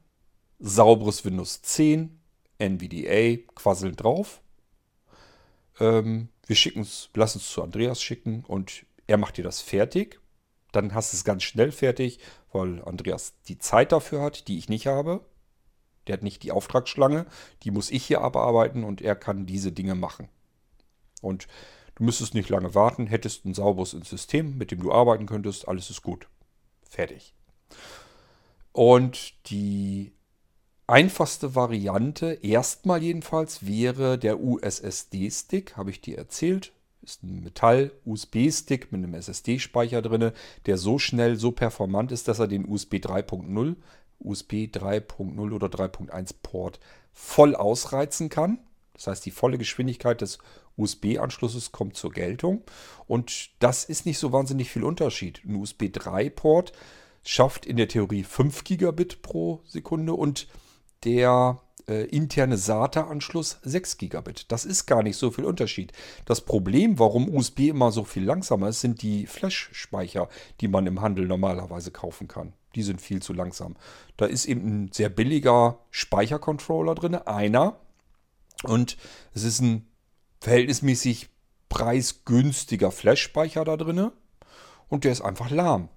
sauberes 0.59 1.25
Windows 1.25 1.63
10, 1.63 2.21
NVDA, 2.59 3.39
quasselnd 3.55 4.03
drauf. 4.03 4.43
Ähm, 5.81 6.29
wir 6.47 6.55
schicken 6.55 6.83
es, 6.83 7.09
lassen 7.15 7.39
es 7.39 7.49
zu 7.51 7.63
Andreas 7.63 8.03
schicken 8.03 8.45
und 8.45 8.85
er 9.07 9.17
macht 9.17 9.39
dir 9.39 9.43
das 9.43 9.63
fertig. 9.63 10.21
Dann 10.73 10.93
hast 10.93 11.15
du 11.15 11.17
es 11.17 11.25
ganz 11.25 11.45
schnell 11.45 11.73
fertig, 11.73 12.19
weil 12.53 12.85
Andreas 12.85 13.41
die 13.49 13.57
Zeit 13.57 13.93
dafür 13.93 14.21
hat, 14.21 14.49
die 14.49 14.59
ich 14.59 14.69
nicht 14.69 14.87
habe. 14.87 15.25
Der 16.07 16.13
hat 16.13 16.23
nicht 16.23 16.43
die 16.43 16.53
Auftragsschlange, 16.53 17.25
die 17.63 17.71
muss 17.71 17.91
ich 17.91 18.05
hier 18.05 18.21
abarbeiten 18.21 18.85
und 18.85 19.01
er 19.01 19.17
kann 19.17 19.47
diese 19.47 19.73
Dinge 19.73 19.95
machen. 19.95 20.29
Und 21.23 21.47
du 21.95 22.05
müsstest 22.05 22.35
nicht 22.35 22.51
lange 22.51 22.75
warten, 22.75 23.07
hättest 23.07 23.47
ein 23.47 23.55
sauberes 23.55 23.93
System, 23.93 24.59
mit 24.59 24.73
dem 24.73 24.83
du 24.83 24.93
arbeiten 24.93 25.25
könntest, 25.25 25.67
alles 25.69 25.89
ist 25.89 26.03
gut. 26.03 26.29
Fertig. 26.83 27.35
Und 28.73 29.35
die 29.51 30.13
einfachste 30.87 31.55
Variante, 31.55 32.39
erstmal 32.43 33.03
jedenfalls, 33.03 33.67
wäre 33.67 34.19
der 34.19 34.41
USSD-Stick, 34.41 35.77
habe 35.77 35.91
ich 35.91 36.01
dir 36.01 36.19
erzählt. 36.19 36.73
Ist 37.03 37.23
ein 37.25 37.43
Metall-USB-Stick 37.43 38.93
mit 38.93 39.03
einem 39.03 39.15
SSD-Speicher 39.15 40.03
drin, 40.03 40.33
der 40.67 40.79
so 40.79 40.99
schnell, 40.99 41.37
so 41.37 41.51
performant 41.51 42.13
ist, 42.13 42.29
dass 42.29 42.39
er 42.39 42.47
den 42.47 42.69
USB 42.69 42.95
3.0, 42.95 43.77
USB 44.21 44.53
3.0 44.53 45.53
oder 45.53 45.67
3.1 45.67 46.35
Port 46.43 46.79
voll 47.13 47.57
ausreizen 47.57 48.29
kann. 48.29 48.59
Das 48.95 49.07
heißt, 49.09 49.27
die 49.27 49.31
volle 49.31 49.59
Geschwindigkeit 49.59 50.21
des 50.21 50.39
USB-Anschlusses 50.77 51.73
kommt 51.73 51.97
zur 51.97 52.13
Geltung. 52.13 52.63
Und 53.07 53.51
das 53.59 53.85
ist 53.85 54.07
nicht 54.07 54.19
so 54.19 54.33
wahnsinnig 54.33 54.71
viel 54.71 54.85
Unterschied. 54.85 55.43
Ein 55.45 55.57
USB 55.57 55.85
3-Port 55.85 56.73
schafft 57.25 57.67
in 57.67 57.77
der 57.77 57.89
Theorie 57.89 58.25
5 58.25 58.65
Gigabit 58.65 59.23
pro 59.23 59.61
Sekunde 59.65 60.15
und 60.15 60.49
der 61.05 61.61
äh, 61.89 62.05
interne 62.07 62.57
SATA-Anschluss 62.57 63.59
6 63.63 63.99
Gigabit. 63.99 64.51
Das 64.51 64.65
ist 64.65 64.87
gar 64.87 65.03
nicht 65.03 65.17
so 65.17 65.31
viel 65.31 65.45
Unterschied. 65.45 65.93
Das 66.25 66.41
Problem, 66.41 66.99
warum 66.99 67.35
USB 67.35 67.61
immer 67.69 67.93
so 67.93 68.05
viel 68.05 68.25
langsamer 68.25 68.69
ist, 68.69 68.81
sind 68.81 69.03
die 69.03 69.27
Flash-Speicher, 69.27 70.29
die 70.61 70.69
man 70.69 70.87
im 70.87 71.01
Handel 71.01 71.27
normalerweise 71.27 71.91
kaufen 71.91 72.29
kann. 72.29 72.53
Die 72.75 72.83
sind 72.83 73.01
viel 73.01 73.21
zu 73.21 73.33
langsam. 73.33 73.77
Da 74.17 74.27
ist 74.27 74.47
eben 74.47 74.85
ein 74.85 74.93
sehr 74.93 75.09
billiger 75.09 75.79
Speichercontroller 75.91 76.95
drin, 76.95 77.15
einer. 77.15 77.79
Und 78.63 78.97
es 79.35 79.45
ist 79.45 79.61
ein 79.61 79.87
verhältnismäßig 80.41 81.29
preisgünstiger 81.69 82.91
Flash-Speicher 82.91 83.65
da 83.65 83.77
drin. 83.77 84.11
Und 84.89 85.05
der 85.05 85.13
ist 85.13 85.23
einfach 85.23 85.51
lahm. 85.51 85.89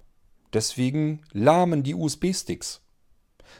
Deswegen 0.56 1.20
lahmen 1.34 1.84
die 1.84 1.94
USB-Sticks. 1.94 2.82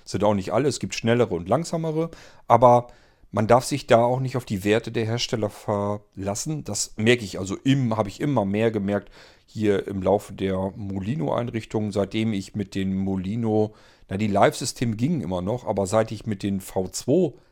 Sind 0.06 0.24
auch 0.24 0.34
nicht 0.34 0.54
alle, 0.54 0.70
es 0.70 0.80
gibt 0.80 0.96
schnellere 0.96 1.36
und 1.36 1.50
langsamere, 1.50 2.10
aber 2.48 2.88
man 3.32 3.48
darf 3.48 3.66
sich 3.66 3.86
da 3.86 4.02
auch 4.02 4.22
nicht 4.22 4.38
auf 4.38 4.46
die 4.46 4.64
Werte 4.64 4.94
der 4.94 5.06
Hersteller 5.06 5.50
verlassen. 5.50 6.64
Das 6.64 6.94
merke 6.96 7.26
ich 7.26 7.38
also 7.38 7.58
im, 7.66 7.98
habe 7.98 8.08
ich 8.08 8.22
immer 8.22 8.46
mehr 8.46 8.72
gemerkt 8.72 9.12
hier 9.46 9.88
im 9.90 10.02
Laufe 10.02 10.32
der 10.32 10.72
Molino-Einrichtungen, 10.78 11.92
seitdem 11.92 12.32
ich 12.32 12.56
mit 12.56 12.76
den 12.76 12.96
Molino, 12.96 13.74
na 14.08 14.16
die 14.16 14.28
Live-Systeme 14.28 14.96
gingen 14.96 15.20
immer 15.20 15.42
noch, 15.42 15.66
aber 15.66 15.88
seit 15.88 16.14
ich 16.14 16.26
mit 16.26 16.44
den 16.44 16.62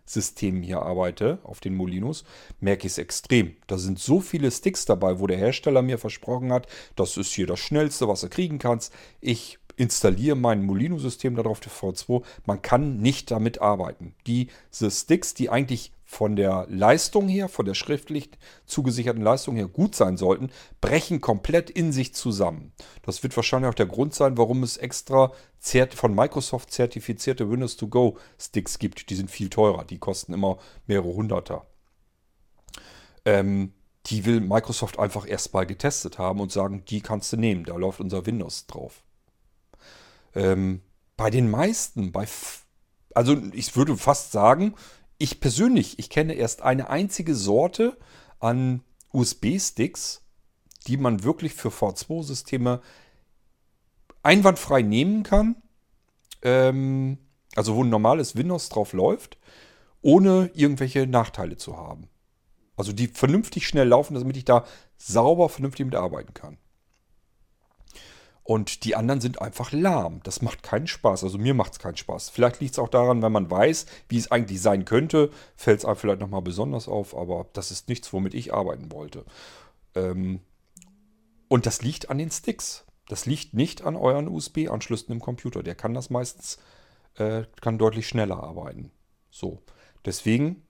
V2-Systemen 0.08 0.64
hier 0.64 0.82
arbeite, 0.82 1.40
auf 1.44 1.60
den 1.60 1.76
Molinos, 1.76 2.24
merke 2.60 2.88
ich 2.88 2.94
es 2.94 2.98
extrem. 2.98 3.56
Da 3.68 3.78
sind 3.78 4.00
so 4.00 4.20
viele 4.20 4.52
Sticks 4.52 4.86
dabei, 4.86 5.20
wo 5.20 5.28
der 5.28 5.38
Hersteller 5.38 5.82
mir 5.82 5.98
versprochen 5.98 6.52
hat, 6.52 6.68
das 6.96 7.18
ist 7.18 7.34
hier 7.34 7.48
das 7.48 7.60
Schnellste, 7.60 8.08
was 8.08 8.22
du 8.22 8.30
kriegen 8.30 8.60
kannst. 8.60 8.94
Ich 9.22 9.60
installiere 9.76 10.36
mein 10.36 10.64
Molino-System 10.64 11.36
darauf, 11.36 11.60
der 11.60 11.72
V2. 11.72 12.24
Man 12.46 12.62
kann 12.62 12.98
nicht 12.98 13.32
damit 13.32 13.62
arbeiten. 13.62 14.14
Diese 14.28 14.92
Sticks, 14.92 15.34
die 15.34 15.50
eigentlich 15.50 15.92
von 16.14 16.36
der 16.36 16.66
Leistung 16.70 17.28
her, 17.28 17.50
von 17.50 17.66
der 17.66 17.74
schriftlich 17.74 18.30
zugesicherten 18.66 19.22
Leistung 19.22 19.56
her 19.56 19.68
gut 19.68 19.96
sein 19.96 20.16
sollten, 20.16 20.52
brechen 20.80 21.22
komplett 21.22 21.70
in 21.70 21.92
sich 21.92 22.14
zusammen. 22.14 22.72
Das 23.02 23.24
wird 23.24 23.36
wahrscheinlich 23.36 23.70
auch 23.70 23.76
der 23.76 23.88
Grund 23.88 24.14
sein, 24.14 24.38
warum 24.38 24.64
es 24.64 24.78
extra 24.78 25.32
von 25.96 26.14
Microsoft 26.14 26.72
zertifizierte 26.72 27.50
Windows 27.50 27.78
to 27.78 27.88
Go 27.88 28.18
Sticks 28.40 28.80
gibt. 28.80 29.10
Die 29.10 29.16
sind 29.16 29.32
viel 29.32 29.50
teurer, 29.50 29.86
die 29.86 29.98
kosten 29.98 30.34
immer 30.34 30.58
mehrere 30.88 31.14
Hunderter. 31.14 31.66
Ähm, 33.26 33.74
die 34.08 34.26
will 34.26 34.42
Microsoft 34.42 35.00
einfach 35.00 35.28
erstmal 35.28 35.66
getestet 35.66 36.18
haben 36.18 36.42
und 36.42 36.52
sagen, 36.52 36.84
die 36.86 37.02
kannst 37.02 37.32
du 37.32 37.38
nehmen, 37.38 37.64
da 37.64 37.76
läuft 37.76 38.02
unser 38.02 38.26
Windows 38.26 38.68
drauf. 38.68 39.04
Ähm, 40.36 40.82
bei 41.16 41.30
den 41.30 41.50
meisten, 41.50 42.12
bei 42.12 42.28
also 43.16 43.38
ich 43.54 43.76
würde 43.76 43.96
fast 43.98 44.32
sagen, 44.32 44.74
ich 45.24 45.40
persönlich, 45.40 46.00
ich 46.00 46.10
kenne 46.10 46.34
erst 46.34 46.64
eine 46.64 46.90
einzige 46.90 47.34
Sorte 47.34 47.98
an 48.42 48.84
USB-Sticks, 49.14 50.22
die 50.86 50.98
man 50.98 51.24
wirklich 51.24 51.54
für 51.54 51.70
V2-Systeme 51.70 52.82
einwandfrei 54.22 54.82
nehmen 54.82 55.24
kann. 55.24 55.56
Ähm, 56.42 57.20
also 57.56 57.78
wo 57.78 57.86
ein 57.86 57.90
normales 57.90 58.36
Windows 58.36 58.68
drauf 58.68 58.92
läuft, 58.92 59.38
ohne 60.02 60.52
irgendwelche 60.56 61.08
Nachteile 61.08 61.56
zu 61.56 61.78
haben. 61.78 62.10
Also 62.76 62.92
die 62.92 63.08
vernünftig 63.08 63.66
schnell 63.66 63.88
laufen, 63.88 64.16
damit 64.16 64.36
ich 64.36 64.44
da 64.44 64.66
sauber, 64.98 65.48
vernünftig 65.48 65.86
mitarbeiten 65.86 66.34
kann. 66.34 66.58
Und 68.44 68.84
die 68.84 68.96
anderen 68.96 69.22
sind 69.22 69.42
einfach 69.42 69.72
lahm. 69.72 70.20
Das 70.24 70.42
macht 70.42 70.64
keinen 70.64 70.88
Spaß. 70.88 71.24
Also 71.24 71.38
mir 71.38 71.54
macht 71.54 71.74
es 71.74 71.80
keinen 71.80 71.96
Spaß. 71.96 72.30
Vielleicht 72.30 72.60
liegt 72.60 72.74
es 72.74 72.80
auch 72.80 72.90
daran, 72.90 73.22
wenn 73.22 73.32
man 73.32 73.50
weiß, 73.50 73.86
wie 74.10 74.18
es 74.18 74.32
eigentlich 74.32 74.62
sein 74.62 74.84
könnte, 74.84 75.30
fällt 75.56 75.80
es 75.80 75.86
einem 75.86 75.96
vielleicht 75.96 76.20
nochmal 76.20 76.42
besonders 76.42 76.90
auf. 76.90 77.16
Aber 77.16 77.48
das 77.54 77.72
ist 77.72 77.88
nichts, 77.88 78.12
womit 78.12 78.34
ich 78.34 78.54
arbeiten 78.54 78.92
wollte. 78.92 79.24
Ähm 79.96 80.42
und 81.48 81.66
das 81.66 81.84
liegt 81.84 82.10
an 82.10 82.18
den 82.18 82.32
Sticks. 82.32 82.86
Das 83.08 83.26
liegt 83.26 83.54
nicht 83.54 83.84
an 83.84 83.96
euren 83.96 84.28
USB-Anschlüssen 84.28 85.14
im 85.14 85.22
Computer. 85.22 85.64
Der 85.64 85.76
kann 85.76 85.94
das 85.94 86.10
meistens, 86.10 86.58
äh, 87.16 87.44
kann 87.62 87.78
deutlich 87.78 88.08
schneller 88.08 88.44
arbeiten. 88.44 88.92
So. 89.30 89.62
Deswegen 90.04 90.66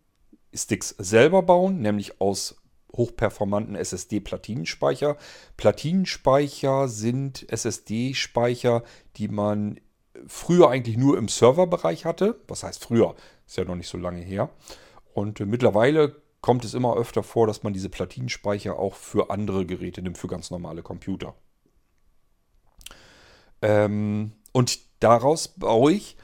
Sticks 0.53 0.89
selber 0.97 1.41
bauen, 1.41 1.81
nämlich 1.81 2.21
aus 2.21 2.61
hochperformanten 2.95 3.75
SSD-Platinenspeicher. 3.75 5.17
Platinenspeicher 5.57 6.87
sind 6.87 7.49
SSD-Speicher, 7.51 8.83
die 9.17 9.27
man 9.27 9.79
früher 10.27 10.69
eigentlich 10.69 10.97
nur 10.97 11.17
im 11.17 11.27
Serverbereich 11.27 12.05
hatte. 12.05 12.39
Was 12.47 12.63
heißt 12.63 12.83
früher? 12.83 13.15
Ist 13.47 13.57
ja 13.57 13.65
noch 13.65 13.75
nicht 13.75 13.89
so 13.89 13.97
lange 13.97 14.21
her. 14.21 14.49
Und 15.13 15.39
äh, 15.39 15.45
mittlerweile 15.45 16.15
kommt 16.41 16.65
es 16.65 16.73
immer 16.73 16.95
öfter 16.97 17.23
vor, 17.23 17.47
dass 17.47 17.63
man 17.63 17.73
diese 17.73 17.89
Platinenspeicher 17.89 18.77
auch 18.77 18.95
für 18.95 19.29
andere 19.29 19.65
Geräte 19.65 20.01
nimmt, 20.01 20.17
für 20.17 20.27
ganz 20.27 20.51
normale 20.51 20.83
Computer. 20.83 21.35
Ähm, 23.61 24.33
und 24.51 24.79
daraus 24.99 25.47
baue 25.47 25.93
ich, 25.93 26.17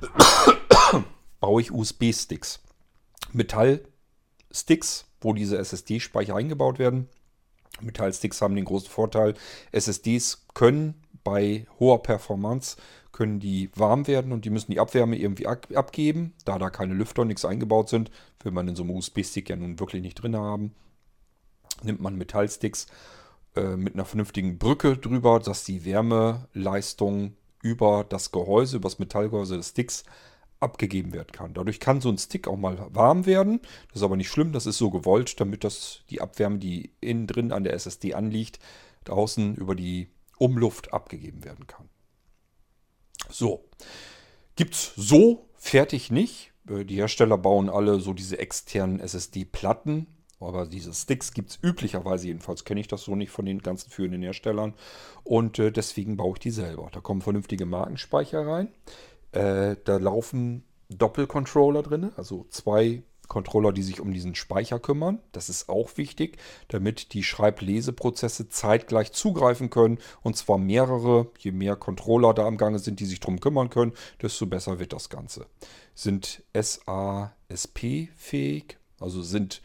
baue 1.40 1.60
ich 1.60 1.70
USB-Sticks. 1.70 2.60
Metall-Sticks 3.32 5.07
wo 5.20 5.32
diese 5.32 5.58
SSD-Speicher 5.58 6.34
eingebaut 6.34 6.78
werden. 6.78 7.08
Metallsticks 7.80 8.40
haben 8.40 8.56
den 8.56 8.64
großen 8.64 8.88
Vorteil, 8.88 9.34
SSDs 9.72 10.46
können 10.54 10.94
bei 11.22 11.66
hoher 11.78 12.02
Performance 12.02 12.76
können 13.12 13.40
die 13.40 13.70
warm 13.74 14.06
werden 14.06 14.32
und 14.32 14.44
die 14.44 14.50
müssen 14.50 14.70
die 14.70 14.78
Abwärme 14.78 15.16
irgendwie 15.16 15.46
abgeben. 15.46 16.34
Da 16.44 16.58
da 16.58 16.70
keine 16.70 16.94
Lüfter 16.94 17.22
und 17.22 17.28
nichts 17.28 17.44
eingebaut 17.44 17.88
sind, 17.88 18.10
will 18.42 18.52
man 18.52 18.68
in 18.68 18.76
so 18.76 18.84
einem 18.84 18.92
USB-Stick 18.92 19.50
ja 19.50 19.56
nun 19.56 19.80
wirklich 19.80 20.02
nicht 20.02 20.14
drin 20.14 20.36
haben, 20.36 20.72
nimmt 21.82 22.00
man 22.00 22.16
Metallsticks 22.16 22.86
äh, 23.56 23.76
mit 23.76 23.94
einer 23.94 24.04
vernünftigen 24.04 24.58
Brücke 24.58 24.96
drüber, 24.96 25.40
dass 25.40 25.64
die 25.64 25.84
Wärmeleistung 25.84 27.34
über 27.60 28.04
das 28.08 28.30
Gehäuse, 28.30 28.76
über 28.76 28.88
das 28.88 29.00
Metallgehäuse 29.00 29.56
des 29.56 29.70
Sticks 29.70 30.04
abgegeben 30.60 31.12
werden 31.12 31.32
kann. 31.32 31.54
Dadurch 31.54 31.80
kann 31.80 32.00
so 32.00 32.08
ein 32.08 32.18
Stick 32.18 32.48
auch 32.48 32.56
mal 32.56 32.88
warm 32.90 33.26
werden. 33.26 33.60
Das 33.88 33.96
ist 33.96 34.02
aber 34.02 34.16
nicht 34.16 34.30
schlimm, 34.30 34.52
das 34.52 34.66
ist 34.66 34.78
so 34.78 34.90
gewollt, 34.90 35.40
damit 35.40 35.64
das 35.64 36.02
die 36.10 36.20
Abwärme, 36.20 36.58
die 36.58 36.92
innen 37.00 37.26
drin 37.26 37.52
an 37.52 37.64
der 37.64 37.74
SSD 37.74 38.14
anliegt, 38.14 38.58
draußen 39.04 39.54
über 39.54 39.74
die 39.74 40.08
Umluft 40.38 40.92
abgegeben 40.92 41.44
werden 41.44 41.66
kann. 41.66 41.88
So, 43.30 43.68
gibt 44.56 44.74
es 44.74 44.92
so 44.96 45.48
fertig 45.56 46.10
nicht. 46.10 46.52
Äh, 46.68 46.84
die 46.84 46.96
Hersteller 46.96 47.38
bauen 47.38 47.68
alle 47.68 48.00
so 48.00 48.12
diese 48.12 48.38
externen 48.38 49.00
SSD-Platten, 49.00 50.06
aber 50.40 50.66
diese 50.66 50.94
Sticks 50.94 51.32
gibt 51.32 51.50
es 51.50 51.58
üblicherweise, 51.62 52.28
jedenfalls 52.28 52.64
kenne 52.64 52.80
ich 52.80 52.86
das 52.86 53.02
so 53.02 53.16
nicht 53.16 53.30
von 53.30 53.44
den 53.44 53.58
ganzen 53.60 53.90
führenden 53.90 54.22
Herstellern. 54.22 54.74
Und 55.24 55.58
äh, 55.58 55.72
deswegen 55.72 56.16
baue 56.16 56.34
ich 56.34 56.40
die 56.40 56.50
selber. 56.50 56.88
Da 56.92 57.00
kommen 57.00 57.22
vernünftige 57.22 57.66
Markenspeicher 57.66 58.46
rein. 58.46 58.72
Äh, 59.32 59.76
da 59.84 59.96
laufen 59.96 60.64
Doppelcontroller 60.88 61.82
drin, 61.82 62.12
also 62.16 62.46
zwei 62.50 63.02
Controller, 63.28 63.72
die 63.72 63.82
sich 63.82 64.00
um 64.00 64.12
diesen 64.12 64.34
Speicher 64.34 64.80
kümmern. 64.80 65.20
Das 65.32 65.48
ist 65.50 65.68
auch 65.68 65.96
wichtig, 65.96 66.38
damit 66.68 67.12
die 67.12 67.22
Schreibleseprozesse 67.22 68.48
zeitgleich 68.48 69.12
zugreifen 69.12 69.70
können. 69.70 69.98
Und 70.22 70.36
zwar 70.36 70.58
mehrere. 70.58 71.30
Je 71.38 71.52
mehr 71.52 71.76
Controller 71.76 72.34
da 72.34 72.46
am 72.46 72.56
Gange 72.56 72.80
sind, 72.80 72.98
die 73.00 73.06
sich 73.06 73.20
darum 73.20 73.38
kümmern 73.38 73.70
können, 73.70 73.92
desto 74.20 74.46
besser 74.46 74.78
wird 74.80 74.92
das 74.94 75.10
Ganze. 75.10 75.46
Sind 75.94 76.42
SASP-fähig, 76.54 78.08
also 78.98 79.22
sind, 79.22 79.62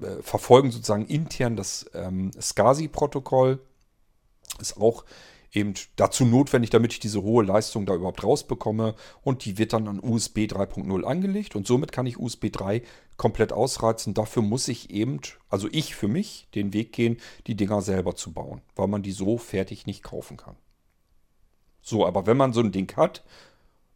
äh, 0.00 0.22
verfolgen 0.22 0.70
sozusagen 0.70 1.06
intern 1.06 1.56
das 1.56 1.90
ähm, 1.94 2.30
SCSI-Protokoll. 2.40 3.58
Ist 4.60 4.76
auch 4.76 5.04
eben 5.52 5.74
dazu 5.96 6.24
notwendig, 6.24 6.70
damit 6.70 6.92
ich 6.92 7.00
diese 7.00 7.22
hohe 7.22 7.44
Leistung 7.44 7.84
da 7.84 7.94
überhaupt 7.94 8.24
rausbekomme. 8.24 8.94
Und 9.22 9.44
die 9.44 9.58
wird 9.58 9.72
dann 9.72 9.86
an 9.86 10.00
USB 10.00 10.38
3.0 10.38 11.04
angelegt 11.04 11.54
und 11.54 11.66
somit 11.66 11.92
kann 11.92 12.06
ich 12.06 12.18
USB 12.18 12.50
3 12.50 12.82
komplett 13.16 13.52
ausreizen. 13.52 14.14
Dafür 14.14 14.42
muss 14.42 14.68
ich 14.68 14.90
eben, 14.90 15.20
also 15.50 15.68
ich 15.70 15.94
für 15.94 16.08
mich, 16.08 16.48
den 16.54 16.72
Weg 16.72 16.92
gehen, 16.92 17.18
die 17.46 17.54
Dinger 17.54 17.82
selber 17.82 18.16
zu 18.16 18.32
bauen, 18.32 18.62
weil 18.74 18.88
man 18.88 19.02
die 19.02 19.12
so 19.12 19.36
fertig 19.36 19.86
nicht 19.86 20.02
kaufen 20.02 20.36
kann. 20.36 20.56
So, 21.82 22.06
aber 22.06 22.26
wenn 22.26 22.36
man 22.36 22.52
so 22.52 22.60
ein 22.60 22.72
Ding 22.72 22.96
hat 22.96 23.22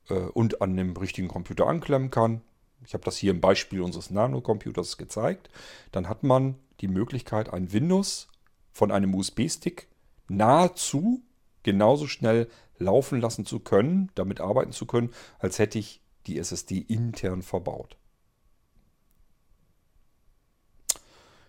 äh, 0.09 0.15
und 0.15 0.61
an 0.61 0.77
dem 0.77 0.97
richtigen 0.97 1.29
Computer 1.29 1.67
anklemmen 1.67 2.11
kann, 2.11 2.43
ich 2.85 2.93
habe 2.93 3.05
das 3.05 3.17
hier 3.17 3.31
im 3.31 3.41
Beispiel 3.41 3.81
unseres 3.81 4.11
Nano-Computers 4.11 4.99
gezeigt, 4.99 5.49
dann 5.93 6.09
hat 6.09 6.23
man 6.23 6.57
die 6.81 6.89
Möglichkeit, 6.89 7.53
ein 7.53 7.73
Windows 7.73 8.29
von 8.71 8.93
einem 8.93 9.15
USB-Stick 9.15 9.89
nahezu 10.29 11.23
genauso 11.67 12.07
schnell 12.07 12.49
laufen 12.79 13.21
lassen 13.21 13.45
zu 13.45 13.61
können, 13.61 14.11
damit 14.15 14.41
arbeiten 14.41 14.73
zu 14.73 14.87
können, 14.87 15.11
als 15.39 15.59
hätte 15.59 15.79
ich 15.79 16.01
die 16.27 16.39
SSD 16.39 16.79
intern 16.79 17.43
verbaut. 17.43 17.97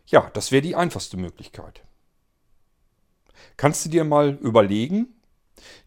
Ja, 0.07 0.29
das 0.33 0.51
wäre 0.51 0.61
die 0.61 0.75
einfachste 0.75 1.17
Möglichkeit. 1.17 1.83
Kannst 3.55 3.85
du 3.85 3.89
dir 3.89 4.03
mal 4.03 4.37
überlegen, 4.41 5.13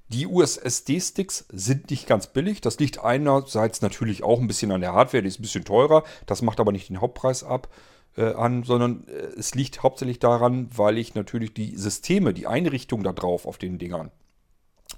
die 0.08 0.26
USSD-Sticks 0.26 1.46
sind 1.52 1.90
nicht 1.90 2.06
ganz 2.06 2.26
billig. 2.26 2.60
Das 2.60 2.78
liegt 2.78 2.98
einerseits 2.98 3.80
natürlich 3.80 4.22
auch 4.22 4.40
ein 4.40 4.48
bisschen 4.48 4.72
an 4.72 4.80
der 4.80 4.92
Hardware, 4.92 5.22
die 5.22 5.28
ist 5.28 5.38
ein 5.38 5.42
bisschen 5.42 5.64
teurer. 5.64 6.04
Das 6.26 6.42
macht 6.42 6.60
aber 6.60 6.72
nicht 6.72 6.88
den 6.88 7.00
Hauptpreis 7.00 7.44
ab 7.44 7.68
äh, 8.16 8.34
an, 8.34 8.64
sondern 8.64 9.06
äh, 9.06 9.38
es 9.38 9.54
liegt 9.54 9.82
hauptsächlich 9.82 10.18
daran, 10.18 10.68
weil 10.76 10.98
ich 10.98 11.14
natürlich 11.14 11.54
die 11.54 11.76
Systeme, 11.76 12.34
die 12.34 12.46
Einrichtung 12.46 13.02
da 13.02 13.12
drauf 13.12 13.46
auf 13.46 13.58
den 13.58 13.78
Dingern, 13.78 14.10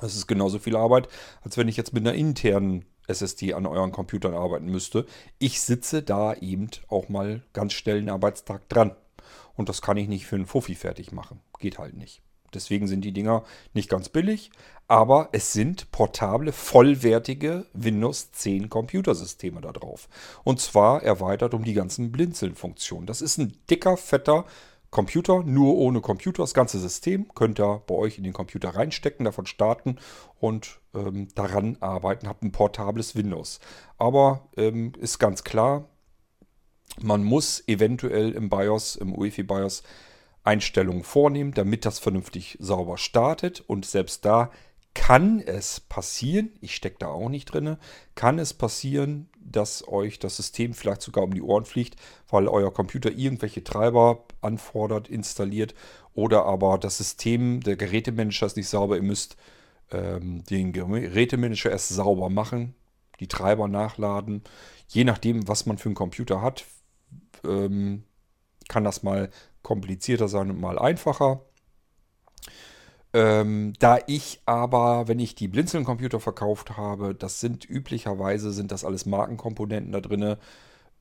das 0.02 0.16
ist 0.16 0.26
genauso 0.26 0.58
viel 0.58 0.76
Arbeit, 0.76 1.08
als 1.42 1.56
wenn 1.56 1.68
ich 1.68 1.76
jetzt 1.76 1.92
mit 1.92 2.06
einer 2.06 2.16
internen 2.16 2.84
SSD 3.06 3.54
an 3.54 3.66
euren 3.66 3.92
Computern 3.92 4.34
arbeiten 4.34 4.66
müsste. 4.66 5.06
Ich 5.38 5.60
sitze 5.60 6.02
da 6.02 6.34
eben 6.34 6.68
auch 6.88 7.08
mal 7.08 7.42
ganz 7.52 7.72
schnell 7.72 7.98
einen 7.98 8.10
Arbeitstag 8.10 8.68
dran. 8.68 8.94
Und 9.54 9.68
das 9.68 9.82
kann 9.82 9.96
ich 9.96 10.08
nicht 10.08 10.26
für 10.26 10.36
einen 10.36 10.46
Fuffi 10.46 10.74
fertig 10.74 11.12
machen. 11.12 11.40
Geht 11.58 11.78
halt 11.78 11.94
nicht. 11.96 12.22
Deswegen 12.54 12.86
sind 12.86 13.02
die 13.02 13.12
Dinger 13.12 13.44
nicht 13.72 13.88
ganz 13.88 14.08
billig, 14.10 14.50
aber 14.86 15.30
es 15.32 15.52
sind 15.52 15.90
portable, 15.90 16.52
vollwertige 16.52 17.66
Windows 17.72 18.32
10 18.32 18.68
Computersysteme 18.68 19.60
da 19.60 19.72
drauf. 19.72 20.08
Und 20.44 20.60
zwar 20.60 21.02
erweitert 21.02 21.54
um 21.54 21.64
die 21.64 21.72
ganzen 21.72 22.12
Blinzeln-Funktionen. 22.12 23.06
Das 23.06 23.22
ist 23.22 23.38
ein 23.38 23.56
dicker, 23.70 23.96
fetter 23.96 24.44
Computer, 24.92 25.42
nur 25.42 25.76
ohne 25.76 26.02
Computer. 26.02 26.42
Das 26.42 26.52
ganze 26.52 26.78
System 26.78 27.32
könnt 27.34 27.58
ihr 27.58 27.82
bei 27.86 27.94
euch 27.94 28.18
in 28.18 28.24
den 28.24 28.34
Computer 28.34 28.76
reinstecken, 28.76 29.24
davon 29.24 29.46
starten 29.46 29.96
und 30.38 30.80
ähm, 30.94 31.28
daran 31.34 31.78
arbeiten. 31.80 32.28
Habt 32.28 32.44
ein 32.44 32.52
portables 32.52 33.16
Windows. 33.16 33.58
Aber 33.96 34.48
ähm, 34.56 34.92
ist 35.00 35.18
ganz 35.18 35.44
klar, 35.44 35.88
man 37.00 37.24
muss 37.24 37.66
eventuell 37.66 38.32
im 38.32 38.50
BIOS, 38.50 38.96
im 38.96 39.14
UEFI 39.14 39.44
BIOS, 39.44 39.82
Einstellungen 40.44 41.04
vornehmen, 41.04 41.54
damit 41.54 41.86
das 41.86 41.98
vernünftig 41.98 42.58
sauber 42.60 42.98
startet. 42.98 43.64
Und 43.66 43.86
selbst 43.86 44.26
da 44.26 44.50
kann 44.92 45.40
es 45.40 45.80
passieren, 45.80 46.50
ich 46.60 46.74
stecke 46.74 46.98
da 46.98 47.06
auch 47.06 47.30
nicht 47.30 47.46
drin, 47.46 47.78
kann 48.14 48.38
es 48.38 48.52
passieren, 48.52 49.30
dass 49.40 49.88
euch 49.88 50.18
das 50.18 50.36
System 50.36 50.74
vielleicht 50.74 51.00
sogar 51.00 51.24
um 51.24 51.32
die 51.32 51.40
Ohren 51.40 51.64
fliegt, 51.64 51.96
weil 52.28 52.46
euer 52.46 52.74
Computer 52.74 53.10
irgendwelche 53.10 53.64
Treiber 53.64 54.26
anfordert, 54.42 55.08
installiert 55.08 55.74
oder 56.14 56.44
aber 56.44 56.78
das 56.78 56.98
System, 56.98 57.60
der 57.60 57.76
Gerätemanager 57.76 58.46
ist 58.46 58.56
nicht 58.56 58.68
sauber. 58.68 58.96
Ihr 58.96 59.02
müsst 59.02 59.36
ähm, 59.90 60.44
den 60.44 60.72
Gerätemanager 60.72 61.70
erst 61.70 61.88
sauber 61.90 62.30
machen, 62.30 62.74
die 63.20 63.28
Treiber 63.28 63.68
nachladen. 63.68 64.42
Je 64.88 65.04
nachdem, 65.04 65.48
was 65.48 65.66
man 65.66 65.78
für 65.78 65.88
einen 65.88 65.94
Computer 65.94 66.42
hat, 66.42 66.64
ähm, 67.44 68.04
kann 68.68 68.84
das 68.84 69.02
mal 69.02 69.30
komplizierter 69.62 70.28
sein 70.28 70.50
und 70.50 70.60
mal 70.60 70.78
einfacher. 70.78 71.40
Ähm, 73.14 73.74
da 73.78 73.98
ich 74.06 74.40
aber, 74.46 75.06
wenn 75.06 75.18
ich 75.18 75.34
die 75.34 75.48
Blinzeln-Computer 75.48 76.18
verkauft 76.18 76.76
habe, 76.78 77.14
das 77.14 77.40
sind 77.40 77.68
üblicherweise, 77.68 78.52
sind 78.52 78.72
das 78.72 78.84
alles 78.84 79.04
Markenkomponenten 79.04 79.92
da 79.92 80.00
drin. 80.00 80.36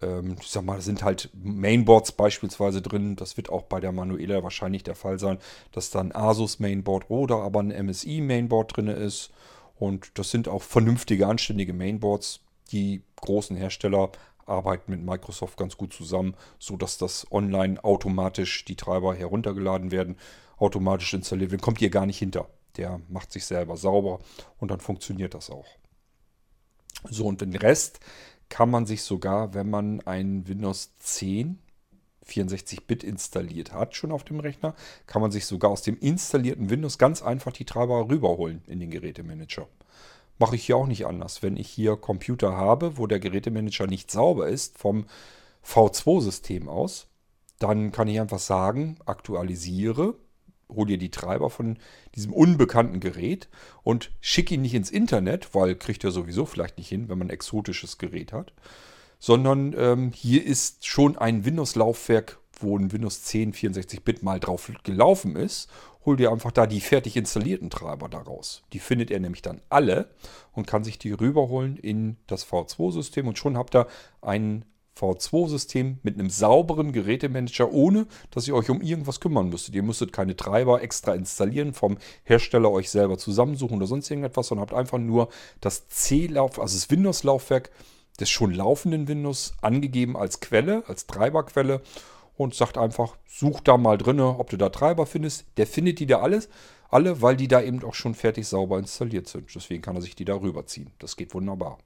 Ähm, 0.02 0.36
ich 0.40 0.48
sag 0.48 0.64
mal, 0.64 0.82
sind 0.82 1.04
halt 1.04 1.30
Mainboards 1.34 2.12
beispielsweise 2.12 2.82
drin. 2.82 3.16
Das 3.16 3.38
wird 3.38 3.50
auch 3.50 3.64
bei 3.64 3.80
der 3.80 3.92
Manuela 3.92 4.44
wahrscheinlich 4.44 4.84
der 4.84 4.96
Fall 4.96 5.20
sein, 5.20 5.38
dass 5.72 5.92
dann 5.92 6.12
Asus 6.12 6.60
Mainboard 6.60 7.10
oder 7.10 7.38
aber 7.38 7.62
ein 7.62 7.86
MSI 7.86 8.22
Mainboard 8.22 8.78
drin 8.78 8.88
ist. 8.88 9.32
Und 9.76 10.12
das 10.18 10.32
sind 10.32 10.48
auch 10.48 10.62
vernünftige, 10.62 11.28
anständige 11.28 11.74
Mainboards. 11.74 12.42
Die 12.72 13.04
großen 13.18 13.56
Hersteller 13.56 14.12
arbeiten 14.46 14.92
mit 14.92 15.04
Microsoft 15.04 15.58
ganz 15.58 15.78
gut 15.78 15.94
zusammen, 15.94 16.36
sodass 16.60 16.98
das 16.98 17.26
online 17.32 17.84
automatisch 17.84 18.66
die 18.66 18.76
Treiber 18.76 19.16
heruntergeladen 19.16 19.92
werden 19.92 20.18
automatisch 20.62 21.14
installiert 21.14 21.52
wird. 21.52 21.62
Kommt 21.62 21.82
ihr 21.82 21.90
gar 21.90 22.06
nicht 22.06 22.20
hinter. 22.20 22.48
Der 22.78 23.02
macht 23.10 23.32
sich 23.32 23.46
selber 23.46 23.76
sauber 23.76 24.20
und 24.60 24.72
dann 24.72 24.80
funktioniert 24.80 25.34
das 25.34 25.50
auch. 25.50 25.66
So, 27.10 27.26
und 27.26 27.42
den 27.42 27.56
Rest 27.56 28.00
kann 28.52 28.70
man 28.70 28.86
sich 28.86 29.02
sogar, 29.02 29.56
wenn 29.56 29.70
man 29.70 30.02
ein 30.02 30.48
Windows 30.48 30.92
10 31.00 31.58
64-Bit 32.28 33.04
installiert 33.04 33.74
hat, 33.74 33.96
schon 33.96 34.12
auf 34.12 34.24
dem 34.24 34.40
Rechner, 34.40 34.76
kann 35.08 35.22
man 35.22 35.32
sich 35.32 35.46
sogar 35.46 35.72
aus 35.72 35.82
dem 35.82 35.98
installierten 35.98 36.70
Windows 36.70 36.98
ganz 36.98 37.22
einfach 37.24 37.52
die 37.52 37.66
Treiber 37.66 38.08
rüberholen 38.10 38.62
in 38.68 38.80
den 38.80 38.92
Gerätemanager. 38.92 39.68
Mache 40.38 40.56
ich 40.56 40.66
hier 40.66 40.78
auch 40.78 40.88
nicht 40.88 41.06
anders. 41.06 41.42
Wenn 41.42 41.58
ich 41.58 41.68
hier 41.68 41.98
Computer 41.98 42.56
habe, 42.56 42.98
wo 42.98 43.08
der 43.08 43.20
Gerätemanager 43.20 43.88
nicht 43.88 44.12
sauber 44.12 44.48
ist, 44.48 44.78
vom 44.78 45.06
V2-System 45.66 46.70
aus, 46.70 47.08
dann 47.60 47.92
kann 47.92 48.08
ich 48.08 48.20
einfach 48.20 48.40
sagen, 48.40 48.98
aktualisiere 49.06 50.16
hol 50.76 50.86
dir 50.88 50.98
die 50.98 51.12
Treiber 51.12 51.50
von 51.50 51.78
diesem 52.16 52.34
unbekannten 52.34 53.00
Gerät 53.00 53.50
und 53.84 54.12
schick 54.22 54.52
ihn 54.52 54.62
nicht 54.62 54.74
ins 54.74 54.92
Internet, 54.92 55.54
weil 55.54 55.76
kriegt 55.76 56.04
er 56.04 56.12
sowieso 56.12 56.46
vielleicht 56.46 56.78
nicht 56.78 56.90
hin, 56.90 57.10
wenn 57.10 57.18
man 57.18 57.28
ein 57.28 57.34
exotisches 57.34 57.98
Gerät 57.98 58.34
hat, 58.34 58.54
sondern 59.20 59.76
ähm, 59.78 60.12
hier 60.14 60.46
ist 60.46 60.86
schon 60.86 61.18
ein 61.18 61.46
Windows-Laufwerk, 61.46 62.40
wo 62.60 62.78
ein 62.78 62.92
Windows 62.92 63.24
10 63.24 63.54
64-Bit 63.54 64.24
mal 64.24 64.40
drauf 64.40 64.72
gelaufen 64.84 65.36
ist. 65.36 65.70
Hol 66.06 66.18
dir 66.18 66.32
einfach 66.32 66.52
da 66.52 66.66
die 66.66 66.82
fertig 66.82 67.16
installierten 67.16 67.70
Treiber 67.70 68.10
daraus. 68.10 68.64
Die 68.74 68.80
findet 68.80 69.12
er 69.12 69.20
nämlich 69.20 69.44
dann 69.44 69.62
alle 69.70 70.10
und 70.52 70.66
kann 70.66 70.84
sich 70.84 70.98
die 70.98 71.12
rüberholen 71.12 71.78
in 71.78 72.18
das 72.28 72.48
V2-System 72.48 73.28
und 73.28 73.38
schon 73.38 73.58
habt 73.58 73.76
ihr 73.76 73.88
einen 74.22 74.66
V2-System 74.98 76.00
mit 76.04 76.20
einem 76.20 76.30
sauberen 76.30 76.92
Gerätemanager, 76.92 77.72
ohne 77.72 78.08
dass 78.30 78.48
ihr 78.48 78.56
euch 78.56 78.70
um 78.70 78.82
irgendwas 78.82 79.20
kümmern 79.20 79.50
müsstet. 79.50 79.76
Ihr 79.76 79.84
müsstet 79.84 80.14
keine 80.14 80.36
Treiber 80.36 80.82
extra 80.82 81.16
installieren, 81.16 81.74
vom 81.74 81.98
Hersteller 82.24 82.72
euch 82.72 82.90
selber 82.90 83.18
zusammensuchen 83.18 83.78
oder 83.78 83.88
sonst 83.88 84.10
irgendetwas, 84.10 84.48
sondern 84.48 84.68
habt 84.68 84.78
einfach 84.78 85.00
nur 85.00 85.30
das 85.60 85.88
C-Lauf, 85.88 86.60
also 86.60 86.76
das 86.78 86.90
Windows-Laufwerk 86.90 87.72
des 88.20 88.30
schon 88.30 88.54
laufenden 88.54 89.08
Windows 89.08 89.54
angegeben 89.62 90.16
als 90.18 90.40
Quelle, 90.40 90.84
als 90.88 91.08
Treiberquelle 91.08 91.82
und 92.36 92.56
sagt 92.56 92.78
einfach, 92.78 93.18
such 93.28 93.62
da 93.62 93.78
mal 93.78 93.98
drinne, 93.98 94.40
ob 94.40 94.50
du 94.50 94.58
da 94.58 94.70
Treiber 94.70 95.06
findest. 95.06 95.46
Der 95.58 95.68
findet 95.68 96.00
die 96.00 96.06
da 96.06 96.20
alles, 96.20 96.50
alle, 96.90 97.22
weil 97.22 97.38
die 97.38 97.48
da 97.48 97.62
eben 97.62 97.84
auch 97.84 97.94
schon 97.94 98.16
fertig 98.16 98.48
sauber 98.48 98.78
installiert 98.78 99.28
sind. 99.28 99.54
Deswegen 99.54 99.82
kann 99.82 99.96
er 99.96 100.02
sich 100.02 100.16
die 100.16 100.26
da 100.26 100.36
rüberziehen. 100.36 100.92
Das 101.00 101.16
geht 101.16 101.34
wunderbar. 101.34 101.78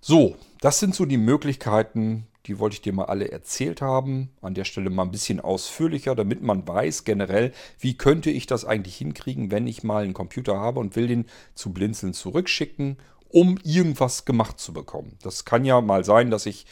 So, 0.00 0.36
das 0.60 0.80
sind 0.80 0.94
so 0.94 1.04
die 1.04 1.18
Möglichkeiten, 1.18 2.26
die 2.46 2.58
wollte 2.58 2.74
ich 2.74 2.80
dir 2.80 2.94
mal 2.94 3.04
alle 3.04 3.30
erzählt 3.30 3.82
haben. 3.82 4.30
An 4.40 4.54
der 4.54 4.64
Stelle 4.64 4.88
mal 4.88 5.02
ein 5.02 5.10
bisschen 5.10 5.40
ausführlicher, 5.40 6.14
damit 6.14 6.42
man 6.42 6.66
weiß 6.66 7.04
generell, 7.04 7.52
wie 7.78 7.96
könnte 7.96 8.30
ich 8.30 8.46
das 8.46 8.64
eigentlich 8.64 8.96
hinkriegen, 8.96 9.50
wenn 9.50 9.66
ich 9.66 9.82
mal 9.82 10.04
einen 10.04 10.14
Computer 10.14 10.58
habe 10.58 10.80
und 10.80 10.96
will 10.96 11.06
den 11.06 11.26
zu 11.54 11.72
Blinzeln 11.72 12.14
zurückschicken, 12.14 12.96
um 13.28 13.58
irgendwas 13.62 14.24
gemacht 14.24 14.58
zu 14.58 14.72
bekommen. 14.72 15.18
Das 15.22 15.44
kann 15.44 15.66
ja 15.66 15.80
mal 15.82 16.04
sein, 16.04 16.30
dass 16.30 16.46
ich 16.46 16.66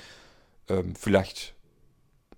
ähm, 0.68 0.95
vielleicht 0.97 1.55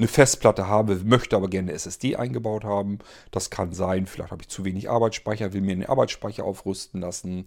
eine 0.01 0.09
Festplatte 0.09 0.67
habe, 0.67 0.97
möchte 1.05 1.37
aber 1.37 1.49
gerne 1.49 1.69
eine 1.69 1.77
SSD 1.77 2.17
eingebaut 2.17 2.65
haben. 2.65 2.99
Das 3.31 3.51
kann 3.51 3.73
sein, 3.73 4.07
vielleicht 4.07 4.33
habe 4.33 4.43
ich 4.43 4.49
zu 4.49 4.65
wenig 4.65 4.91
Arbeitsspeicher, 4.91 5.53
will 5.53 5.61
mir 5.61 5.77
den 5.77 5.87
Arbeitsspeicher 5.87 6.45
aufrüsten 6.45 7.01
lassen. 7.01 7.47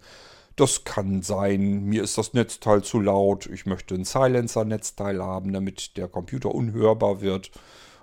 Das 0.56 0.84
kann 0.84 1.24
sein, 1.24 1.86
mir 1.86 2.04
ist 2.04 2.18
das 2.18 2.34
Netzteil 2.34 2.84
zu 2.84 3.00
laut, 3.00 3.48
ich 3.48 3.66
möchte 3.66 3.96
ein 3.96 4.06
Silencer-Netzteil 4.06 5.22
haben, 5.24 5.52
damit 5.52 5.98
der 5.98 6.08
Computer 6.08 6.54
unhörbar 6.54 7.22
wird. 7.22 7.50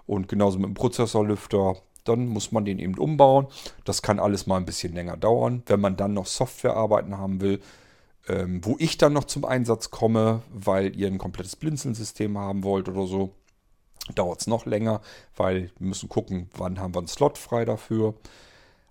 Und 0.06 0.26
genauso 0.26 0.58
mit 0.58 0.66
dem 0.66 0.74
Prozessorlüfter, 0.74 1.76
dann 2.04 2.26
muss 2.26 2.50
man 2.50 2.64
den 2.64 2.80
eben 2.80 2.98
umbauen. 2.98 3.46
Das 3.84 4.02
kann 4.02 4.18
alles 4.18 4.46
mal 4.46 4.56
ein 4.56 4.64
bisschen 4.64 4.94
länger 4.94 5.16
dauern. 5.16 5.62
Wenn 5.66 5.80
man 5.80 5.96
dann 5.96 6.14
noch 6.14 6.26
Softwarearbeiten 6.26 7.16
haben 7.16 7.40
will, 7.40 7.60
ähm, 8.28 8.60
wo 8.64 8.76
ich 8.78 8.98
dann 8.98 9.12
noch 9.12 9.24
zum 9.24 9.44
Einsatz 9.44 9.90
komme, 9.90 10.42
weil 10.52 10.96
ihr 10.96 11.06
ein 11.06 11.18
komplettes 11.18 11.54
Blinzeln-System 11.56 12.36
haben 12.36 12.64
wollt 12.64 12.88
oder 12.88 13.06
so, 13.06 13.34
dauert 14.14 14.40
es 14.40 14.46
noch 14.46 14.66
länger, 14.66 15.00
weil 15.36 15.70
wir 15.78 15.88
müssen 15.88 16.08
gucken, 16.08 16.50
wann 16.56 16.80
haben 16.80 16.94
wir 16.94 16.98
einen 16.98 17.08
Slot 17.08 17.38
frei 17.38 17.64
dafür. 17.64 18.14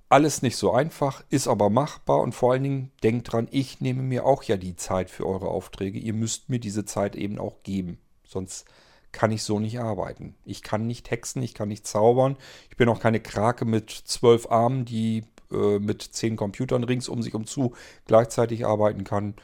Alles 0.09 0.41
nicht 0.41 0.57
so 0.57 0.71
einfach, 0.71 1.23
ist 1.29 1.47
aber 1.47 1.69
machbar 1.69 2.21
und 2.21 2.33
vor 2.33 2.51
allen 2.51 2.63
Dingen 2.63 2.91
denkt 3.03 3.31
dran, 3.31 3.47
ich 3.51 3.79
nehme 3.79 4.01
mir 4.01 4.25
auch 4.25 4.41
ja 4.41 4.57
die 4.57 4.75
Zeit 4.75 5.11
für 5.11 5.27
eure 5.27 5.49
Aufträge. 5.49 5.99
Ihr 5.99 6.13
müsst 6.13 6.49
mir 6.49 6.59
diese 6.59 6.83
Zeit 6.83 7.15
eben 7.15 7.37
auch 7.37 7.61
geben, 7.61 7.99
sonst 8.23 8.65
kann 9.11 9.31
ich 9.31 9.43
so 9.43 9.59
nicht 9.59 9.79
arbeiten. 9.79 10.35
Ich 10.45 10.63
kann 10.63 10.87
nicht 10.87 11.11
hexen, 11.11 11.43
ich 11.43 11.53
kann 11.53 11.69
nicht 11.69 11.85
zaubern. 11.85 12.37
Ich 12.71 12.77
bin 12.77 12.89
auch 12.89 12.99
keine 12.99 13.19
Krake 13.19 13.65
mit 13.65 13.91
zwölf 13.91 14.49
Armen, 14.49 14.83
die 14.85 15.25
äh, 15.51 15.77
mit 15.79 16.01
zehn 16.01 16.35
Computern 16.35 16.83
rings 16.83 17.07
um 17.07 17.21
sich 17.21 17.35
um 17.35 17.45
zu 17.45 17.73
gleichzeitig 18.05 18.65
arbeiten 18.65 19.03
kann. 19.03 19.35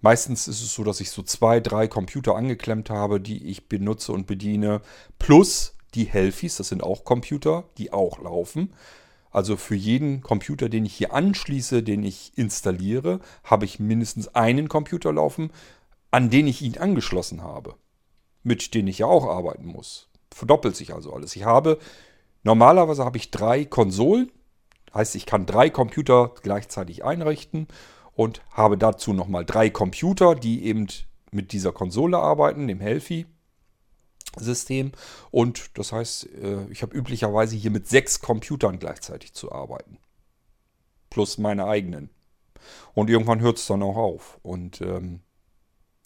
Meistens 0.00 0.48
ist 0.48 0.62
es 0.62 0.74
so, 0.74 0.82
dass 0.82 1.00
ich 1.00 1.10
so 1.10 1.22
zwei, 1.22 1.60
drei 1.60 1.86
Computer 1.86 2.34
angeklemmt 2.34 2.90
habe, 2.90 3.20
die 3.20 3.46
ich 3.46 3.68
benutze 3.68 4.12
und 4.12 4.26
bediene. 4.26 4.82
Plus 5.18 5.74
die 5.94 6.04
Helfies, 6.04 6.56
das 6.56 6.68
sind 6.68 6.82
auch 6.82 7.04
Computer, 7.04 7.64
die 7.78 7.92
auch 7.92 8.20
laufen. 8.20 8.72
Also 9.32 9.56
für 9.56 9.74
jeden 9.74 10.20
Computer, 10.20 10.68
den 10.68 10.84
ich 10.84 10.94
hier 10.94 11.14
anschließe, 11.14 11.82
den 11.82 12.04
ich 12.04 12.32
installiere, 12.36 13.20
habe 13.44 13.64
ich 13.64 13.80
mindestens 13.80 14.28
einen 14.34 14.68
Computer 14.68 15.12
laufen, 15.12 15.50
an 16.10 16.28
den 16.28 16.46
ich 16.46 16.60
ihn 16.60 16.76
angeschlossen 16.76 17.42
habe. 17.42 17.74
Mit 18.42 18.74
dem 18.74 18.86
ich 18.86 18.98
ja 18.98 19.06
auch 19.06 19.26
arbeiten 19.26 19.66
muss. 19.66 20.08
Verdoppelt 20.30 20.76
sich 20.76 20.94
also 20.94 21.14
alles. 21.14 21.34
Ich 21.34 21.44
habe, 21.44 21.78
normalerweise 22.42 23.04
habe 23.04 23.16
ich 23.16 23.30
drei 23.30 23.64
Konsolen. 23.64 24.30
Heißt, 24.94 25.14
ich 25.14 25.24
kann 25.24 25.46
drei 25.46 25.70
Computer 25.70 26.34
gleichzeitig 26.42 27.02
einrichten 27.02 27.68
und 28.14 28.42
habe 28.50 28.76
dazu 28.76 29.14
nochmal 29.14 29.46
drei 29.46 29.70
Computer, 29.70 30.34
die 30.34 30.64
eben 30.64 30.86
mit 31.30 31.52
dieser 31.52 31.72
Konsole 31.72 32.18
arbeiten, 32.18 32.68
dem 32.68 32.80
Helfi. 32.80 33.26
System. 34.38 34.92
Und 35.30 35.78
das 35.78 35.92
heißt, 35.92 36.26
äh, 36.34 36.66
ich 36.70 36.82
habe 36.82 36.96
üblicherweise 36.96 37.56
hier 37.56 37.70
mit 37.70 37.88
sechs 37.88 38.20
Computern 38.20 38.78
gleichzeitig 38.78 39.32
zu 39.32 39.52
arbeiten. 39.52 39.98
Plus 41.10 41.38
meine 41.38 41.66
eigenen. 41.66 42.10
Und 42.94 43.10
irgendwann 43.10 43.40
hört 43.40 43.58
es 43.58 43.66
dann 43.66 43.82
auch 43.82 43.96
auf. 43.96 44.38
Und 44.42 44.80
ähm, 44.80 45.20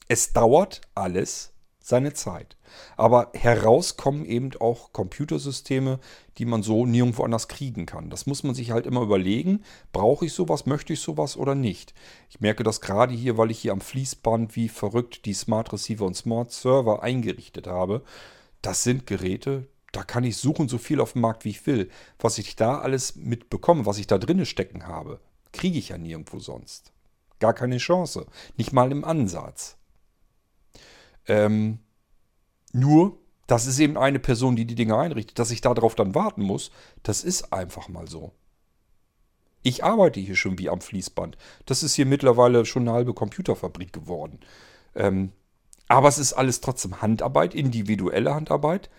es 0.09 0.33
dauert 0.33 0.81
alles 0.95 1.53
seine 1.87 2.13
Zeit. 2.15 2.57
Aber 2.97 3.31
herauskommen 3.33 4.25
eben 4.25 4.51
auch 4.59 4.93
Computersysteme, 4.93 6.01
die 6.37 6.45
man 6.45 6.65
so 6.65 6.85
nirgendwo 6.85 7.23
anders 7.23 7.47
kriegen 7.47 7.87
kann. 7.87 8.11
Das 8.11 8.27
muss 8.27 8.43
man 8.43 8.57
sich 8.57 8.73
halt 8.73 8.87
immer 8.87 9.03
überlegen. 9.03 9.63
Brauche 9.93 10.27
ich 10.27 10.33
sowas, 10.33 10.67
möchte 10.67 10.95
ich 10.95 11.01
sowas 11.01 11.37
oder 11.37 11.55
nicht? 11.55 11.95
Ich 12.29 12.41
merke 12.41 12.65
das 12.65 12.81
gerade 12.81 13.15
hier, 13.15 13.39
weil 13.39 13.53
ich 13.53 13.61
hier 13.61 13.71
am 13.71 13.81
Fließband 13.81 14.57
wie 14.57 14.69
verrückt 14.69 15.27
die 15.27 15.33
Smart 15.33 15.73
Receiver 15.73 16.05
und 16.05 16.17
Smart 16.17 16.51
Server 16.51 17.05
eingerichtet 17.05 17.69
habe. 17.69 18.03
Das 18.63 18.83
sind 18.83 19.07
Geräte, 19.07 19.69
da 19.93 20.03
kann 20.03 20.25
ich 20.25 20.39
suchen 20.39 20.69
so 20.69 20.79
viel 20.79 21.01
auf 21.01 21.13
dem 21.13 21.23
Markt, 21.23 21.45
wie 21.45 21.51
ich 21.51 21.67
will. 21.67 21.89
Was 22.19 22.39
ich 22.39 22.57
da 22.57 22.81
alles 22.81 23.15
mitbekomme, 23.15 23.87
was 23.87 23.99
ich 23.99 24.09
da 24.09 24.19
drinnen 24.19 24.45
stecken 24.45 24.89
habe, 24.89 25.21
kriege 25.53 25.79
ich 25.79 25.91
ja 25.91 25.99
nirgendwo 25.99 26.41
sonst. 26.41 26.93
Gar 27.39 27.55
keine 27.55 27.79
Chance. 27.79 28.27
Nicht 28.57 28.73
mal 28.73 28.91
im 28.91 29.05
Ansatz. 29.05 29.77
Ähm, 31.29 31.79
nur, 32.73 33.19
das 33.47 33.67
ist 33.67 33.79
eben 33.79 33.97
eine 33.97 34.19
Person, 34.19 34.57
die 34.57 34.67
die 34.67 34.75
Dinge 34.75 34.97
einrichtet. 34.97 35.39
Dass 35.39 35.51
ich 35.51 35.61
darauf 35.61 35.95
dann 35.95 36.15
warten 36.15 36.43
muss, 36.43 36.71
das 37.03 37.25
ist 37.25 37.53
einfach 37.53 37.89
mal 37.89 38.09
so. 38.09 38.33
Ich 39.63 39.83
arbeite 39.83 40.21
hier 40.21 40.37
schon 40.37 40.59
wie 40.59 40.69
am 40.69 40.81
Fließband. 40.81 41.37
Das 41.65 41.83
ist 41.83 41.95
hier 41.95 42.07
mittlerweile 42.07 42.65
schon 42.65 42.83
eine 42.83 42.93
halbe 42.93 43.15
Computerfabrik 43.15 43.93
geworden. 43.93 44.39
Ähm, 44.95 45.33
aber 45.89 46.09
es 46.09 46.19
ist 46.19 46.33
alles 46.33 46.61
trotzdem 46.61 47.01
Handarbeit, 47.03 47.55
individuelle 47.55 48.35
Handarbeit 48.35 48.91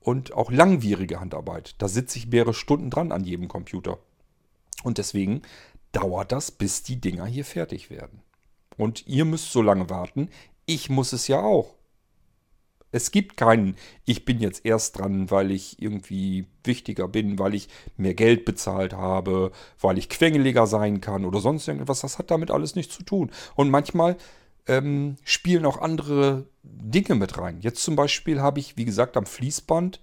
und 0.00 0.32
auch 0.32 0.50
langwierige 0.50 1.20
Handarbeit. 1.20 1.74
Da 1.78 1.88
sitze 1.88 2.18
ich 2.18 2.28
mehrere 2.28 2.54
Stunden 2.54 2.90
dran 2.90 3.10
an 3.10 3.24
jedem 3.24 3.48
Computer. 3.48 3.98
Und 4.82 4.98
deswegen 4.98 5.42
dauert 5.92 6.32
das, 6.32 6.50
bis 6.50 6.82
die 6.82 7.00
Dinger 7.00 7.26
hier 7.26 7.44
fertig 7.44 7.90
werden. 7.90 8.20
Und 8.76 9.06
ihr 9.06 9.24
müsst 9.24 9.52
so 9.52 9.62
lange 9.62 9.88
warten, 9.88 10.28
ich 10.66 10.90
muss 10.90 11.12
es 11.12 11.28
ja 11.28 11.40
auch. 11.40 11.74
Es 12.92 13.10
gibt 13.10 13.36
keinen, 13.36 13.76
ich 14.04 14.24
bin 14.24 14.38
jetzt 14.38 14.64
erst 14.64 14.98
dran, 14.98 15.28
weil 15.28 15.50
ich 15.50 15.82
irgendwie 15.82 16.46
wichtiger 16.62 17.08
bin, 17.08 17.40
weil 17.40 17.54
ich 17.54 17.68
mehr 17.96 18.14
Geld 18.14 18.44
bezahlt 18.44 18.92
habe, 18.92 19.50
weil 19.80 19.98
ich 19.98 20.08
quengeliger 20.08 20.68
sein 20.68 21.00
kann 21.00 21.24
oder 21.24 21.40
sonst 21.40 21.66
irgendwas. 21.66 22.02
Das 22.02 22.18
hat 22.18 22.30
damit 22.30 22.52
alles 22.52 22.76
nichts 22.76 22.94
zu 22.94 23.02
tun. 23.02 23.32
Und 23.56 23.70
manchmal 23.70 24.16
ähm, 24.68 25.16
spielen 25.24 25.66
auch 25.66 25.78
andere 25.80 26.46
Dinge 26.62 27.16
mit 27.16 27.36
rein. 27.36 27.60
Jetzt 27.60 27.82
zum 27.82 27.96
Beispiel 27.96 28.40
habe 28.40 28.60
ich, 28.60 28.76
wie 28.76 28.84
gesagt, 28.84 29.16
am 29.16 29.26
Fließband 29.26 30.00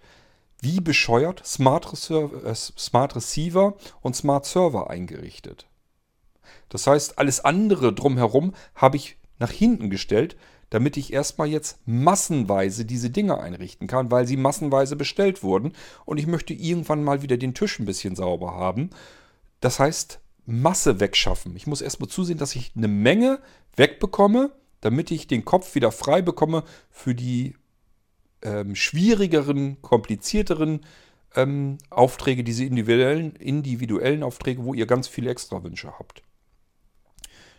wie 0.62 0.80
bescheuert 0.80 1.45
Smart, 1.45 1.91
Receiver, 1.91 2.45
äh, 2.45 2.55
Smart 2.55 3.16
Receiver 3.16 3.76
und 4.01 4.16
Smart 4.16 4.45
Server 4.45 4.89
eingerichtet. 4.89 5.68
Das 6.70 6.88
heißt, 6.88 7.18
alles 7.18 7.43
andere 7.43 7.93
drumherum 7.93 8.53
habe 8.76 8.97
ich 8.97 9.18
nach 9.39 9.51
hinten 9.51 9.89
gestellt, 9.89 10.38
damit 10.72 10.97
ich 10.97 11.13
erstmal 11.13 11.47
jetzt 11.47 11.80
massenweise 11.86 12.86
diese 12.86 13.11
Dinge 13.11 13.39
einrichten 13.39 13.88
kann, 13.88 14.09
weil 14.09 14.26
sie 14.26 14.38
massenweise 14.38 14.95
bestellt 14.95 15.43
wurden 15.43 15.74
und 16.05 16.17
ich 16.17 16.26
möchte 16.26 16.53
irgendwann 16.53 17.03
mal 17.03 17.22
wieder 17.22 17.38
den 17.38 17.53
Tisch 17.53 17.78
ein 17.78 17.86
bisschen 17.86 18.15
sauber 18.15 18.55
haben. 18.55 18.89
Das 19.59 19.80
heißt, 19.80 20.19
Masse 20.45 20.99
wegschaffen. 20.99 21.55
Ich 21.55 21.67
muss 21.67 21.82
erstmal 21.82 22.09
zusehen, 22.09 22.39
dass 22.39 22.55
ich 22.55 22.72
eine 22.76 22.88
Menge 22.88 23.39
wegbekomme, 23.76 24.51
damit 24.79 25.12
ich 25.12 25.28
den 25.28 25.46
Kopf 25.46 25.75
wieder 25.75 25.91
frei 25.91 26.21
bekomme 26.21 26.63
für 26.89 27.13
die 27.13 27.55
ähm, 28.41 28.74
schwierigeren, 28.74 29.82
komplizierteren 29.82 30.82
ähm, 31.36 31.78
Aufträge, 31.89 32.43
diese 32.43 32.63
individuellen, 32.63 33.36
individuellen 33.36 34.24
Aufträge, 34.24 34.63
wo 34.63 34.74
ihr 34.74 34.87
ganz 34.87 35.08
viele 35.08 35.29
Extrawünsche 35.29 36.00
habt. 36.00 36.24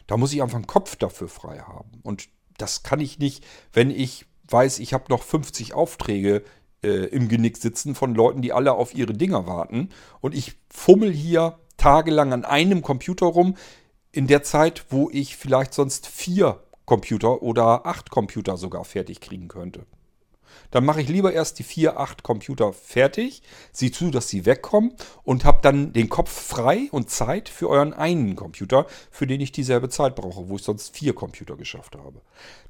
Da 0.07 0.17
muss 0.17 0.33
ich 0.33 0.43
einfach 0.43 0.57
einen 0.57 0.67
Kopf 0.67 0.97
dafür 0.97 1.29
frei 1.29 1.61
haben. 1.61 2.01
Und 2.03 2.29
das 2.63 2.83
kann 2.83 3.01
ich 3.01 3.19
nicht, 3.19 3.45
wenn 3.73 3.91
ich 3.91 4.27
weiß, 4.49 4.79
ich 4.79 4.95
habe 4.95 5.05
noch 5.09 5.23
50 5.23 5.75
Aufträge 5.75 6.45
äh, 6.83 7.07
im 7.07 7.29
Genick 7.29 7.57
sitzen 7.57 7.95
von 7.95 8.15
Leuten, 8.15 8.41
die 8.41 8.53
alle 8.53 8.73
auf 8.73 8.95
ihre 8.95 9.13
Dinger 9.13 9.47
warten. 9.47 9.89
Und 10.21 10.35
ich 10.35 10.55
fummel 10.71 11.13
hier 11.13 11.59
tagelang 11.77 12.33
an 12.33 12.45
einem 12.45 12.83
Computer 12.83 13.27
rum, 13.27 13.57
in 14.13 14.27
der 14.27 14.43
Zeit, 14.43 14.85
wo 14.91 15.09
ich 15.11 15.37
vielleicht 15.37 15.75
sonst 15.75 16.07
vier 16.07 16.63
Computer 16.85 17.43
oder 17.43 17.87
acht 17.87 18.11
Computer 18.11 18.57
sogar 18.57 18.85
fertig 18.85 19.21
kriegen 19.21 19.49
könnte. 19.49 19.87
Dann 20.71 20.85
mache 20.85 21.01
ich 21.01 21.09
lieber 21.09 21.33
erst 21.33 21.59
die 21.59 21.63
vier, 21.63 21.99
acht 21.99 22.23
Computer 22.23 22.73
fertig, 22.73 23.43
sieh 23.73 23.91
zu, 23.91 24.11
dass 24.11 24.29
sie 24.29 24.47
wegkommen 24.47 24.93
und 25.23 25.45
habe 25.45 25.61
dann 25.63 25.93
den 25.93 26.09
Kopf 26.09 26.31
frei 26.31 26.89
und 26.91 27.11
Zeit 27.11 27.49
für 27.49 27.69
euren 27.69 27.93
einen 27.93 28.37
Computer, 28.37 28.87
für 29.11 29.27
den 29.27 29.41
ich 29.41 29.53
dieselbe 29.53 29.89
Zeit 29.89 30.17
brauche, 30.17 30.49
wo 30.49 30.57
ich 30.57 30.63
sonst 30.63 30.97
vier 30.97 31.15
Computer 31.15 31.57
geschafft 31.57 31.97
habe. 31.97 32.21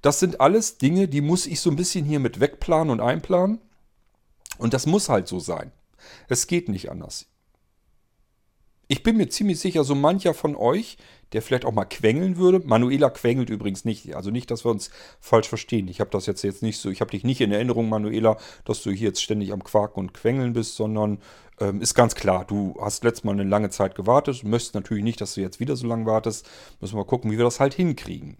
Das 0.00 0.20
sind 0.20 0.40
alles 0.40 0.78
Dinge, 0.78 1.08
die 1.08 1.20
muss 1.20 1.46
ich 1.46 1.60
so 1.60 1.70
ein 1.70 1.76
bisschen 1.76 2.04
hier 2.04 2.20
mit 2.20 2.40
wegplanen 2.40 2.90
und 2.90 3.00
einplanen. 3.00 3.60
Und 4.58 4.74
das 4.74 4.86
muss 4.86 5.08
halt 5.08 5.28
so 5.28 5.38
sein. 5.38 5.72
Es 6.28 6.46
geht 6.46 6.68
nicht 6.68 6.90
anders. 6.90 7.26
Ich 8.92 9.02
bin 9.02 9.16
mir 9.16 9.30
ziemlich 9.30 9.58
sicher, 9.58 9.84
so 9.84 9.94
mancher 9.94 10.34
von 10.34 10.54
euch, 10.54 10.98
der 11.32 11.40
vielleicht 11.40 11.64
auch 11.64 11.72
mal 11.72 11.86
quengeln 11.86 12.36
würde. 12.36 12.60
Manuela 12.62 13.08
quengelt 13.08 13.48
übrigens 13.48 13.86
nicht. 13.86 14.14
Also 14.14 14.30
nicht, 14.30 14.50
dass 14.50 14.66
wir 14.66 14.70
uns 14.70 14.90
falsch 15.18 15.48
verstehen. 15.48 15.88
Ich 15.88 15.98
habe 16.00 16.10
das 16.10 16.26
jetzt, 16.26 16.42
jetzt 16.42 16.62
nicht 16.62 16.78
so, 16.78 16.90
ich 16.90 17.00
habe 17.00 17.10
dich 17.10 17.24
nicht 17.24 17.40
in 17.40 17.52
Erinnerung, 17.52 17.88
Manuela, 17.88 18.36
dass 18.66 18.82
du 18.82 18.90
hier 18.90 19.08
jetzt 19.08 19.22
ständig 19.22 19.50
am 19.50 19.64
Quaken 19.64 19.98
und 19.98 20.12
Quengeln 20.12 20.52
bist, 20.52 20.76
sondern 20.76 21.22
ähm, 21.58 21.80
ist 21.80 21.94
ganz 21.94 22.14
klar, 22.14 22.44
du 22.44 22.76
hast 22.78 23.02
letztes 23.02 23.24
Mal 23.24 23.32
eine 23.32 23.44
lange 23.44 23.70
Zeit 23.70 23.94
gewartet. 23.94 24.44
Möchtest 24.44 24.74
natürlich 24.74 25.04
nicht, 25.04 25.22
dass 25.22 25.32
du 25.36 25.40
jetzt 25.40 25.58
wieder 25.58 25.74
so 25.74 25.86
lange 25.86 26.04
wartest. 26.04 26.46
Müssen 26.82 26.98
wir 26.98 27.06
gucken, 27.06 27.30
wie 27.30 27.38
wir 27.38 27.46
das 27.46 27.60
halt 27.60 27.72
hinkriegen. 27.72 28.36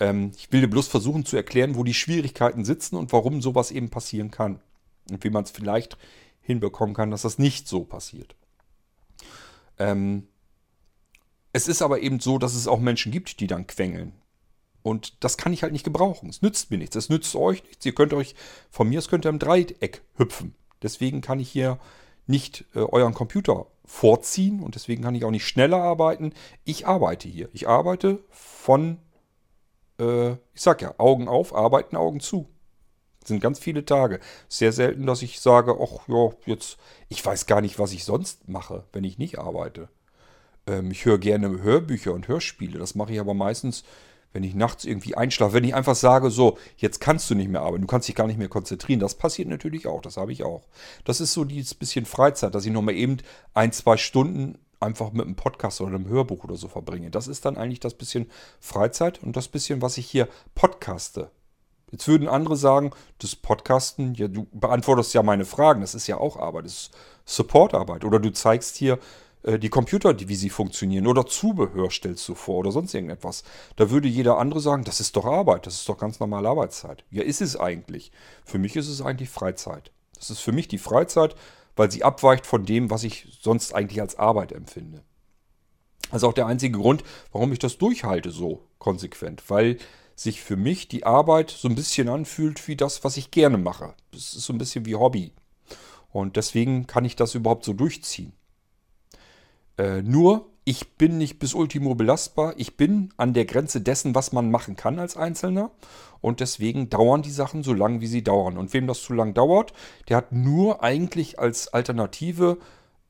Ähm, 0.00 0.32
ich 0.36 0.50
will 0.50 0.62
dir 0.62 0.68
bloß 0.68 0.88
versuchen 0.88 1.24
zu 1.24 1.36
erklären, 1.36 1.76
wo 1.76 1.84
die 1.84 1.94
Schwierigkeiten 1.94 2.64
sitzen 2.64 2.96
und 2.96 3.12
warum 3.12 3.40
sowas 3.40 3.70
eben 3.70 3.88
passieren 3.88 4.32
kann. 4.32 4.58
Und 5.08 5.22
wie 5.22 5.30
man 5.30 5.44
es 5.44 5.52
vielleicht 5.52 5.96
hinbekommen 6.40 6.96
kann, 6.96 7.12
dass 7.12 7.22
das 7.22 7.38
nicht 7.38 7.68
so 7.68 7.84
passiert. 7.84 8.34
Ähm, 9.82 10.28
es 11.52 11.68
ist 11.68 11.82
aber 11.82 12.00
eben 12.00 12.20
so, 12.20 12.38
dass 12.38 12.54
es 12.54 12.68
auch 12.68 12.78
Menschen 12.78 13.12
gibt, 13.12 13.40
die 13.40 13.46
dann 13.46 13.66
quengeln. 13.66 14.12
Und 14.82 15.22
das 15.22 15.36
kann 15.36 15.52
ich 15.52 15.62
halt 15.62 15.72
nicht 15.72 15.84
gebrauchen. 15.84 16.28
Es 16.28 16.42
nützt 16.42 16.70
mir 16.70 16.78
nichts. 16.78 16.96
Es 16.96 17.08
nützt 17.08 17.34
euch 17.36 17.62
nichts. 17.64 17.84
Ihr 17.84 17.94
könnt 17.94 18.14
euch, 18.14 18.34
von 18.70 18.88
mir 18.88 18.98
aus 18.98 19.08
könnt 19.08 19.26
ihr 19.26 19.30
im 19.30 19.38
Dreieck 19.38 20.02
hüpfen. 20.16 20.54
Deswegen 20.82 21.20
kann 21.20 21.40
ich 21.40 21.50
hier 21.50 21.78
nicht 22.26 22.64
äh, 22.74 22.80
euren 22.80 23.14
Computer 23.14 23.66
vorziehen 23.84 24.60
und 24.62 24.74
deswegen 24.74 25.02
kann 25.02 25.14
ich 25.14 25.24
auch 25.24 25.30
nicht 25.30 25.46
schneller 25.46 25.78
arbeiten. 25.78 26.32
Ich 26.64 26.86
arbeite 26.86 27.28
hier. 27.28 27.48
Ich 27.52 27.68
arbeite 27.68 28.24
von, 28.30 28.98
äh, 30.00 30.32
ich 30.32 30.62
sag 30.62 30.82
ja, 30.82 30.94
Augen 30.98 31.28
auf, 31.28 31.54
arbeiten, 31.54 31.96
Augen 31.96 32.20
zu. 32.20 32.48
Sind 33.24 33.40
ganz 33.40 33.58
viele 33.58 33.84
Tage. 33.84 34.20
Sehr 34.48 34.72
selten, 34.72 35.06
dass 35.06 35.22
ich 35.22 35.40
sage, 35.40 35.76
ach 35.80 36.08
ja, 36.08 36.30
jetzt, 36.46 36.76
ich 37.08 37.24
weiß 37.24 37.46
gar 37.46 37.60
nicht, 37.60 37.78
was 37.78 37.92
ich 37.92 38.04
sonst 38.04 38.48
mache, 38.48 38.84
wenn 38.92 39.04
ich 39.04 39.18
nicht 39.18 39.38
arbeite. 39.38 39.88
Ähm, 40.66 40.90
ich 40.90 41.04
höre 41.04 41.18
gerne 41.18 41.62
Hörbücher 41.62 42.12
und 42.12 42.28
Hörspiele. 42.28 42.78
Das 42.78 42.94
mache 42.94 43.12
ich 43.12 43.20
aber 43.20 43.34
meistens, 43.34 43.84
wenn 44.32 44.44
ich 44.44 44.54
nachts 44.54 44.84
irgendwie 44.84 45.14
einschlafe. 45.14 45.54
Wenn 45.54 45.64
ich 45.64 45.74
einfach 45.74 45.94
sage, 45.94 46.30
so, 46.30 46.58
jetzt 46.76 47.00
kannst 47.00 47.28
du 47.30 47.34
nicht 47.34 47.50
mehr 47.50 47.62
arbeiten, 47.62 47.82
du 47.82 47.88
kannst 47.88 48.08
dich 48.08 48.14
gar 48.14 48.26
nicht 48.26 48.38
mehr 48.38 48.48
konzentrieren. 48.48 49.00
Das 49.00 49.14
passiert 49.14 49.48
natürlich 49.48 49.86
auch, 49.86 50.00
das 50.00 50.16
habe 50.16 50.32
ich 50.32 50.42
auch. 50.42 50.62
Das 51.04 51.20
ist 51.20 51.32
so 51.32 51.44
dieses 51.44 51.74
bisschen 51.74 52.06
Freizeit, 52.06 52.54
dass 52.54 52.64
ich 52.64 52.72
nochmal 52.72 52.94
eben 52.94 53.18
ein, 53.54 53.72
zwei 53.72 53.96
Stunden 53.96 54.58
einfach 54.80 55.12
mit 55.12 55.26
einem 55.26 55.36
Podcast 55.36 55.80
oder 55.80 55.94
einem 55.94 56.08
Hörbuch 56.08 56.44
oder 56.44 56.56
so 56.56 56.68
verbringe. 56.68 57.10
Das 57.10 57.28
ist 57.28 57.44
dann 57.44 57.56
eigentlich 57.56 57.80
das 57.80 57.94
bisschen 57.94 58.30
Freizeit 58.60 59.22
und 59.22 59.36
das 59.36 59.48
bisschen, 59.48 59.80
was 59.80 59.96
ich 59.96 60.06
hier 60.06 60.28
podcaste. 60.54 61.30
Jetzt 61.92 62.08
würden 62.08 62.26
andere 62.26 62.56
sagen, 62.56 62.90
das 63.18 63.36
Podcasten, 63.36 64.14
ja, 64.14 64.26
du 64.26 64.46
beantwortest 64.50 65.12
ja 65.12 65.22
meine 65.22 65.44
Fragen, 65.44 65.82
das 65.82 65.94
ist 65.94 66.06
ja 66.06 66.16
auch 66.16 66.38
Arbeit, 66.38 66.64
das 66.64 66.72
ist 66.72 66.90
Supportarbeit. 67.26 68.04
Oder 68.04 68.18
du 68.18 68.32
zeigst 68.32 68.76
hier 68.76 68.98
äh, 69.42 69.58
die 69.58 69.68
Computer, 69.68 70.18
wie 70.18 70.34
sie 70.34 70.48
funktionieren, 70.48 71.06
oder 71.06 71.26
Zubehör 71.26 71.90
stellst 71.90 72.26
du 72.28 72.34
vor 72.34 72.60
oder 72.60 72.72
sonst 72.72 72.94
irgendetwas. 72.94 73.44
Da 73.76 73.90
würde 73.90 74.08
jeder 74.08 74.38
andere 74.38 74.60
sagen, 74.60 74.84
das 74.84 75.00
ist 75.00 75.16
doch 75.16 75.26
Arbeit, 75.26 75.66
das 75.66 75.74
ist 75.74 75.88
doch 75.88 75.98
ganz 75.98 76.18
normale 76.18 76.48
Arbeitszeit. 76.48 77.04
Ja, 77.10 77.22
ist 77.22 77.42
es 77.42 77.60
eigentlich. 77.60 78.10
Für 78.42 78.58
mich 78.58 78.74
ist 78.74 78.88
es 78.88 79.02
eigentlich 79.02 79.28
Freizeit. 79.28 79.92
Das 80.16 80.30
ist 80.30 80.40
für 80.40 80.52
mich 80.52 80.68
die 80.68 80.78
Freizeit, 80.78 81.34
weil 81.76 81.90
sie 81.90 82.04
abweicht 82.04 82.46
von 82.46 82.64
dem, 82.64 82.90
was 82.90 83.04
ich 83.04 83.26
sonst 83.42 83.74
eigentlich 83.74 84.00
als 84.00 84.18
Arbeit 84.18 84.52
empfinde. 84.52 85.02
Das 86.10 86.22
ist 86.22 86.24
auch 86.24 86.32
der 86.32 86.46
einzige 86.46 86.78
Grund, 86.78 87.04
warum 87.32 87.52
ich 87.52 87.58
das 87.58 87.76
durchhalte 87.76 88.30
so 88.30 88.62
konsequent, 88.78 89.42
weil 89.48 89.78
sich 90.14 90.42
für 90.42 90.56
mich 90.56 90.88
die 90.88 91.04
Arbeit 91.04 91.50
so 91.50 91.68
ein 91.68 91.74
bisschen 91.74 92.08
anfühlt 92.08 92.66
wie 92.68 92.76
das, 92.76 93.04
was 93.04 93.16
ich 93.16 93.30
gerne 93.30 93.58
mache. 93.58 93.94
Es 94.12 94.34
ist 94.34 94.44
so 94.44 94.52
ein 94.52 94.58
bisschen 94.58 94.86
wie 94.86 94.94
Hobby. 94.94 95.32
Und 96.10 96.36
deswegen 96.36 96.86
kann 96.86 97.04
ich 97.04 97.16
das 97.16 97.34
überhaupt 97.34 97.64
so 97.64 97.72
durchziehen. 97.72 98.32
Äh, 99.78 100.02
nur, 100.02 100.50
ich 100.64 100.96
bin 100.96 101.18
nicht 101.18 101.38
bis 101.38 101.54
Ultimo 101.54 101.94
belastbar. 101.94 102.54
Ich 102.56 102.76
bin 102.76 103.12
an 103.16 103.32
der 103.32 103.46
Grenze 103.46 103.80
dessen, 103.80 104.14
was 104.14 104.32
man 104.32 104.50
machen 104.50 104.76
kann 104.76 104.98
als 104.98 105.16
Einzelner. 105.16 105.70
Und 106.20 106.40
deswegen 106.40 106.88
dauern 106.88 107.22
die 107.22 107.30
Sachen 107.30 107.62
so 107.62 107.72
lang, 107.72 108.00
wie 108.00 108.06
sie 108.06 108.22
dauern. 108.22 108.58
Und 108.58 108.72
wem 108.72 108.86
das 108.86 109.02
zu 109.02 109.12
lang 109.12 109.34
dauert, 109.34 109.72
der 110.08 110.18
hat 110.18 110.32
nur 110.32 110.84
eigentlich 110.84 111.38
als 111.38 111.68
Alternative 111.68 112.58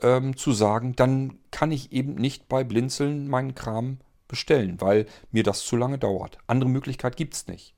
ähm, 0.01 0.37
zu 0.37 0.53
sagen, 0.53 0.95
dann 0.97 1.39
kann 1.51 1.73
ich 1.73 1.93
eben 1.93 2.15
nicht 2.15 2.49
bei 2.49 2.65
Blinzeln 2.65 3.29
meinen 3.29 3.55
Kram 3.55 3.99
bestellen, 4.33 4.81
weil 4.81 5.07
mir 5.31 5.45
das 5.45 5.61
zu 5.61 5.77
lange 5.77 5.99
dauert. 5.99 6.39
Andere 6.49 6.69
Möglichkeit 6.69 7.17
gibt 7.17 7.35
es 7.35 7.47
nicht. 7.47 7.77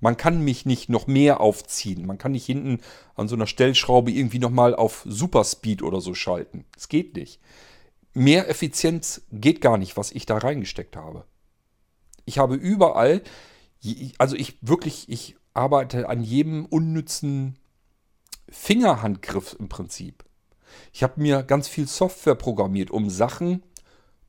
Man 0.00 0.16
kann 0.16 0.42
mich 0.42 0.66
nicht 0.66 0.88
noch 0.88 1.06
mehr 1.06 1.40
aufziehen. 1.40 2.06
Man 2.06 2.18
kann 2.18 2.32
nicht 2.32 2.46
hinten 2.46 2.80
an 3.14 3.28
so 3.28 3.36
einer 3.36 3.46
Stellschraube 3.46 4.10
irgendwie 4.10 4.38
nochmal 4.38 4.74
auf 4.74 5.04
Superspeed 5.06 5.82
oder 5.82 6.00
so 6.00 6.14
schalten. 6.14 6.64
Das 6.74 6.88
geht 6.88 7.14
nicht. 7.14 7.40
Mehr 8.12 8.48
Effizienz 8.48 9.22
geht 9.30 9.60
gar 9.60 9.78
nicht, 9.78 9.96
was 9.96 10.10
ich 10.10 10.26
da 10.26 10.38
reingesteckt 10.38 10.96
habe. 10.96 11.24
Ich 12.24 12.38
habe 12.38 12.54
überall, 12.54 13.22
also 14.18 14.36
ich 14.36 14.58
wirklich, 14.62 15.08
ich 15.08 15.36
arbeite 15.54 16.08
an 16.08 16.22
jedem 16.22 16.64
unnützen 16.64 17.58
Fingerhandgriff 18.48 19.54
im 19.58 19.68
Prinzip. 19.68 20.24
Ich 20.92 21.02
habe 21.02 21.20
mir 21.20 21.42
ganz 21.42 21.68
viel 21.68 21.86
Software 21.86 22.34
programmiert, 22.34 22.90
um 22.90 23.10
Sachen 23.10 23.62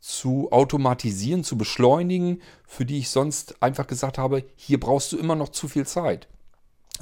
zu 0.02 0.52
automatisieren, 0.52 1.44
zu 1.44 1.58
beschleunigen, 1.58 2.42
für 2.68 2.86
die 2.86 2.98
ich 2.98 3.10
sonst 3.10 3.62
einfach 3.62 3.88
gesagt 3.88 4.18
habe, 4.18 4.44
hier 4.56 4.80
brauchst 4.80 5.14
du 5.14 5.18
immer 5.18 5.36
noch 5.36 5.50
zu 5.50 5.68
viel 5.68 5.86
Zeit. 5.86 6.28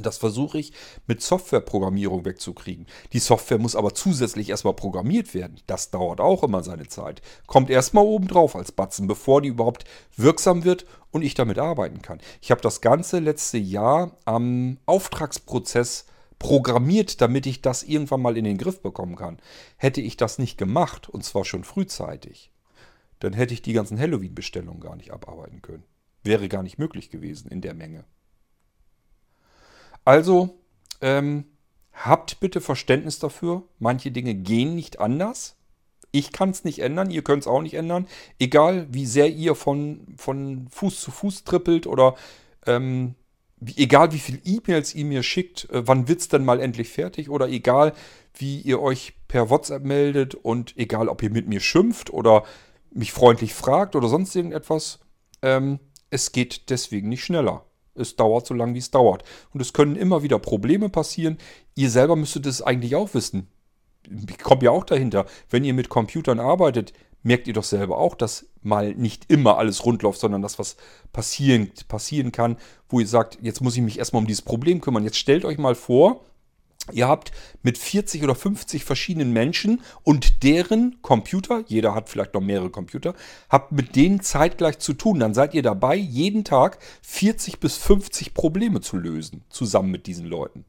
Das 0.02 0.18
versuche 0.18 0.60
ich 0.60 0.74
mit 1.08 1.22
Softwareprogrammierung 1.22 2.24
wegzukriegen. 2.24 2.86
Die 3.12 3.20
Software 3.20 3.58
muss 3.58 3.76
aber 3.76 3.94
zusätzlich 3.94 4.50
erstmal 4.50 4.74
programmiert 4.74 5.34
werden. 5.34 5.60
Das 5.68 5.92
dauert 5.92 6.22
auch 6.22 6.44
immer 6.44 6.64
seine 6.64 6.88
Zeit. 6.88 7.22
Kommt 7.48 7.70
erstmal 7.70 8.06
oben 8.06 8.28
drauf 8.28 8.56
als 8.56 8.72
Batzen, 8.72 9.08
bevor 9.08 9.42
die 9.42 9.50
überhaupt 9.50 9.86
wirksam 10.16 10.64
wird 10.64 10.86
und 11.12 11.24
ich 11.24 11.34
damit 11.34 11.60
arbeiten 11.60 12.02
kann. 12.02 12.20
Ich 12.42 12.52
habe 12.52 12.62
das 12.62 12.82
ganze 12.82 13.20
letzte 13.20 13.58
Jahr 13.58 14.18
am 14.26 14.78
Auftragsprozess 14.86 16.06
programmiert, 16.38 17.20
damit 17.20 17.46
ich 17.46 17.62
das 17.62 17.84
irgendwann 17.84 18.22
mal 18.22 18.38
in 18.38 18.46
den 18.46 18.58
Griff 18.58 18.82
bekommen 18.82 19.16
kann. 19.16 19.40
Hätte 19.76 20.00
ich 20.00 20.16
das 20.16 20.38
nicht 20.38 20.58
gemacht, 20.58 21.10
und 21.10 21.26
zwar 21.26 21.44
schon 21.44 21.66
frühzeitig, 21.66 22.52
dann 23.20 23.34
hätte 23.34 23.54
ich 23.54 23.62
die 23.62 23.74
ganzen 23.74 24.00
Halloween-Bestellungen 24.00 24.80
gar 24.80 24.96
nicht 24.96 25.12
abarbeiten 25.12 25.62
können. 25.62 25.84
Wäre 26.24 26.50
gar 26.50 26.64
nicht 26.64 26.78
möglich 26.78 27.10
gewesen 27.10 27.50
in 27.50 27.62
der 27.62 27.74
Menge. 27.74 28.06
Also, 30.06 30.58
ähm, 31.02 31.46
habt 31.94 32.40
bitte 32.40 32.62
Verständnis 32.62 33.20
dafür. 33.20 33.64
Manche 33.78 34.12
Dinge 34.12 34.36
gehen 34.36 34.76
nicht 34.76 35.00
anders. 35.00 35.56
Ich 36.12 36.32
kann 36.32 36.50
es 36.50 36.64
nicht 36.64 36.80
ändern, 36.80 37.12
ihr 37.12 37.24
könnt 37.24 37.44
es 37.44 37.48
auch 37.48 37.62
nicht 37.62 37.76
ändern. 37.76 38.08
Egal, 38.40 38.88
wie 38.90 39.06
sehr 39.06 39.30
ihr 39.30 39.54
von, 39.54 40.08
von 40.18 40.68
Fuß 40.72 41.02
zu 41.02 41.12
Fuß 41.12 41.44
trippelt 41.44 41.86
oder 41.86 42.16
ähm, 42.66 43.14
wie, 43.60 43.78
egal, 43.78 44.12
wie 44.12 44.20
viele 44.20 44.40
E-Mails 44.44 44.96
ihr 44.96 45.06
mir 45.06 45.22
schickt, 45.22 45.70
äh, 45.70 45.88
wann 45.88 46.08
wird 46.08 46.22
es 46.22 46.28
denn 46.28 46.46
mal 46.46 46.60
endlich 46.60 46.90
fertig 46.90 47.30
oder 47.30 47.48
egal, 47.50 47.94
wie 48.34 48.60
ihr 48.62 48.82
euch 48.82 49.14
per 49.28 49.50
WhatsApp 49.50 49.84
meldet 49.84 50.34
und 50.34 50.76
egal, 50.78 51.10
ob 51.10 51.22
ihr 51.22 51.30
mit 51.30 51.48
mir 51.48 51.60
schimpft 51.60 52.12
oder 52.12 52.44
mich 52.92 53.12
freundlich 53.12 53.54
fragt 53.54 53.96
oder 53.96 54.08
sonst 54.08 54.36
irgendetwas, 54.36 55.00
ähm, 55.42 55.80
es 56.10 56.32
geht 56.32 56.70
deswegen 56.70 57.10
nicht 57.10 57.24
schneller. 57.24 57.66
Es 57.96 58.16
dauert 58.16 58.48
so 58.48 58.54
lange, 58.54 58.74
wie 58.74 58.80
es 58.80 58.92
dauert. 58.92 59.24
Und 59.54 59.62
es 59.62 59.74
können 59.74 59.96
immer 59.96 60.24
wieder 60.24 60.40
Probleme 60.40 60.90
passieren. 60.90 61.38
Ihr 61.76 61.90
selber 61.90 62.16
müsstet 62.16 62.46
es 62.46 62.62
eigentlich 62.62 62.96
auch 62.96 63.14
wissen. 63.14 63.48
Ich 64.30 64.40
komme 64.40 64.64
ja 64.64 64.72
auch 64.72 64.86
dahinter. 64.86 65.26
Wenn 65.50 65.66
ihr 65.66 65.74
mit 65.74 65.90
Computern 65.90 66.40
arbeitet, 66.40 66.94
merkt 67.22 67.48
ihr 67.48 67.54
doch 67.54 67.64
selber 67.64 67.98
auch, 67.98 68.16
dass 68.16 68.48
mal 68.62 68.94
nicht 68.96 69.30
immer 69.30 69.58
alles 69.58 69.86
rund 69.86 70.02
läuft, 70.04 70.20
sondern 70.20 70.42
dass 70.42 70.60
was 70.60 70.78
passieren, 71.12 71.72
passieren 71.88 72.32
kann, 72.32 72.58
wo 72.88 73.00
ihr 73.00 73.08
sagt, 73.08 73.38
jetzt 73.42 73.62
muss 73.62 73.76
ich 73.76 73.82
mich 73.82 74.00
erstmal 74.00 74.22
um 74.22 74.28
dieses 74.28 74.42
Problem 74.42 74.82
kümmern. 74.82 75.04
Jetzt 75.04 75.18
stellt 75.18 75.44
euch 75.46 75.58
mal 75.58 75.76
vor, 75.76 76.24
Ihr 76.92 77.08
habt 77.08 77.32
mit 77.64 77.78
40 77.78 78.24
oder 78.24 78.36
50 78.36 78.84
verschiedenen 78.84 79.34
Menschen 79.34 79.82
und 80.04 80.44
deren 80.44 81.02
Computer, 81.02 81.64
jeder 81.68 81.96
hat 81.96 82.10
vielleicht 82.10 82.34
noch 82.34 82.42
mehrere 82.42 82.70
Computer, 82.70 83.14
habt 83.50 83.72
mit 83.72 83.96
denen 83.96 84.22
zeitgleich 84.22 84.80
zu 84.80 84.94
tun. 84.94 85.20
Dann 85.20 85.34
seid 85.34 85.54
ihr 85.54 85.64
dabei, 85.64 85.96
jeden 85.96 86.44
Tag 86.44 86.80
40 87.02 87.60
bis 87.60 87.78
50 87.78 88.34
Probleme 88.34 88.82
zu 88.82 88.98
lösen, 88.98 89.44
zusammen 89.50 89.92
mit 89.92 90.08
diesen 90.08 90.26
Leuten. 90.26 90.66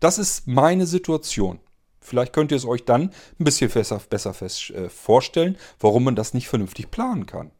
Das 0.00 0.18
ist 0.18 0.46
meine 0.46 0.86
Situation. 0.86 1.60
Vielleicht 2.00 2.32
könnt 2.32 2.52
ihr 2.52 2.56
es 2.56 2.64
euch 2.64 2.84
dann 2.84 3.10
ein 3.38 3.44
bisschen 3.44 3.70
besser, 3.70 4.00
besser 4.08 4.32
fest, 4.32 4.70
äh, 4.70 4.88
vorstellen, 4.88 5.56
warum 5.78 6.04
man 6.04 6.16
das 6.16 6.32
nicht 6.34 6.48
vernünftig 6.48 6.90
planen 6.90 7.26
kann. 7.26 7.50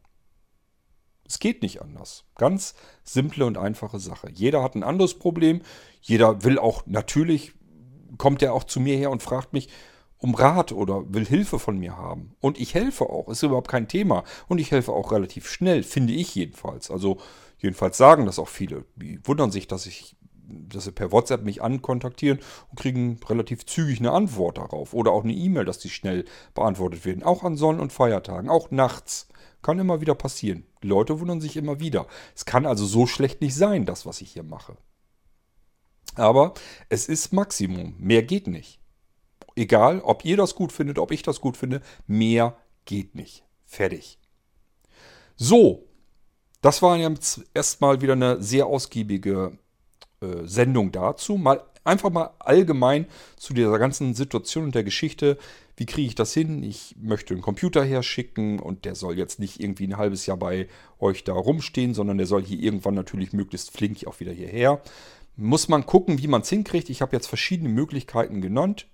Es 1.29 1.39
geht 1.39 1.61
nicht 1.61 1.83
anders. 1.83 2.25
Ganz 2.37 2.75
simple 3.05 3.45
und 3.45 3.59
einfache 3.59 3.99
Sache. 3.99 4.31
Jeder 4.33 4.63
hat 4.63 4.75
ein 4.75 4.83
anderes 4.83 5.15
Problem. 5.19 5.61
Jeder 6.01 6.43
will 6.43 6.59
auch 6.59 6.87
natürlich, 6.87 7.53
kommt 8.17 8.43
er 8.43 8.55
auch 8.55 8.65
zu 8.65 8.81
mir 8.81 8.97
her 8.97 9.11
und 9.11 9.23
fragt 9.23 9.53
mich 9.53 9.69
um 10.19 10.35
Rat 10.35 10.73
oder 10.73 11.05
will 11.13 11.25
Hilfe 11.25 11.59
von 11.59 11.79
mir 11.79 11.97
haben. 11.97 12.35
Und 12.41 12.59
ich 12.59 12.75
helfe 12.75 13.09
auch. 13.09 13.29
Ist 13.29 13.43
überhaupt 13.43 13.69
kein 13.69 13.89
Thema. 13.89 14.25
Und 14.49 14.59
ich 14.59 14.71
helfe 14.71 14.93
auch 14.93 15.13
relativ 15.13 15.49
schnell, 15.49 15.83
finde 15.83 16.13
ich 16.13 16.35
jedenfalls. 16.35 16.91
Also 16.91 17.19
jedenfalls 17.59 17.97
sagen 17.97 18.27
das 18.27 18.39
auch 18.39 18.49
viele. 18.49 18.85
Die 18.97 19.21
wundern 19.25 19.51
sich, 19.51 19.69
dass 19.69 19.87
ich 19.87 20.17
dass 20.51 20.85
sie 20.85 20.93
per 20.93 21.13
WhatsApp 21.13 21.45
mich 21.45 21.63
ankontaktieren 21.63 22.39
und 22.71 22.81
kriegen 22.81 23.21
relativ 23.29 23.67
zügig 23.67 23.99
eine 23.99 24.13
Antwort 24.13 24.57
darauf. 24.57 24.95
Oder 24.95 25.13
auch 25.13 25.23
eine 25.23 25.35
E-Mail, 25.35 25.67
dass 25.67 25.79
die 25.79 25.91
schnell 25.91 26.25
beantwortet 26.55 27.05
werden. 27.05 27.23
Auch 27.23 27.45
an 27.45 27.57
Sonn- 27.57 27.81
und 27.81 27.93
Feiertagen, 27.93 28.49
auch 28.49 28.71
nachts. 28.71 29.29
Kann 29.61 29.79
immer 29.79 30.01
wieder 30.01 30.15
passieren. 30.15 30.65
Die 30.83 30.87
Leute 30.87 31.21
wundern 31.21 31.41
sich 31.41 31.57
immer 31.57 31.81
wieder. 31.81 32.07
Es 32.35 32.45
kann 32.45 32.65
also 32.65 32.87
so 32.87 33.07
schlecht 33.07 33.41
nicht 33.41 33.55
sein, 33.55 33.85
das, 33.85 34.07
was 34.07 34.21
ich 34.21 34.33
hier 34.33 34.45
mache. 34.45 34.77
Aber 36.19 36.55
es 36.89 37.09
ist 37.09 37.33
Maximum. 37.33 37.95
Mehr 37.99 38.23
geht 38.23 38.47
nicht. 38.47 38.81
Egal, 39.57 40.01
ob 40.01 40.25
ihr 40.25 40.37
das 40.37 40.55
gut 40.55 40.73
findet, 40.73 40.99
ob 40.99 41.11
ich 41.11 41.23
das 41.23 41.41
gut 41.41 41.57
finde, 41.57 41.81
mehr 42.07 42.57
geht 42.85 43.15
nicht. 43.15 43.45
Fertig. 43.67 44.19
So, 45.37 45.85
das 46.61 46.83
war 46.83 46.97
jetzt 46.97 47.45
erstmal 47.55 48.01
wieder 48.01 48.15
eine 48.15 48.43
sehr 48.43 48.67
ausgiebige 48.67 49.59
äh, 50.21 50.45
Sendung 50.45 50.91
dazu. 50.93 51.37
Mal 51.37 51.63
einfach 51.85 52.11
mal 52.11 52.31
allgemein 52.39 53.07
zu 53.37 53.55
dieser 53.55 53.79
ganzen 53.79 54.15
Situation 54.15 54.65
und 54.65 54.75
der 54.75 54.85
Geschichte. 54.85 55.39
Wie 55.77 55.87
kriege 55.87 56.09
ich 56.09 56.15
das 56.15 56.35
hin? 56.35 56.63
Ich 56.63 56.97
möchte 57.01 57.35
einen 57.35 57.43
Computer 57.43 57.85
herschicken 57.85 58.59
und 58.59 58.85
der 58.85 58.95
soll 58.95 59.17
jetzt 59.17 59.39
nicht 59.39 59.61
irgendwie 59.61 59.87
ein 59.87 59.97
halbes 59.97 60.27
Jahr 60.27 60.37
bei 60.37 60.69
euch 60.99 61.25
da 61.25 61.33
rumstehen, 61.33 61.95
sondern 61.95 62.19
der 62.19 62.27
soll 62.27 62.45
hier 62.45 62.59
irgendwann 62.59 62.95
natürlich 62.95 63.33
möglichst 63.33 63.71
flink 63.71 64.07
auch 64.07 64.21
wieder 64.21 64.33
hierher. 64.33 64.83
Muss 65.39 65.69
man 65.69 65.87
gucken, 65.87 66.19
wie 66.19 66.27
man 66.27 66.43
es 66.43 66.51
hinkriegt. 66.51 66.91
Ich 66.91 67.01
habe 67.01 67.17
jetzt 67.17 67.29
verschiedene 67.29 67.71
Möglichkeiten 67.71 68.41
genannt 68.41 68.87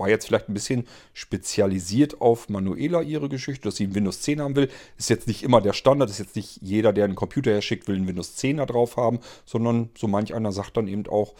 war 0.00 0.08
jetzt 0.08 0.26
vielleicht 0.26 0.48
ein 0.48 0.54
bisschen 0.54 0.86
spezialisiert 1.12 2.20
auf 2.20 2.48
Manuela 2.48 3.02
ihre 3.02 3.28
Geschichte, 3.28 3.64
dass 3.64 3.76
sie 3.76 3.86
ein 3.86 3.94
Windows 3.94 4.22
10 4.22 4.40
haben 4.40 4.56
will. 4.56 4.70
Ist 4.96 5.10
jetzt 5.10 5.28
nicht 5.28 5.42
immer 5.42 5.60
der 5.60 5.74
Standard, 5.74 6.10
ist 6.10 6.18
jetzt 6.18 6.36
nicht 6.36 6.58
jeder, 6.62 6.92
der 6.92 7.04
einen 7.04 7.14
Computer 7.14 7.52
herschickt, 7.52 7.86
will 7.86 7.96
einen 7.96 8.08
Windows 8.08 8.36
10er 8.38 8.66
drauf 8.66 8.96
haben, 8.96 9.20
sondern 9.44 9.90
so 9.96 10.08
manch 10.08 10.34
einer 10.34 10.52
sagt 10.52 10.76
dann 10.76 10.88
eben 10.88 11.06
auch, 11.06 11.34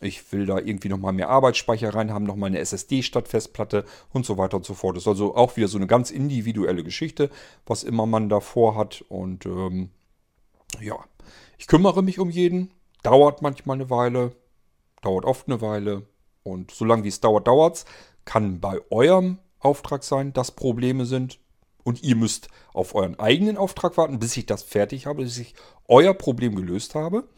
ich 0.00 0.32
will 0.32 0.46
da 0.46 0.58
irgendwie 0.58 0.88
nochmal 0.88 1.12
mehr 1.12 1.30
Arbeitsspeicher 1.30 1.94
rein 1.94 2.12
haben, 2.12 2.24
nochmal 2.24 2.48
eine 2.48 2.58
SSD 2.58 3.02
statt 3.02 3.28
Festplatte 3.28 3.84
und 4.12 4.26
so 4.26 4.36
weiter 4.36 4.56
und 4.56 4.66
so 4.66 4.74
fort. 4.74 4.96
Das 4.96 5.04
ist 5.04 5.08
also 5.08 5.34
auch 5.36 5.56
wieder 5.56 5.68
so 5.68 5.78
eine 5.78 5.86
ganz 5.86 6.10
individuelle 6.10 6.84
Geschichte, 6.84 7.30
was 7.66 7.84
immer 7.84 8.06
man 8.06 8.28
davor 8.28 8.74
hat. 8.74 9.04
Und 9.08 9.46
ähm, 9.46 9.90
ja, 10.80 10.96
ich 11.56 11.66
kümmere 11.66 12.02
mich 12.02 12.18
um 12.18 12.30
jeden. 12.30 12.72
Dauert 13.02 13.42
manchmal 13.42 13.76
eine 13.76 13.90
Weile, 13.90 14.32
dauert 15.00 15.24
oft 15.24 15.48
eine 15.48 15.60
Weile. 15.60 16.06
Und 16.42 16.70
solange 16.70 17.04
wie 17.04 17.08
es 17.08 17.20
dauert, 17.20 17.46
dauert 17.46 17.76
es. 17.76 17.84
Kann 18.24 18.60
bei 18.60 18.80
eurem 18.90 19.38
Auftrag 19.58 20.04
sein, 20.04 20.32
dass 20.32 20.52
Probleme 20.52 21.06
sind. 21.06 21.38
Und 21.84 22.02
ihr 22.02 22.14
müsst 22.14 22.48
auf 22.72 22.94
euren 22.94 23.18
eigenen 23.18 23.56
Auftrag 23.56 23.96
warten, 23.96 24.20
bis 24.20 24.36
ich 24.36 24.46
das 24.46 24.62
fertig 24.62 25.06
habe, 25.06 25.24
bis 25.24 25.38
ich 25.38 25.54
euer 25.88 26.14
Problem 26.14 26.54
gelöst 26.54 26.94
habe. 26.94 27.28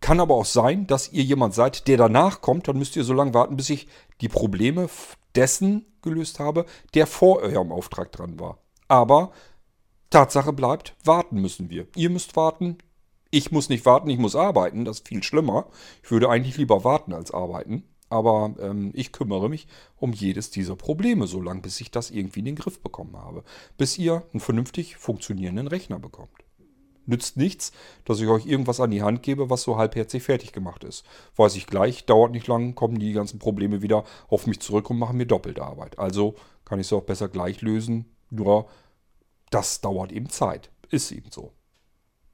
Kann 0.00 0.20
aber 0.20 0.34
auch 0.34 0.44
sein, 0.44 0.86
dass 0.86 1.10
ihr 1.12 1.22
jemand 1.22 1.54
seid, 1.54 1.88
der 1.88 1.96
danach 1.96 2.42
kommt. 2.42 2.68
Dann 2.68 2.78
müsst 2.78 2.96
ihr 2.96 3.04
so 3.04 3.14
lange 3.14 3.32
warten, 3.32 3.56
bis 3.56 3.70
ich 3.70 3.88
die 4.20 4.28
Probleme 4.28 4.88
dessen 5.34 5.86
gelöst 6.02 6.38
habe, 6.38 6.66
der 6.94 7.06
vor 7.06 7.40
eurem 7.40 7.72
Auftrag 7.72 8.12
dran 8.12 8.38
war. 8.38 8.58
Aber 8.88 9.32
Tatsache 10.10 10.52
bleibt, 10.52 10.94
warten 11.04 11.40
müssen 11.40 11.70
wir. 11.70 11.86
Ihr 11.96 12.10
müsst 12.10 12.36
warten. 12.36 12.78
Ich 13.30 13.50
muss 13.50 13.68
nicht 13.68 13.84
warten, 13.84 14.08
ich 14.08 14.18
muss 14.18 14.36
arbeiten. 14.36 14.84
Das 14.84 14.98
ist 14.98 15.08
viel 15.08 15.22
schlimmer. 15.22 15.66
Ich 16.02 16.10
würde 16.10 16.28
eigentlich 16.28 16.56
lieber 16.56 16.84
warten 16.84 17.12
als 17.12 17.32
arbeiten. 17.32 17.84
Aber 18.08 18.54
ähm, 18.60 18.92
ich 18.94 19.10
kümmere 19.10 19.48
mich 19.48 19.66
um 19.96 20.12
jedes 20.12 20.50
dieser 20.50 20.76
Probleme, 20.76 21.26
so 21.26 21.42
lange 21.42 21.62
bis 21.62 21.80
ich 21.80 21.90
das 21.90 22.10
irgendwie 22.10 22.38
in 22.38 22.44
den 22.44 22.56
Griff 22.56 22.80
bekommen 22.80 23.16
habe. 23.16 23.42
Bis 23.76 23.98
ihr 23.98 24.22
einen 24.32 24.40
vernünftig 24.40 24.96
funktionierenden 24.96 25.66
Rechner 25.66 25.98
bekommt. 25.98 26.30
Nützt 27.04 27.36
nichts, 27.36 27.72
dass 28.04 28.20
ich 28.20 28.28
euch 28.28 28.46
irgendwas 28.46 28.80
an 28.80 28.90
die 28.90 29.02
Hand 29.02 29.22
gebe, 29.22 29.48
was 29.48 29.62
so 29.62 29.76
halbherzig 29.76 30.24
fertig 30.24 30.52
gemacht 30.52 30.82
ist. 30.82 31.04
Weiß 31.36 31.54
ich 31.54 31.66
gleich, 31.66 32.04
dauert 32.04 32.32
nicht 32.32 32.48
lang, 32.48 32.74
kommen 32.74 32.98
die 32.98 33.12
ganzen 33.12 33.38
Probleme 33.38 33.80
wieder 33.80 34.04
auf 34.28 34.46
mich 34.46 34.60
zurück 34.60 34.90
und 34.90 34.98
machen 34.98 35.16
mir 35.16 35.26
doppelte 35.26 35.62
Arbeit. 35.62 35.98
Also 35.98 36.34
kann 36.64 36.80
ich 36.80 36.88
sie 36.88 36.96
auch 36.96 37.02
besser 37.02 37.28
gleich 37.28 37.60
lösen. 37.60 38.06
Nur 38.30 38.68
das 39.50 39.80
dauert 39.80 40.10
eben 40.10 40.30
Zeit. 40.30 40.70
Ist 40.90 41.12
eben 41.12 41.30
so. 41.30 41.52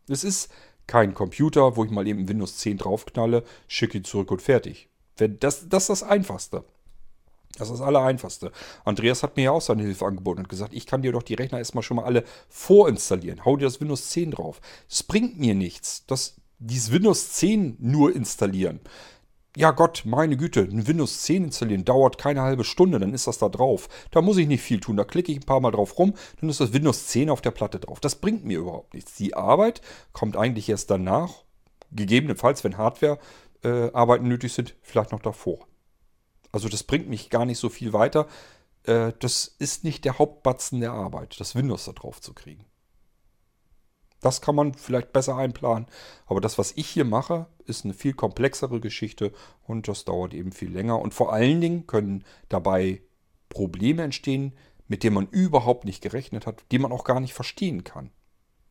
Es 0.09 0.25
ist 0.25 0.51
kein 0.87 1.15
Computer, 1.15 1.77
wo 1.77 1.85
ich 1.85 1.91
mal 1.91 2.07
eben 2.07 2.29
Windows 2.29 2.59
10 2.59 2.79
draufknalle, 2.79 3.45
schicke 3.69 3.99
ihn 3.99 4.05
zurück 4.05 4.31
und 4.31 4.43
fertig. 4.43 4.89
Das, 5.17 5.69
das 5.69 5.85
ist 5.85 5.89
das 5.89 6.03
Einfachste. 6.03 6.65
Das 7.59 7.69
ist 7.69 7.81
das 7.81 7.87
Allereinfachste. 7.87 8.51
Andreas 8.85 9.23
hat 9.23 9.37
mir 9.37 9.45
ja 9.45 9.51
auch 9.51 9.61
seine 9.61 9.83
Hilfe 9.83 10.07
angeboten 10.07 10.41
und 10.41 10.49
gesagt, 10.49 10.73
ich 10.73 10.87
kann 10.87 11.03
dir 11.03 11.13
doch 11.13 11.23
die 11.23 11.35
Rechner 11.35 11.59
erstmal 11.59 11.83
schon 11.83 11.99
mal 11.99 12.05
alle 12.05 12.25
vorinstallieren. 12.49 13.45
Hau 13.45 13.57
dir 13.57 13.67
das 13.67 13.81
Windows 13.81 14.09
10 14.11 14.31
drauf. 14.33 14.61
Das 14.89 15.03
bringt 15.03 15.39
mir 15.39 15.55
nichts. 15.55 16.07
Das, 16.07 16.37
dieses 16.59 16.93
Windows 16.93 17.33
10 17.33 17.77
nur 17.79 18.17
installieren. 18.17 18.81
Ja 19.55 19.71
Gott, 19.73 20.05
meine 20.07 20.39
Güte, 20.39 20.61
ein 20.61 20.87
Windows 20.87 21.23
10 21.23 21.45
installieren 21.45 21.85
dauert 21.85 22.17
keine 22.17 22.41
halbe 22.41 22.65
Stunde, 22.65 22.99
dann 22.99 23.13
ist 23.13 23.27
das 23.27 23.37
da 23.37 23.51
drauf. 23.51 23.89
Da 24.11 24.23
muss 24.23 24.39
ich 24.39 24.49
nicht 24.49 24.63
viel 24.63 24.81
tun. 24.81 24.97
Da 24.97 25.05
klicke 25.05 25.31
ich 25.31 25.39
ein 25.39 25.47
paar 25.47 25.61
Mal 25.61 25.73
drauf 25.73 25.99
rum, 25.99 26.15
dann 26.41 26.49
ist 26.49 26.61
das 26.61 26.73
Windows 26.73 27.09
10 27.09 27.29
auf 27.29 27.43
der 27.43 27.51
Platte 27.51 27.79
drauf. 27.79 28.01
Das 28.01 28.17
bringt 28.17 28.47
mir 28.47 28.61
überhaupt 28.61 28.95
nichts. 28.95 29.15
Die 29.17 29.35
Arbeit 29.35 29.83
kommt 30.13 30.39
eigentlich 30.39 30.71
erst 30.71 30.91
danach. 30.91 31.45
Gegebenenfalls, 31.91 32.65
wenn 32.65 32.79
Hardware 32.79 33.19
äh, 33.63 34.19
nötig 34.21 34.55
sind, 34.55 34.75
vielleicht 34.81 35.13
noch 35.13 35.21
davor. 35.21 35.67
Also 36.51 36.71
das 36.71 36.83
bringt 36.83 37.09
mich 37.09 37.29
gar 37.29 37.45
nicht 37.45 37.59
so 37.59 37.69
viel 37.69 37.93
weiter. 37.93 38.29
Äh, 38.85 39.13
das 39.19 39.55
ist 39.59 39.85
nicht 39.85 40.07
der 40.07 40.19
Hauptbatzen 40.19 40.81
der 40.81 40.93
Arbeit, 40.93 41.39
das 41.39 41.55
Windows 41.55 41.85
da 41.85 41.93
drauf 41.93 42.23
zu 42.23 42.33
kriegen. 42.33 42.65
Das 44.23 44.41
kann 44.41 44.55
man 44.55 44.73
vielleicht 44.73 45.13
besser 45.13 45.37
einplanen. 45.37 45.87
Aber 46.27 46.41
das, 46.41 46.57
was 46.57 46.73
ich 46.77 46.89
hier 46.89 47.05
mache, 47.05 47.47
ist 47.67 47.85
eine 47.85 47.95
viel 47.95 48.13
komplexere 48.13 48.81
Geschichte 48.81 49.33
und 49.65 49.89
das 49.89 50.05
dauert 50.05 50.35
eben 50.35 50.53
viel 50.53 50.71
länger. 50.71 51.01
Und 51.01 51.15
vor 51.15 51.33
allen 51.33 51.61
Dingen 51.61 51.87
können 51.87 52.25
dabei 52.49 53.03
Probleme 53.49 54.03
entstehen, 54.03 54.55
mit 54.89 55.03
denen 55.03 55.15
man 55.15 55.29
überhaupt 55.29 55.85
nicht 55.85 56.03
gerechnet 56.03 56.47
hat, 56.47 56.65
die 56.71 56.79
man 56.79 56.93
auch 56.93 57.05
gar 57.05 57.21
nicht 57.21 57.35
verstehen 57.35 57.85
kann. 57.85 58.11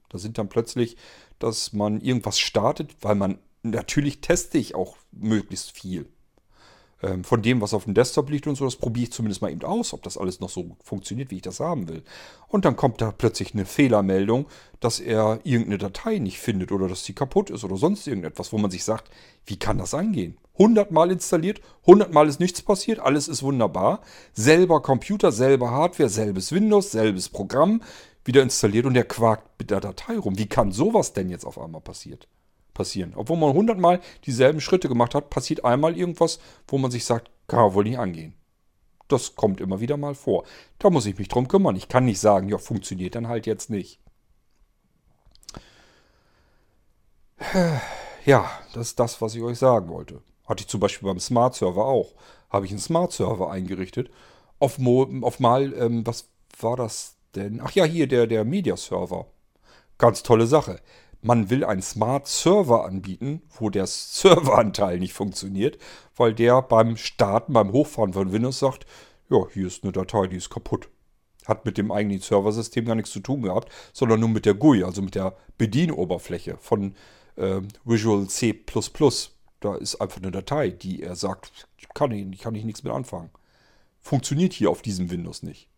Da 0.09 0.17
sind 0.17 0.37
dann 0.37 0.49
plötzlich, 0.49 0.97
dass 1.39 1.73
man 1.73 2.01
irgendwas 2.01 2.39
startet, 2.39 2.95
weil 3.01 3.15
man 3.15 3.39
natürlich 3.63 4.21
teste 4.21 4.57
ich 4.57 4.75
auch 4.75 4.97
möglichst 5.11 5.71
viel. 5.71 6.07
Ähm, 7.03 7.23
von 7.23 7.41
dem, 7.41 7.61
was 7.61 7.73
auf 7.73 7.85
dem 7.85 7.93
Desktop 7.93 8.29
liegt 8.29 8.45
und 8.45 8.55
so, 8.55 8.65
das 8.65 8.75
probiere 8.75 9.05
ich 9.05 9.11
zumindest 9.11 9.41
mal 9.41 9.51
eben 9.51 9.63
aus, 9.63 9.93
ob 9.93 10.03
das 10.03 10.17
alles 10.17 10.39
noch 10.39 10.49
so 10.49 10.75
funktioniert, 10.83 11.31
wie 11.31 11.37
ich 11.37 11.41
das 11.41 11.59
haben 11.59 11.89
will. 11.89 12.03
Und 12.47 12.65
dann 12.65 12.75
kommt 12.75 13.01
da 13.01 13.11
plötzlich 13.11 13.53
eine 13.53 13.65
Fehlermeldung, 13.65 14.45
dass 14.79 14.99
er 14.99 15.39
irgendeine 15.43 15.79
Datei 15.79 16.19
nicht 16.19 16.39
findet 16.39 16.71
oder 16.71 16.87
dass 16.87 17.03
sie 17.03 17.13
kaputt 17.13 17.49
ist 17.49 17.63
oder 17.63 17.77
sonst 17.77 18.07
irgendetwas, 18.07 18.53
wo 18.53 18.57
man 18.57 18.69
sich 18.69 18.83
sagt, 18.83 19.09
wie 19.45 19.57
kann 19.57 19.79
das 19.79 19.93
angehen? 19.93 20.37
100 20.53 20.91
Mal 20.91 21.11
installiert, 21.11 21.61
100 21.81 22.13
Mal 22.13 22.27
ist 22.27 22.39
nichts 22.39 22.61
passiert, 22.61 22.99
alles 22.99 23.27
ist 23.27 23.41
wunderbar. 23.41 24.01
Selber 24.33 24.81
Computer, 24.81 25.31
selber 25.31 25.71
Hardware, 25.71 26.09
selbes 26.09 26.51
Windows, 26.51 26.91
selbes 26.91 27.29
Programm 27.29 27.81
wieder 28.23 28.43
installiert 28.43 28.85
und 28.85 28.93
der 28.93 29.05
quakt 29.05 29.47
mit 29.57 29.71
der 29.71 29.79
Datei 29.79 30.17
rum. 30.19 30.37
Wie 30.37 30.47
kann 30.47 30.71
sowas 30.71 31.13
denn 31.13 31.29
jetzt 31.29 31.45
auf 31.45 31.57
einmal 31.57 31.81
passiert? 31.81 32.27
Passieren. 32.81 33.13
Obwohl 33.15 33.37
man 33.37 33.53
hundertmal 33.53 33.99
dieselben 34.25 34.59
Schritte 34.59 34.89
gemacht 34.89 35.13
hat, 35.13 35.29
passiert 35.29 35.63
einmal 35.63 35.95
irgendwas, 35.95 36.39
wo 36.67 36.79
man 36.79 36.89
sich 36.89 37.05
sagt, 37.05 37.29
kann 37.47 37.59
man 37.59 37.75
wohl 37.75 37.83
nicht 37.83 37.99
angehen. 37.99 38.33
Das 39.07 39.35
kommt 39.35 39.61
immer 39.61 39.81
wieder 39.81 39.97
mal 39.97 40.15
vor. 40.15 40.45
Da 40.79 40.89
muss 40.89 41.05
ich 41.05 41.19
mich 41.19 41.27
drum 41.27 41.47
kümmern. 41.47 41.75
Ich 41.75 41.89
kann 41.89 42.05
nicht 42.05 42.19
sagen, 42.19 42.49
ja, 42.49 42.57
funktioniert 42.57 43.13
dann 43.13 43.27
halt 43.27 43.45
jetzt 43.45 43.69
nicht. 43.69 43.99
Ja, 48.23 48.51
das 48.75 48.89
ist 48.89 48.99
das, 48.99 49.19
was 49.19 49.33
ich 49.33 49.41
euch 49.41 49.57
sagen 49.57 49.89
wollte. 49.89 50.21
Hatte 50.45 50.61
ich 50.61 50.67
zum 50.67 50.79
Beispiel 50.79 51.07
beim 51.07 51.19
Smart 51.19 51.55
Server 51.55 51.85
auch. 51.85 52.13
Habe 52.51 52.67
ich 52.67 52.71
einen 52.71 52.79
Smart 52.79 53.11
Server 53.11 53.49
eingerichtet. 53.49 54.11
Auf, 54.59 54.77
auf 55.23 55.39
mal, 55.39 55.73
ähm, 55.73 56.05
was 56.05 56.29
war 56.59 56.77
das 56.77 57.15
denn? 57.33 57.59
Ach 57.63 57.71
ja, 57.71 57.83
hier 57.83 58.05
der, 58.07 58.27
der 58.27 58.45
Media 58.45 58.77
Server. 58.77 59.25
Ganz 59.97 60.21
tolle 60.21 60.45
Sache 60.45 60.81
man 61.21 61.49
will 61.49 61.63
einen 61.63 61.81
Smart 61.81 62.27
Server 62.27 62.85
anbieten, 62.85 63.41
wo 63.57 63.69
der 63.69 63.87
Serveranteil 63.87 64.99
nicht 64.99 65.13
funktioniert, 65.13 65.77
weil 66.15 66.33
der 66.33 66.61
beim 66.61 66.97
Starten, 66.97 67.53
beim 67.53 67.71
Hochfahren 67.71 68.13
von 68.13 68.31
Windows 68.31 68.59
sagt, 68.59 68.85
ja, 69.29 69.47
hier 69.53 69.67
ist 69.67 69.83
eine 69.83 69.91
Datei, 69.91 70.27
die 70.27 70.37
ist 70.37 70.49
kaputt. 70.49 70.89
Hat 71.45 71.65
mit 71.65 71.77
dem 71.77 71.91
eigentlichen 71.91 72.23
Serversystem 72.23 72.85
gar 72.85 72.95
nichts 72.95 73.11
zu 73.11 73.19
tun 73.19 73.41
gehabt, 73.41 73.71
sondern 73.93 74.19
nur 74.19 74.29
mit 74.29 74.45
der 74.45 74.53
GUI, 74.53 74.83
also 74.83 75.01
mit 75.01 75.15
der 75.15 75.35
Bedienoberfläche 75.57 76.57
von 76.57 76.95
äh, 77.35 77.61
Visual 77.85 78.27
C++. 78.27 78.53
Da 79.59 79.75
ist 79.75 80.01
einfach 80.01 80.21
eine 80.21 80.31
Datei, 80.31 80.69
die 80.69 81.03
er 81.03 81.15
sagt, 81.15 81.67
kann 81.93 82.11
ich, 82.11 82.39
kann 82.39 82.55
ich 82.55 82.65
nichts 82.65 82.83
mit 82.83 82.93
anfangen. 82.93 83.29
Funktioniert 83.99 84.53
hier 84.53 84.69
auf 84.69 84.81
diesem 84.81 85.11
Windows 85.11 85.43
nicht. 85.43 85.70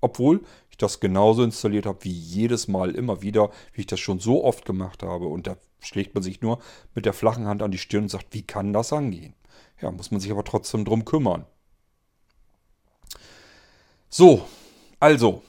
Obwohl 0.00 0.42
ich 0.70 0.76
das 0.76 1.00
genauso 1.00 1.42
installiert 1.42 1.86
habe 1.86 2.04
wie 2.04 2.12
jedes 2.12 2.68
Mal 2.68 2.94
immer 2.94 3.22
wieder, 3.22 3.50
wie 3.72 3.80
ich 3.80 3.86
das 3.86 4.00
schon 4.00 4.20
so 4.20 4.44
oft 4.44 4.64
gemacht 4.64 5.02
habe. 5.02 5.26
Und 5.26 5.46
da 5.46 5.56
schlägt 5.80 6.14
man 6.14 6.22
sich 6.22 6.40
nur 6.40 6.60
mit 6.94 7.04
der 7.04 7.12
flachen 7.12 7.46
Hand 7.46 7.62
an 7.62 7.70
die 7.70 7.78
Stirn 7.78 8.04
und 8.04 8.08
sagt, 8.10 8.26
wie 8.32 8.42
kann 8.42 8.72
das 8.72 8.92
angehen? 8.92 9.34
Ja, 9.80 9.90
muss 9.90 10.10
man 10.10 10.20
sich 10.20 10.30
aber 10.30 10.44
trotzdem 10.44 10.84
drum 10.84 11.04
kümmern. 11.04 11.46
So, 14.08 14.42
also, 15.00 15.42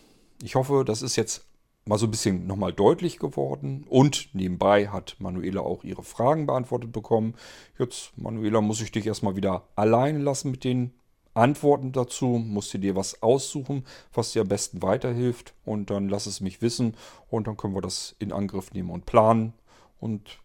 ich 0.44 0.56
hoffe, 0.56 0.84
das 0.86 1.02
ist 1.02 1.16
jetzt 1.16 1.46
mal 1.86 1.98
so 1.98 2.06
ein 2.06 2.12
bisschen 2.12 2.46
nochmal 2.46 2.74
deutlich 2.74 3.18
geworden. 3.18 3.86
Und 3.90 4.30
nebenbei 4.34 4.90
hat 4.90 5.16
Manuela 5.20 5.62
auch 5.62 5.84
ihre 5.84 6.04
Fragen 6.04 6.46
beantwortet 6.46 6.92
bekommen. 6.92 7.36
Jetzt, 7.78 8.18
Manuela, 8.18 8.62
muss 8.62 8.82
ich 8.82 8.92
dich 8.92 9.08
erstmal 9.08 9.36
wieder 9.36 9.68
allein 9.76 10.22
lassen 10.22 10.52
mit 10.52 10.64
den 10.64 10.94
Antworten 11.34 11.92
dazu. 11.92 12.26
Musst 12.26 12.74
du 12.74 12.78
dir 12.78 12.96
was 12.96 13.22
aussuchen, 13.22 13.86
was 14.14 14.32
dir 14.32 14.42
am 14.42 14.48
besten 14.48 14.82
weiterhilft. 14.82 15.54
Und 15.66 15.90
dann 15.90 16.10
lass 16.10 16.26
es 16.26 16.42
mich 16.42 16.62
wissen. 16.62 16.96
Und 17.30 17.48
dann 17.48 17.58
können 17.58 17.76
wir 17.76 17.82
das 17.82 18.16
in 18.20 18.32
Angriff 18.32 18.74
nehmen 18.74 18.90
und 18.90 19.06
planen. 19.06 19.54
Und 20.00 20.40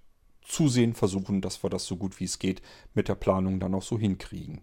zusehen, 0.44 0.94
versuchen, 0.94 1.40
dass 1.40 1.62
wir 1.62 1.70
das 1.70 1.86
so 1.86 1.96
gut 1.96 2.20
wie 2.20 2.24
es 2.24 2.38
geht 2.38 2.62
mit 2.92 3.08
der 3.08 3.14
Planung 3.14 3.60
dann 3.60 3.74
auch 3.74 3.82
so 3.82 3.98
hinkriegen. 3.98 4.60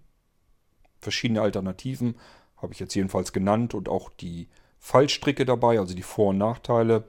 Verschiedene 0.99 1.41
Alternativen 1.41 2.15
habe 2.57 2.73
ich 2.73 2.79
jetzt 2.79 2.93
jedenfalls 2.93 3.33
genannt 3.33 3.73
und 3.73 3.89
auch 3.89 4.09
die 4.09 4.47
Fallstricke 4.77 5.45
dabei, 5.45 5.79
also 5.79 5.95
die 5.95 6.03
Vor- 6.03 6.29
und 6.29 6.37
Nachteile. 6.37 7.07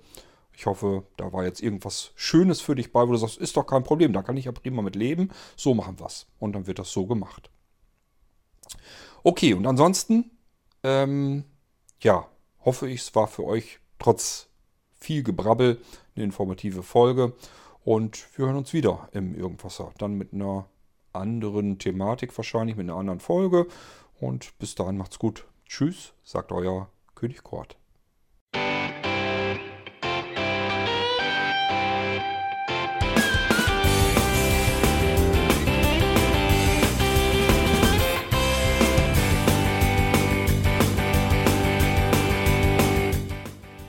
Ich 0.54 0.66
hoffe, 0.66 1.04
da 1.16 1.32
war 1.32 1.44
jetzt 1.44 1.62
irgendwas 1.62 2.12
Schönes 2.14 2.60
für 2.60 2.74
dich 2.74 2.92
bei, 2.92 3.06
wo 3.06 3.12
du 3.12 3.18
sagst, 3.18 3.38
ist 3.38 3.56
doch 3.56 3.66
kein 3.66 3.84
Problem, 3.84 4.12
da 4.12 4.22
kann 4.22 4.36
ich 4.36 4.46
ja 4.46 4.52
prima 4.52 4.82
mit 4.82 4.96
leben. 4.96 5.30
So 5.56 5.74
machen 5.74 5.98
wir 5.98 6.06
es. 6.06 6.26
Und 6.38 6.54
dann 6.54 6.66
wird 6.66 6.78
das 6.78 6.92
so 6.92 7.06
gemacht. 7.06 7.50
Okay, 9.22 9.54
und 9.54 9.66
ansonsten, 9.66 10.30
ähm, 10.82 11.44
ja, 12.00 12.26
hoffe 12.64 12.88
ich, 12.88 13.02
es 13.02 13.14
war 13.14 13.28
für 13.28 13.44
euch 13.44 13.78
trotz 13.98 14.48
viel 14.92 15.22
Gebrabbel 15.22 15.80
eine 16.14 16.24
informative 16.24 16.82
Folge. 16.82 17.32
Und 17.84 18.26
wir 18.36 18.46
hören 18.46 18.56
uns 18.56 18.72
wieder 18.72 19.08
im 19.12 19.34
Irgendwasser. 19.34 19.92
Dann 19.98 20.14
mit 20.14 20.32
einer 20.32 20.66
anderen 21.12 21.78
Thematik 21.78 22.36
wahrscheinlich, 22.36 22.76
mit 22.76 22.88
einer 22.88 22.98
anderen 22.98 23.20
Folge. 23.20 23.66
Und 24.20 24.56
bis 24.58 24.74
dahin 24.74 24.96
macht's 24.96 25.18
gut. 25.18 25.46
Tschüss, 25.66 26.12
sagt 26.22 26.52
euer 26.52 26.88
König 27.14 27.42
Kort. 27.42 27.76